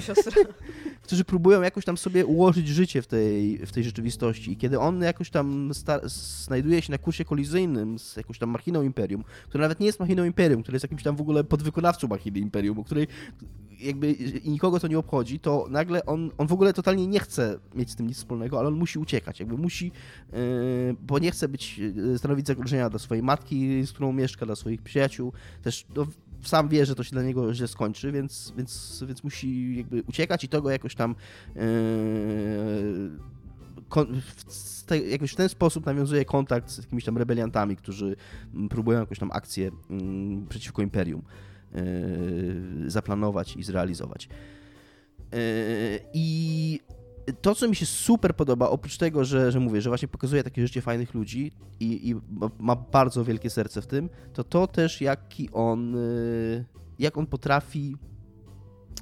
którzy 1.03 1.23
próbują 1.23 1.61
jakoś 1.61 1.85
tam 1.85 1.97
sobie 1.97 2.25
ułożyć 2.25 2.67
życie 2.67 3.01
w 3.01 3.07
tej, 3.07 3.57
w 3.57 3.71
tej 3.71 3.83
rzeczywistości. 3.83 4.51
I 4.51 4.57
kiedy 4.57 4.79
on 4.79 5.01
jakoś 5.01 5.29
tam 5.29 5.71
znajduje 6.05 6.81
się 6.81 6.91
na 6.91 6.97
kursie 6.97 7.25
kolizyjnym 7.25 7.99
z 7.99 8.17
jakąś 8.17 8.39
tam 8.39 8.49
machiną 8.49 8.81
Imperium, 8.81 9.23
która 9.49 9.61
nawet 9.61 9.79
nie 9.79 9.85
jest 9.85 9.99
machiną 9.99 10.23
Imperium, 10.23 10.61
która 10.61 10.75
jest 10.75 10.83
jakimś 10.83 11.03
tam 11.03 11.15
w 11.15 11.21
ogóle 11.21 11.43
podwykonawcą 11.43 12.07
machiny 12.07 12.39
Imperium, 12.39 12.79
o 12.79 12.83
której 12.83 13.07
jakby 13.83 14.11
i 14.11 14.49
nikogo 14.49 14.79
to 14.79 14.87
nie 14.87 14.99
obchodzi, 14.99 15.39
to 15.39 15.67
nagle 15.69 16.05
on, 16.05 16.31
on 16.37 16.47
w 16.47 16.53
ogóle 16.53 16.73
totalnie 16.73 17.07
nie 17.07 17.19
chce 17.19 17.59
mieć 17.75 17.91
z 17.91 17.95
tym 17.95 18.07
nic 18.07 18.17
wspólnego, 18.17 18.59
ale 18.59 18.67
on 18.67 18.73
musi 18.73 18.99
uciekać, 18.99 19.39
jakby 19.39 19.57
musi, 19.57 19.91
yy, 20.33 20.95
bo 21.01 21.19
nie 21.19 21.31
chce 21.31 21.47
być, 21.47 21.77
yy, 21.77 22.17
stanowić 22.17 22.47
zagrożenia 22.47 22.89
dla 22.89 22.99
swojej 22.99 23.23
matki, 23.23 23.83
z 23.85 23.91
którą 23.91 24.13
mieszka, 24.13 24.45
dla 24.45 24.55
swoich 24.55 24.81
przyjaciół, 24.81 25.33
też 25.61 25.85
no, 25.95 26.07
sam 26.43 26.69
wie, 26.69 26.85
że 26.85 26.95
to 26.95 27.03
się 27.03 27.11
dla 27.11 27.23
niego 27.23 27.53
źle 27.53 27.67
skończy, 27.67 28.11
więc, 28.11 28.53
więc, 28.57 29.03
więc 29.07 29.23
musi 29.23 29.77
jakby 29.77 30.03
uciekać 30.07 30.43
i 30.43 30.47
to 30.47 30.61
go 30.61 30.69
jakoś 30.69 30.95
tam 30.95 31.15
yy, 31.55 31.63
w, 33.95 34.83
te, 34.85 34.99
jakoś 34.99 35.31
w 35.31 35.35
ten 35.35 35.49
sposób 35.49 35.85
nawiązuje 35.85 36.25
kontakt 36.25 36.69
z 36.69 36.77
jakimiś 36.77 37.05
tam 37.05 37.17
rebeliantami, 37.17 37.75
którzy 37.75 38.15
mm, 38.53 38.69
próbują 38.69 38.99
jakąś 38.99 39.19
tam 39.19 39.31
akcję 39.31 39.63
yy, 39.63 40.47
przeciwko 40.49 40.81
Imperium 40.81 41.21
yy, 41.73 41.81
zaplanować 42.91 43.55
i 43.55 43.63
zrealizować. 43.63 44.29
Yy, 45.31 45.39
I 46.13 46.79
to, 47.41 47.55
co 47.55 47.67
mi 47.67 47.75
się 47.75 47.85
super 47.85 48.35
podoba, 48.35 48.69
oprócz 48.69 48.97
tego, 48.97 49.25
że, 49.25 49.51
że 49.51 49.59
mówię, 49.59 49.81
że 49.81 49.89
właśnie 49.89 50.07
pokazuje 50.07 50.43
takie 50.43 50.61
życie 50.67 50.81
fajnych 50.81 51.13
ludzi 51.13 51.51
i, 51.79 52.09
i 52.09 52.15
ma 52.59 52.75
bardzo 52.75 53.23
wielkie 53.23 53.49
serce 53.49 53.81
w 53.81 53.87
tym, 53.87 54.09
to 54.33 54.43
to 54.43 54.67
też, 54.67 55.01
jaki 55.01 55.49
on, 55.51 55.95
y, 55.95 56.65
jak 56.99 57.17
on 57.17 57.27
potrafi 57.27 57.97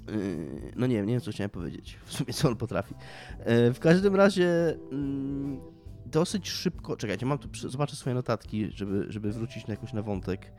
y, 0.10 0.72
no 0.76 0.88
nie 0.88 0.96
wiem, 0.96 1.06
nie 1.06 1.14
wiem, 1.14 1.22
co 1.22 1.32
chciałem 1.32 1.50
powiedzieć. 1.50 1.98
W 2.06 2.14
sumie, 2.14 2.34
co 2.34 2.50
on 2.50 2.56
potrafi. 2.56 2.94
Y, 2.94 3.74
w 3.74 3.80
każdym 3.80 4.16
razie 4.16 4.78
mm, 4.92 5.60
dosyć 6.06 6.50
szybko... 6.50 6.98
Czekajcie, 6.98 7.26
mam 7.26 7.38
tu... 7.38 7.70
Zobaczę 7.70 7.96
swoje 7.96 8.14
notatki, 8.14 8.72
żeby, 8.72 9.06
żeby 9.10 9.32
wrócić 9.32 9.68
na 9.68 9.74
jakoś 9.74 9.94
na 9.94 10.02
wątek. 10.02 10.52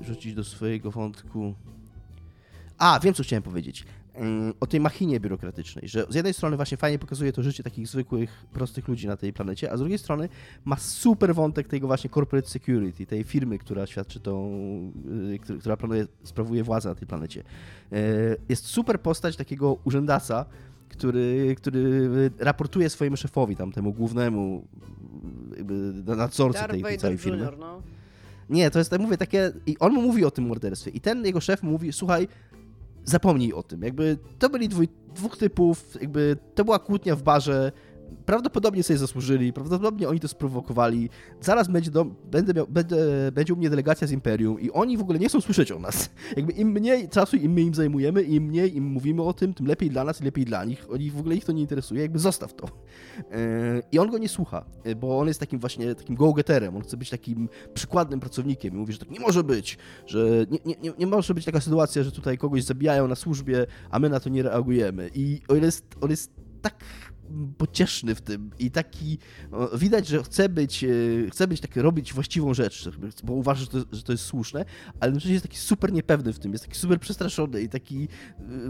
Rzucić 0.00 0.34
do 0.34 0.44
swojego 0.44 0.90
wątku... 0.90 1.54
A, 2.78 3.00
wiem, 3.00 3.14
co 3.14 3.22
chciałem 3.22 3.42
powiedzieć. 3.42 3.84
Mm, 4.16 4.54
o 4.60 4.66
tej 4.66 4.80
machinie 4.80 5.20
biurokratycznej, 5.20 5.88
że 5.88 6.06
z 6.08 6.14
jednej 6.14 6.34
strony 6.34 6.56
właśnie 6.56 6.76
fajnie 6.76 6.98
pokazuje 6.98 7.32
to 7.32 7.42
życie 7.42 7.62
takich 7.62 7.88
zwykłych, 7.88 8.46
prostych 8.52 8.88
ludzi 8.88 9.06
na 9.06 9.16
tej 9.16 9.32
planecie, 9.32 9.72
a 9.72 9.76
z 9.76 9.80
drugiej 9.80 9.98
strony 9.98 10.28
ma 10.64 10.76
super 10.76 11.34
wątek 11.34 11.68
tego 11.68 11.86
właśnie 11.86 12.10
corporate 12.10 12.48
security, 12.48 13.06
tej 13.06 13.24
firmy, 13.24 13.58
która 13.58 13.86
świadczy 13.86 14.20
tą, 14.20 14.50
y, 15.50 15.58
która 15.58 15.76
planuje, 15.76 16.06
sprawuje 16.24 16.64
władzę 16.64 16.88
na 16.88 16.94
tej 16.94 17.08
planecie. 17.08 17.42
E, 17.92 17.96
jest 18.48 18.66
super 18.66 19.00
postać 19.00 19.36
takiego 19.36 19.78
urzędasa, 19.84 20.44
który, 20.88 21.54
który 21.58 22.10
raportuje 22.38 22.90
swojemu 22.90 23.16
szefowi, 23.16 23.56
tam 23.56 23.72
temu 23.72 23.92
głównemu 23.92 24.64
nadzorcy 26.06 26.64
tej, 26.68 26.82
tej 26.82 26.98
całej 26.98 27.18
firmy. 27.18 27.38
Junior, 27.38 27.58
no. 27.58 27.82
Nie, 28.50 28.70
to 28.70 28.78
jest, 28.78 28.90
tak 28.90 29.00
mówię, 29.00 29.16
takie... 29.16 29.52
I 29.66 29.78
on 29.78 29.92
mu 29.92 30.02
mówi 30.02 30.24
o 30.24 30.30
tym 30.30 30.46
morderstwie. 30.46 30.90
I 30.90 31.00
ten 31.00 31.26
jego 31.26 31.40
szef 31.40 31.62
mówi, 31.62 31.92
słuchaj, 31.92 32.28
zapomnij 33.06 33.52
o 33.52 33.62
tym. 33.62 33.82
Jakby 33.82 34.18
to 34.38 34.50
byli 34.50 34.68
dwój, 34.68 34.88
dwóch 35.14 35.36
typów, 35.36 35.96
jakby 36.00 36.36
to 36.54 36.64
była 36.64 36.78
kłótnia 36.78 37.16
w 37.16 37.22
barze, 37.22 37.72
prawdopodobnie 38.26 38.82
sobie 38.82 38.98
zasłużyli, 38.98 39.52
prawdopodobnie 39.52 40.08
oni 40.08 40.20
to 40.20 40.28
sprowokowali. 40.28 41.10
Zaraz 41.40 41.68
będzie, 41.68 41.90
do, 41.90 42.04
będę 42.04 42.54
miał, 42.54 42.66
będę, 42.66 42.96
będzie 43.32 43.54
u 43.54 43.56
mnie 43.56 43.70
delegacja 43.70 44.06
z 44.06 44.12
Imperium 44.12 44.60
i 44.60 44.70
oni 44.70 44.96
w 44.96 45.00
ogóle 45.00 45.18
nie 45.18 45.28
chcą 45.28 45.40
słyszeć 45.40 45.72
o 45.72 45.78
nas. 45.78 46.10
Jakby 46.36 46.52
im 46.52 46.68
mniej 46.68 47.08
czasu 47.08 47.36
im 47.36 47.52
my 47.52 47.60
im 47.60 47.74
zajmujemy, 47.74 48.22
im 48.22 48.44
mniej 48.44 48.76
im 48.76 48.84
mówimy 48.84 49.22
o 49.22 49.32
tym, 49.32 49.54
tym 49.54 49.66
lepiej 49.66 49.90
dla 49.90 50.04
nas 50.04 50.20
i 50.20 50.24
lepiej 50.24 50.44
dla 50.44 50.64
nich. 50.64 50.86
Oni 50.90 51.10
w 51.10 51.18
ogóle 51.18 51.34
ich 51.34 51.44
to 51.44 51.52
nie 51.52 51.62
interesuje, 51.62 52.02
jakby 52.02 52.18
zostaw 52.18 52.54
to. 52.54 52.66
E, 53.32 53.82
I 53.92 53.98
on 53.98 54.10
go 54.10 54.18
nie 54.18 54.28
słucha, 54.28 54.64
e, 54.84 54.94
bo 54.94 55.18
on 55.18 55.28
jest 55.28 55.40
takim 55.40 55.58
właśnie 55.58 55.94
takim 55.94 56.16
go-getterem, 56.16 56.76
on 56.76 56.82
chce 56.82 56.96
być 56.96 57.10
takim 57.10 57.48
przykładnym 57.74 58.20
pracownikiem 58.20 58.74
i 58.74 58.76
mówi, 58.76 58.92
że 58.92 58.98
tak 58.98 59.10
nie 59.10 59.20
może 59.20 59.44
być, 59.44 59.78
że 60.06 60.46
nie, 60.50 60.74
nie, 60.82 60.92
nie 60.98 61.06
może 61.06 61.34
być 61.34 61.44
taka 61.44 61.60
sytuacja, 61.60 62.02
że 62.02 62.12
tutaj 62.12 62.38
kogoś 62.38 62.64
zabijają 62.64 63.08
na 63.08 63.14
służbie, 63.14 63.66
a 63.90 63.98
my 63.98 64.08
na 64.08 64.20
to 64.20 64.28
nie 64.28 64.42
reagujemy. 64.42 65.10
I 65.14 65.40
on 65.48 65.62
jest, 65.62 65.84
on 66.00 66.10
jest 66.10 66.30
tak 66.62 66.84
pocieszny 67.58 68.14
w 68.14 68.20
tym 68.20 68.50
i 68.58 68.70
taki, 68.70 69.18
widać, 69.74 70.08
że 70.08 70.22
chce 70.22 70.48
być, 70.48 70.84
e, 70.84 70.88
chce 71.30 71.48
być 71.48 71.60
taki, 71.60 71.80
robić 71.80 72.12
właściwą 72.12 72.54
rzecz, 72.54 72.90
bo 73.24 73.32
uważa, 73.32 73.60
że 73.60 73.66
to, 73.66 73.78
że 73.92 74.02
to 74.02 74.12
jest 74.12 74.24
słuszne, 74.24 74.64
ale 75.00 75.08
jednocześnie 75.08 75.32
jest 75.32 75.44
taki 75.44 75.56
super 75.56 75.92
niepewny 75.92 76.32
w 76.32 76.38
tym, 76.38 76.52
jest 76.52 76.64
taki 76.64 76.78
super 76.78 77.00
przestraszony 77.00 77.62
i 77.62 77.68
taki 77.68 78.08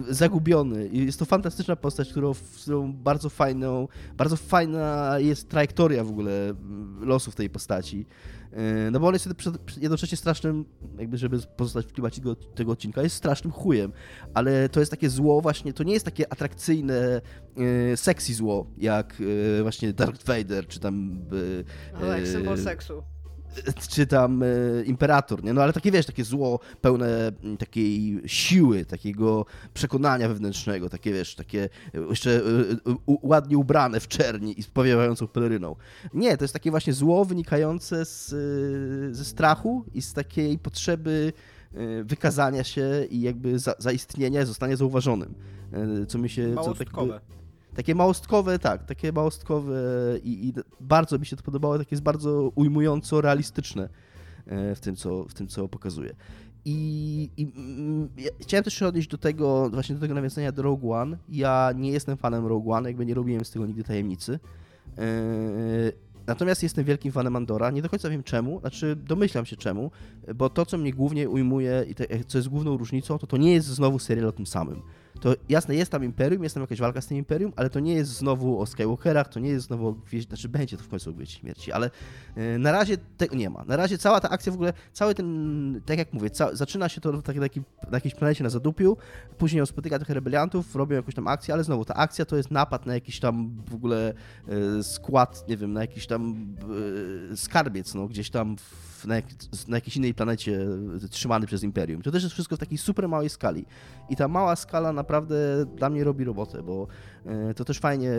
e, 0.09 0.15
zagubiony 0.15 0.89
i 0.89 1.07
jest 1.07 1.19
to 1.19 1.25
fantastyczna 1.25 1.77
postać, 1.77 2.11
którą, 2.11 2.35
którą 2.63 2.93
bardzo 2.93 3.31
fajną, 3.31 3.89
bardzo 4.17 4.37
fajna 4.37 5.15
jest 5.19 5.49
trajektoria 5.49 6.05
w 6.05 6.11
ogóle 6.11 6.55
losów 7.01 7.35
tej 7.35 7.51
postaci. 7.51 8.07
E, 8.57 8.91
no 8.91 9.01
bo 9.01 9.07
on 9.07 9.15
jest 9.15 9.29
jednocześnie 9.81 10.17
strasznym, 10.17 10.65
jakby 10.99 11.19
żeby 11.19 11.39
pozostać 11.57 11.87
w 11.87 11.93
klimacie 11.93 12.21
tego, 12.21 12.35
tego, 12.35 12.73
odcinka, 12.73 13.03
jest 13.03 13.17
strasznym 13.17 13.53
chujem, 13.53 13.93
ale 14.35 14.69
to 14.69 14.81
jest 14.81 14.91
takie 14.91 15.11
zło 15.11 15.41
właśnie, 15.41 15.73
to 15.73 15.85
nie 15.85 15.93
jest 15.93 16.05
takie 16.05 16.33
atrakcyjne, 16.33 17.21
e, 17.93 17.97
sexy 17.97 18.35
zło, 18.35 18.67
jak 18.79 19.23
e, 19.59 19.63
właśnie 19.63 19.93
Darth 19.93 20.27
Vader, 20.27 20.67
czy 20.67 20.81
tam... 20.81 21.25
No 22.01 22.07
jak 22.07 22.27
symbol 22.27 22.59
seksu 22.59 23.03
czy 23.89 24.07
tam 24.07 24.43
e, 24.43 24.47
Imperator, 24.85 25.45
nie? 25.45 25.53
No 25.53 25.63
ale 25.63 25.73
takie, 25.73 25.93
wiesz, 25.93 26.07
takie 26.07 26.25
zło 26.25 26.61
pełne 26.81 27.33
takiej 27.59 28.21
siły, 28.27 28.85
takiego 28.85 29.47
przekonania 29.75 30.29
wewnętrznego, 30.29 30.89
takie, 30.91 31.13
wiesz, 31.13 31.35
takie 31.35 31.69
jeszcze 32.11 32.43
ładnie 33.07 33.59
ubrane 33.59 34.01
w 34.01 34.09
czerni 34.09 34.61
i 34.61 34.63
z 34.63 34.67
powiewającą 34.67 35.27
peleryną. 35.29 35.77
Nie, 36.15 36.37
to 36.37 36.45
jest 36.45 36.55
takie 36.55 36.71
właśnie 36.71 36.93
zło 36.93 37.25
wynikające 37.25 38.05
z, 38.05 38.29
ze 39.17 39.25
strachu 39.25 39.85
i 39.95 40.03
z 40.03 40.13
takiej 40.13 40.59
potrzeby 40.59 41.33
e, 41.75 42.05
wykazania 42.05 42.65
się 42.65 43.07
i 43.11 43.21
jakby 43.21 43.59
za, 43.59 43.75
zaistnienia, 43.79 44.47
zostania 44.47 44.77
zauważonym. 44.77 45.35
E, 45.73 46.07
co 46.07 46.19
mi 46.19 46.29
się... 46.29 46.55
Co, 46.65 46.75
tak, 46.75 46.89
takie 47.77 47.95
małostkowe, 47.95 48.59
tak, 48.59 48.85
takie 48.85 49.13
małostkowe 49.13 49.75
i, 50.23 50.49
i, 50.49 50.53
bardzo 50.81 51.19
mi 51.19 51.27
się 51.27 51.37
to 51.37 51.43
podobało, 51.43 51.79
takie 51.79 51.95
jest 51.95 52.03
bardzo 52.03 52.53
ujmująco 52.55 53.21
realistyczne 53.21 53.89
e, 54.47 54.75
w 54.75 54.81
tym, 54.81 54.97
co, 54.97 55.25
w 55.25 55.35
tym, 55.35 55.47
co 55.47 55.69
pokazuje. 55.69 56.15
I, 56.65 57.31
i 57.37 57.53
mm, 57.57 58.09
ja 58.19 58.31
chciałem 58.41 58.65
też 58.65 58.75
się 58.75 58.87
odnieść 58.87 59.09
do 59.09 59.19
tego, 59.19 59.71
właśnie 59.71 59.95
do 59.95 60.01
tego 60.01 60.15
nawiązania 60.15 60.53
do 60.53 60.63
Rogue 60.63 60.93
One. 60.93 61.17
Ja 61.29 61.73
nie 61.77 61.91
jestem 61.91 62.17
fanem 62.17 62.47
Rogue 62.47 62.73
One, 62.73 62.89
jakby 62.89 63.07
nie 63.07 63.15
robiłem 63.15 63.45
z 63.45 63.51
tego 63.51 63.67
nigdy 63.67 63.85
tajemnicy. 63.85 64.39
E, 64.99 65.03
natomiast 66.27 66.63
jestem 66.63 66.85
wielkim 66.85 67.13
fanem 67.13 67.37
Andora. 67.37 67.71
Nie 67.71 67.83
do 67.83 67.89
końca 67.89 68.11
wiem 68.11 68.23
czemu, 68.23 68.61
znaczy 68.61 68.97
domyślam 68.97 69.47
się 69.47 69.57
czemu, 69.57 69.91
bo 70.35 70.51
to, 70.51 70.67
co 70.67 70.79
mnie 70.79 70.93
głównie 70.93 71.29
ujmuje 71.29 71.85
i 71.89 71.95
te, 71.95 72.07
co 72.27 72.39
jest 72.39 72.49
główną 72.49 72.77
różnicą, 72.77 73.19
to 73.19 73.27
to 73.27 73.37
nie 73.37 73.53
jest 73.53 73.67
znowu 73.67 73.99
serial 73.99 74.29
o 74.29 74.33
tym 74.33 74.47
samym 74.47 74.83
to 75.21 75.35
jasne, 75.49 75.75
jest 75.75 75.93
tam 75.93 76.05
Imperium, 76.05 76.43
jest 76.43 76.55
tam 76.55 76.63
jakaś 76.63 76.81
walka 76.81 77.01
z 77.01 77.07
tym 77.07 77.17
Imperium, 77.19 77.53
ale 77.57 77.71
to 77.71 77.81
nie 77.81 77.95
jest 77.95 78.11
znowu 78.11 78.61
o 78.61 78.67
Skywalkerach, 78.67 79.29
to 79.29 79.41
nie 79.41 79.49
jest 79.49 79.67
znowu 79.67 79.89
o 79.89 79.93
Gwieździe, 79.93 80.29
znaczy 80.29 80.49
będzie 80.49 80.77
to 80.77 80.83
w 80.83 80.89
końcu 80.89 81.11
o 81.11 81.13
Gwieździe 81.13 81.39
Śmierci, 81.39 81.73
ale 81.73 81.91
yy, 82.37 82.59
na 82.59 82.73
razie 82.73 82.97
tego 83.17 83.37
nie 83.37 83.51
ma. 83.51 83.65
Na 83.65 83.77
razie 83.77 83.99
cała 83.99 84.21
ta 84.21 84.31
akcja 84.31 84.53
w 84.53 84.55
ogóle, 84.55 84.73
cały 84.93 85.15
ten, 85.15 85.81
tak 85.87 85.99
jak 85.99 86.13
mówię, 86.13 86.31
ca, 86.31 86.55
zaczyna 86.55 86.89
się 86.89 87.01
to 87.01 87.23
taki, 87.23 87.41
taki, 87.41 87.61
na 87.91 87.97
jakiejś 87.97 88.15
planecie 88.15 88.45
na 88.45 88.51
zadupiu, 88.51 88.97
później 89.39 89.61
on 89.61 89.67
spotyka 89.67 89.99
tych 89.99 90.09
rebeliantów, 90.09 90.77
robią 90.77 90.97
jakąś 90.97 91.15
tam 91.15 91.29
akcję, 91.29 91.55
ale 91.55 91.65
znowu 91.65 91.85
ta 91.85 91.95
akcja 91.95 92.25
to 92.25 92.37
jest 92.37 92.51
napad 92.51 92.87
na 92.87 92.95
jakiś 92.95 93.21
tam 93.21 93.63
w 93.71 93.75
ogóle 93.75 94.15
yy, 94.49 94.83
skład, 94.83 95.49
nie 95.49 95.57
wiem, 95.57 95.73
na 95.73 95.81
jakiś 95.81 96.07
tam 96.07 96.55
yy, 97.31 97.37
skarbiec, 97.37 97.95
no, 97.95 98.07
gdzieś 98.07 98.31
tam 98.31 98.57
w 98.57 98.96
na, 99.07 99.17
jak, 99.17 99.25
na 99.69 99.77
jakiejś 99.77 99.97
innej 99.97 100.15
planecie 100.15 100.67
trzymany 101.11 101.47
przez 101.47 101.63
Imperium. 101.63 102.03
To 102.03 102.11
też 102.11 102.23
jest 102.23 102.33
wszystko 102.33 102.57
w 102.57 102.59
takiej 102.59 102.79
super 102.79 103.09
małej 103.09 103.29
skali. 103.29 103.67
I 104.09 104.17
ta 104.17 104.29
mała 104.29 104.57
skala 104.57 104.93
naprawdę 104.93 105.67
dla 105.77 105.91
mnie 105.91 106.05
robi 106.05 106.25
robotę, 106.25 106.63
bo 106.63 106.87
e, 107.27 107.55
to 107.55 107.65
też 107.65 107.79
fajnie 107.79 108.11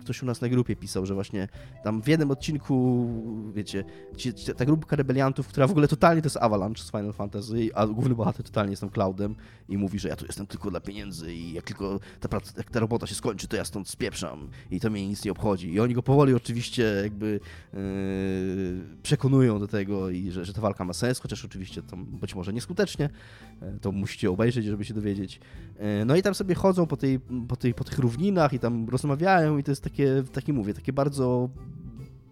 ktoś 0.00 0.22
u 0.22 0.26
nas 0.26 0.40
na 0.40 0.48
grupie 0.48 0.76
pisał, 0.76 1.06
że 1.06 1.14
właśnie 1.14 1.48
tam 1.84 2.02
w 2.02 2.08
jednym 2.08 2.30
odcinku, 2.30 3.08
wiecie, 3.54 3.84
ci, 4.16 4.32
ta 4.32 4.64
grupka 4.64 4.96
rebeliantów, 4.96 5.48
która 5.48 5.66
w 5.66 5.70
ogóle 5.70 5.88
totalnie 5.88 6.22
to 6.22 6.26
jest 6.26 6.36
Avalanche 6.36 6.82
z 6.82 6.90
Final 6.90 7.12
Fantasy, 7.12 7.70
a 7.74 7.86
główny 7.86 8.14
bohater 8.14 8.44
totalnie 8.44 8.70
jest 8.70 8.80
tam 8.80 8.90
Cloudem 8.90 9.34
i 9.68 9.78
mówi, 9.78 9.98
że 9.98 10.08
ja 10.08 10.16
tu 10.16 10.26
jestem 10.26 10.46
tylko 10.46 10.70
dla 10.70 10.80
pieniędzy 10.80 11.34
i 11.34 11.52
jak 11.52 11.64
tylko 11.64 12.00
ta, 12.20 12.28
praca, 12.28 12.52
jak 12.56 12.70
ta 12.70 12.80
robota 12.80 13.06
się 13.06 13.14
skończy, 13.14 13.48
to 13.48 13.56
ja 13.56 13.64
stąd 13.64 13.88
spieprzam 13.88 14.48
i 14.70 14.80
to 14.80 14.90
mnie 14.90 15.08
nic 15.08 15.24
nie 15.24 15.32
obchodzi. 15.32 15.72
I 15.72 15.80
oni 15.80 15.94
go 15.94 16.02
powoli 16.02 16.34
oczywiście 16.34 16.82
jakby 17.02 17.40
yy, 17.72 17.80
przekonują 19.02 19.58
do 19.58 19.68
tego 19.68 20.10
i 20.10 20.21
że, 20.30 20.44
że 20.44 20.52
ta 20.52 20.60
walka 20.60 20.84
ma 20.84 20.92
sens, 20.92 21.20
chociaż 21.20 21.44
oczywiście 21.44 21.82
to 21.82 21.96
być 21.96 22.34
może 22.34 22.52
nieskutecznie. 22.52 23.10
E, 23.62 23.78
to 23.80 23.92
musicie 23.92 24.30
obejrzeć, 24.30 24.64
żeby 24.64 24.84
się 24.84 24.94
dowiedzieć. 24.94 25.40
E, 25.78 26.04
no 26.04 26.16
i 26.16 26.22
tam 26.22 26.34
sobie 26.34 26.54
chodzą 26.54 26.86
po, 26.86 26.96
tej, 26.96 27.20
po, 27.48 27.56
tej, 27.56 27.74
po 27.74 27.84
tych 27.84 27.98
równinach 27.98 28.52
i 28.52 28.58
tam 28.58 28.88
rozmawiają 28.88 29.58
i 29.58 29.62
to 29.62 29.70
jest 29.70 29.82
takie, 29.82 30.22
takie 30.32 30.52
mówię, 30.52 30.74
takie 30.74 30.92
bardzo 30.92 31.48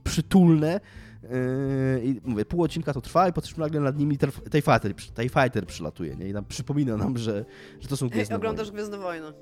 przytulne. 0.04 0.80
E, 1.24 2.04
I 2.04 2.20
mówię, 2.24 2.44
pół 2.44 2.62
odcinka 2.62 2.92
to 2.92 3.00
trwa 3.00 3.28
i 3.28 3.32
potem 3.32 3.50
nagle 3.56 3.80
nad 3.80 3.98
nimi 3.98 4.18
TIE 4.50 4.62
Fighter, 4.62 4.94
TIE 4.94 5.28
Fighter 5.28 5.66
przylatuje, 5.66 6.16
nie? 6.16 6.28
I 6.28 6.32
nam 6.32 6.44
przypomina 6.44 6.96
nam, 6.96 7.18
że, 7.18 7.44
że 7.80 7.88
to 7.88 7.96
są 7.96 8.08
Gwiezdne 8.08 8.36
Oglądasz 8.36 8.70
Gwiezdne 8.70 8.98
Wojny. 8.98 9.32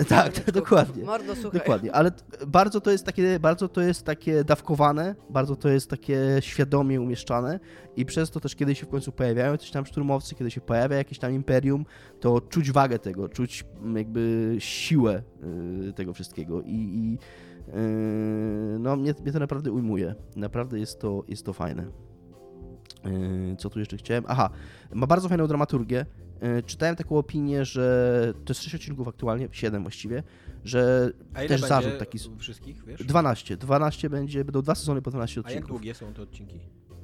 Tak, 0.08 0.50
dokładnie. 0.50 1.04
Mordo, 1.04 1.34
dokładnie, 1.52 1.92
ale 1.92 2.12
bardzo 2.46 2.80
to 2.80 2.90
jest 2.90 3.06
takie, 3.06 3.40
bardzo 3.40 3.68
to 3.68 3.80
jest 3.80 4.04
takie 4.04 4.44
dawkowane, 4.44 5.14
bardzo 5.30 5.56
to 5.56 5.68
jest 5.68 5.90
takie 5.90 6.18
świadomie 6.40 7.00
umieszczane 7.00 7.60
i 7.96 8.04
przez 8.04 8.30
to 8.30 8.40
też 8.40 8.56
kiedy 8.56 8.74
się 8.74 8.86
w 8.86 8.88
końcu 8.88 9.12
pojawiają 9.12 9.56
coś 9.56 9.70
tam 9.70 9.86
szturmowcy, 9.86 10.34
kiedy 10.34 10.50
się 10.50 10.60
pojawia 10.60 10.96
jakieś 10.96 11.18
tam 11.18 11.32
imperium, 11.32 11.84
to 12.20 12.40
czuć 12.40 12.72
wagę 12.72 12.98
tego, 12.98 13.28
czuć 13.28 13.64
jakby 13.96 14.56
siłę 14.58 15.22
y, 15.88 15.92
tego 15.92 16.12
wszystkiego 16.12 16.62
i, 16.62 16.74
i 16.74 17.18
y, 17.68 18.78
no 18.78 18.96
mnie, 18.96 19.14
mnie 19.22 19.32
to 19.32 19.38
naprawdę 19.38 19.72
ujmuje. 19.72 20.14
Naprawdę 20.36 20.78
jest 20.78 21.00
to, 21.00 21.24
jest 21.28 21.46
to 21.46 21.52
fajne. 21.52 21.86
Y, 23.06 23.56
co 23.56 23.70
tu 23.70 23.78
jeszcze 23.78 23.96
chciałem? 23.96 24.24
Aha, 24.28 24.50
ma 24.94 25.06
bardzo 25.06 25.28
fajną 25.28 25.46
dramaturgię. 25.46 26.06
E, 26.40 26.62
czytałem 26.62 26.96
taką 26.96 27.18
opinię, 27.18 27.64
że 27.64 28.34
to 28.44 28.50
jest 28.50 28.62
6 28.62 28.74
odcinków 28.74 29.08
aktualnie, 29.08 29.48
7 29.52 29.82
właściwie, 29.82 30.22
że 30.64 31.12
A 31.34 31.40
ile 31.40 31.48
też 31.48 31.60
zarzut 31.60 31.98
taki. 31.98 32.18
wszystkich, 32.38 32.84
wiesz? 32.84 33.04
12. 33.04 33.56
12 33.56 34.10
będzie, 34.10 34.44
będą 34.44 34.62
dwa 34.62 34.74
sezony 34.74 35.02
po 35.02 35.10
12 35.10 35.40
odcinków. 35.40 35.56
A 35.56 35.60
jak 35.60 35.66
długie 35.66 35.94
są 35.94 36.12
te 36.12 36.22
odcinki? 36.22 36.58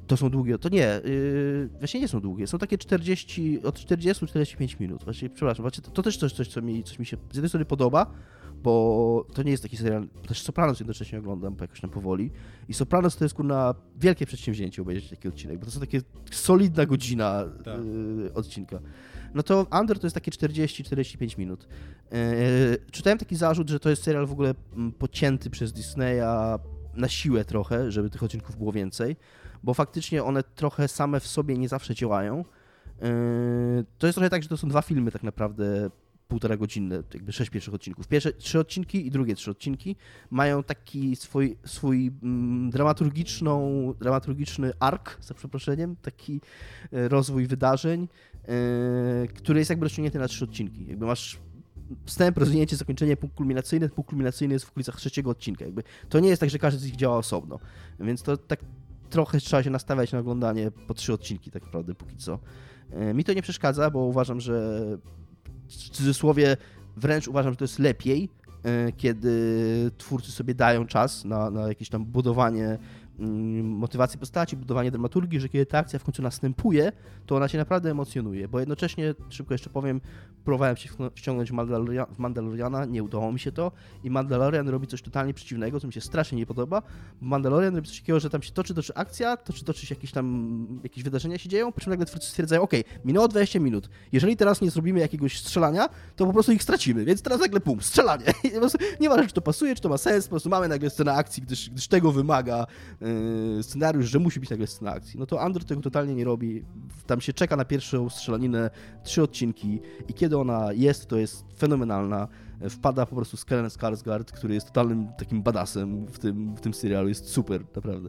To 0.07 0.17
są 0.17 0.31
długie, 0.31 0.59
to 0.59 0.69
nie, 0.69 1.01
yy, 1.05 1.69
właśnie 1.79 2.01
nie 2.01 2.09
są 2.09 2.21
długie, 2.21 2.47
są 2.47 2.59
takie 2.59 2.79
40, 2.79 3.63
od 3.63 3.79
40-45 3.79 4.81
minut. 4.81 5.05
Właśnie, 5.05 5.31
przepraszam, 5.31 5.63
właśnie 5.63 5.85
to, 5.85 5.91
to, 5.91 6.03
też 6.03 6.17
coś, 6.17 6.33
coś, 6.33 6.49
co 6.49 6.63
mi, 6.63 6.85
coś 6.85 6.99
mi 6.99 7.07
się 7.07 7.17
z 7.33 7.35
jednej 7.35 7.49
strony 7.49 7.65
podoba, 7.65 8.11
bo 8.63 9.27
to 9.35 9.43
nie 9.43 9.51
jest 9.51 9.63
taki 9.63 9.77
serial, 9.77 10.09
też 10.29 10.43
Sopranos 10.43 10.81
jednocześnie 10.81 11.19
oglądam 11.19 11.55
bo 11.55 11.65
jakoś 11.65 11.81
tam 11.81 11.91
powoli 11.91 12.31
i 12.69 12.75
Sopranos 12.75 13.17
to 13.17 13.25
jest 13.25 13.35
kurna 13.35 13.75
wielkie 13.97 14.27
przedsięwzięcie 14.27 14.83
obejrzeć 14.83 15.11
taki 15.11 15.29
odcinek, 15.29 15.59
bo 15.59 15.65
to 15.65 15.71
są 15.71 15.81
takie 15.81 16.01
solidna 16.31 16.87
godzina 16.87 17.45
tak. 17.65 17.79
yy, 17.85 18.35
odcinka 18.35 18.81
no 19.35 19.43
to 19.43 19.67
Under 19.81 19.99
to 19.99 20.07
jest 20.07 20.15
takie 20.15 20.31
40-45 20.31 21.39
minut. 21.39 21.69
E, 22.13 22.27
czytałem 22.91 23.19
taki 23.19 23.37
zarzut, 23.37 23.71
że 23.71 23.81
to 23.81 23.91
jest 23.91 24.03
serial 24.03 24.27
w 24.27 24.33
ogóle 24.33 24.55
mm, 24.73 24.93
pocięty 24.93 25.51
przez 25.51 25.73
Disneya 25.73 26.59
na 26.95 27.09
siłę 27.09 27.45
trochę, 27.45 27.93
żeby 27.93 28.11
tych 28.11 28.23
odcinków 28.23 28.57
było 28.57 28.73
więcej, 28.73 29.17
bo 29.63 29.75
faktycznie 29.75 30.25
one 30.25 30.43
trochę 30.43 30.89
same 30.89 31.21
w 31.21 31.27
sobie 31.27 31.59
nie 31.59 31.69
zawsze 31.69 31.95
działają. 31.95 32.45
E, 33.03 33.09
to 33.99 34.07
jest 34.07 34.15
trochę 34.15 34.31
tak, 34.31 34.43
że 34.43 34.49
to 34.49 34.57
są 34.57 34.69
dwa 34.69 34.83
filmy 34.83 35.11
tak 35.11 35.23
naprawdę 35.23 35.91
półtora 36.29 36.57
godzinne, 36.57 37.03
jakby 37.15 37.33
sześć 37.33 37.51
pierwszych 37.51 37.75
odcinków. 37.75 38.09
Pierwsze 38.09 38.33
trzy 38.33 38.59
odcinki 38.59 39.07
i 39.07 39.11
drugie 39.11 39.35
trzy 39.35 39.51
odcinki 39.51 39.97
mają 40.31 40.63
taki 40.63 41.17
swój, 41.17 41.57
swój 41.65 42.13
mm, 42.23 42.71
dramaturgiczną, 42.71 43.95
dramaturgiczny 44.01 44.73
ark, 44.81 45.19
za 45.21 45.35
przeproszeniem, 45.35 45.97
taki 45.97 46.41
e, 46.93 47.09
rozwój 47.09 47.47
wydarzeń, 47.47 48.01
yy, 48.35 48.36
który 49.35 49.59
jest 49.59 49.71
jakby 49.71 49.85
rozciągnięty 49.85 50.19
na 50.19 50.29
trzy 50.29 50.45
odcinki. 50.45 50.87
Jakby 50.87 51.07
masz 51.07 51.39
wstęp, 52.05 52.39
rozwinięcie, 52.39 52.77
zakończenie, 52.77 53.17
punkt 53.17 53.37
kulminacyjny. 53.37 53.89
Punkt 53.89 54.09
kulminacyjny 54.09 54.55
jest 54.55 54.65
w 54.65 54.71
okolicach 54.71 54.97
trzeciego 54.97 55.31
odcinka. 55.31 55.65
Jakby 55.65 55.83
to 56.09 56.21
nie 56.21 56.29
jest 56.29 56.41
tak, 56.41 56.51
że 56.51 56.59
każdy 56.59 56.81
z 56.81 56.85
nich 56.85 56.97
działa 56.97 57.17
osobno. 57.17 57.59
Więc 58.01 58.23
to 58.23 58.37
tak 58.37 58.61
trochę 59.11 59.41
trzeba 59.41 59.63
się 59.63 59.71
nastawiać 59.71 60.13
na 60.13 60.19
oglądanie 60.19 60.71
po 60.87 60.95
trzy 60.95 61.13
odcinki 61.13 61.51
tak 61.51 61.63
naprawdę 61.63 61.95
póki 61.95 62.17
co. 62.17 62.39
E, 62.93 63.15
mi 63.15 63.25
to 63.25 63.33
nie 63.33 63.43
przeszkadza, 63.43 63.91
bo 63.91 63.99
uważam, 63.99 64.41
że 64.41 64.81
w 65.69 65.73
cudzysłowie 65.73 66.57
wręcz 66.97 67.29
uważam, 67.29 67.53
że 67.53 67.57
to 67.57 67.65
jest 67.65 67.79
lepiej, 67.79 68.29
e, 68.63 68.93
kiedy 68.93 69.31
twórcy 69.99 70.33
sobie 70.33 70.55
dają 70.55 70.87
czas 70.87 71.25
na, 71.25 71.51
na 71.51 71.69
jakieś 71.69 71.89
tam 71.89 72.05
budowanie 72.05 72.79
Mm, 73.19 73.67
motywacji 73.67 74.19
postaci, 74.19 74.57
budowanie 74.57 74.91
dramaturgii, 74.91 75.41
że 75.41 75.49
kiedy 75.49 75.67
ta 75.67 75.79
akcja 75.79 75.99
w 75.99 76.05
końcu 76.05 76.23
następuje, 76.23 76.93
to 77.27 77.37
ona 77.37 77.49
się 77.49 77.59
naprawdę 77.59 77.91
emocjonuje, 77.91 78.49
bo 78.49 78.61
jednocześnie, 78.61 79.15
szybko 79.29 79.55
jeszcze 79.55 79.71
powiem, 79.71 80.01
próbowałem 80.45 80.77
się 80.77 80.89
wciągnąć 81.15 81.51
w 82.11 82.19
Mandaloriana, 82.19 82.85
nie 82.85 83.03
udało 83.03 83.33
mi 83.33 83.41
się 83.41 83.53
to 83.53 83.73
i 84.05 84.11
Mandalorian 84.11 84.69
robi 84.69 84.87
coś 84.87 85.03
totalnie 85.03 85.35
przeciwnego, 85.35 85.81
co 85.81 85.87
mi 85.87 85.93
się 85.93 86.01
strasznie 86.01 86.39
nie 86.39 86.47
podoba. 86.47 86.83
Mandalorian 87.21 87.77
robi 87.77 87.89
coś 87.89 88.01
takiego, 88.01 88.21
że 88.21 88.31
tam 88.31 88.43
się 88.43 88.53
toczy, 88.53 88.75
toczy 88.75 88.95
akcja, 88.95 89.37
toczy, 89.37 89.65
toczy 89.65 89.87
się 89.87 89.95
jakieś 89.95 90.13
tam, 90.13 90.67
jakieś 90.83 91.05
wydarzenia 91.05 91.39
się 91.39 91.49
dzieją, 91.49 91.73
po 91.73 91.81
czym 91.81 91.91
nagle 91.91 92.07
twórcy 92.07 92.29
stwierdzają, 92.29 92.63
ok, 92.63 92.73
minęło 93.05 93.29
20 93.29 93.61
minut, 93.61 93.89
jeżeli 94.13 94.37
teraz 94.37 94.61
nie 94.61 94.71
zrobimy 94.71 95.01
jakiegoś 95.01 95.41
strzelania, 95.41 95.89
to 96.17 96.27
po 96.27 96.33
prostu 96.33 96.53
ich 96.53 96.63
stracimy, 96.63 97.05
więc 97.05 97.23
teraz 97.23 97.41
nagle 97.41 97.61
pum, 97.61 97.81
strzelanie. 97.81 98.25
nie 99.01 99.27
czy 99.27 99.35
to 99.35 99.43
pasuje, 99.43 99.75
czy 99.75 99.83
to 99.83 99.89
ma 99.89 99.99
sens, 99.99 100.25
po 100.25 100.31
prostu 100.31 100.49
mamy 100.49 100.69
nagle 100.69 100.91
scenę 100.91 101.13
akcji, 101.13 101.43
gdyż, 101.43 101.71
gdyż 101.71 101.89
tego 101.89 102.13
wymaga 102.13 102.67
scenariusz, 103.63 104.07
że 104.07 104.19
musi 104.19 104.41
być 104.41 104.51
nagle 104.51 104.67
scena 104.67 104.93
akcji. 104.93 105.19
No 105.21 105.27
to 105.27 105.41
Andor 105.41 105.65
tego 105.65 105.81
totalnie 105.81 106.15
nie 106.15 106.25
robi, 106.25 106.65
tam 107.07 107.21
się 107.21 107.33
czeka 107.33 107.57
na 107.57 107.65
pierwszą 107.65 108.09
strzelaninę, 108.09 108.71
trzy 109.05 109.23
odcinki 109.23 109.81
i 110.09 110.15
kiedy 110.15 110.39
ona 110.39 110.73
jest, 110.73 111.07
to 111.07 111.17
jest 111.17 111.45
fenomenalna. 111.59 112.29
Wpada 112.71 113.07
po 113.07 113.17
prostu 113.17 113.37
Skellen 113.37 113.67
Skarsgård, 113.67 114.25
który 114.25 114.55
jest 114.55 114.67
totalnym 114.67 115.09
takim 115.19 115.43
badasem 115.43 116.07
w 116.07 116.19
tym, 116.19 116.55
w 116.55 116.61
tym 116.61 116.75
serialu. 116.75 117.09
Jest 117.09 117.29
super, 117.29 117.65
naprawdę. 117.77 118.09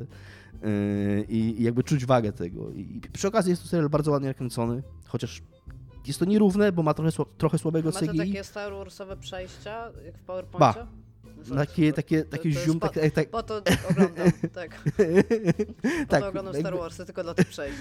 Yy, 0.61 1.26
I, 1.30 1.64
jakby 1.64 1.84
czuć 1.84 2.06
wagę 2.06 2.34
tego. 2.34 2.72
I 2.72 3.02
przy 3.14 3.28
okazji 3.28 3.49
jest 3.49 3.64
to 3.64 3.69
serial 3.69 3.90
bardzo 3.90 4.11
ładnie 4.11 4.28
nakręcony, 4.28 4.84
chociaż 5.06 5.41
jest 6.07 6.19
to 6.19 6.26
nierówne, 6.26 6.72
bo 6.72 6.84
ma 6.84 6.94
trochę, 6.94 7.11
trochę 7.38 7.57
słabego 7.57 7.91
CGI. 7.91 8.06
Ma 8.06 8.11
to 8.11 8.18
takie 8.18 8.44
Star 8.44 8.74
Warsowe 8.74 9.18
przejścia, 9.18 9.91
jak 10.06 10.18
w 10.18 10.24
PowerPoincie? 10.24 10.80
Ba. 10.80 11.07
Takie, 11.55 11.93
takie, 11.93 12.23
takie 12.23 12.53
to, 12.53 12.59
zium, 12.59 12.80
po, 12.80 12.89
tak, 12.89 13.11
tak. 13.11 13.30
Po 13.30 13.43
to 13.43 13.61
oglądam, 13.89 14.31
tak. 14.53 14.84
Po 14.84 14.91
tak, 16.07 16.22
to 16.22 16.27
oglądam 16.27 16.53
Star 16.53 16.77
Warsy, 16.77 17.05
tylko 17.05 17.23
dla 17.23 17.34
tych 17.34 17.47
przejść. 17.47 17.77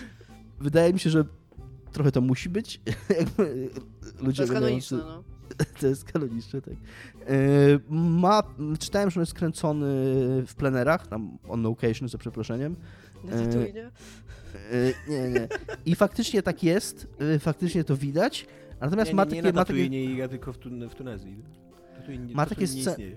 Wydaje 0.60 0.92
mi 0.92 1.00
się, 1.00 1.10
że 1.10 1.24
trochę 1.92 2.12
to 2.12 2.20
musi 2.20 2.48
być. 2.48 2.80
Ludzie 4.20 4.36
to 4.36 4.42
jest 4.42 4.52
kanoniczne, 4.52 4.98
no. 4.98 5.24
To 5.80 5.86
jest 5.86 6.04
kanoniczne, 6.04 6.62
tak. 6.62 6.74
E, 6.74 7.36
ma, 7.90 8.42
czytałem, 8.78 9.10
że 9.10 9.20
on 9.20 9.22
jest 9.22 9.34
kręcony 9.34 9.86
w 10.46 10.54
plenerach, 10.54 11.06
tam 11.06 11.38
on 11.48 11.62
location, 11.62 12.08
za 12.08 12.18
przeproszeniem. 12.18 12.76
Na 13.24 13.30
Tatooine? 13.30 13.78
E, 13.78 13.90
nie, 15.08 15.30
nie. 15.30 15.48
I 15.86 15.94
faktycznie 15.94 16.42
tak 16.42 16.62
jest, 16.62 17.06
e, 17.18 17.38
faktycznie 17.38 17.84
to 17.84 17.96
widać. 17.96 18.46
Natomiast 18.80 19.08
nie, 19.08 19.12
nie, 19.12 19.16
ma 19.16 19.26
takie... 19.26 19.42
Nie 19.42 19.52
na 19.52 19.60
ma 19.60 19.64
takie, 19.64 20.28
tylko 20.28 20.52
w, 20.52 20.58
tun 20.58 20.88
w 20.88 20.94
Tunezji. 20.94 21.36
Tatooine, 21.96 22.34
ma 22.34 22.46
takie 22.46 22.66
sceny... 22.66 23.16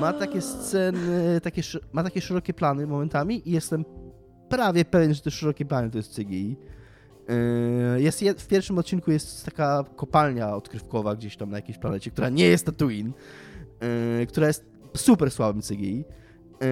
Ma 0.00 0.12
takie 0.12 0.40
sceny, 0.40 1.40
takie, 1.40 1.62
ma 1.92 2.02
takie 2.02 2.20
szerokie 2.20 2.54
plany 2.54 2.86
momentami 2.86 3.48
i 3.48 3.52
jestem 3.52 3.84
prawie 4.48 4.84
pewien, 4.84 5.14
że 5.14 5.22
te 5.22 5.30
szerokie 5.30 5.64
plany 5.64 5.90
to 5.90 5.98
jest 5.98 6.16
CGI. 6.16 6.56
Yy, 7.94 8.02
jest, 8.02 8.20
w 8.20 8.46
pierwszym 8.46 8.78
odcinku 8.78 9.10
jest 9.10 9.44
taka 9.44 9.84
kopalnia 9.96 10.56
odkrywkowa 10.56 11.16
gdzieś 11.16 11.36
tam 11.36 11.50
na 11.50 11.56
jakiejś 11.58 11.78
planecie, 11.78 12.10
która 12.10 12.28
nie 12.28 12.46
jest 12.46 12.66
Tatooine, 12.66 13.12
yy, 14.18 14.26
która 14.26 14.46
jest 14.46 14.64
super 14.96 15.30
słabym 15.30 15.62
CGI, 15.62 15.96
yy, 15.98 16.66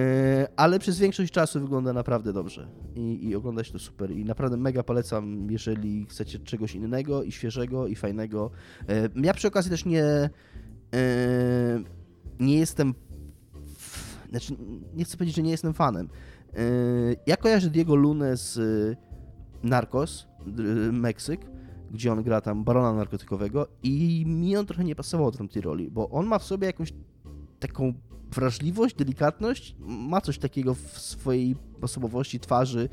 ale 0.55 0.79
przez 0.79 0.99
większość 0.99 1.31
czasu 1.31 1.59
wygląda 1.59 1.93
naprawdę 1.93 2.33
dobrze 2.33 2.67
i, 2.95 3.27
i 3.27 3.35
ogląda 3.35 3.63
się 3.63 3.71
to 3.71 3.79
super 3.79 4.11
i 4.11 4.25
naprawdę 4.25 4.57
mega 4.57 4.83
polecam, 4.83 5.47
jeżeli 5.51 6.05
chcecie 6.05 6.39
czegoś 6.39 6.75
innego 6.75 7.23
i 7.23 7.31
świeżego 7.31 7.87
i 7.87 7.95
fajnego. 7.95 8.51
Ja 9.15 9.33
przy 9.33 9.47
okazji 9.47 9.71
też 9.71 9.85
nie 9.85 10.29
nie 12.41 12.59
jestem 12.59 12.93
znaczy 14.29 14.55
nie 14.93 15.05
chcę 15.05 15.17
powiedzieć, 15.17 15.35
że 15.35 15.41
nie 15.43 15.51
jestem 15.51 15.73
fanem. 15.73 16.09
Ja 17.27 17.37
kojarzę 17.37 17.69
Diego 17.69 17.95
Lunę 17.95 18.37
z 18.37 18.59
Narcos, 19.63 20.27
Meksyk, 20.91 21.41
gdzie 21.91 22.11
on 22.11 22.23
gra 22.23 22.41
tam 22.41 22.63
barona 22.63 22.93
narkotykowego 22.93 23.67
i 23.83 24.23
mi 24.27 24.57
on 24.57 24.65
trochę 24.65 24.83
nie 24.83 24.95
pasował 24.95 25.31
do 25.31 25.37
tamtej 25.37 25.61
roli, 25.61 25.91
bo 25.91 26.09
on 26.09 26.25
ma 26.25 26.39
w 26.39 26.43
sobie 26.43 26.67
jakąś 26.67 26.93
taką 27.59 27.93
wrażliwość, 28.31 28.95
delikatność, 28.95 29.75
ma 29.79 30.21
coś 30.21 30.37
takiego 30.37 30.73
w 30.73 30.99
swojej 30.99 31.55
osobowości, 31.81 32.39
twarzy, 32.39 32.89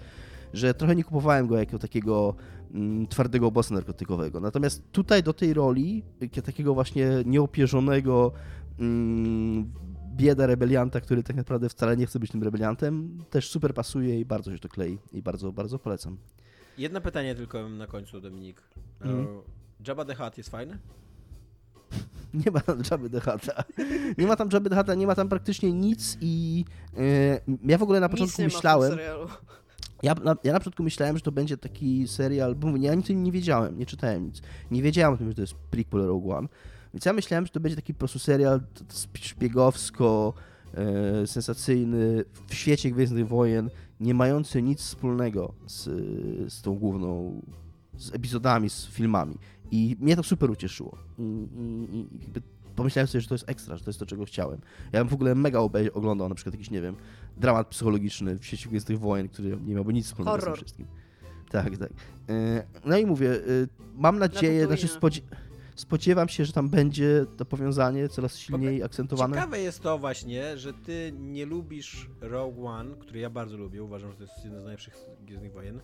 że 0.53 0.75
trochę 0.75 0.97
nie 0.97 1.05
kupowałem 1.05 1.47
go 1.47 1.59
jako 1.59 1.79
takiego 1.79 2.35
twardego 3.09 3.51
bossa 3.51 3.74
narkotykowego. 3.74 4.40
Natomiast 4.40 4.93
tutaj 4.93 5.23
do 5.23 5.32
tej 5.32 5.55
roli, 5.55 6.03
takiego 6.45 6.74
właśnie 6.74 7.11
nieopierzonego 7.24 8.32
mm, 8.78 9.73
bieda 10.16 10.47
rebelianta, 10.47 11.01
który 11.01 11.23
tak 11.23 11.36
naprawdę 11.36 11.69
wcale 11.69 11.97
nie 11.97 12.07
chce 12.07 12.19
być 12.19 12.31
tym 12.31 12.43
rebeliantem, 12.43 13.19
też 13.31 13.51
super 13.51 13.74
pasuje 13.74 14.20
i 14.20 14.24
bardzo 14.24 14.53
się 14.53 14.59
to 14.59 14.69
klei 14.69 14.99
i 15.12 15.23
bardzo, 15.23 15.53
bardzo 15.53 15.78
polecam. 15.78 16.16
Jedno 16.78 17.01
pytanie 17.01 17.35
tylko 17.35 17.69
na 17.69 17.86
końcu, 17.86 18.20
Dominik. 18.20 18.62
Mm. 19.01 19.27
Jabba 19.86 20.05
the 20.05 20.15
Hutt 20.15 20.39
jest 20.39 20.51
fajny? 20.51 20.78
Nie 22.45 22.51
ma 22.51 22.61
tam 22.61 22.82
Jabby 22.90 23.11
the 23.11 23.20
Hutta. 23.20 23.65
Nie 24.19 24.27
ma 24.27 24.36
tam 24.36 24.49
Jabby 24.53 24.70
the 24.70 24.77
Hutta, 24.77 24.95
nie 24.95 25.07
ma 25.07 25.15
tam 25.15 25.28
praktycznie 25.28 25.73
nic 25.73 26.19
i 26.20 26.65
yy, 26.97 27.57
ja 27.65 27.78
w 27.78 27.82
ogóle 27.82 28.01
na 28.01 28.09
początku 28.09 28.43
myślałem... 28.43 28.99
Ja 30.03 30.15
na, 30.15 30.37
ja 30.45 30.53
na 30.53 30.59
początku 30.59 30.83
myślałem, 30.83 31.16
że 31.16 31.23
to 31.23 31.33
będzie 31.33 31.57
taki 31.57 32.09
serial, 32.09 32.55
bo 32.55 32.77
ja 32.77 32.95
nic 32.95 33.09
nie 33.09 33.33
wiedziałem, 33.33 33.79
nie 33.79 33.87
czytałem 33.87 34.27
nic. 34.27 34.43
Nie 34.70 34.83
wiedziałem 34.83 35.15
o 35.15 35.16
tym, 35.16 35.29
że 35.29 35.35
to 35.35 35.41
jest 35.41 35.55
prequel 35.55 36.07
Rogue 36.07 36.33
One. 36.33 36.49
Więc 36.95 37.05
ja 37.05 37.12
myślałem, 37.12 37.47
że 37.47 37.53
to 37.53 37.61
będzie 37.61 37.77
taki 37.77 37.95
po 37.95 37.99
prostu 37.99 38.19
serial 38.19 38.61
szpiegowsko, 39.15 40.35
e, 40.75 41.27
sensacyjny 41.27 42.25
w 42.47 42.55
świecie 42.55 42.91
Gwiezdnych 42.91 43.29
Wojen, 43.29 43.70
nie 44.01 44.15
mający 44.15 44.62
nic 44.62 44.81
wspólnego 44.81 45.55
z, 45.66 45.85
z 46.53 46.62
tą 46.62 46.75
główną, 46.75 47.41
z 47.97 48.15
epizodami, 48.15 48.70
z 48.70 48.87
filmami. 48.87 49.39
I 49.70 49.97
mnie 50.01 50.16
to 50.16 50.23
super 50.23 50.51
ucieszyło. 50.51 50.99
I, 51.19 51.23
i, 51.93 52.16
i 52.16 52.43
pomyślałem 52.79 53.07
sobie, 53.07 53.21
że 53.21 53.29
to 53.29 53.35
jest 53.35 53.49
ekstra, 53.49 53.77
że 53.77 53.85
to 53.85 53.91
jest 53.91 53.99
to, 53.99 54.07
czego 54.07 54.25
chciałem. 54.25 54.61
Ja 54.93 55.01
bym 55.01 55.09
w 55.09 55.15
ogóle 55.15 55.35
mega 55.35 55.61
oglądał 55.93 56.29
na 56.29 56.35
przykład 56.35 56.55
jakiś, 56.55 56.71
nie 56.71 56.81
wiem, 56.81 56.97
dramat 57.37 57.69
psychologiczny 57.69 58.39
w 58.39 58.47
sieci 58.47 58.69
Gwiezdnych 58.69 58.99
Wojen, 58.99 59.29
który 59.29 59.59
nie 59.67 59.75
miałby 59.75 59.93
nic 59.93 60.07
wspólnego 60.07 60.31
Horror. 60.31 60.57
z 60.57 60.59
tym 60.59 60.65
wszystkim. 60.65 60.87
Tak, 61.51 61.77
tak. 61.77 61.91
E, 62.29 62.67
no 62.85 62.99
i 62.99 63.07
mówię, 63.07 63.31
e, 63.31 63.39
mam 63.95 64.19
nadzieję, 64.19 64.67
znaczy 64.67 64.89
spodziewam 64.89 65.49
spodziewam 65.79 66.29
się, 66.29 66.45
że 66.45 66.53
tam 66.53 66.69
będzie 66.69 67.27
to 67.37 67.45
powiązanie 67.45 68.09
coraz 68.09 68.39
silniej 68.39 68.83
akcentowane. 68.83 69.37
Ciekawe 69.37 69.61
jest 69.61 69.81
to 69.81 69.99
właśnie, 69.99 70.57
że 70.57 70.73
ty 70.73 71.13
nie 71.19 71.47
lubisz 71.47 72.11
Rogue 72.21 72.67
One, 72.67 72.97
który 72.97 73.21
ja 73.21 73.31
bardzo 73.31 73.57
lubię, 73.57 73.83
uważam, 73.83 74.11
że 74.11 74.17
to 74.17 74.23
jest 74.23 74.45
jeden 74.45 74.61
z 74.61 74.65
najlepszych 74.65 74.97
Gwiezdnych 75.27 75.53
Wojen, 75.53 75.81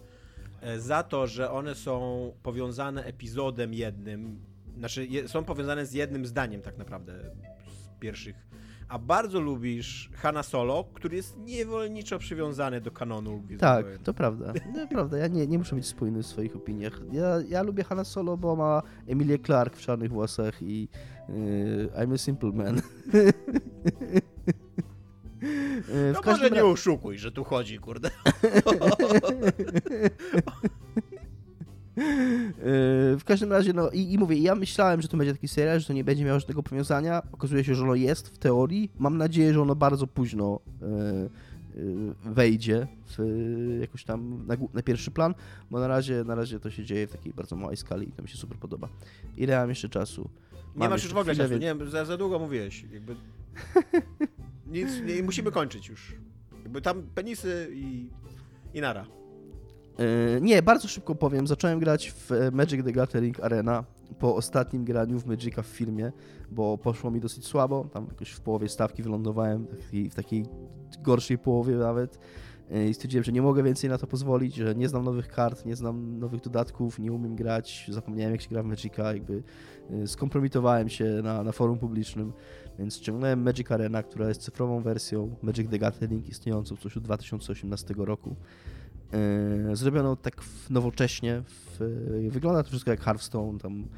e, 0.61 0.81
za 0.81 1.03
to, 1.03 1.27
że 1.27 1.51
one 1.51 1.75
są 1.75 2.33
powiązane 2.43 3.05
epizodem 3.05 3.75
jednym, 3.75 4.41
znaczy 4.79 5.09
są 5.27 5.45
powiązane 5.45 5.87
z 5.87 5.93
jednym 5.93 6.27
zdaniem 6.27 6.63
tak 6.63 6.79
naprawdę 6.79 7.13
z 7.69 7.99
pierwszych 8.01 8.37
a 8.89 8.99
bardzo 8.99 9.41
lubisz 9.41 10.11
Hanna 10.15 10.43
Solo, 10.43 10.85
który 10.95 11.17
jest 11.17 11.37
niewolniczo 11.39 12.19
przywiązany 12.19 12.81
do 12.81 12.91
kanonu. 12.91 13.43
Tak, 13.59 13.87
to 14.05 14.15
prawda. 14.15 14.53
No, 14.75 14.87
prawda, 14.89 15.19
ja 15.19 15.27
nie, 15.27 15.47
nie 15.47 15.59
muszę 15.59 15.77
być 15.77 15.87
spójny 15.87 16.23
w 16.23 16.27
swoich 16.27 16.57
opiniach. 16.57 17.01
Ja, 17.13 17.37
ja 17.49 17.63
lubię 17.63 17.85
Hanna 17.85 18.05
Solo, 18.05 18.37
bo 18.37 18.57
ma 18.57 18.83
Emilię 19.07 19.39
Clark 19.39 19.77
w 19.77 19.81
czarnych 19.81 20.11
włosach 20.11 20.63
i 20.63 20.89
yy, 21.29 21.89
I'm 21.97 22.15
a 22.15 22.19
simple 22.19 22.53
man. 22.53 22.81
Yy, 25.89 26.13
no 26.13 26.21
może 26.27 26.51
nie 26.51 26.65
oszukuj, 26.65 27.19
że 27.19 27.33
tu 27.33 27.45
chodzi, 27.45 27.79
kurde. 27.79 28.11
Yy, 31.97 32.05
w 33.19 33.23
każdym 33.25 33.53
razie, 33.53 33.73
no 33.73 33.91
i, 33.91 34.13
i, 34.13 34.19
mówię, 34.19 34.37
ja 34.37 34.55
myślałem, 34.55 35.03
że 35.03 35.09
to 35.09 35.17
będzie 35.17 35.33
taki 35.33 35.49
serial, 35.49 35.81
że 35.81 35.87
to 35.87 35.93
nie 35.93 36.05
będzie 36.05 36.25
miało 36.25 36.41
żadnego 36.41 36.63
powiązania. 36.63 37.23
Okazuje 37.33 37.65
się, 37.65 37.75
że 37.75 37.83
ono 37.83 37.95
jest 37.95 38.29
w 38.29 38.39
teorii. 38.39 38.91
Mam 38.99 39.19
nadzieję, 39.19 39.55
że 39.55 39.63
ono 39.63 39.75
bardzo 39.75 40.07
późno 40.07 40.61
yy, 40.81 41.83
yy, 41.85 42.15
wejdzie 42.25 42.87
w, 43.07 43.79
jakoś 43.81 44.05
tam 44.05 44.47
na, 44.47 44.55
na, 44.75 44.83
pierwszy 44.83 45.11
plan, 45.11 45.35
bo 45.71 45.81
na 45.81 45.89
razie, 45.89 46.25
na 46.25 46.35
razie 46.35 46.61
to 46.61 46.71
się 46.71 46.85
dzieje 46.85 47.07
w 47.07 47.13
takiej 47.13 47.33
bardzo 47.33 47.57
małej 47.57 47.77
skali 47.77 48.09
i 48.09 48.13
to 48.13 48.23
mi 48.23 48.29
się 48.29 48.37
super 48.37 48.59
podoba. 48.59 48.89
Ile 49.37 49.57
mam 49.57 49.69
jeszcze 49.69 49.89
czasu? 49.89 50.31
Mam 50.53 50.83
nie 50.83 50.89
masz 50.89 51.05
już 51.05 51.13
w 51.13 51.17
ogóle 51.17 51.37
czasu, 51.37 51.57
nie 51.57 51.75
za, 51.87 52.05
za 52.05 52.17
długo 52.17 52.39
mówiłeś. 52.39 52.85
Jakby... 52.93 53.17
Nic, 54.67 54.89
nie, 55.07 55.23
musimy 55.23 55.51
kończyć 55.51 55.89
już. 55.89 56.15
Jakby 56.63 56.81
tam 56.81 57.03
penisy 57.15 57.69
i, 57.75 58.09
i 58.75 58.81
nara. 58.81 59.07
E, 59.99 60.41
nie, 60.41 60.63
bardzo 60.63 60.89
szybko 60.89 61.15
powiem. 61.15 61.47
Zacząłem 61.47 61.79
grać 61.79 62.11
w 62.11 62.31
Magic 62.53 62.85
the 62.85 62.93
Gathering 62.93 63.41
Arena 63.41 63.85
po 64.19 64.37
ostatnim 64.37 64.85
graniu 64.85 65.21
w 65.21 65.27
Magica 65.27 65.63
w 65.63 65.67
filmie, 65.67 66.13
bo 66.51 66.79
poszło 66.79 67.11
mi 67.11 67.21
dosyć 67.21 67.47
słabo. 67.47 67.89
Tam 67.93 68.07
jakoś 68.09 68.31
w 68.31 68.41
połowie 68.41 68.69
stawki 68.69 69.03
wylądowałem, 69.03 69.67
w 70.11 70.15
takiej 70.15 70.47
gorszej 71.03 71.39
połowie 71.39 71.77
nawet. 71.77 72.19
i 72.91 72.95
stwierdziłem, 72.95 73.25
że 73.25 73.33
nie 73.33 73.43
mogę 73.43 73.63
więcej 73.63 73.91
na 73.91 73.99
to 73.99 74.07
pozwolić, 74.07 74.55
że 74.55 74.75
nie 74.75 74.89
znam 74.89 75.05
nowych 75.05 75.29
kart, 75.29 75.67
nie 75.67 75.77
znam 75.77 76.19
nowych 76.19 76.41
dodatków, 76.41 76.99
nie 76.99 77.13
umiem 77.13 77.37
grać, 77.37 77.87
zapomniałem 77.89 78.33
jak 78.33 78.43
się 78.43 78.49
gra 78.49 78.63
w 78.63 78.67
Magica, 78.67 79.15
jakby 79.15 79.43
skompromitowałem 80.07 80.89
się 80.89 81.05
na, 81.05 81.43
na 81.43 81.53
forum 81.53 81.79
publicznym, 81.79 82.33
więc 82.79 82.97
ściągnąłem 82.97 83.43
Magic 83.43 83.71
Arena, 83.71 84.03
która 84.03 84.29
jest 84.29 84.41
cyfrową 84.41 84.81
wersją 84.81 85.37
Magic 85.43 85.71
the 85.71 85.79
Gathering 85.79 86.29
istniejącą 86.29 86.77
coś 86.77 86.97
od 86.97 87.03
2018 87.03 87.95
roku. 87.97 88.37
E, 89.13 89.77
zrobiono 89.77 90.17
tak 90.17 90.37
nowocześnie. 90.71 91.43
W, 91.47 92.29
wygląda 92.31 92.63
to 92.63 92.69
wszystko 92.69 92.91
jak 92.91 93.01
Hearthstone, 93.01 93.59
tam 93.59 93.89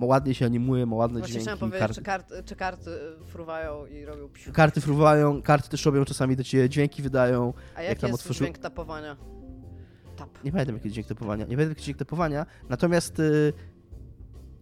e, 0.00 0.06
ładnie 0.06 0.34
się 0.34 0.46
animuje, 0.46 0.86
ma 0.86 0.96
ładne 0.96 1.18
Właśnie 1.18 1.40
dźwięki. 1.40 1.56
Chciałem 1.56 1.72
karty... 1.72 1.94
Czy, 1.94 2.02
kart, 2.02 2.32
czy, 2.44 2.56
karty 2.56 2.90
fruwają 3.26 3.86
i 3.86 4.04
robią 4.04 4.28
psiu. 4.28 4.52
Karty 4.52 4.80
fruwają, 4.80 5.42
karty 5.42 5.68
też 5.68 5.84
robią 5.84 6.04
czasami 6.04 6.36
do 6.36 6.44
ciebie, 6.44 6.68
dźwięki 6.68 7.02
wydają. 7.02 7.54
A 7.74 7.82
jaki 7.82 7.88
jak 7.88 7.98
tam 7.98 8.10
jest 8.10 8.20
otworzył... 8.20 8.44
dźwięk 8.44 8.58
tapowania? 8.58 9.16
Tap. 10.16 10.44
Nie 10.44 10.52
pamiętam 10.52 10.76
jaki 10.76 10.90
dźwięk 10.90 11.08
tapowania, 11.08 11.44
nie 11.44 11.56
pamiętam 11.56 11.70
jaki 11.70 11.82
dźwięk 11.82 11.98
tapowania, 11.98 12.46
natomiast 12.68 13.20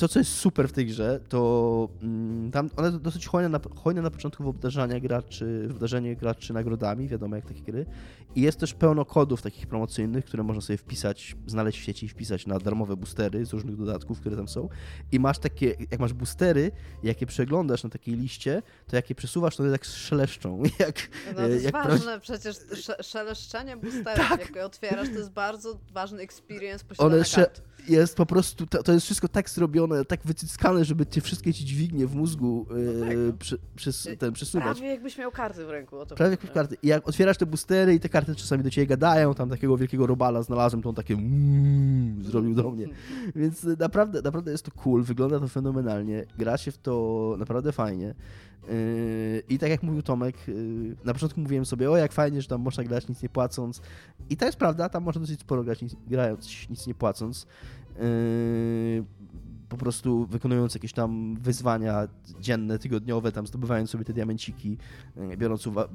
to, 0.01 0.09
co 0.09 0.19
jest 0.19 0.33
super 0.33 0.69
w 0.69 0.73
tej 0.73 0.87
grze, 0.87 1.21
to 1.29 1.89
mm, 2.03 2.51
tam 2.51 2.71
one 2.77 2.93
dosyć 2.93 3.27
hojne 3.27 3.49
na, 3.49 3.61
hojne 3.77 4.03
na 4.03 4.11
początku 4.11 4.45
w 4.45 4.49
obdarzanie 4.49 5.01
graczy, 5.01 5.67
w 5.69 5.71
obdarzenie 5.71 6.17
graczy 6.17 6.53
nagrodami, 6.53 7.09
wiadomo 7.09 7.37
jak 7.37 7.47
takie 7.47 7.63
gry. 7.63 7.87
I 8.35 8.41
jest 8.41 8.61
też 8.61 8.75
pełno 8.75 9.05
kodów 9.05 9.43
takich 9.43 9.67
promocyjnych, 9.67 10.25
które 10.25 10.43
można 10.43 10.61
sobie 10.61 10.77
wpisać, 10.77 11.37
znaleźć 11.47 11.81
w 11.81 11.83
sieci 11.83 12.07
i 12.07 12.09
wpisać 12.09 12.47
na 12.47 12.59
darmowe 12.59 12.97
boostery 12.97 13.47
z 13.47 13.53
różnych 13.53 13.77
dodatków, 13.77 14.21
które 14.21 14.37
tam 14.37 14.49
są. 14.49 14.69
I 15.13 15.21
masz 15.21 15.39
takie, 15.39 15.75
jak 15.91 16.01
masz 16.01 16.13
boostery, 16.13 16.71
jakie 17.03 17.27
przeglądasz 17.27 17.85
na 17.85 17.91
takiej 17.91 18.15
liście, 18.15 18.63
to 18.87 18.97
jakie 18.97 19.15
przesuwasz, 19.15 19.57
to 19.57 19.63
one 19.63 19.73
tak 19.73 19.85
szeleszczą. 19.85 20.63
Jak, 20.79 21.11
no 21.27 21.35
to 21.35 21.49
jest 21.49 21.65
jak 21.65 21.73
ważne, 21.73 22.21
przecież 22.21 22.57
szeleszczenie 23.03 23.77
boosterów, 23.77 24.29
tak. 24.29 24.41
jak 24.41 24.57
je 24.57 24.65
otwierasz, 24.65 25.09
to 25.09 25.15
jest 25.15 25.31
bardzo 25.31 25.79
ważny 25.93 26.23
experience 26.23 26.85
posiadania 26.85 27.17
one 27.17 27.25
kart. 27.35 27.63
Jest 27.89 28.17
po 28.17 28.27
prostu, 28.27 28.67
to, 28.67 28.83
to 28.83 28.93
jest 28.93 29.05
wszystko 29.05 29.29
tak 29.29 29.51
zrobione, 29.51 30.05
tak 30.05 30.21
wycyckane, 30.25 30.85
żeby 30.85 31.07
te 31.07 31.21
wszystkie 31.21 31.55
ci 31.55 31.65
dźwignie 31.65 32.07
w 32.07 32.15
mózgu 32.15 32.67
no 32.71 33.07
tak, 33.07 33.17
no. 33.27 33.33
przy, 33.39 33.59
przys, 33.77 34.09
ten, 34.19 34.33
przesuwać. 34.33 34.79
Prawie 34.79 34.91
jakbyś 34.91 35.19
miał 35.19 35.31
karty 35.31 35.65
w 35.65 35.71
ręku. 35.71 35.97
Prawie 36.17 36.31
jak 36.31 36.53
karty. 36.53 36.77
I 36.83 36.89
jak 36.89 37.09
otwierasz 37.09 37.37
te 37.37 37.47
boostery 37.47 37.95
i 37.95 38.01
te 38.01 38.09
karty 38.09 38.35
czasami 38.35 38.63
do 38.63 38.71
ciebie 38.71 38.87
gadają, 38.87 39.35
tam 39.35 39.51
takiego 39.51 39.77
wielkiego 39.77 40.07
robala 40.07 40.43
znalazłem, 40.43 40.83
to 40.83 40.89
on 40.89 40.95
takie 40.95 41.15
mm, 41.15 42.25
zrobił 42.25 42.55
do 42.55 42.71
mnie. 42.71 42.87
Więc 43.37 43.65
naprawdę, 43.79 44.23
naprawdę 44.23 44.51
jest 44.51 44.65
to 44.65 44.71
cool, 44.71 45.03
wygląda 45.03 45.41
to 45.41 45.49
fenomenalnie, 45.49 46.27
gra 46.39 46.59
się 46.59 46.73
w 46.73 46.79
to 46.79 47.35
naprawdę 47.39 47.73
fajnie. 47.73 48.15
Yy, 48.69 49.43
I 49.49 49.59
tak 49.59 49.71
jak 49.71 49.83
mówił 49.83 50.03
Tomek, 50.03 50.37
na 51.05 51.13
początku 51.13 51.41
mówiłem 51.41 51.67
sobie, 51.67 51.91
o 51.91 51.97
jak 51.97 52.13
fajnie, 52.13 52.43
że 52.43 52.49
tam 52.49 52.61
można 52.61 52.85
grać 52.85 53.09
nic 53.09 53.23
nie 53.23 53.29
płacąc. 53.29 53.81
I 54.31 54.37
to 54.37 54.47
jest 54.47 54.59
prawda, 54.59 54.89
tam 54.89 55.03
można 55.03 55.21
dosyć 55.21 55.41
sporo 55.41 55.65
grać 55.65 55.83
nic, 55.83 55.97
grając 56.07 56.69
nic 56.71 56.87
nie 56.87 56.95
płacąc. 56.95 57.47
Yy, 58.01 59.05
po 59.71 59.77
prostu 59.77 60.27
wykonując 60.27 60.75
jakieś 60.75 60.93
tam 60.93 61.37
wyzwania 61.41 62.09
dzienne, 62.41 62.79
tygodniowe, 62.79 63.33
tam 63.33 63.47
zdobywając 63.47 63.91
sobie 63.91 64.05
te 64.05 64.13
diamenciki, 64.13 64.79
e, 65.17 65.37
biorąc 65.37 65.67
uwagę, 65.67 65.89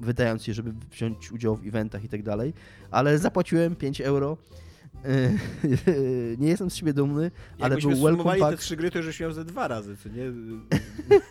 wydając 0.00 0.46
je, 0.46 0.54
żeby 0.54 0.72
wziąć 0.90 1.32
udział 1.32 1.56
w 1.56 1.66
eventach 1.66 2.04
i 2.04 2.08
tak 2.08 2.22
dalej, 2.22 2.54
ale 2.90 3.18
zapłaciłem 3.18 3.76
5 3.76 4.00
euro. 4.00 4.36
E, 5.04 5.30
nie 6.42 6.48
jestem 6.48 6.70
z 6.70 6.74
siebie 6.74 6.92
dumny, 6.92 7.30
ale 7.60 7.76
był 7.76 7.90
welcome 7.90 8.38
pack. 8.38 8.50
te 8.50 8.56
trzy 8.56 8.76
gry, 8.76 8.90
to 8.90 8.98
już 8.98 9.20
miał 9.20 9.32
ze 9.32 9.44
dwa 9.44 9.68
razy, 9.68 9.96
co 9.96 10.08
nie? 10.08 10.24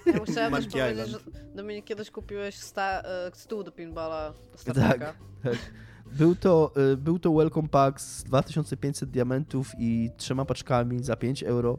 Ja 0.06 0.20
chciałem 0.26 0.54
też 0.54 0.68
powiedzieć, 0.68 1.08
że 1.08 1.20
Dominik 1.56 1.86
kiedyś 1.86 2.12
kupiłeś 2.12 2.56
sta, 2.56 3.04
stół 3.34 3.64
do 3.64 3.72
pinballa 3.72 4.34
Tak, 4.74 5.00
tak. 5.00 5.16
Był 6.18 6.36
to, 6.36 6.72
y, 6.94 6.98
był 6.98 7.20
to 7.20 7.34
welcome 7.34 7.68
pack 7.68 8.02
z 8.02 8.24
2500 8.24 9.10
diamentów 9.10 9.72
i 9.78 10.10
trzema 10.18 10.46
paczkami 10.46 11.04
za 11.04 11.16
5 11.16 11.44
euro, 11.44 11.78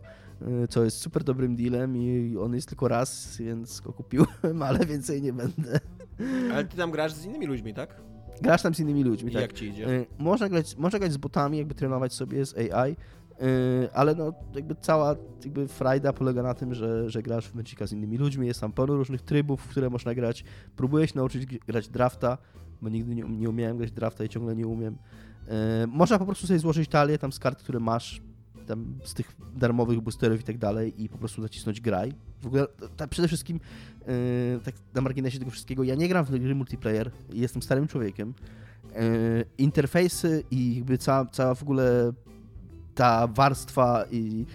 y, 0.65 0.69
co 0.69 0.85
jest 0.85 0.97
super 0.97 1.24
dobrym 1.24 1.57
dealem 1.57 1.97
i 1.97 2.36
on 2.40 2.55
jest 2.55 2.69
tylko 2.69 2.89
raz, 2.89 3.36
więc 3.36 3.81
go 3.81 3.93
kupiłem, 3.93 4.62
ale 4.69 4.86
więcej 4.86 5.23
nie 5.23 5.32
będę. 5.32 5.81
Ale 6.52 6.65
ty 6.65 6.77
tam 6.77 6.90
grasz 6.90 7.12
z 7.12 7.24
innymi 7.24 7.47
ludźmi, 7.47 7.74
tak? 7.74 7.97
Grasz 8.43 8.62
tam 8.62 8.74
z 8.74 8.81
innymi 8.81 9.05
ludźmi, 9.05 9.31
I 9.31 9.32
tak. 9.32 9.43
jak 9.43 9.52
ci 9.52 9.66
idzie? 9.66 9.89
Y, 9.89 10.07
można 10.19 10.48
grać, 10.48 10.77
można 10.77 10.98
grać 10.98 11.12
z 11.12 11.16
botami, 11.16 11.59
jakby 11.59 11.74
trenować 11.74 12.12
sobie 12.12 12.47
z 12.47 12.55
AI, 12.59 12.97
ale 13.94 14.15
no 14.15 14.32
jakby 14.55 14.74
cała 14.74 15.16
jakby 15.44 15.69
frajda 15.69 16.12
polega 16.12 16.43
na 16.43 16.55
tym, 16.55 16.74
że, 16.74 17.11
że 17.11 17.23
grasz 17.23 17.48
w 17.48 17.55
Magica 17.55 17.86
z 17.86 17.93
innymi 17.93 18.19
ludźmi, 18.19 18.47
jest 18.47 18.61
tam 18.61 18.73
pełno 18.73 18.97
różnych 18.97 19.23
trybów, 19.23 19.61
w 19.61 19.69
które 19.69 19.90
można 19.90 20.15
grać. 20.15 20.44
Próbuję 20.77 21.09
się 21.09 21.12
nauczyć 21.16 21.47
grać 21.47 21.89
drafta, 21.89 22.39
bo 22.82 22.89
nigdy 22.89 23.15
nie, 23.15 23.23
nie 23.23 23.51
umiałem 23.51 23.77
grać 23.77 23.93
drafta 23.93 24.24
i 24.24 24.28
ciągle 24.28 24.57
nie 24.57 24.66
umiem. 24.66 24.97
E, 25.48 25.86
można 25.86 26.19
po 26.19 26.27
prostu 26.27 26.47
sobie 26.47 26.59
złożyć 26.59 26.89
talię 26.89 27.19
tam 27.19 27.32
z 27.32 27.39
kart, 27.39 27.62
które 27.62 27.81
masz, 27.81 28.23
tam 28.66 28.98
z 29.05 29.15
tych 29.15 29.36
darmowych 29.57 30.01
boosterów 30.01 30.40
i 30.40 30.44
tak 30.44 30.59
dalej 30.59 31.02
i 31.02 31.09
po 31.09 31.19
prostu 31.19 31.43
nacisnąć 31.43 31.81
graj. 31.81 32.15
W 32.43 32.47
ogóle 32.47 32.66
tak 32.97 33.11
przede 33.11 33.28
wszystkim 33.28 33.61
e, 34.01 34.61
tak 34.65 34.74
na 34.94 35.01
marginesie 35.01 35.39
tego 35.39 35.51
wszystkiego, 35.51 35.85
ja 35.85 35.94
nie 35.94 36.09
gram 36.09 36.24
w 36.24 36.31
gry 36.31 36.55
multiplayer, 36.55 37.11
jestem 37.32 37.62
starym 37.62 37.89
człowiekiem. 37.89 38.35
E, 38.94 39.05
interfejsy 39.59 40.44
i 40.51 40.77
jakby 40.77 40.98
cała, 40.98 41.27
cała 41.27 41.55
w 41.55 41.62
ogóle 41.62 42.12
ta 42.94 43.27
warstwa 43.27 44.05
i 44.11 44.47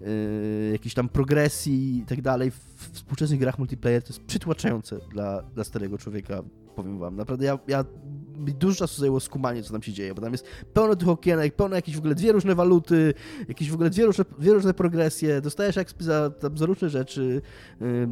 Yy, 0.00 0.72
jakiejś 0.72 0.94
tam 0.94 1.08
progresji 1.08 1.98
i 1.98 2.04
tak 2.04 2.22
dalej 2.22 2.50
w 2.50 2.90
współczesnych 2.92 3.40
grach 3.40 3.58
multiplayer 3.58 4.02
to 4.02 4.08
jest 4.08 4.24
przytłaczające 4.24 4.98
dla, 5.10 5.42
dla 5.42 5.64
starego 5.64 5.98
człowieka, 5.98 6.42
powiem 6.82 6.98
wam. 6.98 7.16
Naprawdę 7.16 7.46
ja, 7.46 7.58
ja 7.68 7.84
mi 8.38 8.54
dużo 8.54 8.76
czasu 8.76 9.00
zajęło 9.00 9.20
skumanie, 9.20 9.62
co 9.62 9.72
tam 9.72 9.82
się 9.82 9.92
dzieje, 9.92 10.14
bo 10.14 10.22
tam 10.22 10.32
jest 10.32 10.46
pełno 10.72 10.96
tych 10.96 11.08
okienek, 11.08 11.56
pełno 11.56 11.76
jakieś 11.76 11.96
w 11.96 11.98
ogóle 11.98 12.14
dwie 12.14 12.32
różne 12.32 12.54
waluty, 12.54 13.14
jakieś 13.48 13.70
w 13.70 13.74
ogóle 13.74 13.90
dwie 13.90 14.06
różne, 14.06 14.24
dwie 14.38 14.52
różne 14.52 14.74
progresje, 14.74 15.40
dostajesz 15.40 15.76
jak 15.76 15.88
za, 15.98 16.30
za 16.54 16.66
różne 16.66 16.90
rzeczy, 16.90 17.42
yy, 17.80 18.08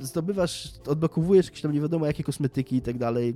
zdobywasz, 0.00 0.72
odblokowujesz 0.86 1.46
jakieś 1.46 1.62
tam 1.62 1.72
nie 1.72 1.80
wiadomo 1.80 2.06
jakie 2.06 2.24
kosmetyki 2.24 2.76
i 2.76 2.82
tak 2.82 2.98
dalej, 2.98 3.34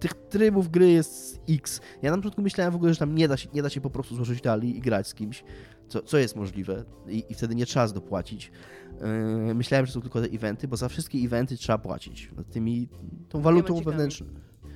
tych 0.00 0.14
trybów 0.14 0.70
gry 0.70 0.90
jest 0.90 1.40
X. 1.48 1.80
Ja 2.02 2.10
na 2.10 2.16
początku 2.16 2.42
myślałem 2.42 2.72
w 2.72 2.76
ogóle, 2.76 2.94
że 2.94 2.98
tam 2.98 3.14
nie 3.14 3.28
da 3.28 3.36
się, 3.36 3.48
nie 3.54 3.62
da 3.62 3.70
się 3.70 3.80
po 3.80 3.90
prostu 3.90 4.14
złożyć 4.14 4.40
talii 4.40 4.76
i 4.76 4.80
grać 4.80 5.08
z 5.08 5.14
kimś, 5.14 5.44
co, 5.88 6.02
co 6.02 6.18
jest 6.18 6.36
możliwe 6.36 6.84
i, 7.08 7.24
i 7.28 7.34
wtedy 7.34 7.54
nie 7.54 7.66
trzeba 7.66 7.88
dopłacić. 7.88 8.52
Yy, 9.46 9.54
myślałem, 9.54 9.86
że 9.86 9.92
są 9.92 10.00
tylko 10.00 10.20
te 10.20 10.26
eventy, 10.26 10.68
bo 10.68 10.76
za 10.76 10.88
wszystkie 10.88 11.18
eventy 11.18 11.56
trzeba 11.56 11.78
płacić. 11.78 12.30
Tymi, 12.50 12.88
tą 13.28 13.40
walutą 13.40 13.80
wewnętrzną. 13.80 14.26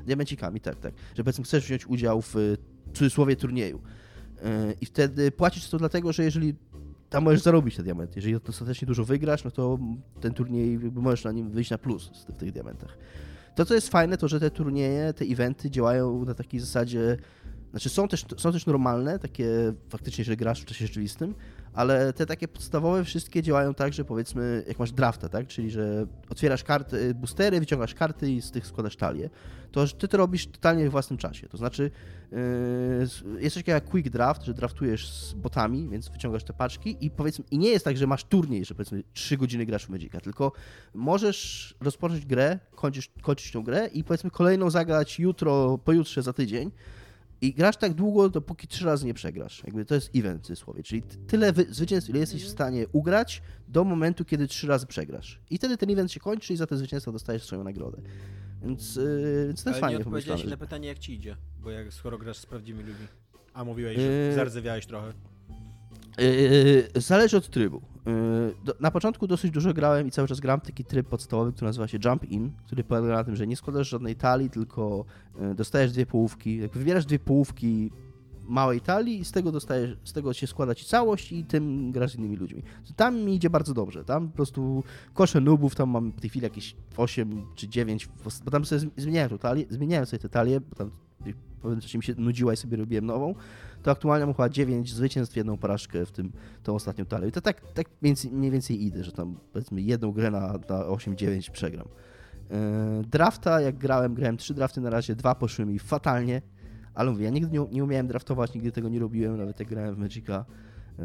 Diamencikami, 0.06 0.60
tak, 0.60 0.80
tak. 0.80 0.94
Że 1.14 1.24
powiedzmy 1.24 1.44
chcesz 1.44 1.64
wziąć 1.64 1.86
udział 1.86 2.22
w 2.22 2.34
cudzysłowie 2.94 3.36
turnieju. 3.36 3.80
Yy, 4.36 4.74
I 4.80 4.86
wtedy 4.86 5.30
płacisz 5.30 5.68
to 5.68 5.78
dlatego, 5.78 6.12
że 6.12 6.24
jeżeli 6.24 6.54
tam 7.10 7.24
możesz 7.24 7.42
zarobić 7.42 7.76
te 7.76 7.82
diamenty. 7.82 8.12
Jeżeli 8.16 8.40
dostatecznie 8.40 8.86
dużo 8.86 9.04
wygrasz, 9.04 9.44
no 9.44 9.50
to 9.50 9.78
ten 10.20 10.34
turniej 10.34 10.78
możesz 10.78 11.24
na 11.24 11.32
nim 11.32 11.50
wyjść 11.50 11.70
na 11.70 11.78
plus 11.78 12.10
w 12.28 12.38
tych 12.38 12.52
diamentach. 12.52 12.98
To, 13.54 13.64
co 13.64 13.74
jest 13.74 13.88
fajne, 13.88 14.18
to 14.18 14.28
że 14.28 14.40
te 14.40 14.50
turnieje, 14.50 15.12
te 15.12 15.24
eventy 15.24 15.70
działają 15.70 16.24
na 16.24 16.34
takiej 16.34 16.60
zasadzie, 16.60 17.16
znaczy 17.72 17.88
są 17.88 18.08
też, 18.08 18.24
są 18.36 18.52
też 18.52 18.66
normalne, 18.66 19.18
takie 19.18 19.48
faktycznie, 19.88 20.24
że 20.24 20.36
grasz 20.36 20.62
w 20.62 20.64
czasie 20.64 20.86
rzeczywistym, 20.86 21.34
ale 21.72 22.12
te 22.12 22.26
takie 22.26 22.48
podstawowe 22.48 23.04
wszystkie 23.04 23.42
działają 23.42 23.74
tak, 23.74 23.92
że 23.92 24.04
powiedzmy, 24.04 24.64
jak 24.68 24.78
masz 24.78 24.92
drafta, 24.92 25.28
tak? 25.28 25.46
Czyli, 25.46 25.70
że 25.70 26.06
otwierasz 26.28 26.64
karty, 26.64 27.14
boostery, 27.14 27.60
wyciągasz 27.60 27.94
karty 27.94 28.32
i 28.32 28.42
z 28.42 28.50
tych 28.50 28.66
składasz 28.66 28.96
talię. 28.96 29.30
To 29.70 29.86
ty 29.86 30.08
to 30.08 30.16
robisz 30.16 30.46
totalnie 30.46 30.88
w 30.88 30.90
własnym 30.90 31.18
czasie. 31.18 31.48
To 31.48 31.56
znaczy, 31.56 31.90
yy, 32.32 32.38
jest 33.40 33.54
coś 33.54 33.62
takiego 33.62 33.74
jak 33.74 33.84
quick 33.84 34.08
draft, 34.08 34.44
że 34.44 34.54
draftujesz 34.54 35.08
z 35.08 35.34
botami, 35.34 35.88
więc 35.88 36.08
wyciągasz 36.08 36.44
te 36.44 36.52
paczki 36.52 36.96
i 37.00 37.10
powiedzmy, 37.10 37.44
i 37.50 37.58
nie 37.58 37.68
jest 37.68 37.84
tak, 37.84 37.96
że 37.96 38.06
masz 38.06 38.24
turniej, 38.24 38.64
że 38.64 38.74
powiedzmy 38.74 39.02
3 39.12 39.36
godziny 39.36 39.66
grasz 39.66 39.86
w 39.86 39.88
Magica, 39.88 40.20
tylko 40.20 40.52
możesz 40.94 41.74
rozpocząć 41.80 42.26
grę, 42.26 42.58
kończysz, 42.74 43.10
kończyć 43.22 43.52
tą 43.52 43.62
grę 43.62 43.86
i 43.86 44.04
powiedzmy 44.04 44.30
kolejną 44.30 44.70
zagrać 44.70 45.18
jutro, 45.18 45.78
pojutrze, 45.78 46.22
za 46.22 46.32
tydzień 46.32 46.70
i 47.42 47.54
grasz 47.54 47.76
tak 47.76 47.94
długo, 47.94 48.28
dopóki 48.28 48.68
trzy 48.68 48.84
razy 48.84 49.06
nie 49.06 49.14
przegrasz. 49.14 49.64
Jakby 49.64 49.84
to 49.84 49.94
jest 49.94 50.10
event 50.16 50.42
w 50.42 50.46
cudzysłowie. 50.46 50.82
Czyli 50.82 51.02
tyle 51.02 51.52
zwycięstw, 51.68 52.10
ile 52.10 52.18
jesteś 52.18 52.44
w 52.44 52.48
stanie 52.48 52.86
ugrać 52.92 53.42
do 53.68 53.84
momentu, 53.84 54.24
kiedy 54.24 54.48
trzy 54.48 54.66
razy 54.66 54.86
przegrasz. 54.86 55.40
I 55.50 55.58
wtedy 55.58 55.76
ten 55.76 55.90
event 55.90 56.12
się 56.12 56.20
kończy 56.20 56.52
i 56.52 56.56
za 56.56 56.66
te 56.66 56.76
zwycięstwo 56.76 57.12
dostajesz 57.12 57.42
swoją 57.42 57.64
nagrodę. 57.64 58.02
Więc, 58.62 58.96
yy, 58.96 59.46
więc 59.46 59.64
to 59.64 59.70
jest 59.70 59.76
Ale 59.76 59.80
fajnie 59.80 59.98
nie 59.98 60.04
odpowiedziałeś 60.04 60.44
na 60.44 60.56
pytanie, 60.56 60.88
jak 60.88 60.98
ci 60.98 61.14
idzie. 61.14 61.36
Bo 61.60 61.70
jak 61.70 61.92
skoro 61.92 62.18
grasz 62.18 62.38
z 62.38 62.46
prawdziwymi 62.46 62.84
ludźmi. 62.84 63.06
A 63.54 63.64
mówiłeś, 63.64 63.96
że 63.96 64.02
yy... 64.02 64.34
zardzewiałeś 64.34 64.86
trochę. 64.86 65.12
Yy, 66.18 67.00
zależy 67.00 67.36
od 67.36 67.48
trybu. 67.48 67.80
Yy, 68.06 68.74
na 68.80 68.90
początku 68.90 69.26
dosyć 69.26 69.50
dużo 69.50 69.74
grałem 69.74 70.06
i 70.06 70.10
cały 70.10 70.28
czas 70.28 70.40
gram 70.40 70.60
taki 70.60 70.84
tryb 70.84 71.08
podstawowy, 71.08 71.52
który 71.52 71.66
nazywa 71.68 71.88
się 71.88 71.98
Jump 72.04 72.24
In, 72.24 72.50
który 72.66 72.84
polega 72.84 73.14
na 73.14 73.24
tym, 73.24 73.36
że 73.36 73.46
nie 73.46 73.56
składasz 73.56 73.88
żadnej 73.88 74.16
talii, 74.16 74.50
tylko 74.50 75.04
yy, 75.40 75.54
dostajesz 75.54 75.92
dwie 75.92 76.06
połówki. 76.06 76.56
Jak 76.56 76.72
wybierasz 76.72 77.06
dwie 77.06 77.18
połówki 77.18 77.90
małej 78.48 78.80
talii 78.80 79.20
i 79.20 79.24
z 79.24 79.32
tego 79.32 79.52
dostajesz, 79.52 79.96
z 80.04 80.12
tego 80.12 80.32
się 80.32 80.46
składa 80.46 80.74
ci 80.74 80.86
całość 80.86 81.32
i 81.32 81.44
tym 81.44 81.92
grasz 81.92 82.12
z 82.12 82.14
innymi 82.14 82.36
ludźmi. 82.36 82.62
Tam 82.96 83.20
mi 83.20 83.34
idzie 83.34 83.50
bardzo 83.50 83.74
dobrze, 83.74 84.04
tam 84.04 84.28
po 84.28 84.36
prostu 84.36 84.84
kosze 85.14 85.40
nubów, 85.40 85.74
tam 85.74 85.90
mam 85.90 86.10
w 86.10 86.20
tej 86.20 86.30
chwili 86.30 86.44
jakieś 86.44 86.76
8 86.96 87.46
czy 87.54 87.68
9, 87.68 88.08
bo 88.44 88.50
tam 88.50 88.64
sobie 88.64 88.90
zmieniałem, 88.96 89.38
talię, 89.38 89.64
zmieniałem 89.70 90.06
sobie 90.06 90.20
te 90.20 90.28
talie, 90.28 90.60
bo 90.60 90.76
tam 90.76 90.90
w 91.20 91.62
pewnym 91.62 91.80
czasie 91.80 91.98
mi 91.98 92.04
się 92.04 92.14
nudziła 92.18 92.52
i 92.52 92.56
sobie 92.56 92.76
robiłem 92.76 93.06
nową, 93.06 93.34
to 93.82 93.90
aktualnie 93.90 94.26
mam 94.26 94.34
chyba 94.34 94.48
9 94.48 94.94
zwycięstw, 94.94 95.36
jedną 95.36 95.58
porażkę 95.58 96.06
w 96.06 96.12
tym, 96.12 96.32
tą 96.62 96.74
ostatnią 96.74 97.04
talię. 97.04 97.28
I 97.28 97.32
to 97.32 97.40
tak, 97.40 97.60
tak 97.74 97.86
mniej 98.32 98.50
więcej 98.50 98.84
idę, 98.84 99.04
że 99.04 99.12
tam 99.12 99.36
powiedzmy 99.52 99.82
jedną 99.82 100.12
grę 100.12 100.30
na, 100.30 100.52
na 100.52 100.84
8-9 100.86 101.50
przegram. 101.50 101.88
Yy, 102.50 102.56
drafta, 103.10 103.60
jak 103.60 103.78
grałem, 103.78 104.14
grałem 104.14 104.36
trzy 104.36 104.54
drafty 104.54 104.80
na 104.80 104.90
razie, 104.90 105.16
dwa 105.16 105.34
poszły 105.34 105.66
mi 105.66 105.78
fatalnie, 105.78 106.42
ale 106.94 107.10
mówię, 107.10 107.24
ja 107.24 107.30
nigdy 107.30 107.58
nie, 107.58 107.66
nie 107.72 107.84
umiałem 107.84 108.06
draftować, 108.06 108.54
nigdy 108.54 108.72
tego 108.72 108.88
nie 108.88 109.00
robiłem, 109.00 109.36
nawet 109.36 109.60
jak 109.60 109.68
grałem 109.68 109.94
w 109.94 109.98
Magica, 109.98 110.44
yy, 110.98 111.04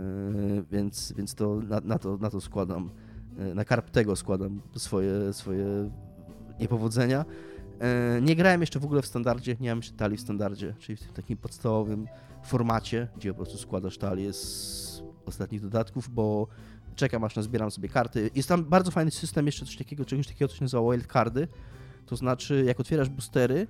więc, 0.71 1.13
więc 1.17 1.35
to 1.35 1.55
na, 1.55 1.81
na, 1.83 1.99
to, 1.99 2.17
na 2.17 2.29
to 2.29 2.41
składam, 2.41 2.89
yy, 3.37 3.55
na 3.55 3.65
karp 3.65 3.89
tego 3.89 4.15
składam 4.15 4.61
swoje, 4.75 5.33
swoje 5.33 5.89
niepowodzenia. 6.59 7.25
Nie 8.21 8.35
grałem 8.35 8.61
jeszcze 8.61 8.79
w 8.79 8.85
ogóle 8.85 9.01
w 9.01 9.05
standardzie, 9.05 9.55
nie 9.59 9.69
mam 9.69 9.77
jeszcze 9.77 9.95
talii 9.95 10.17
w 10.17 10.21
standardzie, 10.21 10.75
czyli 10.79 10.95
w 10.95 11.01
tym 11.01 11.13
takim 11.13 11.37
podstawowym 11.37 12.07
formacie, 12.47 13.07
gdzie 13.17 13.29
po 13.29 13.35
prostu 13.35 13.57
składasz 13.57 13.97
talię 13.97 14.33
z 14.33 15.03
ostatnich 15.25 15.61
dodatków, 15.61 16.09
bo 16.09 16.47
czekam 16.95 17.23
aż 17.23 17.35
nazbieram 17.35 17.71
sobie 17.71 17.89
karty. 17.89 18.29
Jest 18.35 18.49
tam 18.49 18.65
bardzo 18.65 18.91
fajny 18.91 19.11
system 19.11 19.45
jeszcze 19.45 19.65
coś 19.65 19.77
takiego, 19.77 20.05
czegoś 20.05 20.27
takiego, 20.27 20.49
co 20.49 20.55
się 20.55 20.63
nazywa 20.63 20.91
wildcardy. 20.91 21.47
To 22.05 22.15
znaczy, 22.15 22.63
jak 22.67 22.79
otwierasz 22.79 23.09
boostery, 23.09 23.67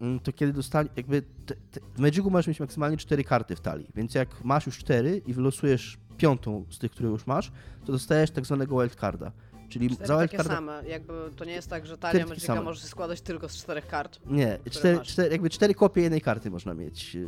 mm, 0.00 0.20
to 0.20 0.32
kiedy 0.32 0.52
dostaniesz, 0.52 0.92
jakby 0.96 1.22
te, 1.22 1.54
te, 1.54 1.80
w 1.94 1.98
Magicu 1.98 2.30
możesz 2.30 2.46
mieć 2.46 2.60
maksymalnie 2.60 2.96
4 2.96 3.24
karty 3.24 3.56
w 3.56 3.60
talii, 3.60 3.90
więc 3.94 4.14
jak 4.14 4.44
masz 4.44 4.66
już 4.66 4.78
4 4.78 5.22
i 5.26 5.34
wylosujesz 5.34 5.98
piątą 6.16 6.64
z 6.70 6.78
tych, 6.78 6.90
które 6.90 7.08
już 7.08 7.26
masz, 7.26 7.52
to 7.84 7.92
dostajesz 7.92 8.30
tak 8.30 8.46
zwanego 8.46 8.80
wildcarda. 8.80 9.32
Czyli 9.68 9.90
cztery 9.90 10.28
takie 10.28 10.44
same, 10.44 10.82
jakby 10.88 11.12
to 11.36 11.44
nie 11.44 11.52
jest 11.52 11.70
tak, 11.70 11.86
że 11.86 11.98
talia 11.98 12.26
Magica 12.26 12.62
może 12.62 12.80
się 12.80 12.86
składać 12.86 13.20
tylko 13.20 13.48
z 13.48 13.56
czterech 13.56 13.86
kart. 13.86 14.20
Nie, 14.26 14.58
cztery, 14.70 15.00
cztery, 15.00 15.30
jakby 15.30 15.50
cztery 15.50 15.74
kopie 15.74 16.02
jednej 16.02 16.20
karty 16.20 16.50
można 16.50 16.74
mieć. 16.74 17.16
Y, 17.16 17.18
y, 17.18 17.24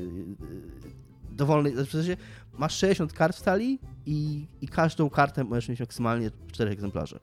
dowolnej, 1.30 1.72
w 1.72 1.90
sensie 1.90 2.16
masz 2.58 2.76
60 2.76 3.12
kart 3.12 3.36
w 3.36 3.42
talii 3.42 3.80
i, 4.06 4.46
i 4.60 4.68
każdą 4.68 5.10
kartę 5.10 5.44
możesz 5.44 5.68
mieć 5.68 5.80
maksymalnie 5.80 6.30
w 6.46 6.52
czterech 6.52 6.72
egzemplarzach. 6.72 7.22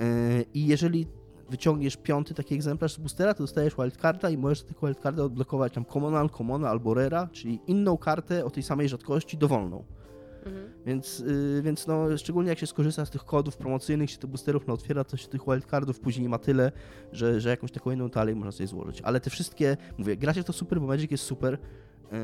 Y, 0.00 0.44
I 0.54 0.66
jeżeli 0.66 1.06
wyciągniesz 1.50 1.96
piąty 1.96 2.34
taki 2.34 2.54
egzemplarz 2.54 2.94
z 2.94 2.98
boostera, 2.98 3.34
to 3.34 3.42
dostajesz 3.42 3.74
wildcarda 3.76 4.30
i 4.30 4.36
możesz 4.36 4.62
tego 4.62 4.86
wildcarda 4.86 5.22
odblokować 5.22 5.72
tam 5.72 5.84
Common, 5.84 6.28
Commona 6.28 6.70
albo 6.70 6.94
Rera, 6.94 7.28
czyli 7.32 7.60
inną 7.66 7.96
kartę 7.96 8.44
o 8.44 8.50
tej 8.50 8.62
samej 8.62 8.88
rzadkości 8.88 9.38
dowolną. 9.38 9.84
Mhm. 10.48 10.72
Więc, 10.86 11.18
yy, 11.18 11.62
więc 11.62 11.86
no, 11.86 12.18
szczególnie 12.18 12.48
jak 12.50 12.58
się 12.58 12.66
skorzysta 12.66 13.06
z 13.06 13.10
tych 13.10 13.24
kodów 13.24 13.56
promocyjnych, 13.56 14.10
się 14.10 14.18
tych 14.18 14.30
boosterów 14.30 14.66
no, 14.66 14.74
otwiera, 14.74 15.04
to 15.04 15.16
się 15.16 15.28
tych 15.28 15.44
wildcardów 15.44 16.00
później 16.00 16.28
ma 16.28 16.38
tyle, 16.38 16.72
że, 17.12 17.40
że 17.40 17.48
jakąś 17.48 17.72
taką 17.72 17.90
inną 17.90 18.10
talię 18.10 18.34
można 18.34 18.52
sobie 18.52 18.66
złożyć. 18.66 19.00
Ale 19.02 19.20
te 19.20 19.30
wszystkie, 19.30 19.76
mówię, 19.98 20.16
gracie 20.16 20.44
to 20.44 20.52
super, 20.52 20.80
bo 20.80 20.86
Magic 20.86 21.10
jest 21.10 21.24
super, 21.24 21.52
yy, 21.52 22.18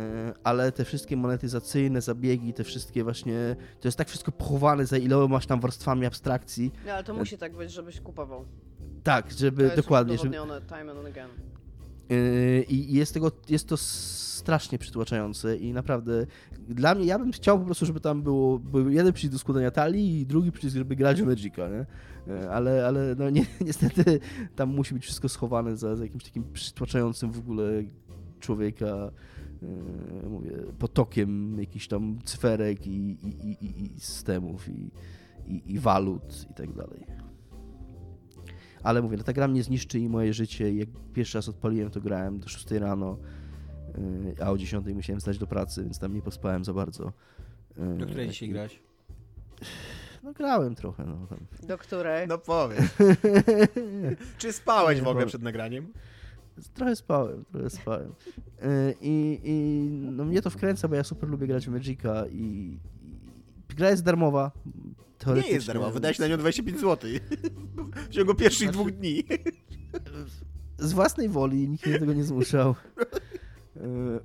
ale 0.44 0.72
te 0.72 0.84
wszystkie 0.84 1.16
monetyzacyjne 1.16 2.00
zabiegi, 2.00 2.52
te 2.52 2.64
wszystkie 2.64 3.04
właśnie, 3.04 3.56
to 3.80 3.88
jest 3.88 3.98
tak 3.98 4.08
wszystko 4.08 4.32
pochowane 4.32 4.86
za 4.86 4.96
iloma 4.96 5.40
tam 5.40 5.60
warstwami 5.60 6.06
abstrakcji. 6.06 6.72
No, 6.86 6.92
ale 6.92 7.04
to 7.04 7.14
musi 7.14 7.38
tak 7.38 7.56
być, 7.56 7.72
żebyś 7.72 8.00
kupował. 8.00 8.44
Tak, 9.02 9.32
żeby, 9.32 9.70
dokładnie. 9.76 10.18
Żeby... 10.18 10.36
time 10.68 10.92
and 10.92 11.06
again. 11.06 11.54
Yy, 12.08 12.62
I 12.68 12.94
jest, 12.94 13.14
tego, 13.14 13.32
jest 13.48 13.68
to 13.68 13.76
strasznie 13.76 14.78
przytłaczające 14.78 15.56
i 15.56 15.72
naprawdę 15.72 16.26
dla 16.68 16.94
mnie, 16.94 17.04
ja 17.04 17.18
bym 17.18 17.32
chciał 17.32 17.58
po 17.58 17.64
prostu, 17.64 17.86
żeby 17.86 18.00
tam 18.00 18.22
było, 18.22 18.58
był 18.58 18.90
jeden 18.90 19.12
przycisk 19.12 19.32
do 19.32 19.38
składania 19.38 19.70
talii 19.70 20.20
i 20.20 20.26
drugi 20.26 20.52
przycisk, 20.52 20.76
żeby 20.76 20.96
grać 20.96 21.22
w 21.22 21.26
Magica, 21.26 21.68
nie? 21.68 21.86
Yy, 22.26 22.50
ale, 22.50 22.86
ale 22.86 23.14
no 23.18 23.30
nie, 23.30 23.46
niestety 23.66 24.20
tam 24.56 24.74
musi 24.74 24.94
być 24.94 25.02
wszystko 25.02 25.28
schowane 25.28 25.76
za, 25.76 25.96
za 25.96 26.04
jakimś 26.04 26.24
takim 26.24 26.44
przytłaczającym 26.52 27.32
w 27.32 27.38
ogóle 27.38 27.82
człowieka 28.40 29.10
yy, 29.62 30.28
mówię, 30.30 30.50
potokiem 30.78 31.60
jakichś 31.60 31.88
tam 31.88 32.18
cyferek 32.24 32.86
i, 32.86 32.90
i, 32.90 33.56
i, 33.64 33.84
i 33.84 34.00
systemów 34.00 34.68
i, 34.68 34.90
i, 35.46 35.72
i 35.72 35.78
walut 35.78 36.46
i 36.50 36.54
tak 36.54 36.72
dalej 36.72 37.23
ale 38.84 39.02
mówię, 39.02 39.16
no 39.16 39.22
ta 39.22 39.32
gra 39.32 39.48
mnie 39.48 39.62
zniszczy 39.62 39.98
i 39.98 40.08
moje 40.08 40.34
życie. 40.34 40.74
Jak 40.74 40.88
pierwszy 41.12 41.38
raz 41.38 41.48
odpaliłem, 41.48 41.90
to 41.90 42.00
grałem 42.00 42.38
do 42.38 42.48
6 42.48 42.70
rano, 42.70 43.18
y, 44.38 44.44
a 44.44 44.50
o 44.50 44.58
10 44.58 44.86
musiałem 44.94 45.20
stać 45.20 45.38
do 45.38 45.46
pracy, 45.46 45.82
więc 45.82 45.98
tam 45.98 46.14
nie 46.14 46.22
pospałem 46.22 46.64
za 46.64 46.74
bardzo. 46.74 47.12
Y, 47.94 47.98
do 47.98 48.06
której 48.06 48.28
dzisiaj 48.28 48.48
grać? 48.48 48.82
No 50.22 50.32
grałem 50.32 50.74
trochę. 50.74 51.04
No, 51.04 51.26
tam. 51.26 51.38
Do 51.68 51.78
której? 51.78 52.28
No 52.28 52.38
powiem. 52.38 52.88
Czy 54.38 54.52
spałeś 54.52 55.00
w 55.00 55.08
ogóle 55.08 55.26
przed 55.26 55.42
nagraniem? 55.42 55.92
Trochę 56.74 56.96
spałem, 56.96 57.44
trochę 57.52 57.70
spałem. 57.70 58.08
Y, 58.62 58.94
I, 59.00 59.40
i 59.44 59.88
no 60.10 60.24
mnie 60.24 60.42
to 60.42 60.50
wkręca, 60.50 60.88
bo 60.88 60.94
ja 60.94 61.04
super 61.04 61.28
lubię 61.28 61.46
grać 61.46 61.66
w 61.66 61.70
Magica 61.70 62.26
i, 62.26 62.78
i 63.70 63.74
gra 63.74 63.90
jest 63.90 64.04
darmowa, 64.04 64.50
nie 65.34 65.48
jest 65.48 65.66
darmo, 65.66 65.90
wydałeś 65.90 66.18
na 66.18 66.26
nią 66.26 66.36
25 66.36 66.80
zł. 66.80 67.10
w 68.10 68.14
ciągu 68.14 68.34
pierwszych 68.34 68.68
znaczy, 68.68 68.72
dwóch 68.72 68.90
dni. 68.90 69.24
Z 70.78 70.92
własnej 70.92 71.28
woli, 71.28 71.68
nikt 71.68 71.86
mnie 71.86 71.98
tego 71.98 72.12
nie 72.12 72.24
zmuszał. 72.24 72.74
E, 73.76 73.80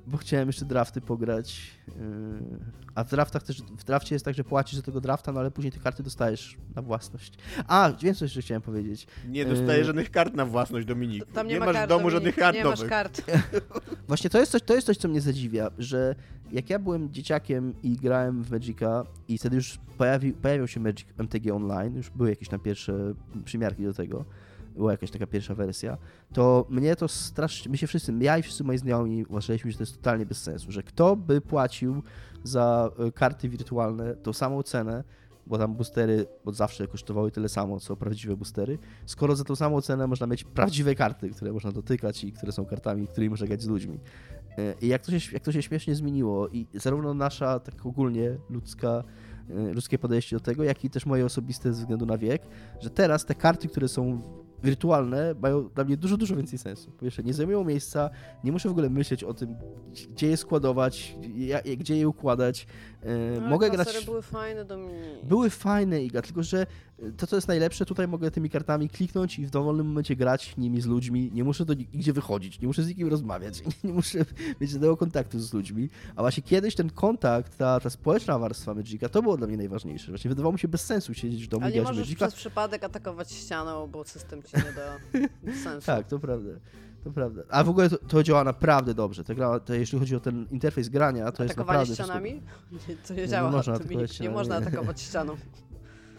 bo 0.08 0.18
chciałem 0.18 0.50
jeszcze 0.50 0.66
drafty 0.66 1.02
pograć. 1.02 1.72
E, 1.88 1.92
a 2.96 3.04
w 3.04 3.10
draftach 3.10 3.44
też, 3.44 3.62
w 3.62 3.84
drafcie 3.84 4.16
jest 4.16 4.26
tak, 4.26 4.36
że 4.36 4.44
płacisz 4.44 4.76
za 4.76 4.82
tego 4.82 5.02
drafta, 5.02 5.32
no 5.32 5.40
ale 5.40 5.52
później 5.52 5.72
te 5.72 5.80
karty 5.80 6.04
dostajesz 6.04 6.58
na 6.76 6.82
własność. 6.82 7.34
A, 7.68 7.92
wiem 8.02 8.14
coś 8.14 8.22
jeszcze 8.22 8.42
chciałem 8.42 8.62
powiedzieć. 8.62 9.08
Nie 9.28 9.46
dostajesz 9.46 9.82
e, 9.82 9.86
żadnych 9.86 10.12
kart 10.12 10.34
na 10.34 10.46
własność, 10.46 10.88
Dominik. 10.88 11.26
Tam 11.34 11.48
nie, 11.48 11.54
nie 11.54 11.60
ma 11.60 11.66
masz 11.66 11.76
w 11.76 11.88
domu 11.88 11.88
Dominik, 11.88 12.12
żadnych 12.12 12.36
kart 12.36 12.58
nie 12.58 12.64
nowych. 12.64 12.80
Masz 12.80 12.90
kart. 12.90 13.22
Właśnie 14.08 14.30
to 14.30 14.40
jest, 14.40 14.52
coś, 14.52 14.62
to 14.62 14.76
jest 14.76 14.88
coś, 14.88 14.98
co 14.98 15.08
mnie 15.08 15.22
zadziwia, 15.22 15.70
że 15.78 16.16
jak 16.52 16.70
ja 16.70 16.80
byłem 16.80 17.14
dzieciakiem 17.14 17.74
i 17.84 17.96
grałem 17.96 18.44
w 18.44 18.52
Magica 18.52 19.04
i 19.28 19.38
wtedy 19.38 19.56
już 19.56 19.80
pojawi, 19.98 20.34
pojawiał 20.34 20.68
się 20.68 20.80
Magic 20.80 21.08
MTG 21.18 21.56
Online, 21.56 21.96
już 21.96 22.10
były 22.10 22.30
jakieś 22.30 22.50
tam 22.50 22.60
pierwsze 22.60 23.14
przymiarki 23.46 23.84
do 23.84 23.94
tego, 23.94 24.26
była 24.76 24.92
jakaś 24.92 25.12
taka 25.12 25.28
pierwsza 25.28 25.56
wersja, 25.56 25.98
to 26.34 26.66
mnie 26.70 26.96
to 26.96 27.08
strasznie, 27.08 27.72
my 27.72 27.78
się 27.78 27.88
wszyscy, 27.88 28.14
ja 28.20 28.38
i 28.38 28.42
wszyscy 28.42 28.64
moi 28.64 28.78
znajomi 28.78 29.26
uważaliśmy, 29.26 29.72
że 29.72 29.78
to 29.78 29.84
jest 29.84 29.96
totalnie 29.96 30.26
bez 30.26 30.42
sensu, 30.42 30.72
że 30.72 30.84
kto 30.84 31.16
by 31.16 31.42
płacił 31.42 32.04
za 32.44 32.92
e, 33.00 33.12
karty 33.12 33.50
wirtualne 33.50 34.16
tą 34.16 34.34
samą 34.34 34.64
cenę, 34.64 35.04
bo 35.48 35.58
tam 35.58 35.76
boostery 35.76 36.26
bo 36.46 36.52
zawsze 36.52 36.88
kosztowały 36.88 37.32
tyle 37.32 37.50
samo, 37.50 37.80
co 37.80 37.96
prawdziwe 37.96 38.36
boostery, 38.38 38.78
skoro 39.06 39.36
za 39.36 39.44
tą 39.44 39.56
samą 39.56 39.82
cenę 39.82 40.08
można 40.08 40.28
mieć 40.28 40.44
prawdziwe 40.44 40.96
karty, 40.96 41.30
które 41.30 41.54
można 41.54 41.72
dotykać 41.72 42.24
i 42.24 42.32
które 42.32 42.52
są 42.52 42.66
kartami, 42.66 43.08
którymi 43.08 43.30
można 43.30 43.48
grać 43.48 43.62
z 43.62 43.68
ludźmi. 43.68 44.00
E, 44.58 44.74
I 44.82 44.88
jak 44.88 45.02
to 45.02 45.20
się, 45.20 45.34
jak 45.34 45.44
to 45.44 45.52
się 45.52 45.62
śmiesznie 45.62 45.96
zmieniło 45.96 46.48
i 46.48 46.68
zarówno 46.74 47.14
nasza 47.14 47.60
tak 47.60 47.86
ogólnie 47.86 48.38
ludzka 48.50 49.04
e, 49.50 49.74
ludzkie 49.74 50.00
podejście 50.00 50.36
do 50.36 50.40
tego, 50.40 50.64
jak 50.64 50.86
i 50.86 50.90
też 50.90 51.06
moje 51.06 51.26
osobiste 51.26 51.74
ze 51.74 51.80
względu 51.80 52.06
na 52.06 52.18
wiek, 52.18 52.42
że 52.80 52.90
teraz 52.90 53.26
te 53.26 53.36
karty, 53.36 53.68
które 53.68 53.88
są 53.88 54.22
wirtualne 54.64 55.36
mają 55.42 55.70
dla 55.70 55.84
mnie 55.84 55.98
dużo, 55.98 56.18
dużo 56.18 56.36
więcej 56.36 56.60
sensu. 56.60 56.92
Po 56.92 57.02
pierwsze, 57.02 57.24
nie 57.24 57.34
zajmują 57.34 57.64
miejsca, 57.64 58.10
nie 58.44 58.52
muszę 58.52 58.70
w 58.70 58.72
ogóle 58.72 58.90
myśleć 58.90 59.24
o 59.24 59.34
tym, 59.34 59.56
gdzie 60.12 60.28
je 60.28 60.38
składować, 60.38 61.16
gdzie 61.78 61.98
je 61.98 62.08
układać. 62.08 62.68
E, 63.04 63.40
no, 63.42 63.48
mogę 63.48 63.70
grać. 63.70 64.06
były 64.06 64.22
fajne 64.22 64.66
do 64.66 64.78
mnie. 64.78 65.02
Były 65.24 65.50
fajne, 65.50 66.04
Iga, 66.04 66.22
tylko 66.22 66.44
że 66.44 66.66
to, 67.18 67.28
co 67.28 67.36
jest 67.36 67.48
najlepsze, 67.48 67.86
tutaj 67.86 68.08
mogę 68.08 68.32
tymi 68.32 68.50
kartami 68.50 68.90
kliknąć 68.90 69.40
i 69.40 69.46
w 69.46 69.50
dowolnym 69.50 69.88
momencie 69.88 70.16
grać 70.16 70.58
nimi 70.58 70.82
z 70.82 70.86
ludźmi. 70.86 71.32
Nie 71.34 71.44
muszę 71.44 71.66
do 71.66 71.74
nigdzie 71.74 72.14
wychodzić, 72.14 72.62
nie 72.62 72.68
muszę 72.68 72.84
z 72.84 72.88
nikim 72.88 73.08
rozmawiać, 73.08 73.64
nie 73.84 73.94
muszę 73.94 74.26
mieć 74.62 74.72
żadnego 74.72 74.98
kontaktu 74.98 75.40
z 75.40 75.54
ludźmi. 75.54 75.90
A 76.16 76.22
właśnie 76.22 76.44
kiedyś 76.44 76.76
ten 76.76 76.90
kontakt, 76.90 77.58
ta, 77.58 77.80
ta 77.80 77.90
społeczna 77.90 78.40
warstwa 78.40 78.74
Magica, 78.74 79.10
to 79.10 79.22
było 79.22 79.38
dla 79.38 79.48
mnie 79.48 79.58
najważniejsze. 79.58 80.12
Właśnie 80.12 80.30
wydawało 80.30 80.54
mi 80.54 80.60
się 80.60 80.68
bez 80.68 80.86
sensu 80.86 81.14
siedzieć 81.14 81.46
w 81.46 81.48
domu 81.48 81.68
i 81.68 81.72
grać 81.72 81.76
Magica. 81.84 81.92
nie 81.94 82.00
możesz 82.02 82.16
przez 82.16 82.36
przypadek 82.36 82.84
atakować 82.84 83.32
ścianą, 83.32 83.88
bo 83.88 84.04
system 84.04 84.44
ci 84.44 84.58
nie 84.58 84.74
da 84.74 84.98
sensu. 85.64 85.86
tak, 85.86 86.08
to 86.08 86.20
prawda. 86.20 86.50
To 87.04 87.12
prawda. 87.12 87.42
A 87.50 87.64
w 87.64 87.70
ogóle 87.70 87.90
to, 87.90 87.98
to 87.98 88.24
działa 88.24 88.44
naprawdę 88.44 88.94
dobrze. 88.94 89.24
To 89.24 89.36
gra, 89.36 89.60
to 89.60 89.74
jeśli 89.74 90.00
chodzi 90.00 90.16
o 90.16 90.20
ten 90.20 90.48
interfejs 90.52 90.90
grania, 90.90 91.32
to 91.32 91.44
jest 91.44 91.58
naprawdę... 91.58 91.94
ścianami? 91.94 92.42
To 93.08 93.14
nie 93.14 93.28
działa. 93.28 93.50
Nie, 93.50 93.52
nie 93.52 93.58
można, 93.58 93.74
atakować, 93.74 94.20
nie 94.20 94.30
można 94.30 94.56
atakować 94.56 95.02
ścianą. 95.10 95.36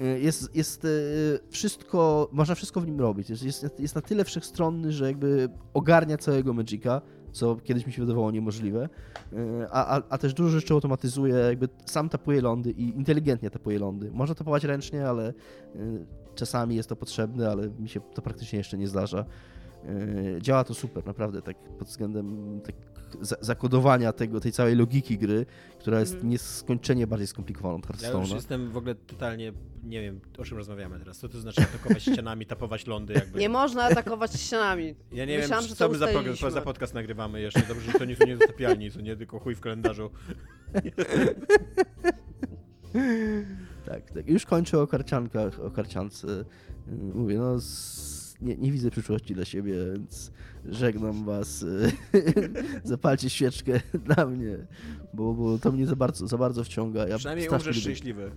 Y, 0.01 0.21
jest, 0.21 0.57
jest 0.57 0.85
y, 0.85 1.39
wszystko, 1.51 2.29
można 2.33 2.55
wszystko 2.55 2.81
w 2.81 2.87
nim 2.87 3.01
robić. 3.01 3.31
Jest, 3.31 3.43
jest, 3.43 3.81
jest 3.81 3.95
na 3.95 4.01
tyle 4.01 4.25
wszechstronny, 4.25 4.93
że 4.93 5.07
jakby 5.07 5.49
ogarnia 5.75 6.19
całego 6.19 6.53
Magica, 6.53 7.01
co 7.33 7.57
kiedyś 7.57 7.87
mi 7.87 7.93
się 7.93 8.03
wydawało 8.03 8.31
niemożliwe, 8.31 8.89
y, 9.33 9.37
a, 9.71 9.97
a, 9.97 10.03
a 10.09 10.19
też 10.19 10.35
dużo 10.35 10.49
rzeczy 10.49 10.75
automatyzuje, 10.75 11.35
jakby 11.35 11.69
sam 11.85 12.09
tapuje 12.09 12.41
lądy 12.41 12.71
i 12.71 12.89
inteligentnie 12.89 13.51
tapuje 13.51 13.79
lądy. 13.79 14.11
Można 14.11 14.35
tapować 14.35 14.65
ręcznie, 14.65 15.09
ale 15.09 15.33
czasami 16.35 16.77
jest 16.77 16.89
to 16.89 16.97
potrzebne, 16.97 17.51
ale 17.51 17.69
mi 17.69 17.89
się 17.89 18.01
to 18.01 18.23
praktycznie 18.23 18.59
jeszcze 18.59 18.79
nie 18.79 18.89
zdarza. 18.89 19.25
Działa 20.41 20.65
to 20.65 20.75
super, 20.75 21.07
naprawdę, 21.07 21.43
tak 21.43 21.57
pod 21.79 21.89
względem 21.89 22.61
tak 22.65 22.75
zakodowania 23.41 24.13
tego, 24.13 24.41
tej 24.41 24.53
całej 24.53 24.77
logiki 24.77 25.19
gry, 25.19 25.47
która 25.79 26.01
jest 26.01 26.15
mm. 26.15 26.29
nieskończenie 26.29 27.07
bardziej 27.07 27.27
skomplikowana 27.27 27.77
od 27.77 27.87
Hearthstone'a. 27.87 28.15
Ja 28.15 28.21
już 28.21 28.31
jestem 28.31 28.71
w 28.71 28.77
ogóle 28.77 28.95
totalnie, 28.95 29.53
nie 29.85 30.01
wiem, 30.01 30.21
o 30.39 30.45
czym 30.45 30.59
rozmawiamy 30.59 30.99
teraz. 30.99 31.19
Co 31.19 31.29
to 31.29 31.41
znaczy 31.41 31.63
atakować 31.63 32.03
ścianami, 32.13 32.47
tapować 32.47 32.87
lądy? 32.87 33.15
Jakby. 33.15 33.39
Nie 33.39 33.49
można 33.49 33.85
atakować 33.85 34.33
ścianami. 34.33 34.95
Ja 35.13 35.25
nie 35.25 35.39
Myślałam, 35.39 35.65
wiem, 35.67 35.77
co 35.77 35.89
my 35.89 35.99
za, 35.99 36.07
podcast, 36.07 36.55
za 36.55 36.63
podcast 36.63 36.95
nagrywamy 36.95 37.41
jeszcze. 37.41 37.63
Dobrze, 37.69 37.93
że 37.93 37.99
to 37.99 38.05
nie 38.05 38.17
są 38.17 38.27
niezatapialni, 38.27 38.91
co 38.91 39.01
nie 39.01 39.17
tylko 39.17 39.39
chuj 39.39 39.55
w 39.55 39.61
kalendarzu. 39.61 40.11
tak, 43.87 44.11
tak. 44.11 44.29
Już 44.29 44.47
kończę 44.47 44.81
o 44.81 44.87
karciankach, 44.87 45.61
o 45.61 45.71
karciance. 45.71 46.45
Mówię, 47.15 47.39
no 47.39 47.59
nie, 48.43 48.57
nie 48.57 48.73
widzę 48.73 48.91
przyszłości 48.91 49.35
dla 49.35 49.45
siebie, 49.45 49.75
więc 49.93 50.33
żegnam 50.65 51.25
was. 51.25 51.65
Zapalcie 52.85 53.31
świeczkę 53.31 53.81
dla 54.15 54.27
mnie, 54.27 54.57
bo, 55.15 55.35
bo 55.35 55.59
to 55.59 55.73
mnie 55.73 55.87
za 55.87 55.97
bardzo, 55.97 56.29
za 56.29 56.39
bardzo 56.39 56.65
wciąga. 56.65 57.09
Ja 57.09 57.19
Przynajmniej 57.19 57.49
umrzesz 57.49 57.67
lubię... 57.67 57.81
szczęśliwy. 57.81 58.31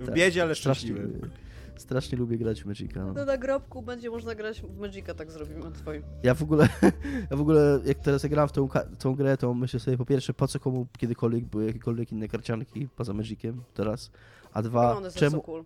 W 0.00 0.06
tak, 0.06 0.14
biedzie, 0.14 0.42
ale 0.42 0.54
szczęśliwy. 0.54 1.08
Strasznie, 1.08 1.30
strasznie 1.76 2.18
lubię 2.18 2.38
grać 2.38 2.62
w 2.62 2.66
Magica. 2.66 3.06
No. 3.06 3.12
no 3.12 3.24
na 3.24 3.38
grobku 3.38 3.82
będzie 3.82 4.10
można 4.10 4.34
grać 4.34 4.62
w 4.62 4.78
Magica, 4.78 5.14
tak 5.14 5.30
zrobimy 5.30 5.72
twoim. 5.72 6.02
Ja 6.22 6.34
w 6.34 6.42
ogóle, 6.42 6.68
ja 7.30 7.36
w 7.36 7.40
ogóle 7.40 7.80
jak 7.84 7.98
teraz 7.98 8.22
ja 8.22 8.28
gram 8.28 8.48
w 8.48 8.52
tą, 8.52 8.68
tą 8.98 9.14
grę, 9.14 9.36
to 9.36 9.54
myślę 9.54 9.80
sobie 9.80 9.96
po 9.96 10.04
pierwsze, 10.04 10.34
po 10.34 10.48
co 10.48 10.60
komu 10.60 10.86
kiedykolwiek 10.98 11.44
były 11.44 11.66
jakiekolwiek 11.66 12.12
inne 12.12 12.28
karcianki 12.28 12.88
poza 12.96 13.12
Magiciem 13.12 13.62
teraz, 13.74 14.10
a 14.52 14.62
dwa, 14.62 15.00
no 15.00 15.10
czemu... 15.10 15.42
Cool. 15.42 15.64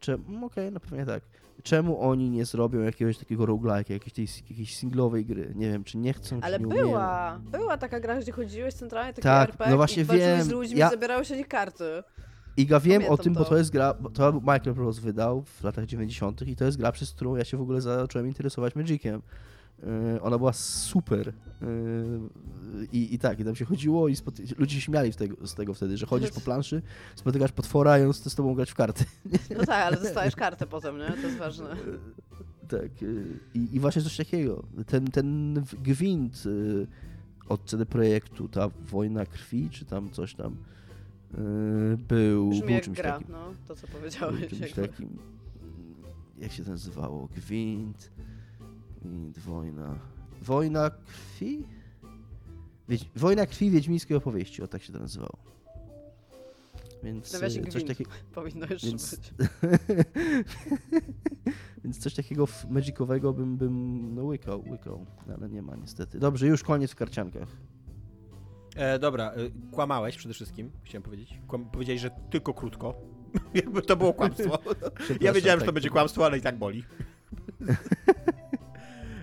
Czemu, 0.00 0.22
okej, 0.24 0.46
okay, 0.46 0.70
no 0.70 0.80
pewnie 0.80 1.06
tak 1.06 1.22
czemu 1.62 2.00
oni 2.00 2.30
nie 2.30 2.44
zrobią 2.44 2.80
jakiegoś 2.80 3.18
takiego 3.18 3.46
roguelike, 3.46 3.94
jakiejś, 3.94 4.12
tej, 4.12 4.26
jakiejś 4.50 4.76
singlowej 4.76 5.26
gry? 5.26 5.52
Nie 5.56 5.70
wiem, 5.72 5.84
czy 5.84 5.98
nie 5.98 6.12
chcą, 6.12 6.40
Ale 6.42 6.58
czy 6.58 6.64
nie 6.64 6.74
była, 6.74 7.32
umieją. 7.36 7.50
była 7.50 7.76
taka 7.76 8.00
gra, 8.00 8.20
gdzie 8.20 8.32
chodziłeś 8.32 8.74
centralnie, 8.74 9.12
taki 9.12 9.22
tak, 9.22 9.48
RPG 9.50 9.70
no 9.70 9.76
właśnie 9.76 10.02
i 10.02 10.06
wiem. 10.06 10.42
z 10.42 10.48
ludźmi 10.48 10.78
ja... 10.78 10.90
zabierały 10.90 11.24
się 11.24 11.36
nie 11.36 11.44
karty. 11.44 12.02
I 12.56 12.66
ja 12.66 12.80
wiem 12.80 12.92
Pamiętam 12.92 13.14
o 13.14 13.22
tym, 13.22 13.34
to. 13.34 13.40
bo 13.40 13.46
to 13.46 13.56
jest 13.56 13.70
gra, 13.70 13.94
to 14.14 14.32
Michael 14.32 14.74
Bros 14.74 14.98
wydał 14.98 15.42
w 15.42 15.64
latach 15.64 15.86
90. 15.86 16.42
i 16.42 16.56
to 16.56 16.64
jest 16.64 16.78
gra, 16.78 16.92
przez 16.92 17.12
którą 17.12 17.36
ja 17.36 17.44
się 17.44 17.56
w 17.56 17.60
ogóle 17.60 17.80
zacząłem 17.80 18.26
interesować 18.28 18.74
Magiciem. 18.74 19.22
Yy, 20.12 20.22
ona 20.22 20.38
była 20.38 20.52
super. 20.52 21.32
Yy, 21.62 22.88
i, 22.92 23.14
I 23.14 23.18
tak, 23.18 23.40
i 23.40 23.44
tam 23.44 23.54
się 23.56 23.64
chodziło 23.64 24.08
i 24.08 24.14
ludzie 24.58 24.74
się 24.74 24.80
śmiali 24.80 25.12
z 25.12 25.16
tego, 25.16 25.46
z 25.46 25.54
tego 25.54 25.74
wtedy, 25.74 25.96
że 25.96 26.06
chodzisz 26.06 26.30
po 26.30 26.40
planszy, 26.40 26.82
spotykasz 27.14 27.52
potwora 27.52 27.98
i 27.98 28.02
on 28.04 28.12
chce 28.12 28.30
z 28.30 28.34
tobą 28.34 28.54
grać 28.54 28.70
w 28.70 28.74
karty. 28.74 29.04
No 29.58 29.64
tak, 29.66 29.86
ale 29.86 29.96
dostajesz 29.96 30.36
kartę 30.36 30.66
potem, 30.66 30.98
nie? 30.98 31.06
To 31.10 31.26
jest 31.26 31.38
ważne. 31.38 31.76
Tak. 32.68 32.90
I, 33.54 33.68
i 33.76 33.80
właśnie 33.80 34.02
coś 34.02 34.16
takiego. 34.16 34.64
Ten, 34.86 35.06
ten 35.06 35.54
gwint 35.82 36.42
od 37.48 37.64
CD 37.64 37.86
Projektu, 37.86 38.48
ta 38.48 38.68
wojna 38.68 39.26
krwi, 39.26 39.70
czy 39.70 39.84
tam 39.84 40.10
coś 40.10 40.34
tam 40.34 40.56
był, 42.08 42.48
Brzmi 42.50 42.62
był 42.62 42.70
jak 42.70 42.84
czymś 42.84 42.96
gra, 42.96 43.12
takim. 43.12 43.32
no, 43.32 43.54
to 43.68 43.76
co 43.76 43.86
powiedziałeś. 43.86 44.48
Czymś 44.48 44.72
takim, 44.72 45.18
jak 46.38 46.52
się 46.52 46.64
to 46.64 46.70
nazywało? 46.70 47.28
Gwint. 47.36 48.10
Gwint, 49.02 49.38
wojna. 49.38 49.98
Wojna 50.42 50.90
krwi? 50.90 51.64
Wiedź... 52.88 53.10
Wojna 53.16 53.46
krwi 53.46 53.70
wiedźmińskiej 53.70 54.16
opowieści, 54.16 54.62
o 54.62 54.68
tak 54.68 54.82
się 54.82 54.92
to 54.92 54.98
nazywało. 54.98 55.38
Więc 57.02 57.32
Nawiasie 57.32 57.64
coś 57.64 57.84
takiego. 57.84 58.10
Powinno 58.34 58.66
jeszcze 58.70 58.86
Więc... 58.86 59.16
być. 59.16 59.32
Więc 61.84 61.98
coś 61.98 62.14
takiego 62.14 62.48
magicowego 62.70 63.32
bym, 63.32 63.56
bym 63.56 64.14
no, 64.14 64.24
łykał, 64.24 64.64
łykał, 64.70 65.06
ale 65.36 65.48
nie 65.48 65.62
ma 65.62 65.76
niestety. 65.76 66.18
Dobrze, 66.18 66.46
już 66.46 66.62
koniec 66.62 66.90
w 66.90 66.94
karciankach. 66.94 67.48
E, 68.76 68.98
dobra, 68.98 69.30
e, 69.30 69.36
kłamałeś 69.70 70.16
przede 70.16 70.34
wszystkim, 70.34 70.70
chciałem 70.82 71.02
powiedzieć. 71.02 71.38
Kłam, 71.46 71.64
powiedziałeś, 71.64 72.00
że 72.00 72.10
tylko 72.30 72.54
krótko. 72.54 72.94
Jakby 73.54 73.82
to 73.82 73.96
było 73.96 74.12
kłamstwo. 74.12 74.58
ja 75.20 75.32
wiedziałem, 75.32 75.58
tak, 75.58 75.60
że 75.60 75.66
to 75.66 75.72
będzie 75.72 75.90
kłamstwo, 75.90 76.26
ale 76.26 76.38
i 76.38 76.40
tak 76.40 76.58
boli. 76.58 76.84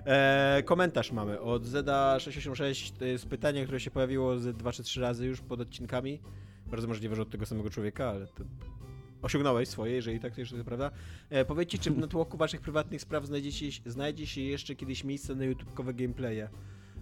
E, 0.08 0.62
komentarz 0.64 1.12
mamy 1.12 1.40
od 1.40 1.64
Zeda686. 1.64 2.92
To 2.98 3.04
jest 3.04 3.26
pytanie, 3.26 3.64
które 3.64 3.80
się 3.80 3.90
pojawiło 3.90 4.38
z 4.38 4.56
2 4.56 4.72
czy 4.72 4.82
3 4.82 5.00
razy 5.00 5.26
już 5.26 5.40
pod 5.40 5.60
odcinkami. 5.60 6.20
Bardzo 6.66 6.88
możliwe, 6.88 7.16
że 7.16 7.22
od 7.22 7.30
tego 7.30 7.46
samego 7.46 7.70
człowieka, 7.70 8.08
ale 8.08 8.26
to 8.26 8.44
osiągnąłeś 9.22 9.68
swoje, 9.68 9.92
jeżeli 9.92 10.20
tak 10.20 10.34
to 10.34 10.40
jest 10.40 10.52
prawda. 10.64 10.90
E, 11.30 11.44
powiedzcie, 11.44 11.78
czy 11.78 11.90
w 11.90 11.98
natłoku 11.98 12.36
waszych 12.36 12.60
prywatnych 12.60 13.00
spraw 13.00 13.26
znajdziecie, 13.26 13.66
znajdzie 13.86 14.26
się 14.26 14.40
jeszcze 14.40 14.74
kiedyś 14.74 15.04
miejsce 15.04 15.34
na 15.34 15.44
YouTube'kowe 15.44 15.94
gameplaye? 15.94 16.48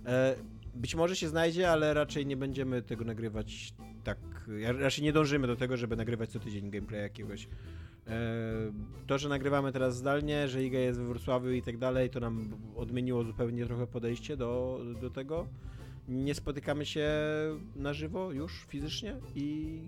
E, 0.07 0.37
być 0.75 0.95
może 0.95 1.17
się 1.17 1.29
znajdzie, 1.29 1.71
ale 1.71 1.95
raczej 1.95 2.27
nie 2.27 2.37
będziemy 2.37 2.83
tego 2.83 3.05
nagrywać 3.05 3.75
tak. 4.05 4.19
Raczej 4.79 5.05
nie 5.05 5.13
dążymy 5.13 5.47
do 5.47 5.57
tego, 5.57 5.77
żeby 5.77 5.97
nagrywać 5.97 6.31
co 6.31 6.41
tydzień 6.41 6.71
gameplay 6.71 7.03
jakiegoś. 7.03 7.49
E, 8.09 8.13
to, 9.07 9.19
że 9.19 9.29
nagrywamy 9.29 9.73
teraz 9.73 9.97
zdalnie, 9.97 10.49
że 10.49 10.65
Iga 10.65 10.79
jest 10.79 10.99
we 10.99 11.07
Wrocławiu 11.07 11.51
i 11.51 11.63
tak 11.63 11.79
dalej, 11.79 12.11
to 12.11 12.21
nam 12.21 12.51
odmieniło 12.77 13.25
zupełnie 13.25 13.67
trochę 13.67 13.87
podejście 13.87 14.37
do, 14.37 14.81
do 15.01 15.11
tego. 15.11 15.47
Nie 16.09 16.35
spotykamy 16.35 16.87
się 16.87 17.11
na 17.77 17.93
żywo 17.93 18.33
już 18.33 18.67
fizycznie 18.69 19.17
i 19.35 19.81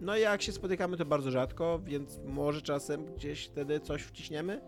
no 0.00 0.16
jak 0.16 0.42
się 0.42 0.52
spotykamy 0.52 0.96
to 0.96 1.04
bardzo 1.04 1.30
rzadko, 1.30 1.80
więc 1.84 2.20
może 2.26 2.62
czasem 2.62 3.06
gdzieś 3.14 3.46
wtedy 3.46 3.80
coś 3.80 4.02
wciśniemy, 4.02 4.60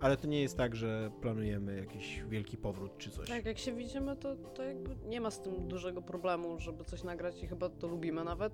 ale 0.00 0.16
to 0.16 0.26
nie 0.26 0.42
jest 0.42 0.56
tak, 0.56 0.76
że 0.76 1.10
planujemy 1.20 1.76
jakiś 1.76 2.22
wielki 2.28 2.56
powrót 2.56 2.98
czy 2.98 3.10
coś. 3.10 3.28
Tak, 3.28 3.44
jak 3.46 3.58
się 3.58 3.72
widzimy, 3.72 4.16
to, 4.16 4.36
to 4.36 4.62
jakby 4.62 4.96
nie 5.06 5.20
ma 5.20 5.30
z 5.30 5.42
tym 5.42 5.68
dużego 5.68 6.02
problemu, 6.02 6.58
żeby 6.58 6.84
coś 6.84 7.02
nagrać 7.02 7.42
i 7.42 7.46
chyba 7.46 7.68
to 7.68 7.86
lubimy 7.86 8.24
nawet. 8.24 8.52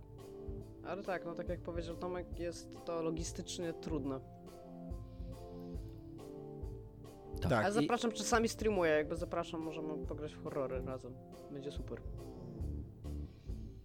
Ale 0.85 1.02
tak, 1.02 1.24
no 1.24 1.35
tak 1.35 1.48
jak 1.48 1.61
powiedział 1.61 1.97
Tomek, 1.97 2.40
jest 2.40 2.77
to 2.85 3.02
logistycznie 3.02 3.73
trudne. 3.73 4.20
Tak. 7.40 7.65
Ale 7.65 7.73
zapraszam, 7.73 8.11
i... 8.11 8.15
czasami 8.15 8.48
streamuję, 8.48 8.90
jakby 8.90 9.16
zapraszam, 9.16 9.61
możemy 9.61 10.07
pograć 10.07 10.35
w 10.35 10.43
horrory 10.43 10.82
razem. 10.85 11.15
Będzie 11.52 11.73
super. 11.73 12.01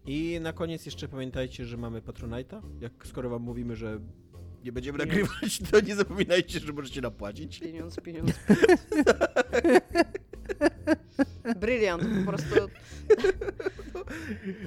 I 0.05 0.39
na 0.41 0.53
koniec 0.53 0.85
jeszcze 0.85 1.07
pamiętajcie, 1.07 1.65
że 1.65 1.77
mamy 1.77 2.01
Patronite'a. 2.01 2.61
Jak 2.79 3.07
skoro 3.07 3.29
wam 3.29 3.41
mówimy, 3.41 3.75
że 3.75 3.99
nie 4.63 4.71
będziemy 4.71 4.99
pieniądz. 4.99 5.29
nagrywać, 5.29 5.59
to 5.71 5.79
nie 5.79 5.95
zapominajcie, 5.95 6.59
że 6.59 6.73
możecie 6.73 7.01
napłacić. 7.01 7.59
Pieniądz, 7.59 7.95
pieniądz. 7.95 8.31
Bryliant, 11.59 12.03
po 12.19 12.31
prostu. 12.31 12.55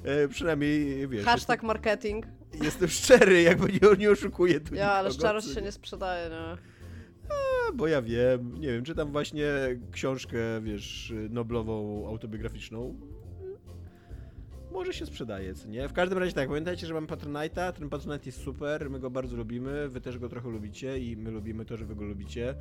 E, 0.05 0.28
przynajmniej 0.28 1.09
wiesz. 1.09 1.24
Hashtag 1.24 1.62
marketing. 1.62 2.27
Jestem 2.62 2.89
szczery, 2.89 3.43
jakby 3.43 3.73
nie, 3.73 3.97
nie 3.98 4.10
oszukuję 4.10 4.60
tu. 4.60 4.74
Ja, 4.74 4.93
ale 4.93 5.10
szczerość 5.10 5.55
się 5.55 5.62
nie 5.62 5.73
sprzedaje, 5.73 6.28
no. 6.31 6.56
A, 7.28 7.73
bo 7.74 7.89
ja 7.89 8.02
wiem, 8.02 8.60
nie 8.60 8.69
wiem, 8.69 8.85
czytam 8.85 9.12
właśnie 9.12 9.47
książkę, 9.93 10.39
wiesz, 10.62 11.12
noblową, 11.31 12.06
autobiograficzną 12.09 12.94
może 14.78 14.93
się 14.93 15.06
sprzedaje, 15.06 15.55
co 15.55 15.69
nie? 15.69 15.89
W 15.89 15.93
każdym 15.93 16.19
razie 16.19 16.32
tak, 16.32 16.48
pamiętajcie, 16.48 16.86
że 16.86 16.94
mam 16.94 17.06
Patronite'a, 17.06 17.73
ten 17.73 17.89
Patronite 17.89 18.27
jest 18.27 18.43
super, 18.43 18.90
my 18.90 19.01
go 19.01 19.10
bardzo 19.10 19.36
lubimy, 19.36 19.89
wy 19.89 20.01
też 20.01 20.19
go 20.19 20.28
trochę 20.28 20.48
lubicie 20.48 20.98
i 20.98 21.16
my 21.16 21.31
lubimy 21.31 21.65
to, 21.65 21.77
że 21.77 21.85
wy 21.85 21.94
go 21.94 22.05
lubicie 22.05 22.55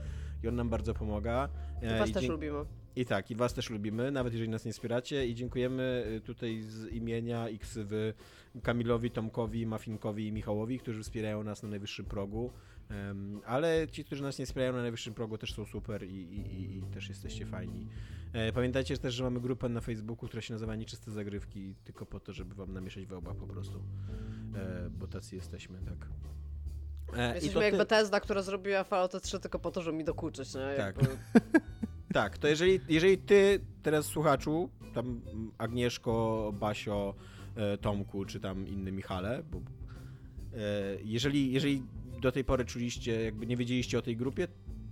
i 0.43 0.47
on 0.47 0.55
nam 0.55 0.69
bardzo 0.69 0.93
pomaga. 0.93 1.49
I 1.81 1.99
was 1.99 2.09
I 2.09 2.13
też 2.13 2.27
lubimy. 2.27 2.65
I 2.97 3.05
tak, 3.05 3.31
i 3.31 3.35
was 3.35 3.53
też 3.53 3.69
lubimy, 3.69 4.11
nawet 4.11 4.33
jeżeli 4.33 4.49
nas 4.49 4.65
nie 4.65 4.73
wspieracie 4.73 5.27
i 5.27 5.35
dziękujemy 5.35 6.05
y, 6.17 6.21
tutaj 6.21 6.61
z 6.61 6.87
imienia 6.87 7.49
i 7.49 7.59
ksywy 7.59 8.13
Kamilowi, 8.63 9.11
Tomkowi, 9.11 9.65
Mafinkowi 9.65 10.27
i 10.27 10.31
Michałowi, 10.31 10.79
którzy 10.79 11.03
wspierają 11.03 11.43
nas 11.43 11.63
na 11.63 11.69
najwyższym 11.69 12.05
progu. 12.05 12.53
Um, 12.89 13.41
ale 13.45 13.87
ci, 13.87 14.05
którzy 14.05 14.23
nas 14.23 14.39
nie 14.39 14.45
wspierają 14.45 14.73
na 14.73 14.81
najwyższym 14.81 15.13
progu 15.13 15.37
też 15.37 15.53
są 15.53 15.65
super 15.65 16.03
i, 16.03 16.15
i, 16.15 16.77
i 16.77 16.81
też 16.83 17.09
jesteście 17.09 17.45
fajni. 17.45 17.87
E, 18.33 18.51
pamiętajcie 18.51 18.97
też, 18.97 19.13
że 19.13 19.23
mamy 19.23 19.41
grupę 19.41 19.69
na 19.69 19.81
Facebooku, 19.81 20.27
która 20.27 20.41
się 20.41 20.53
nazywa 20.53 20.75
Nieczyste 20.75 21.11
Zagrywki, 21.11 21.75
tylko 21.83 22.05
po 22.05 22.19
to, 22.19 22.33
żeby 22.33 22.55
wam 22.55 22.73
namieszać 22.73 23.05
we 23.05 23.17
łbach 23.17 23.35
po 23.35 23.47
prostu. 23.47 23.83
E, 24.55 24.89
bo 24.89 25.07
tacy 25.07 25.35
jesteśmy, 25.35 25.79
tak. 25.81 26.07
E, 27.17 27.33
Jesteśmy 27.35 27.63
jak 27.63 27.71
ty... 27.71 27.77
Bethesda, 27.77 28.19
która 28.19 28.41
zrobiła 28.41 28.83
Fallout 28.83 29.21
3 29.21 29.39
tylko 29.39 29.59
po 29.59 29.71
to, 29.71 29.81
żeby 29.81 29.97
mi 29.97 30.03
dokuczyć, 30.03 30.53
nie? 30.55 30.75
Tak. 30.77 30.95
tak, 32.17 32.37
to 32.37 32.47
jeżeli, 32.47 32.79
jeżeli 32.89 33.17
ty 33.17 33.59
teraz 33.83 34.05
słuchaczu, 34.05 34.69
tam 34.93 35.21
Agnieszko, 35.57 36.53
Basio, 36.59 37.15
e, 37.55 37.77
Tomku, 37.77 38.25
czy 38.25 38.39
tam 38.39 38.67
inny 38.67 38.91
Michale, 38.91 39.43
bo 39.51 39.57
e, 39.57 39.61
jeżeli, 41.03 41.51
jeżeli 41.51 41.83
do 42.21 42.31
tej 42.31 42.43
pory 42.43 42.65
czuliście, 42.65 43.23
jakby 43.23 43.47
nie 43.47 43.57
wiedzieliście 43.57 43.99
o 43.99 44.01
tej 44.01 44.17
grupie, 44.17 44.47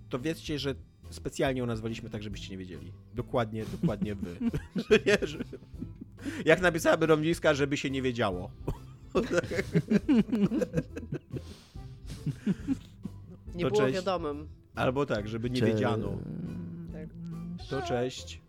to 0.09 0.19
wiedzcie, 0.19 0.59
że 0.59 0.75
specjalnie 1.09 1.59
ją 1.59 1.65
nazwaliśmy 1.65 2.09
tak, 2.09 2.23
żebyście 2.23 2.51
nie 2.51 2.57
wiedzieli. 2.57 2.91
Dokładnie, 3.15 3.65
dokładnie 3.81 4.15
wy. 4.15 4.35
że 4.89 4.99
nie, 5.05 5.27
że... 5.27 5.39
Jak 6.45 6.61
napisałaby 6.61 7.05
Romniska, 7.05 7.53
żeby 7.53 7.77
się 7.77 7.89
nie 7.89 8.01
wiedziało. 8.01 8.51
nie 13.55 13.63
to 13.63 13.69
było 13.69 13.81
cześć. 13.81 13.95
wiadomym. 13.95 14.47
Albo 14.75 15.05
tak, 15.05 15.27
żeby 15.27 15.49
nie 15.49 15.59
Cze... 15.59 15.65
wiedziano. 15.65 16.17
To 17.69 17.81
cześć. 17.81 18.44